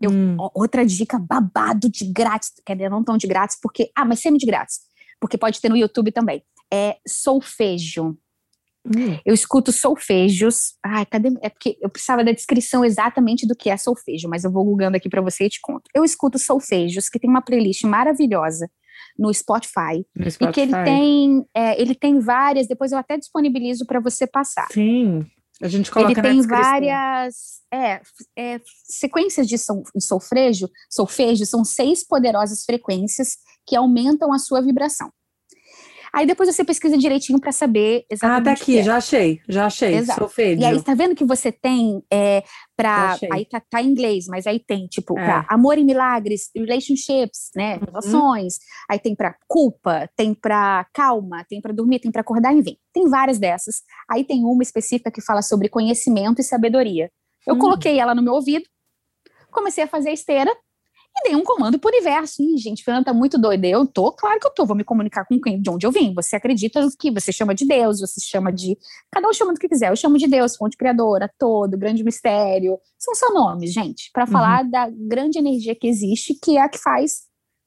eu, 0.00 0.10
hum. 0.10 0.36
Outra 0.54 0.86
dica 0.86 1.18
babado 1.18 1.90
de 1.90 2.04
grátis, 2.04 2.52
quer 2.64 2.74
dizer, 2.74 2.88
não 2.88 3.02
tão 3.02 3.16
de 3.16 3.26
grátis, 3.26 3.58
porque. 3.60 3.90
Ah, 3.94 4.04
mas 4.04 4.20
semi 4.20 4.38
de 4.38 4.46
grátis, 4.46 4.80
porque 5.20 5.36
pode 5.36 5.60
ter 5.60 5.68
no 5.68 5.76
YouTube 5.76 6.12
também. 6.12 6.42
É 6.72 6.96
solfejo. 7.06 8.16
Hum. 8.86 9.18
Eu 9.24 9.34
escuto 9.34 9.72
solfejos. 9.72 10.74
Ai, 10.84 11.04
cadê? 11.04 11.30
É 11.42 11.48
porque 11.50 11.76
eu 11.80 11.90
precisava 11.90 12.24
da 12.24 12.32
descrição 12.32 12.84
exatamente 12.84 13.46
do 13.46 13.56
que 13.56 13.70
é 13.70 13.76
solfejo, 13.76 14.28
mas 14.28 14.44
eu 14.44 14.52
vou 14.52 14.64
googando 14.64 14.96
aqui 14.96 15.08
para 15.08 15.20
você 15.20 15.44
e 15.44 15.50
te 15.50 15.60
conto. 15.60 15.90
Eu 15.94 16.04
escuto 16.04 16.38
solfejos, 16.38 17.08
que 17.08 17.18
tem 17.18 17.28
uma 17.28 17.42
playlist 17.42 17.82
maravilhosa 17.82 18.70
no 19.18 19.32
Spotify, 19.32 20.04
no 20.16 20.30
Spotify. 20.30 20.50
e 20.50 20.52
que 20.52 20.60
ele 20.60 20.84
tem, 20.84 21.46
é, 21.54 21.80
ele 21.80 21.94
tem 21.94 22.20
várias. 22.20 22.68
Depois 22.68 22.92
eu 22.92 22.98
até 22.98 23.16
disponibilizo 23.16 23.84
para 23.84 24.00
você 24.00 24.26
passar. 24.26 24.68
Sim. 24.70 25.26
A 25.60 25.68
gente 25.68 25.90
coloca 25.90 26.12
Ele 26.12 26.22
tem 26.22 26.42
várias 26.42 27.60
é, 27.72 28.00
é, 28.36 28.60
sequências 28.84 29.46
de 29.48 29.56
solfejo, 30.00 30.70
solfejo, 30.88 31.44
são 31.44 31.64
seis 31.64 32.06
poderosas 32.06 32.64
frequências 32.64 33.38
que 33.66 33.74
aumentam 33.74 34.32
a 34.32 34.38
sua 34.38 34.62
vibração. 34.62 35.10
Aí 36.12 36.26
depois 36.26 36.48
você 36.48 36.64
pesquisa 36.64 36.96
direitinho 36.96 37.40
para 37.40 37.52
saber 37.52 38.04
exatamente. 38.10 38.40
Ah, 38.40 38.44
tá 38.44 38.62
aqui, 38.62 38.78
é. 38.78 38.82
já 38.82 38.96
achei, 38.96 39.40
já 39.48 39.66
achei. 39.66 39.94
Exato. 39.94 40.20
Solfedio. 40.20 40.62
E 40.62 40.64
aí, 40.64 40.82
tá 40.82 40.94
vendo 40.94 41.14
que 41.14 41.24
você 41.24 41.52
tem 41.52 42.02
é, 42.10 42.42
para. 42.76 43.16
Aí 43.32 43.44
tá, 43.44 43.60
tá, 43.60 43.82
em 43.82 43.88
inglês, 43.88 44.26
mas 44.28 44.46
aí 44.46 44.58
tem, 44.58 44.86
tipo, 44.86 45.18
é. 45.18 45.44
amor 45.48 45.78
e 45.78 45.84
milagres, 45.84 46.50
relationships, 46.54 47.50
né? 47.54 47.74
Uhum. 47.74 47.84
Relações. 47.86 48.58
Aí 48.88 48.98
tem 48.98 49.14
para 49.14 49.34
culpa, 49.46 50.08
tem 50.16 50.34
para 50.34 50.86
calma, 50.92 51.44
tem 51.48 51.60
para 51.60 51.72
dormir, 51.72 52.00
tem 52.00 52.10
para 52.10 52.20
acordar, 52.20 52.52
enfim. 52.54 52.76
Tem 52.92 53.08
várias 53.08 53.38
dessas. 53.38 53.82
Aí 54.10 54.24
tem 54.24 54.44
uma 54.44 54.62
específica 54.62 55.10
que 55.10 55.20
fala 55.20 55.42
sobre 55.42 55.68
conhecimento 55.68 56.40
e 56.40 56.44
sabedoria. 56.44 57.10
Eu 57.46 57.54
uhum. 57.54 57.60
coloquei 57.60 57.98
ela 57.98 58.14
no 58.14 58.22
meu 58.22 58.34
ouvido, 58.34 58.64
comecei 59.50 59.84
a 59.84 59.88
fazer 59.88 60.10
a 60.10 60.12
esteira 60.12 60.54
e 61.18 61.28
dei 61.28 61.36
um 61.36 61.42
comando 61.42 61.78
pro 61.78 61.90
universo. 61.90 62.42
Ih, 62.42 62.56
gente, 62.58 62.84
Fernanda 62.84 63.06
tá 63.06 63.12
muito 63.12 63.38
doida. 63.38 63.66
Eu 63.66 63.86
tô, 63.86 64.12
claro 64.12 64.38
que 64.40 64.46
eu 64.46 64.50
tô, 64.50 64.64
vou 64.64 64.76
me 64.76 64.84
comunicar 64.84 65.24
com 65.26 65.40
quem, 65.40 65.60
de 65.60 65.70
onde 65.70 65.86
eu 65.86 65.92
vim. 65.92 66.14
Você 66.14 66.36
acredita 66.36 66.86
que 66.98 67.10
você 67.10 67.32
chama 67.32 67.54
de 67.54 67.66
Deus, 67.66 68.00
você 68.00 68.20
chama 68.20 68.52
de. 68.52 68.76
Cada 69.10 69.28
um 69.28 69.32
chama 69.32 69.52
do 69.52 69.58
que 69.58 69.68
quiser. 69.68 69.90
Eu 69.90 69.96
chamo 69.96 70.18
de 70.18 70.26
Deus, 70.26 70.56
fonte 70.56 70.76
criadora, 70.76 71.30
todo, 71.38 71.76
grande 71.76 72.04
mistério. 72.04 72.78
São 72.98 73.14
só 73.14 73.32
nomes, 73.32 73.72
gente, 73.72 74.10
para 74.12 74.24
uhum. 74.24 74.30
falar 74.30 74.64
da 74.64 74.88
grande 74.90 75.38
energia 75.38 75.74
que 75.74 75.86
existe, 75.86 76.34
que 76.34 76.56
é 76.56 76.62
a 76.62 76.68
que 76.68 76.78
faz 76.78 77.22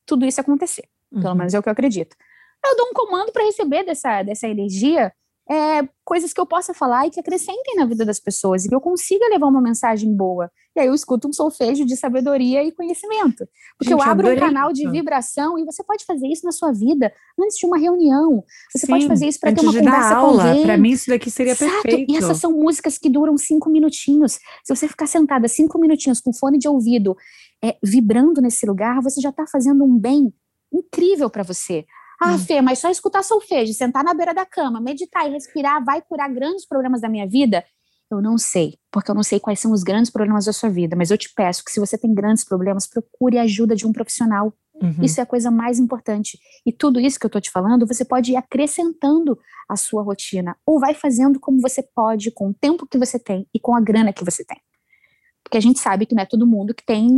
tudo 0.06 0.26
isso 0.26 0.40
acontecer. 0.42 0.84
Uhum. 1.12 1.22
Pelo 1.22 1.36
menos 1.36 1.54
é 1.54 1.60
o 1.60 1.64
que 1.64 1.70
eu 1.70 1.74
acredito. 1.74 2.16
Eu 2.64 2.78
dou 2.78 2.88
um 2.88 2.94
comando 2.94 3.32
para 3.32 3.44
receber 3.44 3.84
dessa, 3.84 4.24
dessa 4.24 4.48
energia 4.48 5.12
é, 5.52 5.86
coisas 6.06 6.32
que 6.32 6.40
eu 6.40 6.46
possa 6.46 6.74
falar 6.74 7.06
e 7.06 7.10
que 7.10 7.20
acrescentem 7.20 7.76
na 7.76 7.86
vida 7.86 8.06
das 8.06 8.22
pessoas 8.22 8.64
e 8.64 8.70
que 8.70 8.76
eu 8.76 8.80
consiga 8.80 9.28
levar 9.28 9.48
uma 9.48 9.62
mensagem 9.62 10.16
boa. 10.16 10.50
E 10.74 10.80
aí 10.80 10.88
eu 10.88 10.94
escuto 10.94 11.28
um 11.28 11.34
solfejo 11.34 11.86
de 11.86 11.98
sabedoria 11.98 12.64
e 12.64 12.72
conhecimento. 12.72 13.46
Porque 13.78 13.90
Gente, 13.90 14.00
eu 14.00 14.02
abro 14.02 14.32
um 14.32 14.36
canal 14.38 14.72
de 14.72 14.90
vibração 14.90 15.60
e 15.60 15.66
você 15.66 15.84
pode 15.84 16.06
fazer 16.06 16.28
isso 16.28 16.46
na 16.46 16.54
sua 16.54 16.72
vida 16.72 17.12
antes 17.38 17.58
de 17.58 17.66
uma 17.66 17.78
reunião. 17.78 18.42
Você 18.74 18.86
Sim, 18.86 18.94
pode 18.94 19.08
fazer 19.08 19.28
isso 19.28 19.42
para 19.42 19.52
ter 19.52 19.60
uma 19.60 19.74
conversa 19.74 20.16
aula. 20.16 20.42
com 20.44 20.48
alguém. 20.48 20.64
Para 20.64 20.78
mim 20.78 20.92
isso 20.92 21.10
daqui 21.10 21.30
seria 21.30 21.52
Exato. 21.52 21.82
perfeito. 21.82 22.14
E 22.14 22.16
essas 22.16 22.38
são 22.38 22.54
músicas 22.54 22.98
que 22.98 23.10
duram 23.10 23.38
cinco 23.38 23.70
minutinhos. 23.70 24.40
Se 24.64 24.74
você 24.74 24.88
ficar 24.88 25.08
sentada 25.08 25.50
cinco 25.50 25.78
minutinhos 25.78 26.22
com 26.22 26.32
fone 26.32 26.58
de 26.58 26.70
ouvido, 26.70 27.18
é, 27.62 27.76
vibrando 27.84 28.40
nesse 28.40 28.66
lugar, 28.66 29.02
você 29.02 29.20
já 29.20 29.30
está 29.30 29.46
fazendo 29.46 29.84
um 29.84 30.00
bem 30.00 30.34
incrível 30.74 31.30
para 31.30 31.44
você. 31.44 31.86
Ah, 32.24 32.36
hum. 32.36 32.38
Fê, 32.38 32.62
mas 32.62 32.78
só 32.78 32.92
escutar 32.92 33.24
solfejo, 33.24 33.74
sentar 33.74 34.04
na 34.04 34.14
beira 34.14 34.32
da 34.32 34.46
cama, 34.46 34.80
meditar 34.80 35.28
e 35.28 35.32
respirar 35.32 35.84
vai 35.84 36.04
curar 36.04 36.32
grandes 36.32 36.68
problemas 36.68 37.02
da 37.02 37.10
minha 37.10 37.28
vida? 37.28 37.66
Eu 38.12 38.22
não 38.22 38.38
sei, 38.38 38.78
porque 38.92 39.10
eu 39.10 39.16
não 39.16 39.24
sei 39.24 39.40
quais 39.40 39.60
são 39.60 39.72
os 39.72 39.82
grandes 39.82 40.12
problemas 40.12 40.46
da 40.46 40.54
sua 40.54 40.70
vida, 40.70 40.96
mas 40.96 41.10
eu 41.10 41.18
te 41.18 41.34
peço 41.34 41.64
que 41.64 41.72
se 41.72 41.80
você 41.80 41.98
tem 41.98 42.14
grandes 42.14 42.44
problemas, 42.44 42.86
procure 42.86 43.40
a 43.40 43.44
ajuda 43.44 43.76
de 43.76 43.88
um 43.88 43.92
profissional. 43.92 44.54
Uhum. 44.76 44.98
Isso 45.02 45.20
é 45.20 45.24
a 45.24 45.26
coisa 45.26 45.50
mais 45.50 45.80
importante. 45.80 46.38
E 46.64 46.72
tudo 46.72 47.00
isso 47.00 47.20
que 47.20 47.26
eu 47.26 47.30
estou 47.30 47.42
te 47.42 47.50
falando, 47.50 47.88
você 47.88 48.06
pode 48.06 48.34
ir 48.34 48.36
acrescentando 48.36 49.40
à 49.68 49.76
sua 49.76 50.04
rotina. 50.04 50.56
Ou 50.66 50.80
vai 50.80 50.94
fazendo 50.94 51.40
como 51.40 51.60
você 51.60 51.82
pode, 51.96 52.30
com 52.32 52.50
o 52.50 52.54
tempo 52.54 52.86
que 52.86 52.98
você 52.98 53.18
tem 53.18 53.48
e 53.54 53.60
com 53.60 53.74
a 53.74 53.82
grana 53.82 54.14
que 54.14 54.26
você 54.26 54.44
tem. 54.44 54.60
Porque 55.44 55.58
a 55.58 55.62
gente 55.62 55.80
sabe 55.80 56.06
que 56.06 56.14
não 56.14 56.22
é 56.22 56.26
todo 56.26 56.46
mundo 56.46 56.76
que 56.76 56.86
tem 56.86 57.10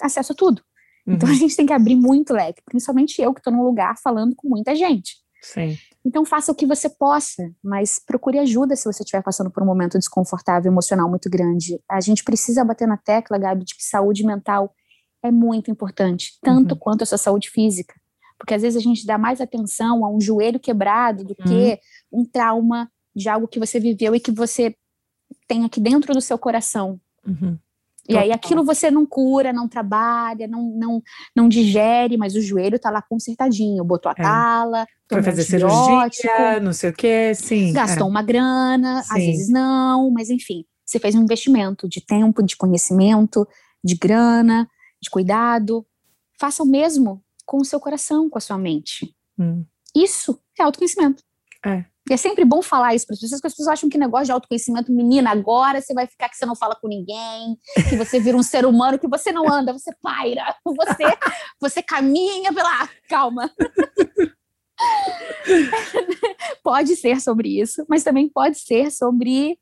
acesso 0.00 0.32
a 0.32 0.36
tudo. 0.36 0.62
Uhum. 1.08 1.14
Então 1.14 1.28
a 1.28 1.32
gente 1.34 1.56
tem 1.56 1.64
que 1.64 1.72
abrir 1.72 1.96
muito 1.96 2.34
leque, 2.34 2.60
principalmente 2.64 3.20
eu 3.22 3.32
que 3.32 3.40
estou 3.40 3.52
num 3.52 3.62
lugar 3.62 3.96
falando 3.98 4.36
com 4.36 4.46
muita 4.46 4.76
gente. 4.76 5.16
Sim. 5.42 5.78
Então 6.04 6.24
faça 6.24 6.52
o 6.52 6.54
que 6.54 6.66
você 6.66 6.88
possa, 6.88 7.50
mas 7.64 7.98
procure 7.98 8.38
ajuda 8.38 8.76
se 8.76 8.84
você 8.84 9.02
estiver 9.02 9.22
passando 9.22 9.50
por 9.50 9.62
um 9.62 9.66
momento 9.66 9.98
desconfortável, 9.98 10.70
emocional 10.70 11.08
muito 11.08 11.30
grande. 11.30 11.80
A 11.88 12.00
gente 12.00 12.22
precisa 12.22 12.64
bater 12.64 12.86
na 12.86 12.98
tecla, 12.98 13.38
Gabi, 13.38 13.64
de 13.64 13.74
que 13.74 13.82
saúde 13.82 14.24
mental 14.24 14.74
é 15.22 15.30
muito 15.30 15.70
importante, 15.70 16.38
tanto 16.42 16.72
uhum. 16.72 16.78
quanto 16.78 17.02
a 17.02 17.06
sua 17.06 17.18
saúde 17.18 17.50
física. 17.50 17.94
Porque 18.38 18.54
às 18.54 18.62
vezes 18.62 18.76
a 18.76 18.82
gente 18.82 19.06
dá 19.06 19.16
mais 19.16 19.40
atenção 19.40 20.04
a 20.04 20.10
um 20.10 20.20
joelho 20.20 20.60
quebrado 20.60 21.24
do 21.24 21.34
uhum. 21.40 21.46
que 21.46 21.80
um 22.12 22.24
trauma 22.24 22.90
de 23.16 23.28
algo 23.28 23.48
que 23.48 23.58
você 23.58 23.80
viveu 23.80 24.14
e 24.14 24.20
que 24.20 24.30
você 24.30 24.76
tem 25.46 25.64
aqui 25.64 25.80
dentro 25.80 26.12
do 26.12 26.20
seu 26.20 26.38
coração. 26.38 27.00
Uhum. 27.26 27.58
E 28.08 28.16
aí 28.16 28.32
aquilo 28.32 28.64
você 28.64 28.90
não 28.90 29.04
cura, 29.04 29.52
não 29.52 29.68
trabalha, 29.68 30.48
não, 30.48 30.62
não, 30.74 31.02
não 31.36 31.48
digere, 31.48 32.16
mas 32.16 32.34
o 32.34 32.40
joelho 32.40 32.78
tá 32.78 32.90
lá 32.90 33.02
consertadinho, 33.02 33.84
botou 33.84 34.10
a 34.10 34.14
é. 34.16 34.22
tala, 34.22 34.86
foi 35.08 35.22
fazer 35.22 35.42
cirurgia, 35.42 36.60
não 36.60 36.72
sei 36.72 36.90
o 36.90 36.92
que, 36.92 37.34
sim. 37.34 37.72
Gastou 37.72 38.06
é. 38.06 38.10
uma 38.10 38.22
grana, 38.22 39.02
sim. 39.02 39.08
às 39.10 39.24
vezes 39.24 39.48
não, 39.50 40.10
mas 40.10 40.30
enfim, 40.30 40.64
você 40.84 40.98
fez 40.98 41.14
um 41.14 41.22
investimento 41.22 41.86
de 41.86 42.00
tempo, 42.00 42.42
de 42.42 42.56
conhecimento, 42.56 43.46
de 43.84 43.94
grana, 43.94 44.66
de 45.02 45.10
cuidado. 45.10 45.86
Faça 46.40 46.62
o 46.62 46.66
mesmo 46.66 47.22
com 47.44 47.58
o 47.58 47.64
seu 47.64 47.78
coração, 47.78 48.30
com 48.30 48.38
a 48.38 48.40
sua 48.40 48.56
mente. 48.56 49.14
Hum. 49.38 49.64
Isso 49.94 50.40
é 50.58 50.62
autoconhecimento. 50.62 51.22
É. 51.64 51.84
E 52.08 52.14
é 52.14 52.16
sempre 52.16 52.44
bom 52.44 52.62
falar 52.62 52.94
isso 52.94 53.06
para 53.06 53.14
as 53.14 53.20
pessoas, 53.20 53.40
porque 53.40 53.48
as 53.48 53.54
pessoas 53.54 53.68
acham 53.68 53.88
que 53.88 53.98
negócio 53.98 54.26
de 54.26 54.32
autoconhecimento, 54.32 54.92
menina, 54.92 55.30
agora 55.30 55.80
você 55.80 55.92
vai 55.92 56.06
ficar 56.06 56.28
que 56.28 56.36
você 56.36 56.46
não 56.46 56.56
fala 56.56 56.74
com 56.74 56.88
ninguém, 56.88 57.58
que 57.88 57.96
você 57.96 58.18
vira 58.18 58.36
um 58.36 58.42
ser 58.42 58.64
humano, 58.64 58.98
que 58.98 59.08
você 59.08 59.30
não 59.30 59.50
anda, 59.52 59.72
você 59.72 59.94
paira, 60.00 60.54
você, 60.64 61.04
você 61.60 61.82
caminha 61.82 62.52
pela. 62.52 62.88
Calma. 63.08 63.50
pode 66.62 66.96
ser 66.96 67.20
sobre 67.20 67.60
isso, 67.60 67.84
mas 67.88 68.04
também 68.04 68.28
pode 68.28 68.58
ser 68.58 68.90
sobre 68.90 69.58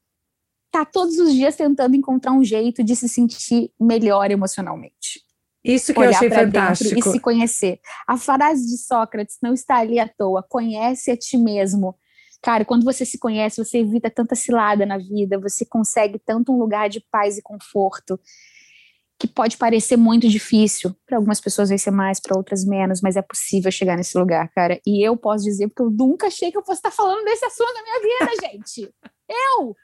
estar 0.66 0.84
tá 0.84 0.90
todos 0.90 1.18
os 1.18 1.32
dias 1.32 1.57
tentando 1.57 1.97
encontrar 1.97 2.32
um 2.32 2.44
jeito 2.44 2.84
de 2.84 2.94
se 2.94 3.09
sentir 3.09 3.72
melhor 3.80 4.30
emocionalmente. 4.30 5.24
Isso 5.64 5.92
que 5.92 5.99
eu 5.99 6.09
achei 6.09 6.30
fantástico. 6.30 6.97
E 6.97 7.03
se 7.03 7.18
conhecer. 7.18 7.80
A 8.07 8.16
frase 8.16 8.64
de 8.66 8.78
Sócrates 8.78 9.38
não 9.42 9.53
está 9.53 9.78
ali 9.78 9.99
à 9.99 10.09
toa. 10.09 10.44
Conhece 10.49 11.11
a 11.11 11.16
ti 11.16 11.36
mesmo. 11.36 11.97
Cara, 12.43 12.64
quando 12.64 12.84
você 12.84 13.05
se 13.05 13.18
conhece, 13.18 13.64
você 13.64 13.78
evita 13.78 14.11
tanta 14.11 14.34
cilada 14.34 14.87
na 14.87 14.99
vida, 14.99 15.39
você 15.39 15.64
consegue 15.64 16.18
tanto 16.18 16.53
um 16.53 16.59
lugar 16.59 16.89
de 16.89 17.01
paz 17.11 17.39
e 17.39 17.43
conforto 17.43 18.18
que 19.18 19.26
pode 19.26 19.57
parecer 19.57 19.97
muito 19.97 20.28
difícil. 20.28 20.95
Para 21.07 21.16
algumas 21.16 21.41
pessoas 21.41 21.70
vai 21.70 21.78
ser 21.78 21.91
mais, 21.91 22.20
para 22.20 22.37
outras 22.37 22.64
menos, 22.64 23.01
mas 23.01 23.16
é 23.16 23.22
possível 23.22 23.70
chegar 23.70 23.97
nesse 23.97 24.16
lugar, 24.18 24.49
cara. 24.51 24.78
E 24.87 25.07
eu 25.07 25.16
posso 25.16 25.45
dizer, 25.45 25.68
porque 25.68 25.82
eu 25.82 25.91
nunca 25.91 26.26
achei 26.26 26.53
que 26.53 26.59
eu 26.59 26.64
fosse 26.64 26.78
estar 26.78 26.91
falando 26.91 27.24
desse 27.24 27.45
assunto 27.45 27.72
na 27.74 27.82
minha 27.82 28.01
vida, 28.01 28.32
gente. 28.47 28.95
Eu, 29.28 29.74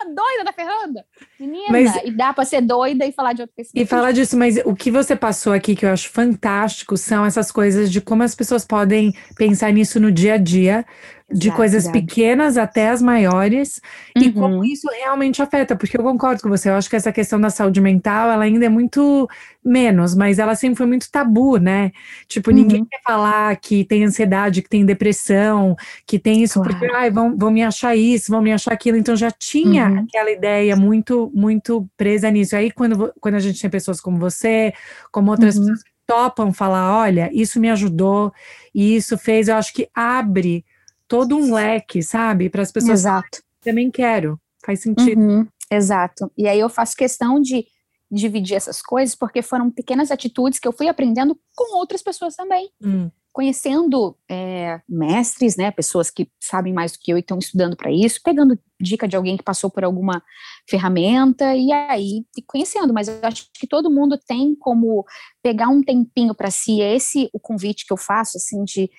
a 0.00 0.04
doida 0.04 0.44
da 0.44 0.52
Ferranda. 0.52 1.04
Menina, 1.38 1.66
mas, 1.70 1.96
e 2.04 2.10
dá 2.10 2.32
para 2.32 2.44
ser 2.44 2.62
doida 2.62 3.04
e 3.04 3.12
falar 3.12 3.34
de 3.34 3.42
outra 3.42 3.54
pessoa. 3.54 3.82
E 3.82 3.84
falar 3.84 4.12
disso, 4.12 4.36
mas 4.36 4.56
o 4.64 4.74
que 4.74 4.90
você 4.90 5.14
passou 5.14 5.52
aqui 5.52 5.76
que 5.76 5.84
eu 5.84 5.90
acho 5.90 6.08
fantástico 6.08 6.96
são 6.96 7.26
essas 7.26 7.52
coisas 7.52 7.90
de 7.90 8.00
como 8.00 8.22
as 8.22 8.34
pessoas 8.34 8.64
podem 8.64 9.12
pensar 9.36 9.72
nisso 9.72 10.00
no 10.00 10.10
dia 10.10 10.34
a 10.34 10.38
dia, 10.38 10.86
de 11.30 11.52
coisas 11.52 11.86
pequenas 11.88 12.56
até 12.56 12.88
as 12.88 13.02
maiores 13.02 13.82
uhum. 14.16 14.22
e 14.22 14.32
como 14.32 14.64
isso 14.64 14.88
realmente 14.88 15.42
afeta, 15.42 15.76
porque 15.76 15.98
eu 15.98 16.02
concordo 16.02 16.40
com 16.40 16.48
você, 16.48 16.70
eu 16.70 16.74
acho 16.74 16.88
que 16.88 16.96
essa 16.96 17.12
questão 17.12 17.38
da 17.38 17.50
saúde 17.50 17.82
mental, 17.82 18.30
ela 18.30 18.44
ainda 18.44 18.64
é 18.64 18.68
muito 18.68 19.28
menos, 19.62 20.14
mas 20.14 20.38
ela 20.38 20.54
sempre 20.54 20.76
foi 20.76 20.86
muito 20.86 21.10
tabu, 21.10 21.58
né? 21.58 21.92
Tipo, 22.26 22.50
uhum. 22.50 22.56
ninguém 22.56 22.84
quer 22.86 23.00
falar 23.06 23.54
que 23.56 23.84
tem 23.84 24.04
ansiedade, 24.04 24.62
que 24.62 24.70
tem 24.70 24.86
depressão, 24.86 25.76
que 26.06 26.18
tem 26.18 26.42
isso, 26.42 26.62
claro. 26.62 26.78
porque 26.78 26.94
ai, 26.94 27.10
vão, 27.10 27.36
vão 27.36 27.50
me 27.50 27.62
achar 27.62 27.94
isso, 27.94 28.32
vão 28.32 28.40
me 28.40 28.52
achar 28.52 28.72
aquilo, 28.72 28.96
então 28.96 29.14
já 29.14 29.30
tinha 29.30 29.86
uhum. 29.86 30.06
aquela 30.08 30.30
ideia 30.30 30.74
muito, 30.76 31.30
muito 31.34 31.86
presa 31.94 32.30
nisso. 32.30 32.56
Aí 32.56 32.70
quando, 32.70 33.12
quando 33.20 33.34
a 33.34 33.40
gente 33.40 33.60
tem 33.60 33.68
pessoas 33.68 34.00
como 34.00 34.18
você, 34.18 34.72
como 35.12 35.30
outras 35.30 35.56
uhum. 35.56 35.60
pessoas 35.60 35.82
que 35.82 35.90
topam 36.06 36.54
falar, 36.54 36.96
olha, 36.96 37.28
isso 37.34 37.60
me 37.60 37.68
ajudou, 37.68 38.32
e 38.74 38.96
isso 38.96 39.18
fez, 39.18 39.48
eu 39.48 39.56
acho 39.56 39.74
que 39.74 39.90
abre 39.94 40.64
todo 41.08 41.36
um 41.36 41.52
leque, 41.54 42.02
sabe? 42.02 42.50
Para 42.50 42.62
as 42.62 42.70
pessoas. 42.70 43.00
Exato. 43.00 43.42
Também 43.62 43.90
quero. 43.90 44.38
Faz 44.64 44.82
sentido. 44.82 45.20
Uhum, 45.20 45.46
exato. 45.70 46.30
E 46.36 46.46
aí 46.46 46.60
eu 46.60 46.68
faço 46.68 46.94
questão 46.94 47.40
de 47.40 47.66
dividir 48.10 48.56
essas 48.56 48.80
coisas, 48.80 49.14
porque 49.14 49.42
foram 49.42 49.70
pequenas 49.70 50.10
atitudes 50.10 50.58
que 50.58 50.66
eu 50.66 50.72
fui 50.72 50.88
aprendendo 50.88 51.38
com 51.56 51.76
outras 51.76 52.02
pessoas 52.02 52.34
também. 52.36 52.70
Hum. 52.82 53.10
Conhecendo 53.32 54.16
é, 54.28 54.80
mestres, 54.88 55.56
né, 55.56 55.70
pessoas 55.70 56.10
que 56.10 56.28
sabem 56.40 56.72
mais 56.72 56.92
do 56.92 56.98
que 56.98 57.12
eu 57.12 57.16
e 57.16 57.20
estão 57.20 57.38
estudando 57.38 57.76
para 57.76 57.92
isso, 57.92 58.20
pegando 58.24 58.58
dica 58.80 59.06
de 59.06 59.14
alguém 59.14 59.36
que 59.36 59.44
passou 59.44 59.70
por 59.70 59.84
alguma 59.84 60.22
ferramenta 60.68 61.54
e 61.54 61.70
aí 61.70 62.24
e 62.36 62.42
conhecendo. 62.42 62.92
Mas 62.92 63.06
eu 63.06 63.20
acho 63.22 63.48
que 63.54 63.66
todo 63.66 63.90
mundo 63.90 64.18
tem 64.26 64.56
como 64.56 65.04
pegar 65.42 65.68
um 65.68 65.82
tempinho 65.82 66.34
para 66.34 66.50
si. 66.50 66.80
É 66.80 66.96
esse 66.96 67.28
o 67.32 67.38
convite 67.38 67.86
que 67.86 67.92
eu 67.92 67.98
faço, 67.98 68.38
assim, 68.38 68.64
de 68.64 68.90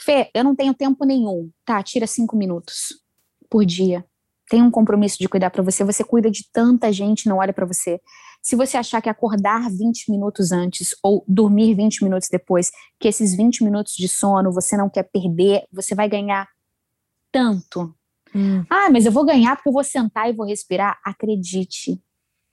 Fê, 0.00 0.30
eu 0.34 0.44
não 0.44 0.54
tenho 0.54 0.74
tempo 0.74 1.04
nenhum. 1.04 1.50
Tá, 1.64 1.82
tira 1.82 2.06
cinco 2.06 2.36
minutos 2.36 3.02
por 3.50 3.64
dia. 3.64 4.04
Tem 4.48 4.62
um 4.62 4.70
compromisso 4.70 5.18
de 5.18 5.28
cuidar 5.28 5.50
para 5.50 5.62
você. 5.62 5.84
Você 5.84 6.04
cuida 6.04 6.30
de 6.30 6.48
tanta 6.50 6.92
gente, 6.92 7.28
não 7.28 7.38
olha 7.38 7.52
para 7.52 7.66
você. 7.66 8.00
Se 8.40 8.54
você 8.56 8.76
achar 8.76 9.02
que 9.02 9.08
acordar 9.08 9.68
20 9.70 10.10
minutos 10.10 10.52
antes 10.52 10.94
ou 11.02 11.24
dormir 11.26 11.74
20 11.74 12.02
minutos 12.04 12.28
depois, 12.30 12.70
que 12.98 13.08
esses 13.08 13.34
20 13.34 13.64
minutos 13.64 13.94
de 13.94 14.08
sono 14.08 14.52
você 14.52 14.76
não 14.76 14.88
quer 14.88 15.02
perder, 15.02 15.64
você 15.72 15.94
vai 15.94 16.08
ganhar 16.08 16.48
tanto. 17.32 17.94
Hum. 18.34 18.64
Ah, 18.70 18.88
mas 18.90 19.04
eu 19.04 19.12
vou 19.12 19.24
ganhar 19.24 19.56
porque 19.56 19.68
eu 19.68 19.72
vou 19.72 19.84
sentar 19.84 20.30
e 20.30 20.32
vou 20.32 20.46
respirar. 20.46 20.98
Acredite, 21.04 22.00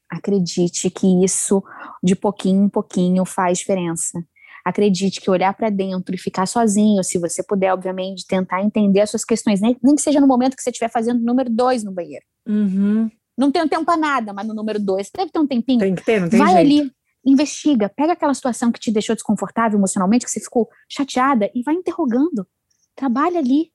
acredite 0.09 0.89
que 0.89 1.23
isso 1.23 1.63
de 2.03 2.15
pouquinho 2.15 2.65
em 2.65 2.69
pouquinho 2.69 3.23
faz 3.23 3.59
diferença 3.59 4.25
acredite 4.65 5.21
que 5.21 5.29
olhar 5.29 5.53
para 5.53 5.69
dentro 5.69 6.15
e 6.15 6.17
ficar 6.17 6.47
sozinho, 6.47 7.03
se 7.03 7.19
você 7.19 7.43
puder, 7.43 7.71
obviamente, 7.71 8.25
tentar 8.25 8.63
entender 8.63 9.01
as 9.01 9.11
suas 9.11 9.23
questões, 9.23 9.61
nem, 9.61 9.77
nem 9.81 9.95
que 9.95 10.01
seja 10.01 10.19
no 10.19 10.25
momento 10.25 10.55
que 10.55 10.63
você 10.63 10.71
estiver 10.71 10.89
fazendo 10.89 11.23
número 11.23 11.51
dois 11.51 11.83
no 11.83 11.91
banheiro. 11.91 12.25
Uhum. 12.47 13.09
Não 13.37 13.51
tem 13.51 13.67
tempo 13.67 13.85
para 13.85 13.95
nada, 13.95 14.33
mas 14.33 14.47
no 14.47 14.55
número 14.55 14.79
dois, 14.79 15.11
deve 15.15 15.31
ter 15.31 15.37
um 15.37 15.45
tempinho. 15.45 15.79
Tem 15.79 15.93
que 15.93 16.03
ter, 16.03 16.19
não 16.19 16.29
tem 16.29 16.39
Vai 16.39 16.53
jeito. 16.53 16.83
ali, 16.83 16.91
investiga, 17.23 17.89
pega 17.95 18.13
aquela 18.13 18.33
situação 18.33 18.71
que 18.71 18.79
te 18.79 18.91
deixou 18.91 19.13
desconfortável 19.13 19.77
emocionalmente, 19.77 20.25
que 20.25 20.31
você 20.31 20.39
ficou 20.39 20.67
chateada, 20.89 21.51
e 21.53 21.61
vai 21.61 21.75
interrogando. 21.75 22.47
Trabalha 22.95 23.37
ali. 23.37 23.71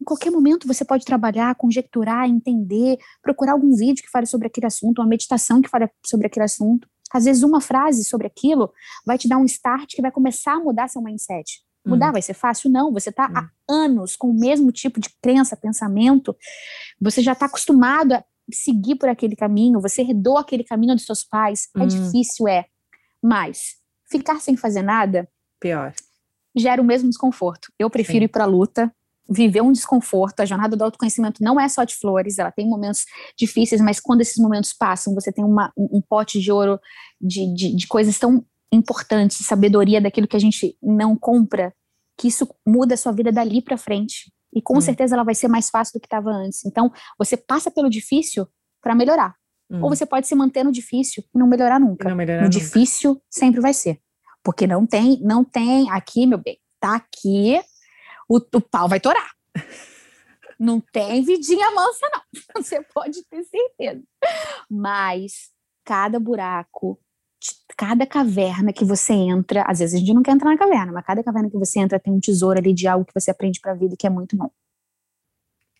Em 0.00 0.04
qualquer 0.04 0.30
momento 0.30 0.66
você 0.66 0.82
pode 0.82 1.04
trabalhar, 1.04 1.54
conjecturar, 1.56 2.26
entender, 2.26 2.96
procurar 3.22 3.52
algum 3.52 3.76
vídeo 3.76 4.02
que 4.02 4.10
fale 4.10 4.24
sobre 4.24 4.46
aquele 4.46 4.66
assunto, 4.66 5.02
uma 5.02 5.08
meditação 5.08 5.60
que 5.60 5.68
fale 5.68 5.90
sobre 6.06 6.26
aquele 6.26 6.44
assunto. 6.44 6.88
Às 7.12 7.24
vezes, 7.24 7.42
uma 7.42 7.60
frase 7.60 8.04
sobre 8.04 8.26
aquilo 8.26 8.72
vai 9.04 9.18
te 9.18 9.28
dar 9.28 9.38
um 9.38 9.44
start 9.44 9.94
que 9.94 10.02
vai 10.02 10.10
começar 10.10 10.54
a 10.54 10.60
mudar 10.60 10.88
seu 10.88 11.02
mindset. 11.02 11.62
Mudar 11.84 12.10
hum. 12.10 12.12
vai 12.12 12.22
ser 12.22 12.34
fácil? 12.34 12.70
Não. 12.70 12.92
Você 12.92 13.10
está 13.10 13.26
hum. 13.26 13.36
há 13.36 13.50
anos 13.68 14.16
com 14.16 14.30
o 14.30 14.38
mesmo 14.38 14.70
tipo 14.70 15.00
de 15.00 15.08
crença, 15.22 15.56
pensamento. 15.56 16.36
Você 17.00 17.22
já 17.22 17.32
está 17.32 17.46
acostumado 17.46 18.14
a 18.14 18.24
seguir 18.52 18.96
por 18.96 19.08
aquele 19.08 19.34
caminho. 19.34 19.80
Você 19.80 20.02
herdou 20.02 20.36
aquele 20.36 20.64
caminho 20.64 20.94
dos 20.94 21.06
seus 21.06 21.24
pais. 21.24 21.68
É 21.76 21.80
hum. 21.80 21.86
difícil, 21.86 22.46
é. 22.46 22.66
Mas 23.22 23.76
ficar 24.10 24.40
sem 24.40 24.56
fazer 24.56 24.82
nada. 24.82 25.28
Pior. 25.58 25.94
Gera 26.54 26.82
o 26.82 26.84
mesmo 26.84 27.08
desconforto. 27.08 27.72
Eu 27.78 27.88
prefiro 27.88 28.20
Sim. 28.20 28.24
ir 28.24 28.28
para 28.28 28.44
a 28.44 28.46
luta, 28.46 28.92
viver 29.30 29.62
um 29.62 29.70
desconforto. 29.70 30.40
A 30.40 30.44
jornada 30.44 30.76
do 30.76 30.82
autoconhecimento 30.82 31.42
não 31.42 31.60
é 31.60 31.68
só 31.68 31.84
de 31.84 31.94
flores, 31.94 32.38
ela 32.38 32.50
tem 32.50 32.68
momentos 32.68 33.06
difíceis, 33.38 33.80
mas 33.80 34.00
quando 34.00 34.20
esses 34.20 34.36
momentos 34.36 34.72
passam, 34.72 35.14
você 35.14 35.30
tem 35.30 35.44
uma, 35.44 35.72
um, 35.76 35.98
um, 35.98 36.00
pote 36.00 36.40
de 36.40 36.50
ouro 36.50 36.80
de, 37.20 37.54
de, 37.54 37.76
de 37.76 37.86
coisas 37.86 38.18
tão 38.18 38.44
importantes, 38.72 39.38
de 39.38 39.44
sabedoria 39.44 40.00
daquilo 40.00 40.28
que 40.28 40.36
a 40.36 40.40
gente 40.40 40.76
não 40.82 41.16
compra, 41.16 41.74
que 42.18 42.28
isso 42.28 42.48
muda 42.66 42.94
a 42.94 42.96
sua 42.96 43.12
vida 43.12 43.32
dali 43.32 43.60
para 43.60 43.76
frente. 43.76 44.32
E 44.54 44.60
com 44.60 44.78
hum. 44.78 44.80
certeza 44.80 45.14
ela 45.14 45.24
vai 45.24 45.34
ser 45.34 45.48
mais 45.48 45.70
fácil 45.70 45.94
do 45.94 46.00
que 46.00 46.06
estava 46.06 46.30
antes. 46.30 46.64
Então, 46.64 46.92
você 47.18 47.36
passa 47.36 47.70
pelo 47.70 47.88
difícil 47.88 48.46
para 48.80 48.94
melhorar. 48.94 49.34
Hum. 49.70 49.82
Ou 49.82 49.88
você 49.88 50.04
pode 50.04 50.26
se 50.26 50.34
manter 50.34 50.64
no 50.64 50.72
difícil 50.72 51.24
e 51.34 51.38
não 51.38 51.46
melhorar 51.46 51.78
nunca. 51.78 52.08
Não 52.08 52.16
melhorar 52.16 52.40
no 52.40 52.46
nunca. 52.46 52.58
difícil 52.58 53.20
sempre 53.30 53.60
vai 53.60 53.72
ser. 53.72 54.00
Porque 54.42 54.66
não 54.66 54.86
tem, 54.86 55.20
não 55.22 55.44
tem 55.44 55.90
aqui, 55.90 56.26
meu 56.26 56.38
bem, 56.38 56.58
tá 56.80 56.96
aqui 56.96 57.60
o, 58.30 58.36
o 58.36 58.60
pau 58.60 58.88
vai 58.88 59.00
torar. 59.00 59.32
Não 60.56 60.78
tem 60.78 61.22
vidinha 61.22 61.70
mansa, 61.70 62.06
não. 62.12 62.22
Você 62.62 62.82
pode 62.94 63.24
ter 63.24 63.42
certeza. 63.44 64.02
Mas 64.70 65.50
cada 65.86 66.20
buraco, 66.20 67.00
cada 67.80 68.04
caverna 68.04 68.74
que 68.74 68.84
você 68.84 69.14
entra, 69.14 69.62
às 69.66 69.78
vezes 69.78 69.94
a 69.94 69.98
gente 69.98 70.12
não 70.12 70.22
quer 70.22 70.32
entrar 70.32 70.50
na 70.50 70.58
caverna, 70.58 70.92
mas 70.92 71.02
cada 71.02 71.24
caverna 71.24 71.48
que 71.48 71.56
você 71.56 71.80
entra 71.80 71.98
tem 71.98 72.12
um 72.12 72.20
tesouro 72.20 72.58
ali 72.58 72.74
de 72.74 72.86
algo 72.86 73.06
que 73.06 73.14
você 73.18 73.30
aprende 73.30 73.58
para 73.58 73.72
a 73.72 73.74
vida 73.74 73.96
que 73.98 74.06
é 74.06 74.10
muito 74.10 74.36
bom. 74.36 74.50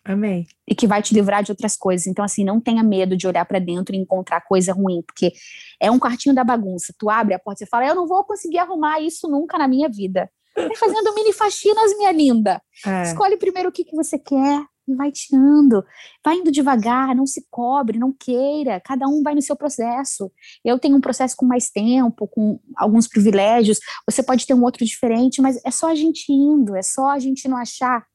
Amei. 0.03 0.47
E 0.67 0.73
que 0.73 0.87
vai 0.87 1.03
te 1.03 1.13
livrar 1.13 1.43
de 1.43 1.51
outras 1.51 1.77
coisas. 1.77 2.07
Então, 2.07 2.25
assim, 2.25 2.43
não 2.43 2.59
tenha 2.59 2.81
medo 2.81 3.15
de 3.15 3.27
olhar 3.27 3.45
para 3.45 3.59
dentro 3.59 3.93
e 3.95 3.99
encontrar 3.99 4.41
coisa 4.41 4.73
ruim, 4.73 5.03
porque 5.05 5.31
é 5.79 5.91
um 5.91 5.99
quartinho 5.99 6.33
da 6.33 6.43
bagunça. 6.43 6.91
Tu 6.97 7.07
abre 7.07 7.35
a 7.35 7.39
porta 7.39 7.63
e 7.63 7.67
fala: 7.67 7.85
Eu 7.85 7.93
não 7.93 8.07
vou 8.07 8.23
conseguir 8.23 8.57
arrumar 8.57 8.99
isso 8.99 9.29
nunca 9.29 9.59
na 9.59 9.67
minha 9.67 9.87
vida. 9.87 10.27
Vai 10.55 10.75
fazendo 10.75 11.13
mini 11.13 11.31
faxinas, 11.31 11.95
minha 11.97 12.11
linda. 12.11 12.59
É. 12.83 13.03
Escolhe 13.03 13.37
primeiro 13.37 13.69
o 13.69 13.71
que, 13.71 13.85
que 13.85 13.95
você 13.95 14.17
quer 14.17 14.65
e 14.87 14.95
vai 14.95 15.11
tirando. 15.11 15.83
Vai 16.23 16.37
indo 16.37 16.51
devagar, 16.51 17.15
não 17.15 17.25
se 17.25 17.45
cobre, 17.49 17.99
não 17.99 18.11
queira. 18.11 18.81
Cada 18.81 19.07
um 19.07 19.21
vai 19.23 19.35
no 19.35 19.41
seu 19.41 19.55
processo. 19.55 20.31
Eu 20.63 20.79
tenho 20.79 20.97
um 20.97 21.01
processo 21.01 21.35
com 21.35 21.45
mais 21.45 21.69
tempo, 21.69 22.27
com 22.27 22.59
alguns 22.75 23.07
privilégios. 23.07 23.79
Você 24.05 24.23
pode 24.23 24.45
ter 24.45 24.53
um 24.53 24.63
outro 24.63 24.85
diferente, 24.85 25.41
mas 25.41 25.59
é 25.65 25.71
só 25.71 25.89
a 25.89 25.95
gente 25.95 26.31
indo, 26.31 26.75
é 26.75 26.81
só 26.81 27.09
a 27.09 27.19
gente 27.19 27.47
não 27.47 27.57
achar 27.57 28.05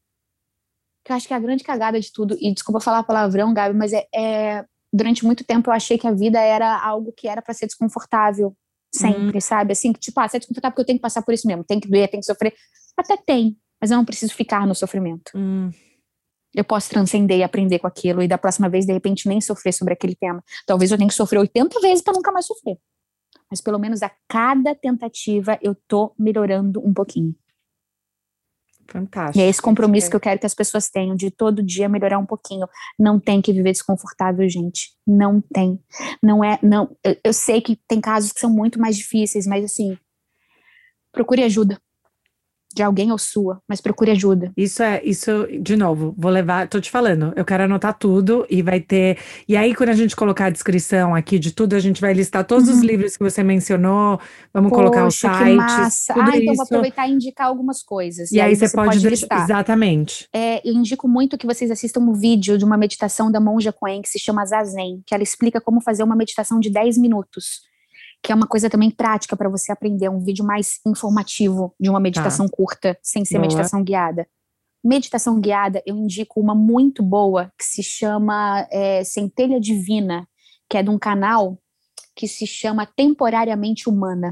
que 1.05 1.13
eu 1.13 1.17
acho 1.17 1.29
que 1.29 1.33
é 1.33 1.37
a 1.37 1.41
grande 1.41 1.63
cagada 1.63 2.01
de 2.01 2.13
tudo, 2.13 2.37
e 2.41 2.53
desculpa 2.53 2.81
falar 2.81 3.05
palavrão, 3.05 3.55
Gabi, 3.55 3.79
mas 3.79 3.93
é, 3.93 4.05
é 4.13 4.65
durante 4.93 5.25
muito 5.25 5.45
tempo 5.45 5.71
eu 5.71 5.75
achei 5.75 5.97
que 5.97 6.07
a 6.07 6.11
vida 6.11 6.41
era 6.41 6.83
algo 6.83 7.13
que 7.13 7.29
era 7.29 7.41
para 7.41 7.55
ser 7.55 7.67
desconfortável, 7.67 8.57
sempre, 8.93 9.39
hum. 9.39 9.41
sabe? 9.41 9.71
Assim, 9.71 9.93
que 9.93 10.01
tipo, 10.01 10.19
ah, 10.19 10.27
se 10.27 10.37
é 10.37 10.41
desconfortável 10.41 10.73
porque 10.73 10.83
eu 10.83 10.87
tenho 10.87 10.99
que 10.99 11.03
passar 11.03 11.23
por 11.23 11.33
isso 11.33 11.47
mesmo, 11.47 11.63
tem 11.63 11.79
que 11.79 11.89
doer, 11.89 12.11
tem 12.11 12.19
que 12.19 12.27
sofrer. 12.27 12.53
Até 12.97 13.17
tem, 13.17 13.57
mas 13.81 13.93
eu 13.93 13.97
não 13.97 14.05
preciso 14.05 14.35
ficar 14.35 14.67
no 14.67 14.75
sofrimento. 14.75 15.31
Hum. 15.37 15.71
Eu 16.57 16.65
posso 16.65 16.89
transcender 16.89 17.37
e 17.37 17.43
aprender 17.43 17.79
com 17.79 17.87
aquilo, 17.87 18.23
e 18.23 18.27
da 18.27 18.39
próxima 18.39 18.67
vez, 18.67 18.87
de 18.87 18.93
repente, 18.95 19.29
nem 19.29 19.43
sofrer 19.43 19.73
sobre 19.73 19.93
aquele 19.93 20.17
tema. 20.17 20.43
Talvez 20.67 20.91
eu 20.91 20.97
tenha 20.97 21.07
que 21.07 21.15
sofrer 21.15 21.39
80 21.39 21.79
vezes 21.81 22.03
para 22.03 22.15
nunca 22.15 22.33
mais 22.33 22.47
sofrer. 22.47 22.79
Mas 23.51 23.61
pelo 23.61 23.79
menos 23.79 24.03
a 24.03 24.11
cada 24.27 24.75
tentativa 24.75 25.59
eu 25.61 25.77
tô 25.87 26.15
melhorando 26.19 26.81
um 26.85 26.95
pouquinho. 26.95 27.35
Fantástico. 28.89 29.39
E 29.39 29.43
é 29.43 29.49
esse 29.49 29.61
compromisso 29.61 30.07
é. 30.07 30.11
que 30.11 30.17
eu 30.17 30.21
quero 30.21 30.41
que 30.41 30.47
as 30.47 30.55
pessoas 30.55 30.89
tenham, 30.89 31.15
de 31.15 31.31
todo 31.31 31.63
dia 31.63 31.91
melhorar 31.91 32.19
um 32.19 32.25
pouquinho. 32.25 32.67
Não 32.99 33.21
tem 33.21 33.43
que 33.43 33.53
viver 33.53 33.73
desconfortável, 33.73 34.49
gente. 34.49 34.93
Não 35.07 35.43
tem. 35.43 35.79
Não 36.23 36.43
é, 36.43 36.59
não. 36.63 36.97
Eu, 37.05 37.17
eu 37.23 37.33
sei 37.35 37.61
que 37.61 37.79
tem 37.87 38.01
casos 38.01 38.33
que 38.33 38.41
são 38.41 38.49
muito 38.49 38.81
mais 38.81 38.97
difíceis, 38.97 39.47
mas 39.47 39.63
assim, 39.63 39.99
procure 41.13 41.43
ajuda 41.43 41.79
de 42.77 42.83
alguém 42.83 43.11
ou 43.11 43.17
sua, 43.17 43.59
mas 43.67 43.81
procure 43.81 44.11
ajuda. 44.11 44.53
Isso 44.55 44.83
é, 44.83 45.01
isso, 45.03 45.49
de 45.63 45.77
novo, 45.77 46.15
vou 46.17 46.31
levar, 46.31 46.69
tô 46.69 46.79
te 46.79 46.91
falando, 46.91 47.33
eu 47.35 47.45
quero 47.45 47.63
anotar 47.63 47.99
tudo 47.99 48.47
e 48.51 48.61
vai 48.61 48.81
ter. 48.81 49.17
E 49.49 49.57
aí, 49.57 49.75
quando 49.75 49.89
a 49.89 49.95
gente 49.95 50.15
colocar 50.15 50.47
a 50.47 50.51
descrição 50.51 51.15
aqui 51.15 51.39
de 51.39 51.53
tudo, 51.53 51.75
a 51.75 51.79
gente 51.79 52.03
vai 52.03 52.13
listar 52.13 52.45
todos 52.45 52.69
uhum. 52.69 52.75
os 52.75 52.81
livros 52.83 53.17
que 53.17 53.25
você 53.25 53.43
mencionou, 53.43 54.21
vamos 54.53 54.69
Poxa, 54.69 54.83
colocar 54.83 55.07
os 55.07 55.15
sites. 55.15 55.39
Que 55.39 55.55
massa. 55.55 56.15
Tudo 56.15 56.31
ah, 56.31 56.37
então 56.37 56.55
vou 56.55 56.65
aproveitar 56.65 57.09
e 57.09 57.13
indicar 57.13 57.47
algumas 57.47 57.83
coisas. 57.83 58.31
E, 58.31 58.37
e 58.37 58.41
aí, 58.41 58.51
aí, 58.51 58.57
você, 58.57 58.71
pode, 58.71 58.89
pode 58.89 59.09
listar. 59.09 59.43
Exatamente. 59.43 60.29
É, 60.35 60.61
eu 60.69 60.75
indico 60.75 61.09
muito 61.09 61.39
que 61.39 61.47
vocês 61.47 61.71
assistam 61.71 62.01
um 62.01 62.13
vídeo 62.13 62.59
de 62.59 62.65
uma 62.65 62.77
meditação 62.77 63.33
da 63.33 63.41
monja 63.41 63.73
Coen 63.73 64.03
que 64.03 64.09
se 64.11 64.19
chama 64.19 64.45
Zazen, 64.45 65.03
que 65.07 65.15
ela 65.15 65.23
explica 65.23 65.63
como 65.63 65.81
fazer 65.81 66.03
uma 66.03 66.15
meditação 66.15 66.61
de 66.61 66.69
10 66.69 66.99
minutos 66.99 67.65
que 68.23 68.33
é 68.33 68.35
uma 68.35 68.47
coisa 68.47 68.69
também 68.69 68.91
prática 68.91 69.37
para 69.37 69.49
você 69.49 69.71
aprender, 69.71 70.09
um 70.09 70.21
vídeo 70.21 70.45
mais 70.45 70.81
informativo 70.87 71.75
de 71.79 71.89
uma 71.89 72.01
meditação 72.01 72.47
tá. 72.47 72.57
curta, 72.57 72.99
sem 73.03 73.25
ser 73.25 73.35
boa. 73.35 73.43
meditação 73.43 73.83
guiada. 73.83 74.27
Meditação 74.85 75.41
guiada, 75.41 75.83
eu 75.85 75.97
indico 75.97 76.41
uma 76.41 76.55
muito 76.55 77.03
boa 77.03 77.53
que 77.59 77.65
se 77.65 77.83
chama 77.83 78.67
é, 78.71 79.03
Centelha 79.05 79.61
Divina, 79.61 80.29
que 80.69 80.77
é 80.77 80.83
de 80.83 80.91
um 80.91 80.99
canal 80.99 81.59
que 82.15 82.27
se 82.27 82.47
chama 82.47 82.87
Temporariamente 82.87 83.89
Humana. 83.89 84.31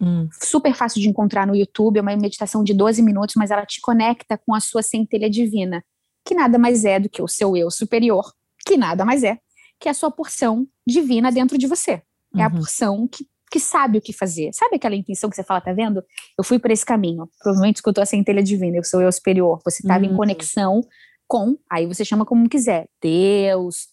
Hum. 0.00 0.28
Super 0.32 0.74
fácil 0.74 1.00
de 1.00 1.08
encontrar 1.08 1.46
no 1.46 1.54
YouTube, 1.54 1.98
é 1.98 2.00
uma 2.00 2.16
meditação 2.16 2.64
de 2.64 2.72
12 2.72 3.02
minutos, 3.02 3.34
mas 3.36 3.50
ela 3.50 3.66
te 3.66 3.80
conecta 3.80 4.38
com 4.38 4.54
a 4.54 4.60
sua 4.60 4.82
centelha 4.82 5.28
divina, 5.28 5.84
que 6.24 6.34
nada 6.34 6.58
mais 6.58 6.84
é 6.84 6.98
do 6.98 7.08
que 7.08 7.22
o 7.22 7.28
seu 7.28 7.56
eu 7.56 7.70
superior, 7.70 8.32
que 8.66 8.76
nada 8.76 9.04
mais 9.04 9.22
é 9.22 9.38
que 9.78 9.88
a 9.88 9.94
sua 9.94 10.10
porção 10.10 10.66
divina 10.86 11.32
dentro 11.32 11.56
de 11.56 11.66
você. 11.66 12.02
É 12.36 12.42
a 12.42 12.48
uhum. 12.48 12.54
porção 12.54 13.08
que, 13.08 13.26
que 13.50 13.58
sabe 13.58 13.98
o 13.98 14.00
que 14.00 14.12
fazer. 14.12 14.50
Sabe 14.52 14.76
aquela 14.76 14.94
intuição 14.94 15.28
que 15.28 15.36
você 15.36 15.42
fala, 15.42 15.60
tá 15.60 15.72
vendo? 15.72 16.02
Eu 16.38 16.44
fui 16.44 16.58
por 16.58 16.70
esse 16.70 16.84
caminho. 16.84 17.28
Provavelmente 17.40 17.76
escutou 17.76 18.02
a 18.02 18.06
centelha 18.06 18.42
divina, 18.42 18.76
eu 18.76 18.84
sou 18.84 19.00
eu 19.00 19.10
superior. 19.10 19.60
Você 19.64 19.82
estava 19.82 20.04
uhum. 20.04 20.12
em 20.12 20.16
conexão 20.16 20.80
com, 21.26 21.56
aí 21.70 21.86
você 21.86 22.04
chama 22.04 22.24
como 22.24 22.48
quiser, 22.48 22.88
Deus, 23.00 23.88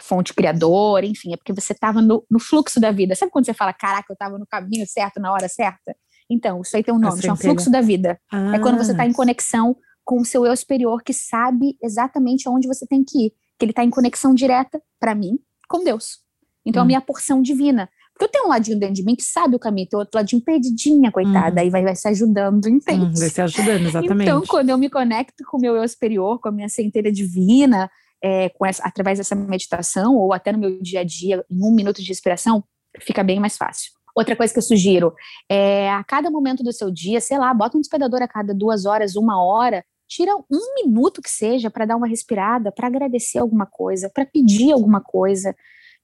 fonte 0.00 0.34
criadora, 0.34 1.04
enfim, 1.06 1.32
é 1.32 1.36
porque 1.36 1.52
você 1.52 1.72
estava 1.72 2.00
no, 2.00 2.24
no, 2.30 2.38
fluxo 2.38 2.80
da 2.80 2.90
vida. 2.90 3.14
Sabe 3.14 3.32
quando 3.32 3.46
você 3.46 3.54
fala, 3.54 3.72
caraca, 3.72 4.06
eu 4.10 4.14
estava 4.14 4.38
no 4.38 4.46
caminho 4.46 4.86
certo, 4.86 5.20
na 5.20 5.32
hora 5.32 5.48
certa? 5.48 5.96
Então, 6.30 6.60
isso 6.60 6.76
aí 6.76 6.84
tem 6.84 6.94
um 6.94 6.98
nome, 6.98 7.20
chama 7.22 7.36
fluxo 7.36 7.70
da 7.70 7.80
vida. 7.80 8.20
Ah. 8.30 8.56
É 8.56 8.58
quando 8.58 8.76
você 8.76 8.92
está 8.92 9.06
em 9.06 9.12
conexão 9.12 9.76
com 10.04 10.20
o 10.20 10.24
seu 10.24 10.46
eu 10.46 10.56
superior 10.56 11.02
que 11.02 11.12
sabe 11.12 11.76
exatamente 11.82 12.48
aonde 12.48 12.68
você 12.68 12.86
tem 12.86 13.02
que 13.04 13.26
ir. 13.26 13.30
Que 13.58 13.64
ele 13.64 13.72
está 13.72 13.82
em 13.82 13.90
conexão 13.90 14.34
direta, 14.34 14.80
para 15.00 15.14
mim, 15.14 15.38
com 15.68 15.82
Deus. 15.82 16.20
Então, 16.64 16.82
hum. 16.82 16.84
a 16.84 16.86
minha 16.86 17.00
porção 17.00 17.42
divina. 17.42 17.88
Porque 18.12 18.24
eu 18.24 18.28
tenho 18.28 18.46
um 18.46 18.48
ladinho 18.48 18.78
dentro 18.78 18.96
de 18.96 19.04
mim 19.04 19.14
que 19.14 19.22
sabe 19.22 19.54
o 19.54 19.58
caminho, 19.58 19.88
tem 19.88 19.98
outro 19.98 20.18
ladinho 20.18 20.42
perdidinha, 20.42 21.12
coitada, 21.12 21.60
hum. 21.60 21.64
aí 21.64 21.70
vai, 21.70 21.82
vai 21.84 21.94
se 21.94 22.08
ajudando, 22.08 22.68
entende? 22.68 23.06
Hum, 23.06 23.12
vai 23.14 23.28
se 23.28 23.40
ajudando, 23.40 23.86
exatamente. 23.86 24.28
Então, 24.28 24.42
quando 24.46 24.70
eu 24.70 24.78
me 24.78 24.90
conecto 24.90 25.44
com 25.48 25.56
o 25.56 25.60
meu 25.60 25.76
eu 25.76 25.88
superior, 25.88 26.40
com 26.40 26.48
a 26.48 26.52
minha 26.52 26.68
centelha 26.68 27.12
divina, 27.12 27.88
é, 28.22 28.48
com 28.48 28.66
essa, 28.66 28.82
através 28.82 29.18
dessa 29.18 29.34
meditação, 29.34 30.16
ou 30.16 30.32
até 30.32 30.50
no 30.50 30.58
meu 30.58 30.80
dia 30.82 31.00
a 31.00 31.04
dia, 31.04 31.44
em 31.48 31.62
um 31.62 31.72
minuto 31.72 32.02
de 32.02 32.10
inspiração, 32.10 32.64
fica 33.00 33.22
bem 33.22 33.38
mais 33.38 33.56
fácil. 33.56 33.92
Outra 34.16 34.34
coisa 34.34 34.52
que 34.52 34.58
eu 34.58 34.62
sugiro 34.64 35.14
é 35.48 35.88
a 35.90 36.02
cada 36.02 36.28
momento 36.28 36.64
do 36.64 36.72
seu 36.72 36.90
dia, 36.90 37.20
sei 37.20 37.38
lá, 37.38 37.54
bota 37.54 37.78
um 37.78 37.80
despertador 37.80 38.20
a 38.20 38.26
cada 38.26 38.52
duas 38.52 38.84
horas, 38.84 39.14
uma 39.14 39.40
hora, 39.40 39.84
tira 40.08 40.34
um 40.34 40.74
minuto 40.82 41.22
que 41.22 41.30
seja 41.30 41.70
para 41.70 41.84
dar 41.84 41.94
uma 41.94 42.08
respirada, 42.08 42.72
para 42.72 42.88
agradecer 42.88 43.38
alguma 43.38 43.64
coisa, 43.64 44.10
para 44.12 44.26
pedir 44.26 44.72
alguma 44.72 45.00
coisa. 45.00 45.54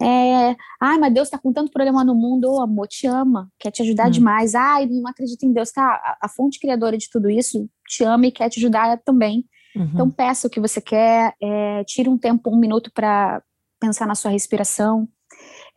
É, 0.03 0.57
ai, 0.81 0.99
mas 0.99 1.15
Deus 1.15 1.29
está 1.29 1.39
com 1.39 1.53
tanto 1.53 1.71
problema 1.71 2.05
no 2.05 2.15
mundo, 2.15 2.53
oh, 2.53 2.61
amor, 2.61 2.89
te 2.89 3.07
ama, 3.07 3.49
quer 3.59 3.71
te 3.71 3.83
ajudar 3.83 4.09
hum. 4.09 4.11
demais. 4.11 4.55
Ai, 4.55 4.87
não 4.87 5.09
acredito 5.09 5.45
em 5.45 5.53
Deus, 5.53 5.71
tá? 5.71 5.85
A, 5.85 6.19
a, 6.23 6.29
fonte 6.29 6.59
criadora 6.59 6.99
de 6.99 7.09
tudo 7.09 7.31
isso 7.31 7.69
te 7.89 8.03
ama 8.05 8.27
e 8.27 8.33
quer 8.33 8.49
te 8.49 8.59
ajudar 8.59 8.99
também. 9.05 9.45
Uhum. 9.77 9.91
Então 9.93 10.11
peça 10.11 10.47
o 10.47 10.51
que 10.51 10.61
você 10.61 10.81
quer, 10.81 11.35
é, 11.43 11.85
tire 11.85 12.09
um 12.09 12.19
tempo, 12.19 12.51
um 12.51 12.59
minuto 12.59 12.91
para 12.93 13.43
pensar 13.81 14.07
na 14.07 14.15
sua 14.15 14.31
respiração. 14.31 15.09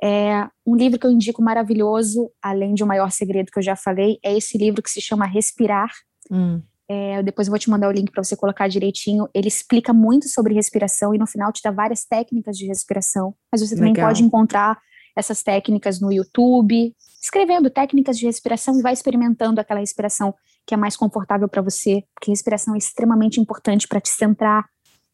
É, 0.04 0.48
um 0.66 0.76
livro 0.76 1.00
que 1.00 1.08
eu 1.08 1.12
indico 1.12 1.42
maravilhoso, 1.42 2.32
além 2.42 2.74
de 2.74 2.84
O 2.84 2.88
Maior 2.88 3.12
Segredo 3.12 3.52
que 3.52 3.58
eu 3.58 3.64
já 3.64 3.76
falei, 3.76 4.20
é 4.24 4.36
esse 4.36 4.58
livro 4.58 4.82
que 4.82 4.92
se 4.92 5.02
chama 5.02 5.26
Respirar. 5.26 5.92
Hum. 6.32 6.62
É, 6.90 7.22
depois 7.22 7.48
eu 7.48 7.52
vou 7.52 7.60
te 7.60 7.70
mandar 7.70 7.90
o 7.90 7.92
link 7.92 8.12
para 8.12 8.24
você 8.24 8.36
colocar 8.36 8.68
direitinho. 8.68 9.28
Ele 9.34 9.48
explica 9.48 9.94
muito 9.94 10.30
sobre 10.30 10.54
respiração 10.54 11.14
e 11.14 11.18
no 11.18 11.28
final 11.28 11.52
te 11.52 11.62
dá 11.62 11.72
várias 11.72 12.06
técnicas 12.06 12.58
de 12.58 12.66
respiração. 12.66 13.36
Mas 13.52 13.62
você 13.62 13.76
também 13.76 13.94
Legal. 13.94 14.08
pode 14.08 14.24
encontrar 14.24 14.80
essas 15.16 15.42
técnicas 15.44 16.00
no 16.00 16.12
YouTube, 16.12 16.96
escrevendo 17.22 17.70
técnicas 17.70 18.18
de 18.18 18.26
respiração 18.26 18.80
e 18.80 18.82
vai 18.82 18.94
experimentando 18.94 19.60
aquela 19.60 19.80
respiração 19.80 20.34
que 20.66 20.74
é 20.74 20.78
mais 20.78 20.96
confortável 20.96 21.48
para 21.48 21.62
você, 21.62 22.04
porque 22.14 22.32
respiração 22.32 22.76
é 22.76 22.78
extremamente 22.78 23.40
importante 23.40 23.88
para 23.88 24.00
te 24.00 24.10
centrar, 24.10 24.66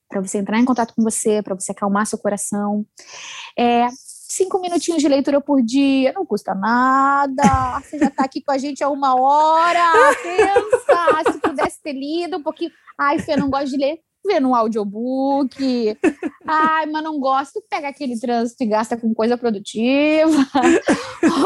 para 0.09 0.21
você 0.21 0.39
entrar 0.39 0.59
em 0.59 0.65
contato 0.65 0.93
com 0.93 1.01
você, 1.01 1.41
para 1.41 1.55
você 1.55 1.71
acalmar 1.71 2.05
seu 2.05 2.19
coração. 2.19 2.85
É, 3.57 3.87
cinco 4.35 4.59
minutinhos 4.59 5.01
de 5.01 5.07
leitura 5.07 5.39
por 5.39 5.61
dia, 5.61 6.11
não 6.13 6.25
custa 6.25 6.55
nada. 6.55 7.79
Você 7.79 7.99
já 7.99 8.07
está 8.07 8.23
aqui 8.23 8.41
com 8.41 8.51
a 8.51 8.57
gente 8.57 8.83
há 8.83 8.89
uma 8.89 9.19
hora. 9.19 10.13
Pensa, 10.23 11.31
se 11.31 11.39
pudesse 11.39 11.81
ter 11.81 11.93
lido 11.93 12.37
um 12.37 12.43
pouquinho. 12.43 12.71
Ai, 12.97 13.19
Fê, 13.19 13.35
não 13.35 13.49
gosto 13.49 13.69
de 13.69 13.77
ler. 13.77 13.99
Vê 14.25 14.39
no 14.39 14.55
audiobook. 14.55 15.97
Ai, 16.47 16.85
mas 16.85 17.03
não 17.03 17.19
gosto. 17.19 17.61
Pega 17.69 17.89
aquele 17.89 18.17
trânsito 18.17 18.63
e 18.63 18.67
gasta 18.67 18.95
com 18.95 19.13
coisa 19.13 19.37
produtiva. 19.37 20.37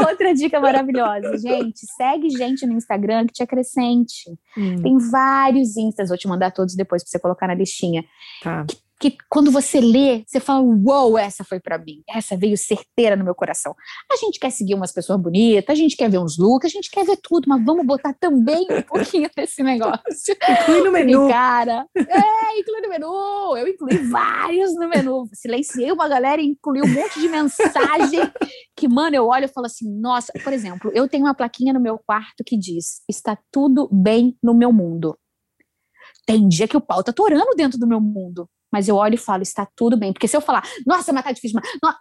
Outra 0.08 0.34
dica 0.34 0.60
maravilhosa, 0.60 1.38
gente. 1.40 1.80
Segue 1.98 2.30
gente 2.30 2.68
no 2.68 2.74
Instagram 2.74 3.26
que 3.26 3.34
te 3.34 3.44
acrescente. 3.44 4.30
Hum. 4.56 4.82
Tem 4.82 4.98
vários 5.10 5.76
instas, 5.76 6.10
vou 6.10 6.18
te 6.18 6.28
mandar 6.28 6.52
todos 6.52 6.76
depois 6.76 7.04
para 7.04 7.10
você 7.10 7.20
colocar 7.20 7.48
na 7.48 7.56
listinha. 7.56 8.06
Tá. 8.44 8.66
Que 9.00 9.16
quando 9.30 9.52
você 9.52 9.80
lê, 9.80 10.24
você 10.26 10.40
fala, 10.40 10.62
uou, 10.62 11.12
wow, 11.12 11.18
essa 11.18 11.44
foi 11.44 11.60
para 11.60 11.78
mim, 11.78 12.02
essa 12.10 12.36
veio 12.36 12.58
certeira 12.58 13.16
no 13.16 13.24
meu 13.24 13.36
coração. 13.36 13.76
A 14.12 14.16
gente 14.16 14.40
quer 14.40 14.50
seguir 14.50 14.74
umas 14.74 14.92
pessoas 14.92 15.22
bonitas, 15.22 15.70
a 15.70 15.76
gente 15.76 15.96
quer 15.96 16.10
ver 16.10 16.18
uns 16.18 16.38
looks, 16.38 16.66
a 16.66 16.74
gente 16.74 16.90
quer 16.90 17.06
ver 17.06 17.18
tudo, 17.22 17.48
mas 17.48 17.64
vamos 17.64 17.86
botar 17.86 18.14
também 18.14 18.66
um 18.72 18.82
pouquinho 18.82 19.30
desse 19.38 19.62
negócio. 19.62 20.36
Inclui 20.50 20.84
no 20.84 20.92
menu. 20.92 21.28
E, 21.28 21.32
cara, 21.32 21.86
é, 21.96 22.60
inclui 22.60 22.82
no 22.82 22.90
menu. 22.90 23.58
Eu 23.58 23.68
incluí 23.68 23.98
vários 23.98 24.74
no 24.76 24.90
menu. 24.90 25.30
Silenciei 25.32 25.92
uma 25.92 26.08
galera 26.08 26.42
e 26.42 26.46
incluí 26.46 26.82
um 26.82 26.88
monte 26.88 27.20
de 27.20 27.28
mensagem 27.28 28.32
que, 28.76 28.88
mano, 28.88 29.16
eu 29.16 29.28
olho 29.28 29.46
e 29.46 29.50
falo 29.50 29.68
assim, 29.68 29.88
nossa, 30.00 30.34
por 30.44 30.54
exemplo, 30.54 30.92
eu 30.94 31.08
tenho 31.08 31.26
uma 31.26 31.36
plaquinha 31.36 31.74
no 31.74 31.80
meu 31.80 32.00
quarto 32.00 32.44
que 32.44 32.58
diz, 32.58 33.02
está 33.08 33.38
tudo 33.52 33.88
bem 33.92 34.36
no 34.42 34.54
meu 34.54 34.74
mundo. 34.74 35.18
Tem 36.26 36.48
dia 36.48 36.68
que 36.68 36.76
o 36.76 36.82
pau 36.82 37.04
tá 37.04 37.14
torando 37.14 37.56
dentro 37.56 37.80
do 37.80 37.88
meu 37.88 38.02
mundo 38.02 38.50
mas 38.72 38.88
eu 38.88 38.96
olho 38.96 39.16
e 39.16 39.18
falo, 39.18 39.44
está 39.44 39.68
tudo 39.76 39.98
bem. 39.98 40.14
Porque 40.14 40.28
se 40.28 40.36
eu 40.36 40.42
falar, 40.42 40.64
nossa, 40.86 41.12
mas 41.14 41.24
tá 41.24 41.32
difícil, 41.32 41.60
mas... 41.82 41.96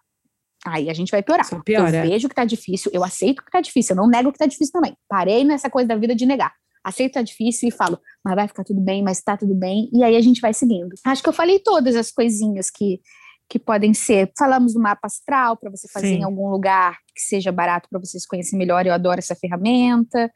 Aí 0.67 0.91
a 0.91 0.95
gente 0.95 1.11
vai 1.11 1.23
piorar. 1.23 1.47
Só 1.47 1.61
piora. 1.63 2.05
Eu 2.05 2.11
vejo 2.11 2.29
que 2.29 2.35
tá 2.35 2.45
difícil, 2.45 2.91
eu 2.93 3.05
aceito 3.05 3.45
que 3.45 3.51
tá 3.51 3.61
difícil, 3.61 3.95
eu 3.95 4.03
não 4.03 4.09
nego 4.09 4.33
que 4.33 4.39
tá 4.39 4.47
difícil 4.47 4.73
também. 4.73 4.97
Parei 5.09 5.45
nessa 5.45 5.71
coisa 5.71 5.87
da 5.87 5.97
vida 5.97 6.15
de 6.15 6.27
negar. 6.27 6.53
Aceito 6.83 7.13
que 7.13 7.19
tá 7.19 7.23
difícil 7.23 7.69
e 7.69 7.73
falo, 7.73 7.99
mas 8.25 8.35
vai 8.35 8.49
ficar 8.49 8.65
tudo 8.65 8.81
bem, 8.81 9.03
mas 9.03 9.21
tá 9.21 9.37
tudo 9.37 9.55
bem. 9.55 9.89
E 9.93 10.03
aí 10.03 10.17
a 10.17 10.21
gente 10.21 10.41
vai 10.41 10.53
seguindo. 10.53 10.95
Acho 11.05 11.23
que 11.23 11.29
eu 11.29 11.33
falei 11.33 11.59
todas 11.61 11.95
as 11.95 12.11
coisinhas 12.11 12.71
que, 12.71 13.01
que 13.49 13.59
podem 13.59 13.95
ser. 13.95 14.33
Falamos 14.37 14.75
do 14.75 14.81
mapa 14.81 15.07
astral 15.07 15.57
para 15.57 15.71
você 15.71 15.89
fazer 15.89 16.09
Sim. 16.09 16.21
em 16.21 16.25
algum 16.25 16.49
lugar 16.49 16.99
que 17.15 17.21
seja 17.21 17.53
barato 17.53 17.89
para 17.89 18.01
você 18.01 18.19
se 18.19 18.27
conhecer 18.27 18.57
melhor. 18.57 18.87
Eu 18.87 18.93
adoro 18.93 19.19
essa 19.19 19.37
ferramenta. 19.37 20.31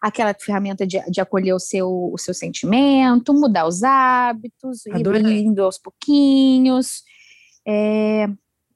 Aquela 0.00 0.34
ferramenta 0.34 0.86
de, 0.86 0.98
de 1.10 1.20
acolher 1.20 1.52
o 1.52 1.58
seu, 1.58 2.10
o 2.12 2.16
seu 2.16 2.32
sentimento, 2.32 3.34
mudar 3.34 3.66
os 3.66 3.82
hábitos, 3.82 4.86
ir 4.86 4.94
Adorei. 4.94 5.42
indo 5.42 5.62
aos 5.62 5.78
pouquinhos. 5.78 7.02
É, 7.66 8.26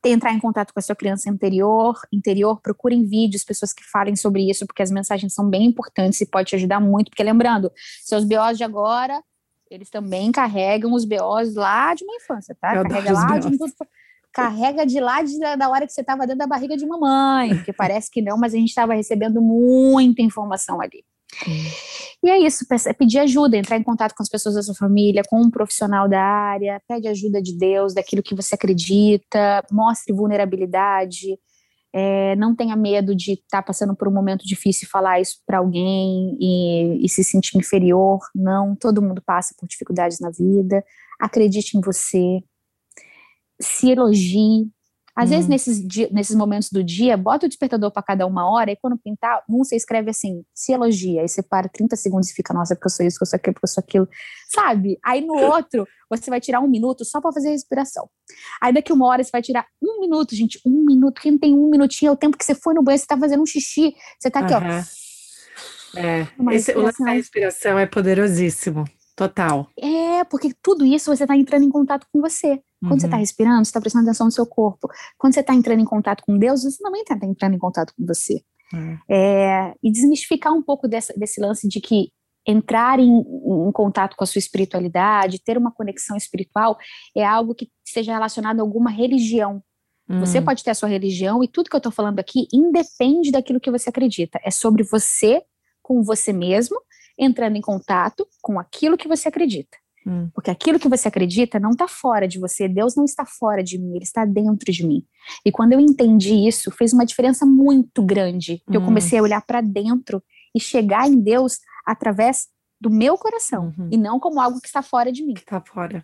entrar 0.04 0.32
em 0.32 0.38
contato 0.38 0.72
com 0.72 0.78
a 0.78 0.82
sua 0.82 0.94
criança 0.94 1.30
interior, 1.30 1.98
interior, 2.12 2.60
procurem 2.60 3.04
vídeos, 3.04 3.44
pessoas 3.44 3.72
que 3.72 3.82
falem 3.84 4.16
sobre 4.16 4.48
isso, 4.48 4.66
porque 4.66 4.82
as 4.82 4.90
mensagens 4.90 5.32
são 5.32 5.48
bem 5.48 5.64
importantes 5.64 6.20
e 6.20 6.26
pode 6.26 6.50
te 6.50 6.56
ajudar 6.56 6.80
muito, 6.80 7.10
porque 7.10 7.22
lembrando, 7.22 7.72
seus 8.02 8.24
BOs 8.24 8.58
de 8.58 8.64
agora, 8.64 9.22
eles 9.70 9.88
também 9.88 10.30
carregam 10.30 10.92
os 10.92 11.04
BOs 11.04 11.54
lá 11.54 11.94
de 11.94 12.04
uma 12.04 12.16
infância, 12.16 12.56
tá? 12.60 12.76
Eu 12.76 12.82
Carrega 12.82 13.12
lá 13.12 13.38
de 13.38 13.58
carrega 14.32 14.84
de 14.84 14.98
lá 14.98 15.22
de, 15.22 15.38
da 15.38 15.68
hora 15.68 15.86
que 15.86 15.92
você 15.92 16.00
estava 16.00 16.26
dentro 16.26 16.38
da 16.38 16.46
barriga 16.46 16.76
de 16.76 16.84
mamãe, 16.84 17.54
porque 17.54 17.72
parece 17.72 18.10
que 18.10 18.20
não, 18.20 18.36
mas 18.36 18.52
a 18.52 18.56
gente 18.56 18.68
estava 18.68 18.92
recebendo 18.92 19.40
muita 19.40 20.22
informação 20.22 20.80
ali. 20.80 21.04
E 22.22 22.30
é 22.30 22.38
isso, 22.38 22.66
peça- 22.66 22.94
pedir 22.94 23.18
ajuda, 23.18 23.56
entrar 23.56 23.76
em 23.76 23.82
contato 23.82 24.14
com 24.14 24.22
as 24.22 24.28
pessoas 24.28 24.54
da 24.54 24.62
sua 24.62 24.74
família, 24.74 25.22
com 25.28 25.40
um 25.40 25.50
profissional 25.50 26.08
da 26.08 26.20
área, 26.20 26.80
pede 26.88 27.06
ajuda 27.08 27.42
de 27.42 27.56
Deus, 27.56 27.92
daquilo 27.94 28.22
que 28.22 28.34
você 28.34 28.54
acredita, 28.54 29.62
mostre 29.70 30.14
vulnerabilidade, 30.14 31.38
é, 31.96 32.34
não 32.34 32.56
tenha 32.56 32.74
medo 32.74 33.14
de 33.14 33.34
estar 33.34 33.62
passando 33.62 33.94
por 33.94 34.08
um 34.08 34.12
momento 34.12 34.44
difícil 34.44 34.86
e 34.86 34.90
falar 34.90 35.20
isso 35.20 35.38
para 35.46 35.58
alguém 35.58 36.36
e, 36.40 37.04
e 37.04 37.08
se 37.08 37.22
sentir 37.22 37.56
inferior. 37.56 38.18
Não, 38.34 38.74
todo 38.74 39.00
mundo 39.00 39.22
passa 39.24 39.54
por 39.56 39.68
dificuldades 39.68 40.18
na 40.18 40.28
vida. 40.30 40.84
Acredite 41.20 41.78
em 41.78 41.80
você, 41.80 42.42
se 43.60 43.92
elogie. 43.92 44.68
Às 45.16 45.30
vezes, 45.30 45.46
Hum. 45.46 45.50
nesses, 45.50 46.10
nesses 46.10 46.34
momentos 46.34 46.70
do 46.70 46.82
dia, 46.82 47.16
bota 47.16 47.46
o 47.46 47.48
despertador 47.48 47.90
para 47.92 48.02
cada 48.02 48.26
uma 48.26 48.50
hora 48.50 48.72
e 48.72 48.76
quando 48.76 48.98
pintar, 48.98 49.42
um 49.48 49.58
você 49.58 49.76
escreve 49.76 50.10
assim, 50.10 50.44
se 50.52 50.72
elogia. 50.72 51.20
Aí 51.22 51.28
você 51.28 51.42
para 51.42 51.68
30 51.68 51.94
segundos 51.94 52.30
e 52.30 52.34
fica, 52.34 52.52
nossa, 52.52 52.74
porque 52.74 52.86
eu 52.86 52.90
sou 52.90 53.06
isso, 53.06 53.16
porque 53.16 53.24
eu 53.24 53.30
sou 53.30 53.36
aquilo, 53.36 53.54
porque 53.54 53.64
eu 53.64 53.68
sou 53.68 53.80
aquilo. 53.80 54.08
Sabe? 54.48 54.98
Aí 55.04 55.20
no 55.20 55.34
outro, 55.54 55.86
você 56.10 56.28
vai 56.30 56.40
tirar 56.40 56.60
um 56.60 56.68
minuto 56.68 57.04
só 57.04 57.20
para 57.20 57.32
fazer 57.32 57.48
a 57.48 57.52
respiração. 57.52 58.08
Aí 58.60 58.72
daqui 58.72 58.92
uma 58.92 59.06
hora 59.06 59.22
você 59.22 59.30
vai 59.30 59.42
tirar 59.42 59.66
um 59.80 60.00
minuto, 60.00 60.34
gente, 60.34 60.60
um 60.66 60.84
minuto. 60.84 61.20
Quem 61.20 61.38
tem 61.38 61.54
um 61.54 61.70
minutinho 61.70 62.10
é 62.10 62.12
o 62.12 62.16
tempo 62.16 62.36
que 62.36 62.44
você 62.44 62.54
foi 62.54 62.74
no 62.74 62.82
banheiro, 62.82 63.00
você 63.00 63.06
tá 63.06 63.16
fazendo 63.16 63.42
um 63.42 63.46
xixi, 63.46 63.94
você 64.18 64.30
tá 64.30 64.40
aqui, 64.40 64.54
ó. 64.54 64.60
É, 65.96 66.26
esse, 66.52 66.72
o 66.72 66.80
lance 66.82 67.02
da 67.04 67.12
respiração. 67.12 67.14
respiração 67.14 67.78
é 67.78 67.86
poderosíssimo. 67.86 68.84
Total. 69.16 69.68
É, 69.78 70.24
porque 70.24 70.52
tudo 70.60 70.84
isso 70.84 71.14
você 71.14 71.24
tá 71.24 71.36
entrando 71.36 71.62
em 71.62 71.70
contato 71.70 72.04
com 72.12 72.20
você. 72.20 72.60
Quando 72.88 73.00
você 73.00 73.06
Uhum. 73.06 73.10
está 73.10 73.16
respirando, 73.16 73.64
você 73.64 73.70
está 73.70 73.80
prestando 73.80 74.04
atenção 74.04 74.26
no 74.26 74.32
seu 74.32 74.46
corpo. 74.46 74.88
Quando 75.18 75.34
você 75.34 75.40
está 75.40 75.54
entrando 75.54 75.80
em 75.80 75.84
contato 75.84 76.22
com 76.24 76.38
Deus, 76.38 76.62
você 76.62 76.82
também 76.82 77.02
está 77.02 77.14
entrando 77.22 77.54
em 77.54 77.58
contato 77.58 77.92
com 77.96 78.04
você. 78.06 78.42
É. 79.08 79.68
É, 79.68 79.74
e 79.82 79.90
desmistificar 79.92 80.52
um 80.52 80.62
pouco 80.62 80.88
dessa, 80.88 81.12
desse 81.16 81.40
lance 81.40 81.68
de 81.68 81.80
que 81.80 82.10
entrar 82.46 82.98
em, 82.98 83.08
em 83.20 83.72
contato 83.72 84.16
com 84.16 84.24
a 84.24 84.26
sua 84.26 84.38
espiritualidade, 84.38 85.38
ter 85.42 85.56
uma 85.56 85.70
conexão 85.72 86.16
espiritual, 86.16 86.76
é 87.16 87.24
algo 87.24 87.54
que 87.54 87.70
seja 87.84 88.12
relacionado 88.12 88.60
a 88.60 88.62
alguma 88.62 88.90
religião. 88.90 89.62
Você 90.20 90.38
Hum. 90.38 90.44
pode 90.44 90.62
ter 90.62 90.70
a 90.70 90.74
sua 90.74 90.88
religião 90.90 91.42
e 91.42 91.48
tudo 91.48 91.70
que 91.70 91.76
eu 91.76 91.78
estou 91.78 91.90
falando 91.92 92.18
aqui 92.20 92.46
independe 92.52 93.30
daquilo 93.30 93.58
que 93.60 93.70
você 93.70 93.88
acredita. 93.88 94.38
É 94.44 94.50
sobre 94.50 94.82
você 94.82 95.42
com 95.82 96.02
você 96.02 96.32
mesmo, 96.32 96.78
entrando 97.18 97.56
em 97.56 97.60
contato 97.62 98.26
com 98.42 98.58
aquilo 98.58 98.98
que 98.98 99.08
você 99.08 99.28
acredita. 99.28 99.78
Hum. 100.06 100.28
Porque 100.34 100.50
aquilo 100.50 100.78
que 100.78 100.88
você 100.88 101.08
acredita 101.08 101.58
não 101.58 101.70
está 101.70 101.88
fora 101.88 102.28
de 102.28 102.38
você. 102.38 102.68
Deus 102.68 102.94
não 102.94 103.04
está 103.04 103.24
fora 103.24 103.62
de 103.64 103.78
mim, 103.78 103.94
ele 103.94 104.04
está 104.04 104.24
dentro 104.24 104.70
de 104.70 104.86
mim. 104.86 105.04
E 105.44 105.50
quando 105.50 105.72
eu 105.72 105.80
entendi 105.80 106.34
isso, 106.46 106.70
fez 106.70 106.92
uma 106.92 107.06
diferença 107.06 107.46
muito 107.46 108.02
grande. 108.02 108.62
que 108.70 108.76
Eu 108.76 108.80
Hum. 108.82 108.84
comecei 108.86 109.18
a 109.18 109.22
olhar 109.22 109.40
para 109.42 109.60
dentro 109.60 110.22
e 110.54 110.60
chegar 110.60 111.08
em 111.08 111.18
Deus 111.20 111.58
através 111.86 112.48
do 112.80 112.90
meu 112.90 113.16
coração 113.16 113.72
Uhum. 113.78 113.88
e 113.90 113.96
não 113.96 114.20
como 114.20 114.40
algo 114.40 114.60
que 114.60 114.66
está 114.66 114.82
fora 114.82 115.10
de 115.10 115.24
mim. 115.24 115.34
Tá 115.46 115.60
fora. 115.60 116.02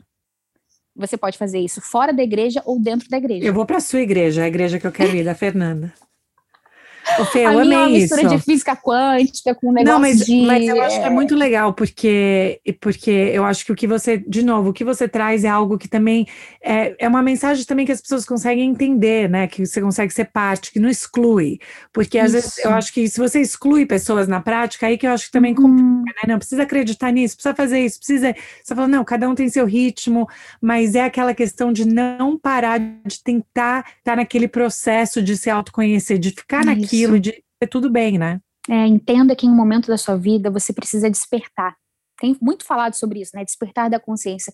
Você 0.97 1.17
pode 1.17 1.37
fazer 1.39 1.59
isso 1.61 1.81
fora 1.81 2.13
da 2.13 2.23
igreja 2.23 2.63
ou 2.65 2.81
dentro 2.81 3.09
da 3.09 3.17
igreja. 3.19 3.45
Eu 3.47 3.55
vou 3.55 3.65
pra 3.67 3.81
sua 3.81 4.01
igreja, 4.01 4.43
a 4.45 4.49
igreja 4.49 4.79
que 4.81 4.87
eu 4.87 4.93
quero 4.93 5.15
ir, 5.17 5.25
da 5.25 5.35
Fernanda. 5.35 5.93
Fê, 7.33 7.45
a 7.45 7.53
eu 7.53 7.61
minha 7.61 7.79
uma 7.79 7.87
amei 7.87 8.01
mistura 8.01 8.23
isso. 8.23 8.37
de 8.37 8.43
física 8.43 8.77
quântica 8.77 9.55
com 9.55 9.69
um 9.71 9.73
negócio 9.73 9.93
Não, 9.93 10.01
mas, 10.01 10.19
de. 10.25 10.47
mas 10.47 10.69
eu 10.69 10.83
acho 10.83 10.99
que 10.99 11.05
é 11.05 11.09
é, 11.09 11.11
muito 11.11 11.35
legal, 11.35 11.73
porque, 11.73 12.61
porque 12.81 13.11
eu 13.11 13.45
acho 13.45 13.65
que 13.65 13.73
o 13.73 13.75
que 13.75 13.87
você, 13.87 14.17
de 14.19 14.43
novo, 14.43 14.71
o 14.71 14.73
que 14.73 14.85
você 14.85 15.09
traz 15.09 15.45
é 15.45 15.49
algo 15.49 15.77
que 15.79 15.89
também 15.89 16.27
é, 16.63 16.95
é 16.99 17.09
uma 17.09 17.23
mensagem 17.23 17.65
também 17.65 17.85
que 17.85 17.93
as 17.93 18.01
pessoas 18.01 18.25
conseguem 18.25 18.69
entender, 18.69 19.29
né? 19.29 19.47
Que 19.47 19.67
você 19.67 19.81
consegue 19.81 20.13
ser 20.13 20.27
parte, 20.27 20.73
que 20.73 20.79
não 20.79 20.89
exclui. 20.89 21.59
Porque 21.93 22.19
às 22.19 22.33
vezes 22.33 22.59
Isso. 22.59 22.67
eu 22.67 22.73
acho 22.73 22.93
que 22.93 23.09
se 23.09 23.19
você 23.19 23.41
exclui 23.41 23.87
pessoas 23.87 24.29
na 24.29 24.41
prática, 24.41 24.87
aí 24.87 24.97
que 24.97 25.07
eu 25.07 25.13
acho 25.13 25.27
que 25.27 25.33
também 25.33 25.55
hum, 25.59 26.03
né? 26.05 26.29
Não, 26.29 26.39
precisa 26.39 26.63
acreditar 26.63 27.11
nisso, 27.11 27.37
precisa 27.37 27.55
fazer 27.55 27.81
isso, 27.81 27.99
precisa. 27.99 28.35
Você 28.63 28.75
fala, 28.75 28.89
não, 28.89 29.05
cada 29.05 29.29
um 29.29 29.35
tem 29.35 29.49
seu 29.49 29.67
ritmo, 29.67 30.29
mas 30.61 30.95
é 30.95 31.05
aquela 31.05 31.35
questão 31.35 31.73
de 31.73 31.85
não 31.87 32.39
parar 32.39 32.79
de 32.79 33.23
tentar 33.23 33.85
estar 33.99 34.17
naquele 34.17 34.49
processo 34.49 35.23
de 35.23 35.37
se 35.37 35.51
autoconhecer, 35.51 36.19
de 36.19 36.31
ficar 36.31 36.61
Isso. 36.61 36.69
naquilo, 36.69 36.90
de 37.21 37.43
ser 37.63 37.69
tudo 37.69 37.91
bem, 37.91 38.19
né? 38.19 38.41
é, 38.69 38.87
entenda 38.87 39.35
que 39.35 39.47
em 39.47 39.51
um 39.51 39.55
momento 39.57 39.89
da 39.89 39.97
sua 39.97 40.17
vida 40.17 40.51
você 40.51 40.73
precisa 40.73 41.11
despertar. 41.11 41.77
Tem 42.21 42.37
muito 42.41 42.65
falado 42.65 42.95
sobre 42.95 43.21
isso, 43.21 43.33
né? 43.35 43.45
Despertar 43.45 43.89
da 43.89 43.99
consciência. 43.99 44.53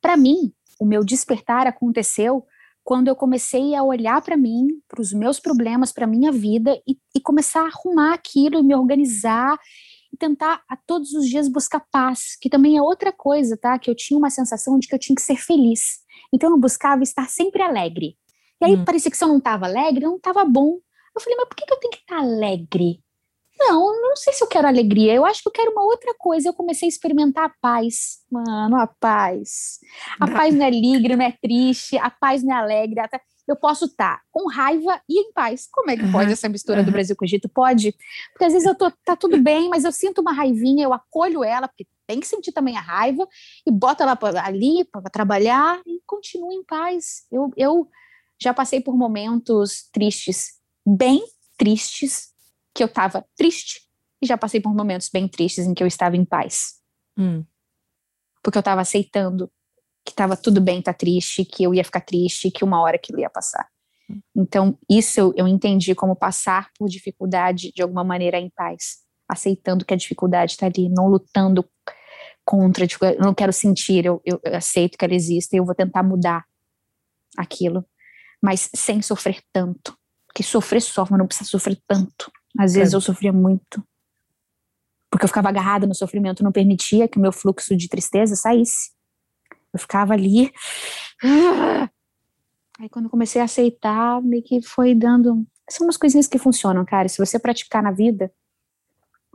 Para 0.00 0.16
mim, 0.16 0.52
o 0.80 0.84
meu 0.84 1.04
despertar 1.04 1.66
aconteceu 1.66 2.44
quando 2.84 3.08
eu 3.08 3.16
comecei 3.16 3.74
a 3.74 3.82
olhar 3.82 4.20
para 4.20 4.36
mim, 4.36 4.66
para 4.88 5.00
os 5.00 5.12
meus 5.12 5.40
problemas, 5.40 5.90
para 5.90 6.06
minha 6.06 6.30
vida 6.30 6.80
e, 6.86 6.96
e 7.16 7.20
começar 7.20 7.62
a 7.62 7.68
arrumar 7.68 8.14
aquilo, 8.14 8.58
e 8.58 8.62
me 8.62 8.74
organizar 8.74 9.58
e 10.12 10.16
tentar 10.16 10.62
a 10.68 10.76
todos 10.76 11.12
os 11.12 11.26
dias 11.26 11.48
buscar 11.48 11.84
paz, 11.90 12.36
que 12.40 12.48
também 12.48 12.76
é 12.76 12.82
outra 12.82 13.12
coisa, 13.12 13.56
tá? 13.56 13.78
Que 13.78 13.90
eu 13.90 13.94
tinha 13.94 14.18
uma 14.18 14.30
sensação 14.30 14.78
de 14.78 14.86
que 14.86 14.94
eu 14.94 14.98
tinha 14.98 15.16
que 15.16 15.22
ser 15.22 15.36
feliz. 15.36 16.00
Então 16.32 16.50
eu 16.50 16.58
buscava 16.58 17.02
estar 17.02 17.28
sempre 17.28 17.62
alegre. 17.62 18.16
E 18.60 18.64
aí 18.66 18.76
Hum. 18.76 18.84
parecia 18.84 19.10
que 19.10 19.16
se 19.16 19.24
eu 19.24 19.28
não 19.28 19.38
estava 19.38 19.66
alegre, 19.66 20.04
não 20.04 20.16
estava 20.16 20.44
bom. 20.44 20.78
Eu 21.16 21.20
falei, 21.22 21.36
mas 21.38 21.48
por 21.48 21.56
que, 21.56 21.64
que 21.66 21.72
eu 21.72 21.80
tenho 21.80 21.90
que 21.92 21.98
estar 21.98 22.18
alegre? 22.18 23.00
Não, 23.58 24.02
não 24.02 24.14
sei 24.16 24.34
se 24.34 24.44
eu 24.44 24.48
quero 24.48 24.68
alegria, 24.68 25.14
eu 25.14 25.24
acho 25.24 25.40
que 25.42 25.48
eu 25.48 25.52
quero 25.52 25.72
uma 25.72 25.82
outra 25.82 26.14
coisa. 26.18 26.48
Eu 26.48 26.52
comecei 26.52 26.86
a 26.86 26.90
experimentar 26.90 27.46
a 27.46 27.52
paz. 27.60 28.18
Mano, 28.30 28.76
a 28.76 28.86
paz. 28.86 29.78
A 30.20 30.26
paz 30.28 30.54
não 30.54 30.62
é 30.64 30.68
alegre, 30.68 31.16
não 31.16 31.24
é 31.24 31.32
triste, 31.42 31.96
a 31.96 32.10
paz 32.10 32.42
não 32.42 32.54
é 32.54 32.58
alegre. 32.58 33.00
até- 33.00 33.18
Eu 33.48 33.56
posso 33.56 33.86
estar 33.86 34.20
com 34.30 34.46
raiva 34.50 35.00
e 35.08 35.20
em 35.20 35.32
paz. 35.32 35.66
Como 35.72 35.90
é 35.90 35.96
que 35.96 36.02
pode 36.12 36.32
essa 36.32 36.48
mistura 36.50 36.82
do. 36.82 36.90
Brasil 36.92 37.16
com 37.16 37.24
o 37.24 37.26
Egito? 37.26 37.48
Pode. 37.48 37.94
Porque 38.32 38.44
às 38.44 38.52
vezes 38.52 38.66
eu 38.68 38.74
tô, 38.74 38.90
tá 39.04 39.16
tudo 39.16 39.40
bem, 39.40 39.70
mas 39.70 39.84
eu 39.84 39.92
sinto 39.92 40.20
uma 40.20 40.32
raivinha, 40.34 40.84
eu 40.84 40.92
acolho 40.92 41.42
ela, 41.42 41.66
porque 41.66 41.86
tem 42.06 42.20
que 42.20 42.26
sentir 42.26 42.52
também 42.52 42.76
a 42.76 42.80
raiva, 42.80 43.26
e 43.66 43.70
boto 43.70 44.02
ela 44.02 44.18
ali 44.44 44.84
para 44.92 45.00
trabalhar 45.10 45.80
e 45.86 46.00
continuo 46.06 46.52
em 46.52 46.62
paz. 46.64 47.24
Eu, 47.32 47.50
eu 47.56 47.88
já 48.38 48.52
passei 48.52 48.80
por 48.80 48.94
momentos 48.96 49.88
tristes, 49.92 50.55
bem 50.86 51.24
tristes, 51.58 52.28
que 52.74 52.82
eu 52.82 52.86
estava 52.86 53.24
triste, 53.36 53.80
e 54.22 54.26
já 54.26 54.36
passei 54.36 54.60
por 54.60 54.74
momentos 54.74 55.08
bem 55.08 55.26
tristes 55.26 55.66
em 55.66 55.74
que 55.74 55.82
eu 55.82 55.86
estava 55.86 56.16
em 56.16 56.24
paz. 56.24 56.76
Hum, 57.18 57.44
porque 58.42 58.58
eu 58.58 58.60
estava 58.60 58.80
aceitando 58.80 59.50
que 60.04 60.12
estava 60.12 60.36
tudo 60.36 60.60
bem 60.60 60.78
estar 60.78 60.94
triste, 60.94 61.44
que 61.44 61.64
eu 61.64 61.74
ia 61.74 61.82
ficar 61.82 62.00
triste, 62.00 62.50
que 62.50 62.62
uma 62.62 62.80
hora 62.80 62.94
aquilo 62.94 63.18
ia 63.18 63.28
passar. 63.28 63.66
Então, 64.36 64.78
isso 64.88 65.18
eu, 65.18 65.34
eu 65.36 65.48
entendi 65.48 65.92
como 65.96 66.14
passar 66.14 66.70
por 66.78 66.88
dificuldade 66.88 67.72
de 67.74 67.82
alguma 67.82 68.04
maneira 68.04 68.38
em 68.38 68.48
paz, 68.48 68.98
aceitando 69.28 69.84
que 69.84 69.92
a 69.92 69.96
dificuldade 69.96 70.52
está 70.52 70.66
ali, 70.66 70.88
não 70.88 71.08
lutando 71.08 71.68
contra 72.44 72.84
a 72.84 72.86
dificuldade, 72.86 73.18
eu 73.18 73.24
não 73.24 73.34
quero 73.34 73.52
sentir, 73.52 74.06
eu, 74.06 74.22
eu, 74.24 74.40
eu 74.44 74.54
aceito 74.54 74.96
que 74.96 75.04
ela 75.04 75.14
existe 75.14 75.54
e 75.54 75.58
eu 75.58 75.64
vou 75.64 75.74
tentar 75.74 76.04
mudar 76.04 76.44
aquilo, 77.36 77.84
mas 78.40 78.70
sem 78.76 79.02
sofrer 79.02 79.42
tanto, 79.52 79.98
porque 80.36 80.42
sofrer 80.42 80.82
sofre, 80.82 81.12
mas 81.12 81.18
não 81.18 81.26
precisa 81.26 81.48
sofrer 81.48 81.80
tanto. 81.86 82.30
Às 82.58 82.74
vezes 82.74 82.92
É. 82.92 82.96
eu 82.96 83.00
sofria 83.00 83.32
muito, 83.32 83.82
porque 85.10 85.24
eu 85.24 85.28
ficava 85.28 85.48
agarrada 85.48 85.86
no 85.86 85.94
sofrimento, 85.94 86.44
não 86.44 86.52
permitia 86.52 87.08
que 87.08 87.16
o 87.16 87.22
meu 87.22 87.32
fluxo 87.32 87.74
de 87.74 87.88
tristeza 87.88 88.36
saísse. 88.36 88.90
Eu 89.72 89.80
ficava 89.80 90.12
ali. 90.12 90.52
Aí 92.78 92.88
quando 92.90 93.06
eu 93.06 93.10
comecei 93.10 93.40
a 93.40 93.44
aceitar, 93.44 94.20
meio 94.20 94.42
que 94.42 94.60
foi 94.60 94.94
dando. 94.94 95.46
São 95.70 95.86
umas 95.86 95.96
coisinhas 95.96 96.26
que 96.26 96.38
funcionam, 96.38 96.84
cara. 96.84 97.08
Se 97.08 97.16
você 97.16 97.38
praticar 97.38 97.82
na 97.82 97.90
vida, 97.90 98.30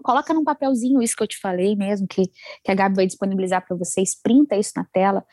coloca 0.04 0.32
num 0.36 0.44
papelzinho 0.44 1.02
isso 1.02 1.16
que 1.16 1.24
eu 1.24 1.28
te 1.28 1.40
falei 1.40 1.76
mesmo, 1.76 2.08
que, 2.08 2.28
que 2.64 2.72
a 2.72 2.76
Gabi 2.76 2.98
vai 2.98 3.08
disponibilizar 3.08 3.66
para 3.66 3.76
vocês, 3.76 4.14
printa 4.22 4.56
isso 4.56 4.74
na 4.76 4.86
tela. 4.94 5.26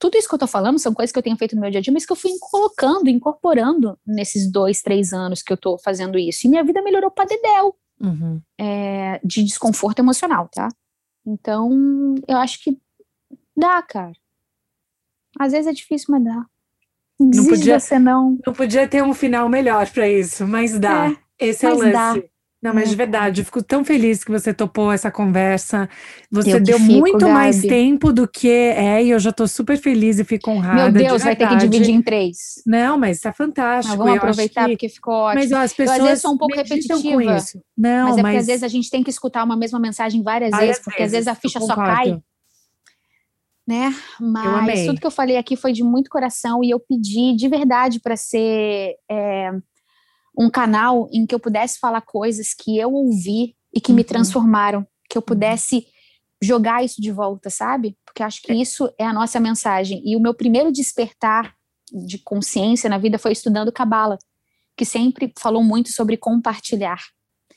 Tudo 0.00 0.16
isso 0.16 0.28
que 0.28 0.34
eu 0.34 0.38
tô 0.38 0.46
falando 0.48 0.78
são 0.80 0.92
coisas 0.92 1.12
que 1.12 1.18
eu 1.18 1.22
tenho 1.22 1.36
feito 1.36 1.54
no 1.54 1.60
meu 1.60 1.70
dia 1.70 1.78
a 1.78 1.82
dia, 1.82 1.92
mas 1.92 2.04
que 2.06 2.10
eu 2.12 2.16
fui 2.16 2.32
colocando, 2.40 3.08
incorporando 3.08 3.96
nesses 4.04 4.50
dois, 4.50 4.82
três 4.82 5.12
anos 5.12 5.42
que 5.42 5.52
eu 5.52 5.56
tô 5.56 5.78
fazendo 5.78 6.18
isso. 6.18 6.46
E 6.46 6.50
minha 6.50 6.64
vida 6.64 6.82
melhorou 6.82 7.10
pra 7.10 7.24
dedéu 7.26 7.76
Uhum. 8.02 8.40
é, 8.58 9.20
de 9.22 9.44
desconforto 9.44 9.98
emocional, 9.98 10.48
tá? 10.48 10.68
Então, 11.26 12.14
eu 12.26 12.38
acho 12.38 12.64
que 12.64 12.76
dá, 13.54 13.82
cara. 13.82 14.12
Às 15.38 15.52
vezes 15.52 15.66
é 15.68 15.72
difícil, 15.72 16.06
mas 16.10 16.24
dá. 16.24 16.46
Não 17.18 17.44
podia- 17.46 17.78
você 17.78 17.98
não. 17.98 18.38
Não 18.46 18.54
podia 18.54 18.88
ter 18.88 19.02
um 19.04 19.12
final 19.12 19.48
melhor 19.50 19.88
pra 19.90 20.08
isso, 20.08 20.46
mas 20.48 20.78
dá. 20.78 21.10
É, 21.38 21.48
Esse 21.48 21.66
é 21.66 21.72
o 21.74 21.78
mas 21.78 21.92
dá. 21.92 22.14
Não, 22.62 22.74
mas 22.74 22.90
de 22.90 22.96
verdade, 22.96 23.40
eu 23.40 23.44
fico 23.46 23.62
tão 23.62 23.82
feliz 23.82 24.22
que 24.22 24.30
você 24.30 24.52
topou 24.52 24.92
essa 24.92 25.10
conversa. 25.10 25.88
Você 26.30 26.56
Eu 26.56 26.60
deu 26.60 26.78
fico, 26.78 26.92
muito 26.92 27.26
mais 27.26 27.56
Gabi. 27.56 27.68
tempo 27.68 28.12
do 28.12 28.28
que 28.28 28.50
é, 28.50 29.02
e 29.02 29.10
eu 29.10 29.18
já 29.18 29.32
tô 29.32 29.48
super 29.48 29.78
feliz 29.78 30.18
e 30.18 30.24
fico 30.24 30.50
honrada. 30.50 30.76
Meu 30.76 30.92
de 30.92 30.98
Deus, 31.08 31.22
vai 31.22 31.34
ter 31.34 31.48
que 31.48 31.56
dividir 31.56 31.88
em 31.94 32.02
três. 32.02 32.62
Não, 32.66 32.98
mas 32.98 33.18
tá 33.20 33.32
fantástico. 33.32 33.96
Mas 33.96 33.98
vamos 33.98 34.12
eu 34.12 34.16
acho 34.16 34.30
aproveitar 34.30 34.64
que- 34.66 34.70
porque 34.72 34.88
ficou 34.90 35.14
ótimo. 35.14 35.40
Mas 35.42 35.52
ó, 35.52 35.56
as 35.56 35.70
Eu, 35.70 35.76
pessoas 35.78 36.00
às 36.00 36.06
vezes, 36.06 36.22
sou 36.22 36.32
um 36.32 36.36
pouco 36.36 36.54
repetitiva. 36.54 37.44
Não, 37.78 38.08
mas 38.08 38.18
é 38.18 38.22
mas 38.22 38.22
porque 38.22 38.36
às 38.36 38.46
vezes 38.46 38.62
a 38.62 38.68
gente 38.68 38.90
tem 38.90 39.02
que 39.02 39.10
escutar 39.10 39.42
uma 39.42 39.56
mesma 39.56 39.78
mensagem 39.80 40.22
várias, 40.22 40.50
várias 40.50 40.68
vezes, 40.68 40.84
porque 40.84 41.02
às 41.02 41.12
vezes 41.12 41.28
a 41.28 41.32
eu 41.32 41.36
ficha 41.36 41.60
só 41.60 41.74
cai, 41.74 42.20
né? 43.66 43.94
Mas 44.20 44.84
tudo 44.86 45.00
que 45.00 45.06
eu 45.06 45.10
falei 45.10 45.36
aqui 45.38 45.56
foi 45.56 45.72
de 45.72 45.82
muito 45.82 46.10
coração 46.10 46.62
e 46.62 46.70
eu 46.70 46.78
pedi 46.80 47.34
de 47.34 47.48
verdade 47.48 48.00
para 48.00 48.16
ser 48.16 48.96
é, 49.10 49.50
um 50.38 50.50
canal 50.50 51.08
em 51.12 51.26
que 51.26 51.34
eu 51.34 51.40
pudesse 51.40 51.78
falar 51.78 52.00
coisas 52.00 52.54
que 52.54 52.78
eu 52.78 52.92
ouvi 52.92 53.54
e 53.74 53.80
que 53.80 53.92
me 53.92 54.02
Uhum. 54.02 54.06
transformaram, 54.08 54.86
que 55.08 55.16
eu 55.16 55.22
pudesse 55.22 55.86
jogar 56.42 56.84
isso 56.84 57.00
de 57.00 57.10
volta, 57.10 57.50
sabe? 57.50 57.96
Porque 58.04 58.22
acho 58.22 58.40
que 58.42 58.52
isso 58.52 58.92
é 58.98 59.04
a 59.04 59.12
nossa 59.12 59.38
mensagem. 59.38 60.02
E 60.04 60.16
o 60.16 60.20
meu 60.20 60.32
primeiro 60.34 60.72
despertar 60.72 61.54
de 61.92 62.18
consciência 62.18 62.88
na 62.88 62.98
vida 62.98 63.18
foi 63.18 63.32
estudando 63.32 63.72
Cabala, 63.72 64.18
que 64.76 64.84
sempre 64.84 65.32
falou 65.38 65.62
muito 65.62 65.90
sobre 65.90 66.16
compartilhar. 66.16 67.00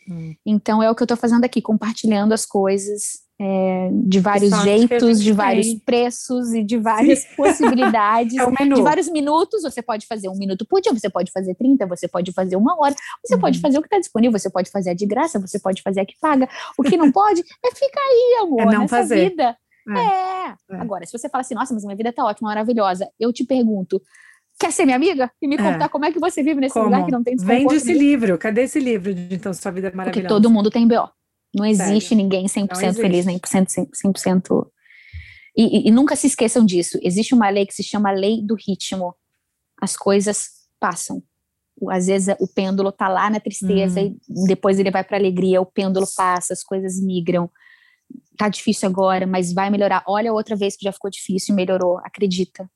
Hum. 0.10 0.36
Então 0.46 0.84
é 0.84 0.90
o 0.92 0.96
que 0.96 1.02
eu 1.02 1.06
estou 1.06 1.18
fazendo 1.18 1.46
aqui, 1.46 1.62
compartilhando 1.62 2.34
as 2.34 2.46
coisas 2.46 3.23
é, 3.42 3.90
de 3.92 4.20
vários 4.20 4.52
jeitos, 4.64 5.22
de 5.22 5.32
vários 5.34 5.68
tem. 5.68 5.80
preços 5.80 6.54
e 6.54 6.64
de 6.64 6.78
várias 6.78 7.26
possibilidades. 7.36 8.38
é 8.38 8.50
menu. 8.52 8.76
De 8.76 8.82
vários 8.82 9.10
minutos, 9.10 9.64
você 9.64 9.82
pode 9.82 10.06
fazer 10.08 10.30
um 10.30 10.36
minuto 10.38 10.66
por 10.66 10.80
dia, 10.82 10.94
você 10.94 11.10
pode 11.10 11.32
fazer 11.32 11.56
30, 11.56 11.86
você 11.88 12.08
pode 12.08 12.32
fazer 12.32 12.56
uma 12.56 12.80
hora, 12.80 12.96
você 13.26 13.38
pode 13.38 13.58
Uhum. 13.58 13.62
fazer 13.62 13.78
o 13.78 13.82
que 13.82 13.88
está 13.88 14.00
disponível, 14.00 14.38
você 14.40 14.50
pode 14.50 14.70
fazer 14.70 14.92
a 14.92 14.94
de 14.94 15.06
graça, 15.06 15.40
você 15.40 15.60
pode 15.60 15.82
fazer 15.82 16.02
a 16.02 16.06
que 16.06 16.14
paga. 16.22 16.48
O 16.78 16.84
que 16.84 16.96
não 16.96 17.12
pode 17.12 17.42
é 17.42 17.72
ficar 17.76 18.02
aí, 18.02 18.40
amor, 18.44 18.62
É 18.62 18.66
não 18.66 18.82
nessa 18.82 18.98
fazer. 18.98 19.30
vida. 19.30 19.58
É. 19.90 20.00
É. 20.00 20.54
É. 20.72 20.76
Agora, 20.80 21.06
se 21.06 21.12
você 21.12 21.28
fala 21.28 21.42
assim, 21.42 21.56
nossa, 21.56 21.74
mas 21.74 21.84
minha 21.84 21.98
vida 21.98 22.14
tá 22.14 22.24
ótima, 22.24 22.50
maravilhosa, 22.50 23.10
eu 23.20 23.34
te 23.34 23.44
pergunto, 23.44 24.02
quer 24.60 24.72
ser 24.72 24.86
minha 24.86 24.96
amiga? 24.96 25.30
E 25.42 25.48
me 25.48 25.56
É. 25.56 25.58
contar 25.58 25.90
como 25.90 26.06
é 26.06 26.12
que 26.12 26.20
você 26.20 26.42
vive 26.42 26.62
nesse 26.62 26.74
Como? 26.74 26.86
lugar 26.86 27.04
que 27.06 27.12
não 27.12 27.24
tem 27.24 27.36
desconforto 27.36 27.60
Vende 27.62 27.76
esse 27.76 27.94
livro. 27.94 28.38
Cadê 28.38 28.62
esse 28.64 28.80
livro 28.80 29.14
de 29.14 29.36
Então 29.36 29.54
Sua 29.54 29.72
Vida 29.72 29.88
é 29.88 29.90
Porque 29.90 29.98
Maravilhosa? 29.98 30.28
todo 30.30 30.50
mundo 30.50 30.70
tem 30.70 30.88
BO. 30.88 31.10
Não 31.56 31.66
existe 31.66 32.10
Sério. 32.10 32.24
ninguém 32.24 32.46
100% 32.46 32.86
Não 32.86 32.94
feliz, 32.94 33.26
nem 33.26 33.38
100%. 33.40 33.90
100%. 33.94 34.68
E, 35.56 35.86
e, 35.86 35.88
e 35.88 35.92
nunca 35.92 36.16
se 36.16 36.26
esqueçam 36.28 36.66
disso. 36.66 36.98
Existe 37.02 37.34
uma 37.36 37.50
lei 37.50 37.66
que 37.66 37.74
se 37.74 37.84
chama 37.84 38.12
lei 38.12 38.42
do 38.44 38.56
ritmo. 38.56 39.16
As 39.80 39.96
coisas 39.96 40.50
passam. 40.80 41.22
Às 41.90 42.08
vezes 42.08 42.36
o 42.40 42.48
pêndulo 42.48 42.92
tá 42.92 43.08
lá 43.08 43.30
na 43.30 43.40
tristeza 43.40 44.00
Hum. 44.02 44.18
e 44.30 44.48
depois 44.48 44.80
ele 44.80 44.92
vai 44.92 45.04
para 45.04 45.18
alegria, 45.18 45.60
o 45.62 45.66
pêndulo 45.66 46.06
passa, 46.16 46.54
as 46.54 46.64
coisas 46.64 47.00
migram. 47.02 47.50
Tá 48.38 48.48
difícil 48.50 48.88
agora, 48.90 49.26
mas 49.28 49.54
vai 49.54 49.70
melhorar. 49.70 50.04
Olha 50.08 50.32
outra 50.34 50.56
vez 50.56 50.76
que 50.76 50.84
já 50.84 50.92
ficou 50.92 51.10
difícil 51.10 51.54
e 51.54 51.56
melhorou, 51.56 51.98
acredita. 52.00 52.70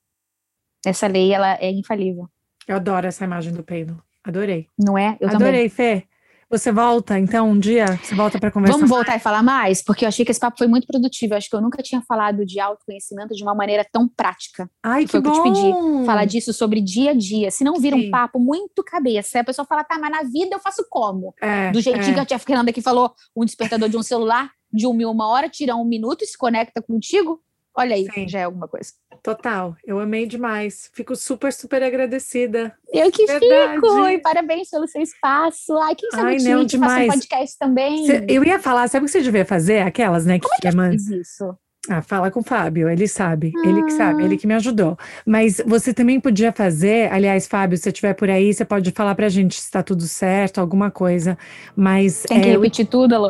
Essa 0.85 1.07
lei 1.07 1.31
ela 1.33 1.55
é 1.59 1.69
infalível, 1.71 2.27
Eu 2.67 2.75
adoro 2.75 3.07
essa 3.07 3.23
imagem 3.23 3.53
do 3.53 3.63
pêndulo. 3.63 4.01
Adorei. 4.23 4.67
não 4.77 4.97
é? 4.97 5.17
Eu 5.19 5.29
também. 5.29 5.47
Adorei, 5.47 5.69
Fê. 5.69 6.03
Você 6.49 6.71
volta, 6.71 7.19
então, 7.19 7.49
um 7.49 7.59
dia? 7.59 7.99
Você 8.01 8.15
volta 8.15 8.39
para 8.39 8.49
conversar? 8.49 8.77
Vamos 8.77 8.89
voltar 8.89 9.17
e 9.17 9.19
falar 9.19 9.43
mais? 9.43 9.83
Porque 9.83 10.05
eu 10.05 10.07
achei 10.07 10.23
que 10.23 10.31
esse 10.31 10.39
papo 10.39 10.57
foi 10.57 10.67
muito 10.67 10.87
produtivo. 10.87 11.33
Eu 11.33 11.37
acho 11.37 11.49
que 11.49 11.55
eu 11.55 11.61
nunca 11.61 11.83
tinha 11.83 12.01
falado 12.07 12.45
de 12.45 12.57
autoconhecimento 12.57 13.35
de 13.35 13.43
uma 13.43 13.53
maneira 13.53 13.85
tão 13.91 14.07
prática. 14.07 14.69
Ai, 14.81 15.03
que 15.03 15.11
foi 15.11 15.19
o 15.19 15.23
que 15.23 15.29
eu 15.29 15.33
te 15.33 15.39
bom! 15.39 15.43
pedi, 15.43 16.05
Falar 16.05 16.23
disso 16.23 16.53
sobre 16.53 16.79
dia 16.79 17.11
a 17.11 17.13
dia. 17.13 17.51
Se 17.51 17.65
não 17.65 17.75
vira 17.75 17.97
Sim. 17.97 18.07
um 18.07 18.11
papo 18.11 18.39
muito 18.39 18.81
cabeça, 18.81 19.41
a 19.41 19.43
pessoa 19.43 19.65
fala, 19.65 19.83
tá, 19.83 19.99
mas 19.99 20.09
na 20.09 20.23
vida 20.23 20.55
eu 20.55 20.59
faço 20.59 20.85
como? 20.89 21.33
É, 21.41 21.69
Do 21.71 21.81
jeitinho 21.81 22.13
que 22.13 22.19
é. 22.19 22.23
a 22.23 22.25
tia 22.25 22.39
Fernanda 22.39 22.71
aqui 22.71 22.81
falou, 22.81 23.13
um 23.35 23.43
despertador 23.43 23.89
de 23.89 23.97
um 23.97 24.03
celular, 24.03 24.49
de 24.71 24.87
uma 24.87 25.11
uma 25.11 25.27
hora, 25.27 25.49
tira 25.49 25.75
um 25.75 25.85
minuto 25.85 26.23
e 26.23 26.27
se 26.27 26.37
conecta 26.37 26.81
contigo. 26.81 27.41
Olha 27.77 27.95
aí, 27.95 28.07
Sim. 28.13 28.27
já 28.27 28.39
é 28.39 28.43
alguma 28.43 28.67
coisa. 28.67 28.91
Total, 29.21 29.75
eu 29.85 29.99
amei 29.99 30.25
demais. 30.25 30.89
Fico 30.93 31.15
super, 31.15 31.51
super 31.53 31.83
agradecida. 31.83 32.73
Eu 32.91 33.11
que 33.11 33.25
Verdade. 33.25 33.75
fico, 33.75 34.07
e 34.07 34.19
parabéns 34.19 34.69
pelo 34.69 34.87
seu 34.87 35.01
espaço. 35.01 35.77
Ai, 35.77 35.93
quem 35.95 36.09
sabe 36.11 36.23
Ai, 36.23 36.37
não, 36.37 36.65
Tite 36.65 36.77
faça 36.79 36.93
um 36.93 36.97
demais. 36.97 37.13
podcast 37.21 37.57
também. 37.59 38.05
Cê- 38.05 38.25
eu 38.27 38.43
ia 38.43 38.59
falar, 38.59 38.87
sabe 38.87 39.03
o 39.03 39.05
que 39.05 39.11
você 39.11 39.21
devia 39.21 39.45
fazer? 39.45 39.81
Aquelas, 39.81 40.25
né? 40.25 40.39
Que, 40.39 40.47
que 40.61 40.67
é 40.67 40.71
man- 40.71 40.91
Fiz 40.91 41.07
isso. 41.09 41.55
Ah, 41.89 42.01
fala 42.01 42.29
com 42.29 42.41
o 42.41 42.43
Fábio, 42.43 42.89
ele 42.89 43.07
sabe, 43.07 43.53
ele 43.63 43.81
que 43.83 43.91
sabe, 43.91 44.21
Ah. 44.21 44.25
ele 44.25 44.35
que 44.37 44.45
me 44.45 44.53
ajudou. 44.55 44.97
Mas 45.25 45.61
você 45.65 45.93
também 45.93 46.19
podia 46.19 46.51
fazer, 46.51 47.09
aliás, 47.13 47.47
Fábio, 47.47 47.77
se 47.77 47.83
você 47.83 47.89
estiver 47.91 48.13
por 48.13 48.29
aí, 48.29 48.53
você 48.53 48.65
pode 48.65 48.91
falar 48.91 49.15
pra 49.15 49.29
gente 49.29 49.55
se 49.55 49.61
está 49.67 49.81
tudo 49.81 50.03
certo, 50.03 50.59
alguma 50.59 50.91
coisa. 50.91 51.37
Mas 51.77 52.23
Tem 52.23 52.41
que 52.41 52.49
é, 52.49 52.51
repetir 52.53 52.87
tudo, 52.87 53.13
Alô. 53.15 53.29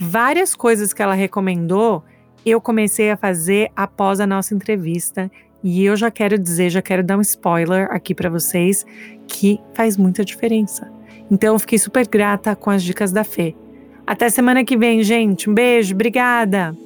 Várias 0.00 0.54
coisas 0.54 0.94
que 0.94 1.02
ela 1.02 1.12
recomendou 1.12 2.02
eu 2.46 2.60
comecei 2.60 3.10
a 3.10 3.16
fazer 3.16 3.72
após 3.74 4.20
a 4.20 4.26
nossa 4.26 4.54
entrevista 4.54 5.28
e 5.64 5.84
eu 5.84 5.96
já 5.96 6.12
quero 6.12 6.38
dizer, 6.38 6.70
já 6.70 6.80
quero 6.80 7.02
dar 7.02 7.18
um 7.18 7.20
spoiler 7.20 7.88
aqui 7.90 8.14
para 8.14 8.30
vocês 8.30 8.86
que 9.26 9.58
faz 9.74 9.96
muita 9.96 10.24
diferença. 10.24 10.88
Então 11.28 11.54
eu 11.54 11.58
fiquei 11.58 11.76
super 11.76 12.06
grata 12.06 12.54
com 12.54 12.70
as 12.70 12.84
dicas 12.84 13.10
da 13.10 13.24
Fê. 13.24 13.56
Até 14.06 14.30
semana 14.30 14.64
que 14.64 14.76
vem, 14.76 15.02
gente. 15.02 15.50
Um 15.50 15.54
beijo, 15.54 15.92
obrigada. 15.92 16.85